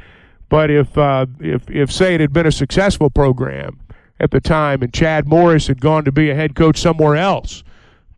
But 0.47 0.71
if 0.71 0.97
uh, 0.97 1.25
if 1.41 1.69
if 1.69 1.91
say 1.91 2.15
it 2.15 2.21
had 2.21 2.31
been 2.31 2.45
a 2.45 2.53
successful 2.53 3.09
program 3.09 3.80
at 4.21 4.31
the 4.31 4.39
time, 4.39 4.83
and 4.83 4.93
Chad 4.93 5.27
Morris 5.27 5.67
had 5.67 5.81
gone 5.81 6.05
to 6.05 6.11
be 6.11 6.29
a 6.29 6.35
head 6.35 6.55
coach 6.55 6.77
somewhere 6.77 7.15
else 7.15 7.63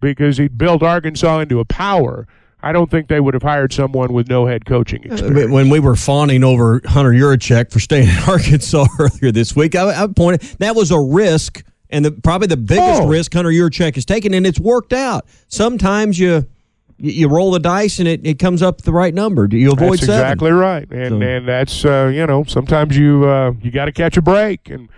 because 0.02 0.38
he'd 0.38 0.58
built 0.58 0.84
Arkansas 0.84 1.40
into 1.40 1.62
a 1.62 1.66
power. 1.66 2.28
I 2.62 2.74
don't 2.74 2.92
think 2.92 3.08
they 3.08 3.22
would 3.22 3.34
have 3.34 3.44
hired 3.44 3.74
someone 3.74 4.14
with 4.14 4.28
no 4.28 4.46
head 4.46 4.66
coaching 4.66 5.10
uh, 5.10 5.14
experience. 5.14 5.52
When 5.52 5.70
we 5.70 5.80
were 5.80 5.96
fawning 5.96 6.44
over 6.44 6.82
Hunter 6.86 7.12
Yurachek 7.12 7.72
for 7.72 7.80
staying 7.80 8.10
in 8.10 8.18
Arkansas 8.28 8.86
earlier 9.00 9.32
this 9.32 9.56
week, 9.56 9.76
I, 9.76 10.04
I 10.04 10.08
pointed 10.08 10.42
that 10.60 10.76
was 10.76 10.92
a 10.92 11.00
risk, 11.00 11.64
and 11.90 12.04
the, 12.04 12.12
probably 12.12 12.48
the 12.48 12.58
biggest 12.58 13.04
oh. 13.04 13.08
risk 13.08 13.34
Hunter 13.34 13.50
Yurachek 13.50 13.96
has 13.96 14.06
taken, 14.06 14.34
and 14.34 14.46
it's 14.46 14.60
worked 14.60 14.94
out. 14.94 15.26
Sometimes 15.48 16.20
you 16.20 16.46
you 16.98 17.28
roll 17.28 17.52
the 17.52 17.60
dice 17.60 18.00
and 18.00 18.08
it, 18.08 18.26
it 18.26 18.40
comes 18.40 18.62
up 18.62 18.82
the 18.82 18.94
right 18.94 19.14
number. 19.14 19.48
Do 19.48 19.58
you 19.58 19.72
avoid 19.72 19.94
that's 19.94 20.06
seven? 20.06 20.22
exactly 20.22 20.52
right, 20.52 20.90
and 20.92 21.10
so. 21.10 21.22
and 21.22 21.48
that's 21.48 21.86
uh, 21.86 22.12
you 22.14 22.26
know 22.28 22.44
sometimes 22.44 22.98
you 22.98 23.26
uh, 23.26 23.54
you 23.62 23.72
got 23.72 23.86
to 23.86 23.92
catch 23.92 24.16
a 24.16 24.22
break 24.22 24.70
and 24.70 24.90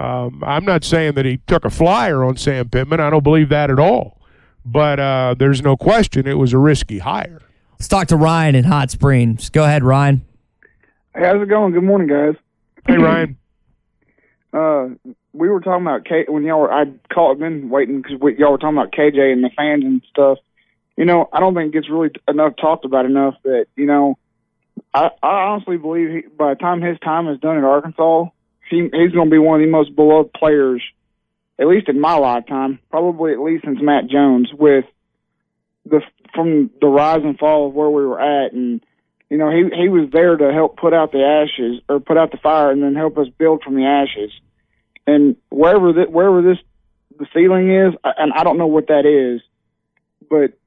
um, 0.00 0.42
I'm 0.46 0.64
not 0.64 0.82
saying 0.82 1.14
that 1.14 1.26
he 1.26 1.38
took 1.46 1.66
a 1.66 1.70
flyer 1.70 2.24
on 2.24 2.38
Sam 2.38 2.70
Pittman. 2.70 3.00
I 3.00 3.10
don't 3.10 3.22
believe 3.22 3.50
that 3.50 3.70
at 3.70 3.78
all. 3.78 4.18
But 4.64 4.98
uh, 4.98 5.34
there's 5.38 5.62
no 5.62 5.76
question 5.76 6.26
it 6.26 6.38
was 6.38 6.54
a 6.54 6.58
risky 6.58 6.98
hire. 6.98 7.42
Let's 7.72 7.88
talk 7.88 8.08
to 8.08 8.16
Ryan 8.16 8.54
in 8.54 8.64
Hot 8.64 8.90
Springs. 8.90 9.50
Go 9.50 9.64
ahead, 9.64 9.84
Ryan. 9.84 10.22
Hey, 11.14 11.24
how's 11.24 11.42
it 11.42 11.48
going? 11.48 11.72
Good 11.72 11.84
morning, 11.84 12.08
guys. 12.08 12.34
Hey, 12.86 12.96
Ryan. 12.96 13.36
uh, 14.54 14.88
we 15.34 15.48
were 15.48 15.60
talking 15.60 15.84
about 15.84 16.06
K 16.06 16.24
when 16.28 16.44
y'all 16.44 16.60
were. 16.60 16.72
I 16.72 16.84
called 17.12 17.38
been 17.38 17.68
waiting 17.68 18.00
because 18.00 18.18
y'all 18.38 18.52
were 18.52 18.58
talking 18.58 18.78
about 18.78 18.92
KJ 18.92 19.32
and 19.32 19.44
the 19.44 19.50
fans 19.54 19.84
and 19.84 20.02
stuff. 20.10 20.38
You 20.96 21.04
know, 21.04 21.28
I 21.32 21.40
don't 21.40 21.54
think 21.54 21.74
it 21.74 21.78
gets 21.78 21.90
really 21.90 22.10
enough 22.26 22.54
talked 22.60 22.84
about 22.86 23.04
enough 23.04 23.34
that 23.44 23.66
you 23.76 23.86
know. 23.86 24.16
I, 24.92 25.10
I 25.22 25.42
honestly 25.42 25.76
believe 25.76 26.10
he, 26.10 26.20
by 26.28 26.54
the 26.54 26.58
time 26.58 26.80
his 26.80 26.98
time 27.00 27.28
is 27.28 27.38
done 27.38 27.58
at 27.58 27.64
Arkansas, 27.64 28.26
he 28.70 28.82
he's 28.82 29.12
going 29.12 29.28
to 29.28 29.30
be 29.30 29.38
one 29.38 29.60
of 29.60 29.66
the 29.66 29.70
most 29.70 29.94
beloved 29.94 30.32
players, 30.32 30.82
at 31.58 31.66
least 31.66 31.88
in 31.88 32.00
my 32.00 32.14
lifetime, 32.14 32.78
probably 32.90 33.32
at 33.32 33.40
least 33.40 33.64
since 33.64 33.78
Matt 33.82 34.08
Jones. 34.08 34.50
With 34.52 34.84
the 35.84 36.00
from 36.34 36.70
the 36.80 36.86
rise 36.86 37.20
and 37.22 37.38
fall 37.38 37.68
of 37.68 37.74
where 37.74 37.90
we 37.90 38.06
were 38.06 38.20
at, 38.20 38.52
and 38.52 38.80
you 39.28 39.36
know 39.36 39.50
he 39.50 39.64
he 39.76 39.88
was 39.88 40.08
there 40.12 40.36
to 40.36 40.52
help 40.52 40.76
put 40.76 40.94
out 40.94 41.12
the 41.12 41.22
ashes 41.22 41.82
or 41.88 42.00
put 42.00 42.16
out 42.16 42.30
the 42.30 42.38
fire, 42.38 42.70
and 42.70 42.82
then 42.82 42.94
help 42.94 43.18
us 43.18 43.28
build 43.38 43.62
from 43.62 43.74
the 43.74 43.84
ashes. 43.84 44.30
And 45.06 45.36
wherever 45.50 45.92
that 45.94 46.12
wherever 46.12 46.42
this 46.42 46.58
the 47.18 47.26
ceiling 47.34 47.70
is, 47.70 47.94
and 48.04 48.32
I 48.32 48.44
don't 48.44 48.58
know 48.58 48.66
what 48.66 48.86
that 48.86 49.04
is, 49.04 49.42
but 50.30 50.58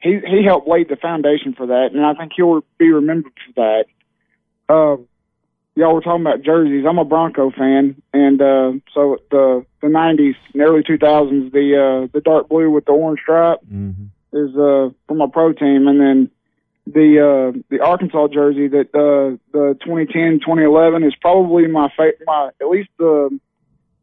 he 0.00 0.20
he 0.24 0.44
helped 0.44 0.68
lay 0.68 0.84
the 0.84 0.96
foundation 0.96 1.54
for 1.54 1.66
that, 1.66 1.88
and 1.92 2.04
I 2.04 2.14
think 2.14 2.32
he'll 2.36 2.64
be 2.78 2.90
remembered 2.90 3.32
for 3.46 3.52
that. 3.56 3.84
Uh, 4.68 5.02
y'all 5.76 5.94
were 5.94 6.00
talking 6.00 6.22
about 6.22 6.42
jerseys. 6.42 6.84
I'm 6.88 6.98
a 6.98 7.04
Bronco 7.04 7.50
fan, 7.50 8.02
and 8.12 8.40
uh, 8.40 8.72
so 8.92 9.18
the 9.30 9.64
the 9.80 9.88
'90s 9.88 10.34
and 10.52 10.62
early 10.62 10.82
2000s, 10.82 11.52
the 11.52 11.76
uh, 11.76 12.08
the 12.12 12.20
dark 12.20 12.48
blue 12.48 12.70
with 12.70 12.86
the 12.86 12.92
orange 12.92 13.20
stripe 13.20 13.60
mm-hmm. 13.64 14.06
is 14.32 14.56
uh, 14.56 14.90
for 15.06 15.14
my 15.14 15.26
pro 15.32 15.52
team, 15.52 15.86
and 15.86 16.00
then 16.00 16.30
the 16.86 17.20
uh, 17.20 17.58
the 17.68 17.80
Arkansas 17.80 18.28
jersey 18.28 18.68
that 18.68 18.88
uh, 18.94 19.36
the 19.52 19.76
2010 19.84 20.40
2011 20.40 21.04
is 21.04 21.14
probably 21.20 21.66
my 21.68 21.88
favorite. 21.90 22.22
My 22.26 22.50
at 22.60 22.68
least 22.68 22.88
the 22.98 23.38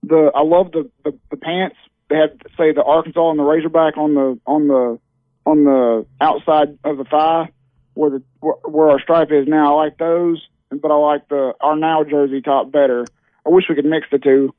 the 0.03 0.31
I 0.33 0.43
love 0.43 0.71
the, 0.71 0.89
the 1.03 1.17
the 1.31 1.37
pants. 1.37 1.75
They 2.09 2.17
have 2.17 2.31
say 2.57 2.71
the 2.71 2.83
Arkansas 2.83 3.31
and 3.31 3.39
the 3.39 3.43
Razorback 3.43 3.97
on 3.97 4.13
the 4.13 4.39
on 4.45 4.67
the 4.67 4.99
on 5.45 5.63
the 5.65 6.05
outside 6.21 6.77
of 6.83 6.97
the 6.97 7.05
thigh 7.05 7.49
where 7.95 8.11
the 8.11 8.23
where 8.39 8.89
our 8.89 8.99
stripe 8.99 9.31
is 9.31 9.47
now. 9.47 9.77
I 9.77 9.85
like 9.85 9.97
those 9.97 10.45
but 10.81 10.91
I 10.91 10.95
like 10.95 11.27
the 11.29 11.53
our 11.61 11.75
now 11.75 12.03
jersey 12.03 12.41
top 12.41 12.71
better. 12.71 13.05
I 13.45 13.49
wish 13.49 13.65
we 13.69 13.75
could 13.75 13.85
mix 13.85 14.07
the 14.11 14.19
two, 14.19 14.53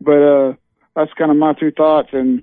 but 0.00 0.22
uh, 0.22 0.54
that's 0.94 1.12
kind 1.14 1.30
of 1.30 1.36
my 1.36 1.52
two 1.54 1.72
thoughts. 1.72 2.08
And 2.12 2.42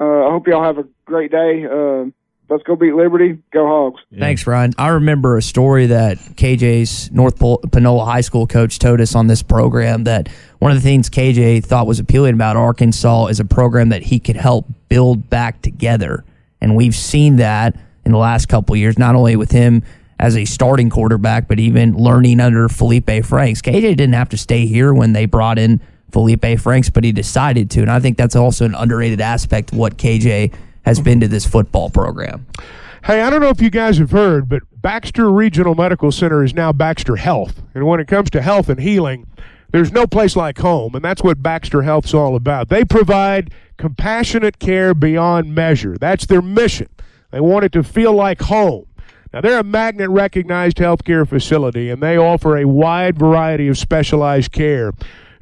uh, 0.00 0.26
I 0.26 0.30
hope 0.30 0.46
y'all 0.46 0.62
have 0.62 0.78
a 0.78 0.86
great 1.06 1.30
day. 1.30 1.64
Uh, 1.64 2.10
let's 2.48 2.62
go 2.64 2.76
beat 2.76 2.94
Liberty. 2.94 3.38
Go 3.52 3.66
Hogs. 3.66 4.02
Yeah. 4.10 4.20
Thanks, 4.20 4.46
Ryan. 4.46 4.74
I 4.78 4.88
remember 4.88 5.36
a 5.36 5.42
story 5.42 5.86
that 5.86 6.18
KJ's 6.18 7.10
North 7.10 7.38
Panola 7.38 8.04
High 8.04 8.20
School 8.20 8.46
coach 8.46 8.78
told 8.78 9.00
us 9.00 9.14
on 9.14 9.26
this 9.26 9.42
program 9.42 10.04
that 10.04 10.28
one 10.58 10.70
of 10.72 10.76
the 10.76 10.82
things 10.82 11.08
KJ 11.10 11.64
thought 11.64 11.86
was 11.86 11.98
appealing 11.98 12.34
about 12.34 12.56
Arkansas 12.56 13.26
is 13.26 13.40
a 13.40 13.44
program 13.44 13.90
that 13.90 14.02
he 14.02 14.18
could 14.18 14.36
help 14.36 14.66
build 14.88 15.28
back 15.30 15.62
together. 15.62 16.24
And 16.60 16.76
we've 16.76 16.94
seen 16.94 17.36
that 17.36 17.76
in 18.04 18.12
the 18.12 18.18
last 18.18 18.48
couple 18.48 18.76
years, 18.76 18.98
not 18.98 19.14
only 19.14 19.36
with 19.36 19.50
him 19.50 19.82
as 20.18 20.36
a 20.36 20.44
starting 20.44 20.90
quarterback, 20.90 21.48
but 21.48 21.58
even 21.58 21.96
learning 21.96 22.40
under 22.40 22.68
Felipe 22.68 23.24
Franks. 23.24 23.60
KJ 23.60 23.96
didn't 23.96 24.12
have 24.12 24.28
to 24.30 24.36
stay 24.36 24.66
here 24.66 24.94
when 24.94 25.12
they 25.12 25.26
brought 25.26 25.58
in 25.58 25.80
Felipe 26.12 26.60
Franks, 26.60 26.90
but 26.90 27.04
he 27.04 27.12
decided 27.12 27.70
to. 27.72 27.80
And 27.80 27.90
I 27.90 28.00
think 28.00 28.16
that's 28.16 28.36
also 28.36 28.64
an 28.64 28.74
underrated 28.74 29.20
aspect 29.20 29.72
of 29.72 29.78
what 29.78 29.96
KJ 29.96 30.54
has 30.84 31.00
been 31.00 31.20
to 31.20 31.28
this 31.28 31.44
football 31.46 31.90
program. 31.90 32.46
Hey, 33.04 33.20
I 33.20 33.28
don't 33.28 33.40
know 33.40 33.48
if 33.48 33.60
you 33.60 33.70
guys 33.70 33.98
have 33.98 34.12
heard, 34.12 34.48
but 34.48 34.62
Baxter 34.80 35.30
Regional 35.30 35.74
Medical 35.74 36.12
Center 36.12 36.42
is 36.42 36.54
now 36.54 36.72
Baxter 36.72 37.16
Health. 37.16 37.62
And 37.74 37.86
when 37.86 38.00
it 38.00 38.08
comes 38.08 38.30
to 38.30 38.40
health 38.40 38.68
and 38.68 38.80
healing, 38.80 39.26
there's 39.72 39.90
no 39.90 40.06
place 40.06 40.36
like 40.36 40.58
home, 40.58 40.94
and 40.94 41.04
that's 41.04 41.22
what 41.22 41.42
Baxter 41.42 41.82
Health's 41.82 42.14
all 42.14 42.36
about. 42.36 42.68
They 42.68 42.84
provide 42.84 43.52
compassionate 43.76 44.58
care 44.60 44.94
beyond 44.94 45.54
measure. 45.54 45.98
That's 45.98 46.26
their 46.26 46.40
mission. 46.40 46.88
They 47.32 47.40
want 47.40 47.64
it 47.64 47.72
to 47.72 47.82
feel 47.82 48.12
like 48.12 48.40
home. 48.40 48.86
Now, 49.34 49.40
they're 49.40 49.58
a 49.58 49.64
magnet 49.64 50.10
recognized 50.10 50.76
healthcare 50.76 51.26
facility, 51.26 51.90
and 51.90 52.00
they 52.00 52.16
offer 52.16 52.56
a 52.56 52.66
wide 52.66 53.18
variety 53.18 53.66
of 53.66 53.76
specialized 53.76 54.52
care 54.52 54.92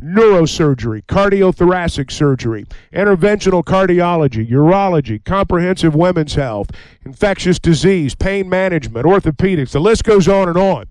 neurosurgery, 0.02 1.04
cardiothoracic 1.04 2.10
surgery, 2.10 2.64
interventional 2.92 3.62
cardiology, 3.62 4.48
urology, 4.50 5.22
comprehensive 5.22 5.94
women's 5.94 6.34
health, 6.34 6.70
infectious 7.04 7.58
disease, 7.58 8.14
pain 8.14 8.48
management, 8.48 9.04
orthopedics. 9.04 9.72
The 9.72 9.80
list 9.80 10.04
goes 10.04 10.26
on 10.26 10.48
and 10.48 10.56
on. 10.56 10.86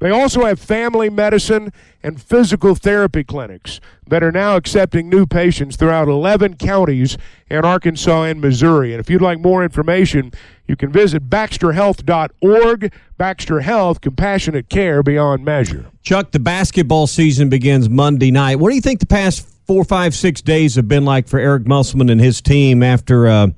They 0.00 0.10
also 0.10 0.46
have 0.46 0.58
family 0.58 1.10
medicine 1.10 1.72
and 2.02 2.20
physical 2.20 2.74
therapy 2.74 3.22
clinics 3.22 3.80
that 4.08 4.22
are 4.22 4.32
now 4.32 4.56
accepting 4.56 5.10
new 5.10 5.26
patients 5.26 5.76
throughout 5.76 6.08
11 6.08 6.56
counties 6.56 7.18
in 7.50 7.64
Arkansas 7.64 8.22
and 8.24 8.40
Missouri. 8.40 8.92
And 8.92 9.00
if 9.00 9.10
you'd 9.10 9.20
like 9.20 9.38
more 9.38 9.62
information, 9.62 10.32
you 10.66 10.74
can 10.74 10.90
visit 10.90 11.28
baxterhealth.org. 11.28 12.92
Baxter 13.18 13.60
Health, 13.60 14.00
compassionate 14.00 14.70
care 14.70 15.02
beyond 15.02 15.44
measure. 15.44 15.86
Chuck, 16.02 16.30
the 16.30 16.38
basketball 16.38 17.06
season 17.06 17.50
begins 17.50 17.90
Monday 17.90 18.30
night. 18.30 18.56
What 18.56 18.70
do 18.70 18.76
you 18.76 18.80
think 18.80 19.00
the 19.00 19.06
past 19.06 19.46
four, 19.66 19.84
five, 19.84 20.14
six 20.14 20.40
days 20.40 20.76
have 20.76 20.88
been 20.88 21.04
like 21.04 21.28
for 21.28 21.38
Eric 21.38 21.66
Musselman 21.66 22.08
and 22.08 22.20
his 22.20 22.40
team 22.40 22.82
after 22.82 23.28
uh, 23.28 23.48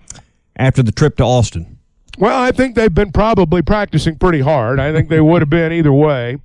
after 0.57 0.83
the 0.83 0.91
trip 0.91 1.17
to 1.19 1.23
Austin? 1.23 1.79
Well, 2.19 2.41
I 2.41 2.53
think 2.53 2.75
they've 2.75 2.95
been 2.95 3.13
probably 3.13 3.63
practicing 3.63 4.17
pretty 4.17 4.41
hard. 4.41 4.79
I 4.79 4.93
think 4.93 5.09
they 5.09 5.21
would 5.21 5.43
have 5.43 5.51
been 5.51 5.73
either 5.73 5.93
way. 5.93 6.39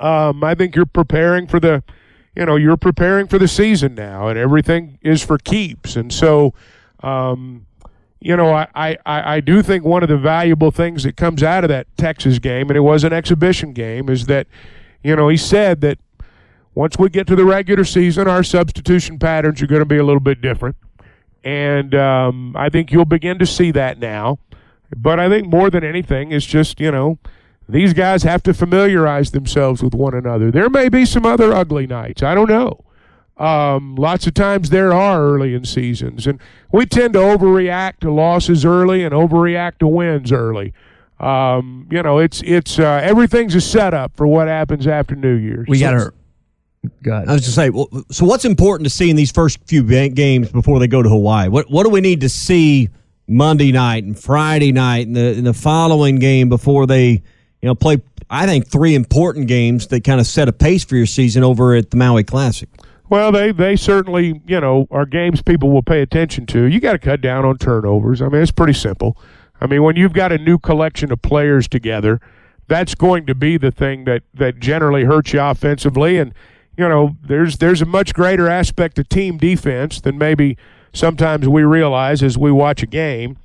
Um, 0.00 0.42
I 0.44 0.54
think 0.54 0.74
you're 0.74 0.86
preparing 0.86 1.46
for 1.46 1.60
the, 1.60 1.82
you 2.34 2.44
know, 2.44 2.56
you're 2.56 2.76
preparing 2.76 3.28
for 3.28 3.38
the 3.38 3.48
season 3.48 3.94
now, 3.94 4.28
and 4.28 4.38
everything 4.38 4.98
is 5.02 5.24
for 5.24 5.38
keeps. 5.38 5.96
And 5.96 6.12
so, 6.12 6.52
um, 7.00 7.66
you 8.20 8.36
know, 8.36 8.52
I, 8.52 8.66
I, 8.74 8.98
I 9.06 9.40
do 9.40 9.62
think 9.62 9.84
one 9.84 10.02
of 10.02 10.08
the 10.08 10.18
valuable 10.18 10.70
things 10.70 11.04
that 11.04 11.16
comes 11.16 11.42
out 11.42 11.64
of 11.64 11.68
that 11.68 11.86
Texas 11.96 12.38
game, 12.38 12.68
and 12.68 12.76
it 12.76 12.80
was 12.80 13.04
an 13.04 13.12
exhibition 13.12 13.72
game, 13.72 14.08
is 14.08 14.26
that, 14.26 14.48
you 15.02 15.14
know, 15.14 15.28
he 15.28 15.36
said 15.36 15.80
that 15.82 15.98
once 16.74 16.98
we 16.98 17.08
get 17.08 17.26
to 17.28 17.36
the 17.36 17.44
regular 17.44 17.84
season, 17.84 18.26
our 18.26 18.42
substitution 18.42 19.18
patterns 19.18 19.62
are 19.62 19.66
going 19.66 19.80
to 19.80 19.86
be 19.86 19.96
a 19.96 20.04
little 20.04 20.20
bit 20.20 20.42
different. 20.42 20.76
And 21.44 21.94
um, 21.94 22.56
I 22.56 22.68
think 22.68 22.90
you'll 22.90 23.04
begin 23.04 23.38
to 23.38 23.46
see 23.46 23.70
that 23.70 23.98
now. 23.98 24.40
But 24.94 25.18
I 25.18 25.28
think 25.28 25.48
more 25.48 25.70
than 25.70 25.84
anything, 25.84 26.32
it's 26.32 26.46
just, 26.46 26.80
you 26.80 26.90
know, 26.90 27.18
these 27.68 27.92
guys 27.92 28.22
have 28.22 28.42
to 28.44 28.54
familiarize 28.54 29.32
themselves 29.32 29.82
with 29.82 29.94
one 29.94 30.14
another. 30.14 30.50
There 30.50 30.70
may 30.70 30.88
be 30.88 31.04
some 31.04 31.26
other 31.26 31.52
ugly 31.52 31.86
nights. 31.86 32.22
I 32.22 32.34
don't 32.34 32.48
know. 32.48 32.84
Um, 33.38 33.96
lots 33.96 34.26
of 34.26 34.34
times 34.34 34.70
there 34.70 34.92
are 34.92 35.20
early 35.20 35.52
in 35.54 35.64
seasons, 35.64 36.26
and 36.26 36.40
we 36.72 36.86
tend 36.86 37.12
to 37.14 37.18
overreact 37.18 37.98
to 38.00 38.10
losses 38.10 38.64
early 38.64 39.04
and 39.04 39.12
overreact 39.12 39.78
to 39.80 39.86
wins 39.86 40.32
early. 40.32 40.72
Um, 41.20 41.86
you 41.90 42.02
know, 42.02 42.18
it's 42.18 42.40
it's 42.42 42.78
uh, 42.78 43.00
everything's 43.02 43.54
a 43.54 43.60
setup 43.60 44.16
for 44.16 44.26
what 44.26 44.48
happens 44.48 44.86
after 44.86 45.14
New 45.14 45.34
Year's. 45.34 45.66
We 45.68 45.80
got 45.80 45.92
to. 45.92 46.12
Go 47.02 47.12
ahead. 47.12 47.28
I 47.28 47.32
was 47.32 47.44
to 47.44 47.50
say, 47.50 47.68
well, 47.68 47.88
so 48.10 48.24
what's 48.24 48.44
important 48.44 48.84
to 48.84 48.90
see 48.90 49.10
in 49.10 49.16
these 49.16 49.32
first 49.32 49.58
few 49.66 49.82
games 49.82 50.50
before 50.52 50.78
they 50.78 50.86
go 50.86 51.02
to 51.02 51.08
Hawaii? 51.08 51.48
What 51.48 51.70
what 51.70 51.82
do 51.82 51.90
we 51.90 52.00
need 52.00 52.20
to 52.22 52.28
see 52.28 52.88
Monday 53.28 53.72
night 53.72 54.04
and 54.04 54.18
Friday 54.18 54.70
night 54.70 55.06
and 55.06 55.16
the, 55.16 55.34
and 55.36 55.46
the 55.46 55.52
following 55.52 56.16
game 56.16 56.48
before 56.48 56.86
they, 56.86 57.08
you 57.08 57.22
know, 57.62 57.74
play, 57.74 58.00
I 58.30 58.46
think, 58.46 58.68
three 58.68 58.94
important 58.94 59.48
games 59.48 59.88
that 59.88 60.04
kind 60.04 60.20
of 60.20 60.26
set 60.26 60.48
a 60.48 60.52
pace 60.52 60.84
for 60.84 60.96
your 60.96 61.06
season 61.06 61.42
over 61.42 61.74
at 61.74 61.90
the 61.90 61.96
Maui 61.96 62.22
Classic. 62.22 62.68
Well, 63.08 63.32
they, 63.32 63.52
they 63.52 63.76
certainly, 63.76 64.40
you 64.46 64.60
know, 64.60 64.86
are 64.90 65.06
games 65.06 65.42
people 65.42 65.70
will 65.70 65.82
pay 65.82 66.02
attention 66.02 66.46
to. 66.46 66.64
You 66.64 66.80
got 66.80 66.92
to 66.92 66.98
cut 66.98 67.20
down 67.20 67.44
on 67.44 67.58
turnovers. 67.58 68.22
I 68.22 68.28
mean, 68.28 68.42
it's 68.42 68.52
pretty 68.52 68.74
simple. 68.74 69.16
I 69.60 69.66
mean, 69.66 69.82
when 69.82 69.96
you've 69.96 70.12
got 70.12 70.32
a 70.32 70.38
new 70.38 70.58
collection 70.58 71.10
of 71.10 71.22
players 71.22 71.66
together, 71.66 72.20
that's 72.68 72.94
going 72.94 73.26
to 73.26 73.34
be 73.34 73.56
the 73.58 73.70
thing 73.70 74.04
that, 74.04 74.22
that 74.34 74.60
generally 74.60 75.04
hurts 75.04 75.32
you 75.32 75.40
offensively. 75.40 76.18
And, 76.18 76.32
you 76.76 76.88
know, 76.88 77.16
there's 77.22 77.58
there's 77.58 77.80
a 77.80 77.86
much 77.86 78.12
greater 78.12 78.48
aspect 78.48 78.98
of 78.98 79.08
team 79.08 79.36
defense 79.36 80.00
than 80.00 80.16
maybe– 80.16 80.56
sometimes 80.96 81.48
we 81.48 81.62
realize 81.62 82.22
as 82.22 82.36
we 82.38 82.50
watch 82.50 82.82
a 82.82 82.86
game. 82.86 83.38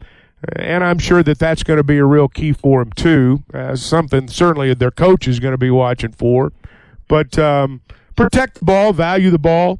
And 0.56 0.84
I'm 0.84 0.97
sure 0.97 1.22
that 1.22 1.38
that's 1.38 1.62
going 1.62 1.78
to 1.78 1.84
be 1.84 1.97
a 1.97 2.06
real 2.06 2.28
key 2.28 2.52
for 2.52 2.84
them 2.84 2.91
too. 2.93 3.43
As 3.54 3.86
something 3.86 4.28
certainly 4.28 4.74
their 4.74 4.89
coach 4.89 5.28
is 5.28 5.39
going 5.39 5.52
to 5.52 5.58
be 5.58 5.70
watching 5.70 6.12
for. 6.12 6.52
But 7.08 7.38
um, 7.38 7.82
protect 8.16 8.60
the 8.60 8.66
ball, 8.66 8.91
value 8.91 9.30
the 9.30 9.38
ball. 9.38 9.80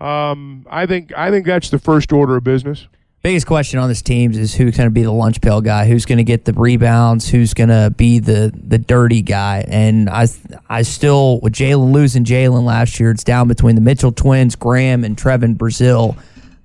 Um, 0.00 0.66
I 0.70 0.86
think 0.86 1.12
I 1.16 1.30
think 1.30 1.46
that's 1.46 1.70
the 1.70 1.78
first 1.78 2.12
order 2.12 2.36
of 2.36 2.44
business. 2.44 2.86
Biggest 3.22 3.46
question 3.46 3.80
on 3.80 3.88
this 3.88 4.02
team 4.02 4.30
is 4.30 4.54
who's 4.54 4.76
going 4.76 4.86
to 4.86 4.92
be 4.92 5.02
the 5.02 5.10
lunch 5.10 5.40
pail 5.40 5.60
guy, 5.60 5.88
who's 5.88 6.04
going 6.04 6.18
to 6.18 6.24
get 6.24 6.44
the 6.44 6.52
rebounds, 6.52 7.28
who's 7.28 7.54
going 7.54 7.70
to 7.70 7.92
be 7.96 8.20
the 8.20 8.52
the 8.54 8.78
dirty 8.78 9.22
guy. 9.22 9.64
And 9.66 10.08
I 10.08 10.28
I 10.68 10.82
still 10.82 11.40
with 11.40 11.54
Jalen 11.54 11.92
losing 11.92 12.24
Jalen 12.24 12.62
last 12.62 13.00
year, 13.00 13.10
it's 13.10 13.24
down 13.24 13.48
between 13.48 13.74
the 13.74 13.80
Mitchell 13.80 14.12
twins, 14.12 14.54
Graham 14.54 15.02
and 15.02 15.16
Trevin 15.16 15.56
Brazile. 15.56 16.16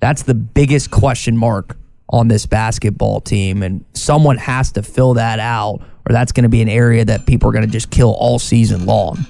That's 0.02 0.24
the 0.24 0.34
biggest 0.34 0.90
question 0.90 1.36
mark 1.36 1.76
on 2.08 2.26
this 2.26 2.44
basketball 2.44 3.20
team, 3.20 3.62
and 3.62 3.84
someone 3.94 4.36
has 4.36 4.72
to 4.72 4.82
fill 4.82 5.14
that 5.14 5.38
out, 5.38 5.80
or 5.80 6.10
that's 6.12 6.32
going 6.32 6.42
to 6.42 6.48
be 6.48 6.60
an 6.60 6.68
area 6.68 7.04
that 7.04 7.24
people 7.24 7.48
are 7.48 7.52
going 7.52 7.64
to 7.64 7.70
just 7.70 7.88
kill 7.88 8.12
all 8.18 8.40
season 8.40 8.84
long. 8.84 9.24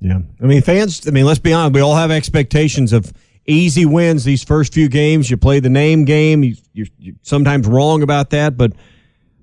Yeah, 0.00 0.20
I 0.42 0.46
mean, 0.46 0.62
fans. 0.62 1.06
I 1.06 1.10
mean, 1.10 1.26
let's 1.26 1.38
be 1.38 1.52
honest. 1.52 1.74
We 1.74 1.82
all 1.82 1.96
have 1.96 2.10
expectations 2.10 2.94
of 2.94 3.12
easy 3.46 3.84
wins 3.84 4.24
these 4.24 4.42
first 4.42 4.72
few 4.72 4.88
games. 4.88 5.30
You 5.30 5.36
play 5.36 5.60
the 5.60 5.68
name 5.68 6.06
game. 6.06 6.42
You, 6.42 6.56
you're, 6.72 6.86
you're 6.98 7.16
sometimes 7.20 7.66
wrong 7.66 8.02
about 8.02 8.30
that, 8.30 8.56
but 8.56 8.72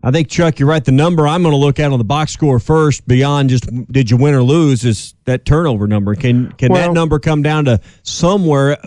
I 0.02 0.10
think 0.10 0.28
Chuck, 0.28 0.58
you're 0.58 0.70
right. 0.70 0.84
The 0.84 0.92
number 0.92 1.28
I'm 1.28 1.44
going 1.44 1.54
to 1.54 1.60
look 1.60 1.80
at 1.80 1.92
on 1.92 2.00
the 2.00 2.04
box 2.04 2.32
score 2.32 2.58
first, 2.58 3.08
beyond 3.08 3.52
just 3.52 3.68
did 3.92 4.10
you 4.10 4.18
win 4.18 4.34
or 4.34 4.42
lose, 4.42 4.84
is 4.86 5.14
that 5.26 5.46
turnover 5.46 5.86
number. 5.86 6.16
Can 6.16 6.52
can 6.54 6.72
well, 6.72 6.88
that 6.88 6.94
number 6.94 7.20
come 7.20 7.44
down 7.44 7.66
to 7.66 7.80
somewhere 8.02 8.78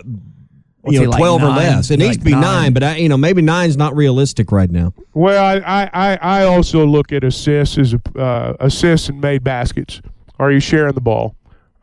What's 0.81 0.97
you 0.97 1.05
know, 1.05 1.11
twelve 1.11 1.43
like 1.43 1.51
or 1.51 1.55
less. 1.55 1.91
It 1.91 1.97
needs 1.97 2.09
like 2.09 2.19
to 2.19 2.25
be 2.25 2.31
nine, 2.31 2.41
nine 2.41 2.73
but 2.73 2.83
I, 2.83 2.95
you 2.95 3.07
know, 3.09 3.17
maybe 3.17 3.41
nine's 3.41 3.77
not 3.77 3.95
realistic 3.95 4.51
right 4.51 4.69
now. 4.69 4.93
Well, 5.13 5.61
I, 5.63 5.89
I, 5.93 6.15
I 6.21 6.43
also 6.45 6.85
look 6.85 7.11
at 7.11 7.23
assists 7.23 7.77
as 7.77 7.95
uh, 8.15 8.53
assists 8.59 9.09
and 9.09 9.21
made 9.21 9.43
baskets. 9.43 10.01
Are 10.39 10.51
you 10.51 10.59
sharing 10.59 10.95
the 10.95 11.01
ball? 11.01 11.35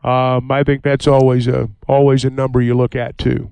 Um, 0.03 0.51
I 0.51 0.63
think 0.63 0.83
that's 0.83 1.07
always 1.07 1.47
a 1.47 1.69
always 1.87 2.25
a 2.25 2.29
number 2.29 2.61
you 2.61 2.73
look 2.73 2.95
at 2.95 3.17
too. 3.17 3.51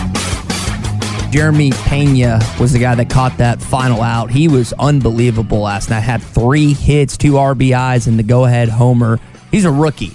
Jeremy 1.31 1.71
Pena 1.71 2.41
was 2.59 2.73
the 2.73 2.79
guy 2.79 2.93
that 2.93 3.09
caught 3.09 3.37
that 3.37 3.61
final 3.61 4.01
out. 4.01 4.29
He 4.29 4.49
was 4.49 4.73
unbelievable 4.73 5.61
last 5.61 5.89
night. 5.89 6.01
Had 6.01 6.21
three 6.21 6.73
hits, 6.73 7.15
two 7.15 7.33
RBIs, 7.33 8.05
and 8.07 8.19
the 8.19 8.23
go 8.23 8.43
ahead 8.43 8.67
homer. 8.67 9.17
He's 9.49 9.63
a 9.63 9.71
rookie. 9.71 10.11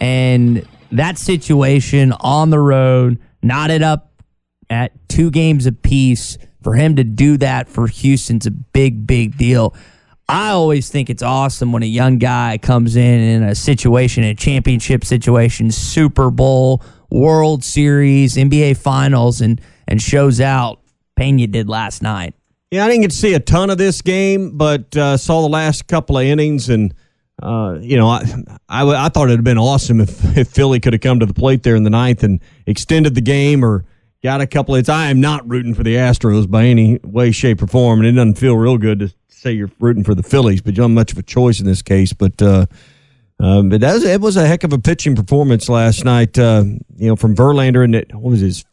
And 0.00 0.64
that 0.92 1.18
situation 1.18 2.12
on 2.20 2.50
the 2.50 2.60
road, 2.60 3.18
knotted 3.42 3.82
up 3.82 4.12
at 4.70 4.92
two 5.08 5.32
games 5.32 5.66
apiece, 5.66 6.38
for 6.62 6.74
him 6.74 6.94
to 6.96 7.04
do 7.04 7.36
that 7.38 7.68
for 7.68 7.88
Houston's 7.88 8.46
a 8.46 8.52
big, 8.52 9.08
big 9.08 9.36
deal. 9.36 9.74
I 10.28 10.50
always 10.50 10.88
think 10.88 11.10
it's 11.10 11.22
awesome 11.22 11.72
when 11.72 11.82
a 11.82 11.86
young 11.86 12.18
guy 12.18 12.58
comes 12.62 12.94
in 12.94 13.20
in 13.20 13.42
a 13.42 13.56
situation, 13.56 14.22
a 14.22 14.36
championship 14.36 15.04
situation, 15.04 15.72
Super 15.72 16.30
Bowl, 16.30 16.80
World 17.10 17.64
Series, 17.64 18.36
NBA 18.36 18.76
Finals, 18.76 19.40
and 19.40 19.60
and 19.90 20.00
shows 20.00 20.40
out. 20.40 20.80
Pena 21.16 21.46
did 21.46 21.68
last 21.68 22.00
night. 22.00 22.34
Yeah, 22.70 22.84
I 22.84 22.88
didn't 22.88 23.02
get 23.02 23.10
to 23.10 23.16
see 23.16 23.34
a 23.34 23.40
ton 23.40 23.68
of 23.68 23.78
this 23.78 24.00
game, 24.00 24.56
but 24.56 24.96
uh, 24.96 25.16
saw 25.16 25.42
the 25.42 25.48
last 25.48 25.88
couple 25.88 26.16
of 26.16 26.24
innings, 26.24 26.68
and 26.68 26.94
uh, 27.42 27.76
you 27.80 27.96
know, 27.96 28.08
I, 28.08 28.22
I, 28.68 29.06
I 29.06 29.08
thought 29.08 29.24
it'd 29.24 29.38
have 29.38 29.44
been 29.44 29.58
awesome 29.58 30.00
if, 30.00 30.36
if 30.38 30.48
Philly 30.48 30.78
could 30.78 30.92
have 30.92 31.02
come 31.02 31.18
to 31.20 31.26
the 31.26 31.34
plate 31.34 31.64
there 31.64 31.74
in 31.74 31.82
the 31.82 31.90
ninth 31.90 32.22
and 32.22 32.40
extended 32.66 33.14
the 33.14 33.20
game 33.20 33.64
or 33.64 33.84
got 34.22 34.40
a 34.40 34.46
couple. 34.46 34.76
Of, 34.76 34.80
it's 34.80 34.88
I 34.88 35.08
am 35.08 35.20
not 35.20 35.48
rooting 35.50 35.74
for 35.74 35.82
the 35.82 35.96
Astros 35.96 36.48
by 36.48 36.64
any 36.64 37.00
way, 37.02 37.32
shape, 37.32 37.60
or 37.60 37.66
form, 37.66 37.98
and 38.00 38.08
it 38.08 38.12
doesn't 38.12 38.38
feel 38.38 38.56
real 38.56 38.78
good 38.78 39.00
to 39.00 39.12
say 39.28 39.52
you're 39.52 39.70
rooting 39.80 40.04
for 40.04 40.14
the 40.14 40.22
Phillies, 40.22 40.62
but 40.62 40.74
you 40.74 40.76
don't 40.76 40.90
have 40.90 40.94
much 40.94 41.12
of 41.12 41.18
a 41.18 41.22
choice 41.22 41.60
in 41.60 41.66
this 41.66 41.82
case. 41.82 42.12
But 42.12 42.40
uh, 42.40 42.66
um, 43.40 43.72
it, 43.72 43.82
was, 43.82 44.04
it 44.04 44.20
was 44.20 44.36
a 44.36 44.46
heck 44.46 44.62
of 44.62 44.72
a 44.72 44.78
pitching 44.78 45.16
performance 45.16 45.68
last 45.68 46.04
night. 46.04 46.38
Uh, 46.38 46.64
you 46.96 47.08
know, 47.08 47.16
from 47.16 47.34
Verlander, 47.34 47.82
and 47.82 47.96
it, 47.96 48.14
what 48.14 48.30
was 48.30 48.40
his 48.40 48.64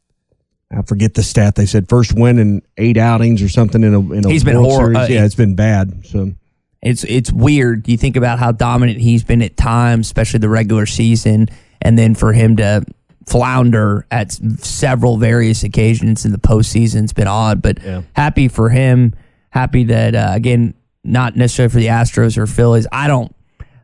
I 0.72 0.82
forget 0.82 1.14
the 1.14 1.24
stat. 1.24 1.56
They 1.56 1.66
said 1.66 1.88
first 1.88 2.14
win 2.14 2.40
in 2.40 2.62
eight 2.78 2.98
outings 2.98 3.42
or 3.42 3.50
something 3.50 3.84
in 3.84 3.94
a 3.94 4.00
in 4.14 4.26
a 4.26 4.30
he's 4.30 4.44
World 4.44 4.46
been 4.46 4.64
hor- 4.64 4.80
Series. 4.94 4.98
uh, 4.98 5.08
yeah, 5.10 5.26
it's 5.26 5.36
been 5.36 5.56
bad. 5.56 6.06
So 6.06 6.34
it's 6.82 7.04
it's 7.06 7.32
weird. 7.32 7.88
You 7.88 7.98
think 7.98 8.16
about 8.18 8.38
how 8.40 8.52
dominant 8.52 9.00
he's 9.00 9.24
been 9.24 9.42
at 9.42 9.56
times, 9.56 10.08
especially 10.08 10.40
the 10.40 10.50
regular 10.50 10.86
season, 10.86 11.48
and 11.82 11.98
then 11.98 12.16
for 12.16 12.34
him 12.34 12.58
to 12.58 12.84
flounder 13.26 14.06
at 14.12 14.32
several 14.32 15.18
various 15.18 15.64
occasions 15.64 16.26
in 16.26 16.32
the 16.32 16.38
postseason, 16.38 17.04
it's 17.04 17.14
been 17.14 17.28
odd. 17.28 17.62
But 17.62 17.82
Yeah. 17.84 18.02
happy 18.14 18.48
for 18.48 18.70
him. 18.70 19.14
Happy 19.50 19.86
that 19.86 20.16
uh, 20.16 20.30
again, 20.34 20.74
not 21.04 21.36
necessarily 21.36 21.72
for 21.72 21.80
the 21.80 21.88
Astros 21.88 22.38
or 22.38 22.46
Phillies. 22.48 22.88
I 22.92 23.08
don't. 23.08 23.34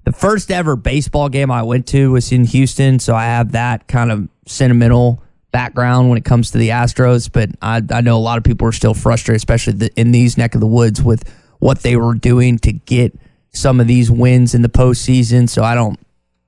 The 0.05 0.11
first 0.11 0.51
ever 0.51 0.75
baseball 0.75 1.29
game 1.29 1.49
I 1.49 1.63
went 1.63 1.87
to 1.87 2.11
was 2.11 2.29
in 2.33 2.43
Houston, 2.43 2.99
so 2.99 3.15
I 3.15 3.23
have 3.25 3.53
that 3.53 3.87
kind 3.87 4.11
of 4.11 4.27
sentimental 4.45 5.23
background 5.53 6.09
when 6.09 6.17
it 6.17 6.25
comes 6.25 6.51
to 6.51 6.57
the 6.57 6.69
Astros. 6.69 7.31
But 7.31 7.51
I, 7.61 7.81
I 7.89 8.01
know 8.01 8.17
a 8.17 8.19
lot 8.19 8.37
of 8.37 8.43
people 8.43 8.67
are 8.67 8.73
still 8.73 8.93
frustrated, 8.93 9.37
especially 9.37 9.73
the, 9.73 9.93
in 9.95 10.11
these 10.11 10.37
neck 10.37 10.55
of 10.55 10.59
the 10.59 10.67
woods, 10.67 11.01
with 11.01 11.23
what 11.59 11.79
they 11.79 11.95
were 11.95 12.15
doing 12.15 12.59
to 12.59 12.73
get 12.73 13.17
some 13.53 13.79
of 13.79 13.87
these 13.87 14.11
wins 14.11 14.53
in 14.53 14.63
the 14.63 14.69
postseason. 14.69 15.47
So 15.47 15.63
I 15.63 15.75
don't, 15.75 15.97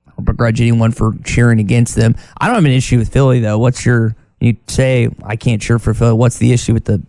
I 0.06 0.10
don't 0.10 0.26
begrudge 0.26 0.60
anyone 0.60 0.92
for 0.92 1.14
cheering 1.24 1.60
against 1.60 1.94
them. 1.94 2.14
I 2.38 2.46
don't 2.46 2.56
have 2.56 2.64
an 2.66 2.70
issue 2.70 2.98
with 2.98 3.10
Philly 3.10 3.40
though. 3.40 3.58
What's 3.58 3.86
your? 3.86 4.14
You 4.38 4.54
say 4.66 5.08
I 5.24 5.36
can't 5.36 5.62
cheer 5.62 5.78
for 5.78 5.94
Philly. 5.94 6.12
What's 6.12 6.36
the 6.36 6.52
issue 6.52 6.74
with 6.74 6.84
the 6.84 7.02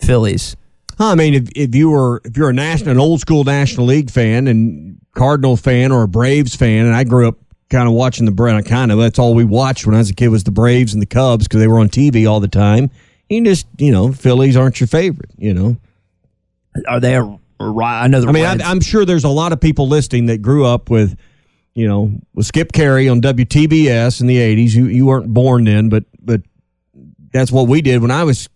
Phillies? 0.00 0.54
I 0.98 1.14
mean, 1.14 1.34
if, 1.34 1.48
if 1.56 1.74
you 1.74 1.90
were 1.90 2.20
if 2.24 2.36
you're 2.36 2.50
a 2.50 2.52
national, 2.52 2.90
an 2.90 2.98
old 2.98 3.20
school 3.20 3.42
National 3.44 3.86
League 3.86 4.10
fan 4.10 4.46
and 4.46 4.98
Cardinal 5.14 5.56
fan 5.56 5.92
or 5.92 6.02
a 6.02 6.08
Braves 6.08 6.54
fan, 6.54 6.86
and 6.86 6.94
I 6.94 7.04
grew 7.04 7.28
up 7.28 7.38
kind 7.70 7.88
of 7.88 7.94
watching 7.94 8.24
the 8.26 8.32
Braves. 8.32 8.68
Kind 8.68 8.92
of 8.92 8.98
that's 8.98 9.18
all 9.18 9.34
we 9.34 9.44
watched 9.44 9.86
when 9.86 9.94
I 9.94 9.98
was 9.98 10.10
a 10.10 10.14
kid 10.14 10.28
was 10.28 10.44
the 10.44 10.50
Braves 10.50 10.92
and 10.92 11.02
the 11.02 11.06
Cubs 11.06 11.46
because 11.46 11.60
they 11.60 11.68
were 11.68 11.78
on 11.78 11.88
TV 11.88 12.28
all 12.28 12.40
the 12.40 12.48
time. 12.48 12.90
You 13.28 13.42
just 13.44 13.66
you 13.78 13.90
know 13.92 14.12
Phillies 14.12 14.56
aren't 14.56 14.80
your 14.80 14.86
favorite. 14.86 15.30
You 15.36 15.54
know, 15.54 15.76
Are 16.86 17.00
they 17.00 17.16
a, 17.16 17.38
I 17.60 18.06
know 18.08 18.20
the 18.20 18.28
I 18.28 18.32
mean, 18.32 18.44
Reds- 18.44 18.62
I'm 18.64 18.80
sure 18.80 19.04
there's 19.04 19.24
a 19.24 19.28
lot 19.28 19.52
of 19.52 19.60
people 19.60 19.88
listening 19.88 20.26
that 20.26 20.42
grew 20.42 20.66
up 20.66 20.90
with, 20.90 21.18
you 21.74 21.88
know, 21.88 22.12
with 22.34 22.46
Skip 22.46 22.72
Caray 22.72 23.08
on 23.08 23.20
WTBS 23.20 24.20
in 24.20 24.26
the 24.26 24.36
'80s. 24.36 24.74
You 24.74 24.86
you 24.86 25.06
weren't 25.06 25.32
born 25.32 25.64
then, 25.64 25.88
but 25.88 26.04
but 26.20 26.42
that's 27.32 27.50
what 27.50 27.66
we 27.68 27.80
did 27.82 28.02
when 28.02 28.10
I 28.10 28.24
was, 28.24 28.48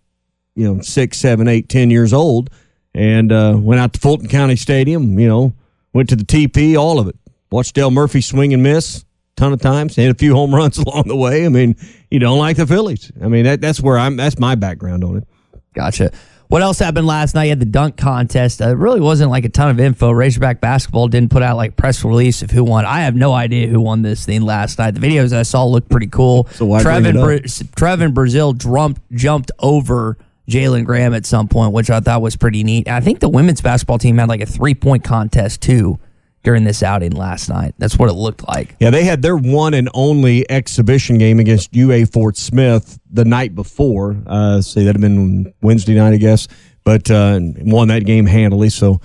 you 0.55 0.71
know, 0.71 0.81
six, 0.81 1.17
seven, 1.17 1.47
eight, 1.47 1.67
ten 1.67 1.89
years 1.89 2.13
old, 2.13 2.49
and 2.93 3.31
uh, 3.31 3.55
went 3.57 3.81
out 3.81 3.93
to 3.93 3.99
Fulton 3.99 4.27
County 4.29 4.55
Stadium. 4.55 5.19
You 5.19 5.27
know, 5.27 5.53
went 5.93 6.09
to 6.09 6.15
the 6.15 6.23
TP, 6.23 6.77
all 6.77 6.99
of 6.99 7.07
it. 7.07 7.15
Watched 7.51 7.73
Dale 7.75 7.91
Murphy 7.91 8.21
swing 8.21 8.53
and 8.53 8.61
miss 8.61 8.99
a 8.99 9.05
ton 9.35 9.53
of 9.53 9.61
times, 9.61 9.95
hit 9.95 10.11
a 10.11 10.13
few 10.13 10.33
home 10.35 10.53
runs 10.53 10.77
along 10.85 11.07
the 11.07 11.15
way. 11.15 11.45
I 11.45 11.49
mean, 11.49 11.75
you 12.11 12.19
don't 12.19 12.37
like 12.37 12.57
the 12.57 12.67
Phillies. 12.67 13.11
I 13.21 13.27
mean, 13.27 13.45
that, 13.45 13.61
that's 13.61 13.81
where 13.81 13.97
I'm. 13.97 14.17
That's 14.17 14.37
my 14.39 14.55
background 14.55 15.03
on 15.03 15.17
it. 15.17 15.27
Gotcha. 15.73 16.11
What 16.49 16.63
else 16.63 16.79
happened 16.79 17.05
last 17.05 17.35
night? 17.35 17.43
You 17.43 17.49
had 17.51 17.59
the 17.59 17.65
dunk 17.65 17.95
contest. 17.95 18.59
Uh, 18.59 18.69
it 18.69 18.77
really 18.77 18.99
wasn't 18.99 19.29
like 19.29 19.45
a 19.45 19.49
ton 19.49 19.69
of 19.69 19.79
info. 19.79 20.09
Razorback 20.09 20.59
basketball 20.59 21.07
didn't 21.07 21.29
put 21.29 21.43
out 21.43 21.57
like 21.57 21.75
press 21.75 22.03
release 22.03 22.41
of 22.41 22.49
who 22.49 22.63
won. 22.63 22.85
I 22.85 23.01
have 23.01 23.15
no 23.15 23.33
idea 23.33 23.67
who 23.67 23.79
won 23.79 24.01
this 24.01 24.25
thing 24.25 24.41
last 24.41 24.79
night. 24.79 24.95
The 24.95 24.99
videos 24.99 25.31
I 25.31 25.43
saw 25.43 25.65
looked 25.65 25.89
pretty 25.89 26.07
cool. 26.07 26.47
So 26.53 26.65
why 26.65 26.81
Trevin? 26.81 27.13
Bra- 27.13 27.37
Trevin 27.37 28.13
Brazile 28.15 28.57
jumped 28.57 29.01
jumped 29.11 29.51
over 29.59 30.17
Jalen 30.49 30.85
Graham 30.85 31.13
at 31.13 31.27
some 31.27 31.47
point, 31.47 31.71
which 31.71 31.91
I 31.91 31.99
thought 31.99 32.23
was 32.23 32.35
pretty 32.35 32.63
neat. 32.63 32.87
I 32.87 32.99
think 32.99 33.19
the 33.19 33.29
women's 33.29 33.61
basketball 33.61 33.99
team 33.99 34.17
had 34.17 34.27
like 34.27 34.41
a 34.41 34.47
three 34.47 34.73
point 34.73 35.03
contest 35.03 35.61
too 35.61 35.99
during 36.43 36.63
this 36.63 36.83
outing 36.83 37.11
last 37.11 37.49
night. 37.49 37.75
That's 37.77 37.97
what 37.97 38.09
it 38.09 38.13
looked 38.13 38.47
like. 38.47 38.75
Yeah, 38.79 38.89
they 38.89 39.03
had 39.03 39.21
their 39.21 39.35
one 39.35 39.73
and 39.73 39.89
only 39.93 40.49
exhibition 40.49 41.17
game 41.17 41.39
against 41.39 41.75
UA 41.75 42.07
Fort 42.07 42.37
Smith 42.37 42.99
the 43.09 43.25
night 43.25 43.55
before. 43.55 44.17
Uh, 44.25 44.61
say 44.61 44.83
that 44.85 44.93
had 44.93 45.01
been 45.01 45.53
Wednesday 45.61 45.95
night, 45.95 46.13
I 46.13 46.17
guess, 46.17 46.47
but 46.83 47.09
uh, 47.11 47.39
won 47.41 47.89
that 47.89 48.05
game 48.05 48.25
handily. 48.25 48.69
So 48.69 49.01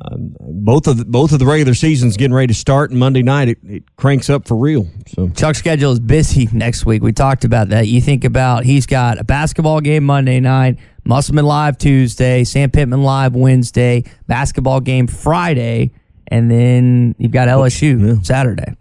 um, 0.00 0.36
both 0.40 0.86
of 0.86 0.98
the, 0.98 1.04
both 1.04 1.32
of 1.32 1.38
the 1.38 1.46
regular 1.46 1.74
seasons 1.74 2.16
getting 2.16 2.34
ready 2.34 2.48
to 2.48 2.54
start, 2.54 2.90
and 2.90 3.00
Monday 3.00 3.22
night 3.22 3.48
it, 3.48 3.58
it 3.64 3.96
cranks 3.96 4.28
up 4.28 4.46
for 4.46 4.56
real. 4.56 4.86
So 5.08 5.28
Chuck's 5.30 5.58
schedule 5.58 5.92
is 5.92 6.00
busy 6.00 6.48
next 6.52 6.84
week. 6.84 7.02
We 7.02 7.12
talked 7.12 7.44
about 7.44 7.70
that. 7.70 7.88
You 7.88 8.00
think 8.00 8.24
about 8.24 8.64
he's 8.64 8.86
got 8.86 9.18
a 9.18 9.24
basketball 9.24 9.80
game 9.80 10.04
Monday 10.04 10.38
night, 10.38 10.78
Musselman 11.04 11.46
Live 11.46 11.78
Tuesday, 11.78 12.44
Sam 12.44 12.70
Pittman 12.70 13.02
Live 13.02 13.34
Wednesday, 13.34 14.04
basketball 14.26 14.80
game 14.80 15.06
Friday, 15.06 15.92
and 16.28 16.50
then 16.50 17.14
you've 17.18 17.32
got 17.32 17.48
LSU 17.48 18.24
Saturday. 18.24 18.74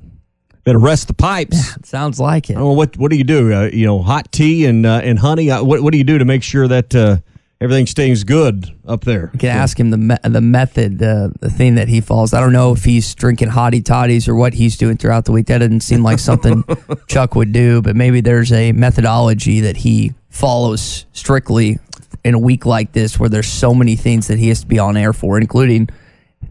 better 0.63 0.79
rest 0.79 1.07
the 1.07 1.13
pipes. 1.13 1.77
Sounds 1.87 2.19
like 2.19 2.49
it. 2.49 2.53
I 2.53 2.59
don't 2.59 2.69
know 2.69 2.73
what 2.73 2.97
what 2.97 3.11
do 3.11 3.17
you 3.17 3.23
do? 3.23 3.53
Uh, 3.53 3.69
you 3.71 3.85
know, 3.85 4.01
hot 4.01 4.31
tea 4.31 4.65
and 4.65 4.85
uh, 4.85 5.01
and 5.03 5.19
honey. 5.19 5.51
Uh, 5.51 5.63
what 5.63 5.81
what 5.81 5.91
do 5.91 5.97
you 5.97 6.03
do 6.03 6.17
to 6.17 6.25
make 6.25 6.43
sure 6.43 6.67
that 6.67 6.95
uh, 6.95 7.17
everything 7.61 7.85
stays 7.87 8.23
good 8.23 8.65
up 8.87 9.03
there? 9.03 9.29
You 9.33 9.39
can 9.39 9.49
ask 9.49 9.79
him 9.79 9.89
the 9.91 9.97
me- 9.97 10.17
the 10.23 10.41
method, 10.41 11.01
uh, 11.01 11.29
the 11.39 11.49
thing 11.49 11.75
that 11.75 11.87
he 11.87 12.01
follows. 12.01 12.33
I 12.33 12.39
don't 12.39 12.53
know 12.53 12.71
if 12.73 12.83
he's 12.83 13.13
drinking 13.15 13.49
hottie 13.49 13.83
toddies 13.83 14.27
or 14.27 14.35
what 14.35 14.53
he's 14.53 14.77
doing 14.77 14.97
throughout 14.97 15.25
the 15.25 15.31
week. 15.31 15.47
That 15.47 15.59
doesn't 15.59 15.81
seem 15.81 16.03
like 16.03 16.19
something 16.19 16.63
Chuck 17.07 17.35
would 17.35 17.51
do, 17.51 17.81
but 17.81 17.95
maybe 17.95 18.21
there's 18.21 18.51
a 18.51 18.71
methodology 18.71 19.59
that 19.61 19.77
he 19.77 20.13
follows 20.29 21.05
strictly 21.13 21.79
in 22.23 22.33
a 22.33 22.39
week 22.39 22.65
like 22.65 22.91
this 22.91 23.19
where 23.19 23.29
there's 23.29 23.47
so 23.47 23.73
many 23.73 23.95
things 23.95 24.27
that 24.27 24.39
he 24.39 24.47
has 24.49 24.61
to 24.61 24.67
be 24.67 24.79
on 24.79 24.97
air 24.97 25.13
for, 25.13 25.37
including 25.37 25.87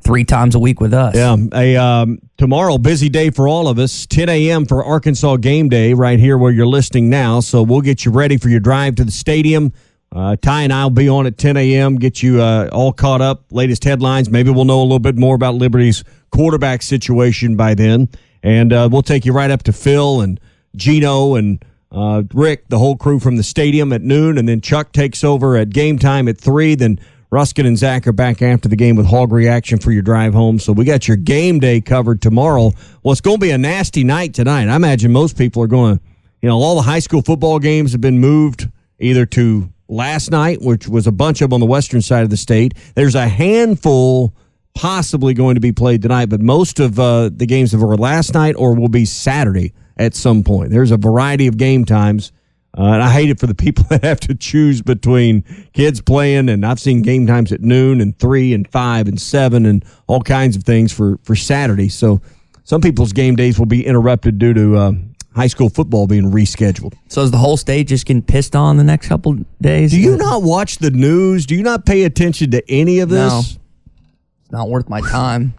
three 0.00 0.24
times 0.24 0.54
a 0.54 0.58
week 0.58 0.80
with 0.80 0.92
us. 0.94 1.14
Yeah, 1.14 1.36
a 1.52 1.76
um, 1.76 2.18
tomorrow 2.36 2.78
busy 2.78 3.08
day 3.08 3.30
for 3.30 3.48
all 3.48 3.68
of 3.68 3.78
us. 3.78 4.06
10 4.06 4.28
a.m. 4.28 4.66
for 4.66 4.84
Arkansas 4.84 5.36
game 5.36 5.68
day 5.68 5.94
right 5.94 6.18
here 6.18 6.38
where 6.38 6.52
you're 6.52 6.66
listening 6.66 7.10
now. 7.10 7.40
So 7.40 7.62
we'll 7.62 7.80
get 7.80 8.04
you 8.04 8.10
ready 8.10 8.36
for 8.36 8.48
your 8.48 8.60
drive 8.60 8.96
to 8.96 9.04
the 9.04 9.10
stadium. 9.10 9.72
Uh, 10.14 10.36
Ty 10.36 10.62
and 10.62 10.72
I'll 10.72 10.90
be 10.90 11.08
on 11.08 11.26
at 11.26 11.36
10 11.36 11.56
a.m. 11.56 11.96
Get 11.96 12.22
you 12.22 12.40
uh, 12.40 12.68
all 12.72 12.92
caught 12.92 13.20
up. 13.20 13.44
Latest 13.50 13.82
headlines. 13.82 14.30
Maybe 14.30 14.50
we'll 14.50 14.64
know 14.64 14.80
a 14.80 14.84
little 14.84 15.00
bit 15.00 15.16
more 15.16 15.34
about 15.34 15.54
Liberty's 15.54 16.04
quarterback 16.30 16.82
situation 16.82 17.56
by 17.56 17.74
then, 17.74 18.08
and 18.42 18.72
uh, 18.72 18.88
we'll 18.90 19.02
take 19.02 19.24
you 19.24 19.32
right 19.32 19.50
up 19.50 19.64
to 19.64 19.72
Phil 19.72 20.20
and 20.20 20.40
Gino 20.76 21.34
and. 21.34 21.64
Uh, 21.92 22.24
Rick, 22.32 22.66
the 22.70 22.78
whole 22.80 22.96
crew 22.96 23.20
from 23.20 23.36
the 23.36 23.44
stadium 23.44 23.92
at 23.92 24.02
noon, 24.02 24.36
and 24.36 24.48
then 24.48 24.60
Chuck 24.60 24.90
takes 24.90 25.22
over 25.22 25.56
at 25.56 25.70
game 25.70 25.96
time 25.96 26.26
at 26.26 26.36
three. 26.36 26.74
Then 26.74 26.98
Ruskin 27.34 27.66
and 27.66 27.76
Zach 27.76 28.06
are 28.06 28.12
back 28.12 28.42
after 28.42 28.68
the 28.68 28.76
game 28.76 28.94
with 28.94 29.06
hog 29.06 29.32
reaction 29.32 29.80
for 29.80 29.90
your 29.90 30.02
drive 30.02 30.32
home. 30.32 30.60
So 30.60 30.72
we 30.72 30.84
got 30.84 31.08
your 31.08 31.16
game 31.16 31.58
day 31.58 31.80
covered 31.80 32.22
tomorrow. 32.22 32.70
Well, 33.02 33.10
it's 33.10 33.20
going 33.20 33.38
to 33.38 33.40
be 33.40 33.50
a 33.50 33.58
nasty 33.58 34.04
night 34.04 34.34
tonight. 34.34 34.68
I 34.68 34.76
imagine 34.76 35.10
most 35.10 35.36
people 35.36 35.60
are 35.64 35.66
going 35.66 35.98
to, 35.98 36.04
you 36.40 36.48
know, 36.48 36.56
all 36.60 36.76
the 36.76 36.82
high 36.82 37.00
school 37.00 37.22
football 37.22 37.58
games 37.58 37.90
have 37.90 38.00
been 38.00 38.20
moved 38.20 38.70
either 39.00 39.26
to 39.26 39.68
last 39.88 40.30
night, 40.30 40.62
which 40.62 40.86
was 40.86 41.08
a 41.08 41.12
bunch 41.12 41.40
of 41.40 41.50
them 41.50 41.54
on 41.54 41.60
the 41.60 41.66
western 41.66 42.00
side 42.00 42.22
of 42.22 42.30
the 42.30 42.36
state. 42.36 42.74
There's 42.94 43.16
a 43.16 43.26
handful 43.26 44.32
possibly 44.76 45.34
going 45.34 45.56
to 45.56 45.60
be 45.60 45.72
played 45.72 46.02
tonight, 46.02 46.26
but 46.26 46.40
most 46.40 46.78
of 46.78 47.00
uh, 47.00 47.30
the 47.34 47.46
games 47.46 47.72
have 47.72 47.82
were 47.82 47.96
last 47.96 48.32
night 48.34 48.54
or 48.56 48.76
will 48.76 48.86
be 48.86 49.04
Saturday 49.04 49.72
at 49.96 50.14
some 50.14 50.44
point. 50.44 50.70
There's 50.70 50.92
a 50.92 50.96
variety 50.96 51.48
of 51.48 51.56
game 51.56 51.84
times. 51.84 52.30
Uh, 52.76 52.82
and 52.82 53.02
I 53.02 53.10
hate 53.10 53.30
it 53.30 53.38
for 53.38 53.46
the 53.46 53.54
people 53.54 53.84
that 53.90 54.02
have 54.02 54.20
to 54.20 54.34
choose 54.34 54.82
between 54.82 55.44
kids 55.72 56.00
playing, 56.00 56.48
and 56.48 56.66
I've 56.66 56.80
seen 56.80 57.02
game 57.02 57.26
times 57.26 57.52
at 57.52 57.60
noon 57.60 58.00
and 58.00 58.18
three 58.18 58.52
and 58.52 58.66
five 58.68 59.06
and 59.08 59.20
seven 59.20 59.64
and 59.66 59.84
all 60.06 60.20
kinds 60.22 60.56
of 60.56 60.64
things 60.64 60.92
for 60.92 61.18
for 61.22 61.36
Saturday. 61.36 61.88
So 61.88 62.20
some 62.64 62.80
people's 62.80 63.12
game 63.12 63.36
days 63.36 63.58
will 63.58 63.66
be 63.66 63.86
interrupted 63.86 64.38
due 64.38 64.54
to 64.54 64.76
uh, 64.76 64.92
high 65.34 65.46
school 65.46 65.68
football 65.68 66.06
being 66.06 66.30
rescheduled. 66.30 66.94
So 67.08 67.22
is 67.22 67.30
the 67.30 67.38
whole 67.38 67.56
state 67.56 67.88
just 67.88 68.06
getting 68.06 68.22
pissed 68.22 68.56
on 68.56 68.76
the 68.76 68.84
next 68.84 69.08
couple 69.08 69.38
days? 69.60 69.90
Do 69.90 70.00
you 70.00 70.16
not 70.16 70.42
watch 70.42 70.78
the 70.78 70.90
news? 70.90 71.46
Do 71.46 71.54
you 71.54 71.62
not 71.62 71.86
pay 71.86 72.04
attention 72.04 72.50
to 72.52 72.70
any 72.70 73.00
of 73.00 73.08
this? 73.08 73.32
No. 73.32 73.38
It's 73.38 74.52
not 74.52 74.68
worth 74.68 74.88
my 74.88 75.00
time. 75.00 75.54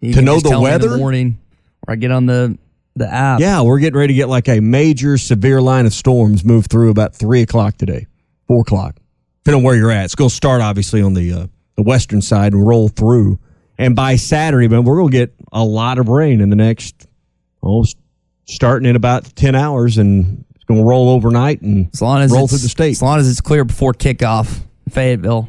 You 0.00 0.14
To 0.14 0.22
know 0.22 0.34
just 0.36 0.46
the 0.46 0.54
on 0.54 0.62
me 0.62 0.70
in 3.08 3.12
weather? 3.12 3.40
Yeah, 3.40 3.62
we're 3.62 3.78
getting 3.78 3.98
ready 3.98 4.12
to 4.14 4.16
get 4.16 4.28
like 4.28 4.48
a 4.48 4.60
major 4.60 5.16
severe 5.18 5.60
line 5.60 5.86
of 5.86 5.92
storms 5.94 6.44
move 6.44 6.66
through 6.66 6.90
about 6.90 7.14
three 7.14 7.42
o'clock 7.42 7.76
today, 7.76 8.06
four 8.46 8.60
o'clock, 8.62 8.96
depending 9.44 9.60
on 9.60 9.64
where 9.64 9.76
you're 9.76 9.90
at. 9.90 10.04
It's 10.04 10.14
going 10.14 10.30
to 10.30 10.34
start 10.34 10.60
obviously 10.60 11.02
on 11.02 11.14
the 11.14 11.32
uh, 11.32 11.46
the 11.76 11.82
western 11.82 12.20
side 12.22 12.52
and 12.52 12.66
roll 12.66 12.88
through, 12.88 13.38
and 13.78 13.96
by 13.96 14.16
Saturday, 14.16 14.68
man, 14.68 14.84
we're 14.84 14.96
going 14.96 15.10
to 15.10 15.16
get 15.16 15.34
a 15.52 15.64
lot 15.64 15.98
of 15.98 16.08
rain 16.08 16.40
in 16.40 16.50
the 16.50 16.56
next, 16.56 17.06
oh, 17.62 17.82
s- 17.82 17.94
starting 18.46 18.88
in 18.88 18.96
about 18.96 19.34
ten 19.36 19.54
hours, 19.54 19.98
and 19.98 20.44
it's 20.54 20.64
going 20.64 20.80
to 20.80 20.86
roll 20.86 21.08
overnight 21.08 21.62
and 21.62 21.88
As 21.94 22.02
long 22.02 22.20
as 22.22 22.30
roll 22.32 22.46
through 22.48 22.58
the 22.58 22.68
state. 22.68 22.90
As 22.90 23.02
long 23.02 23.18
as 23.18 23.30
it's 23.30 23.40
clear 23.40 23.64
before 23.64 23.92
kickoff, 23.94 24.60
Fayetteville. 24.90 25.48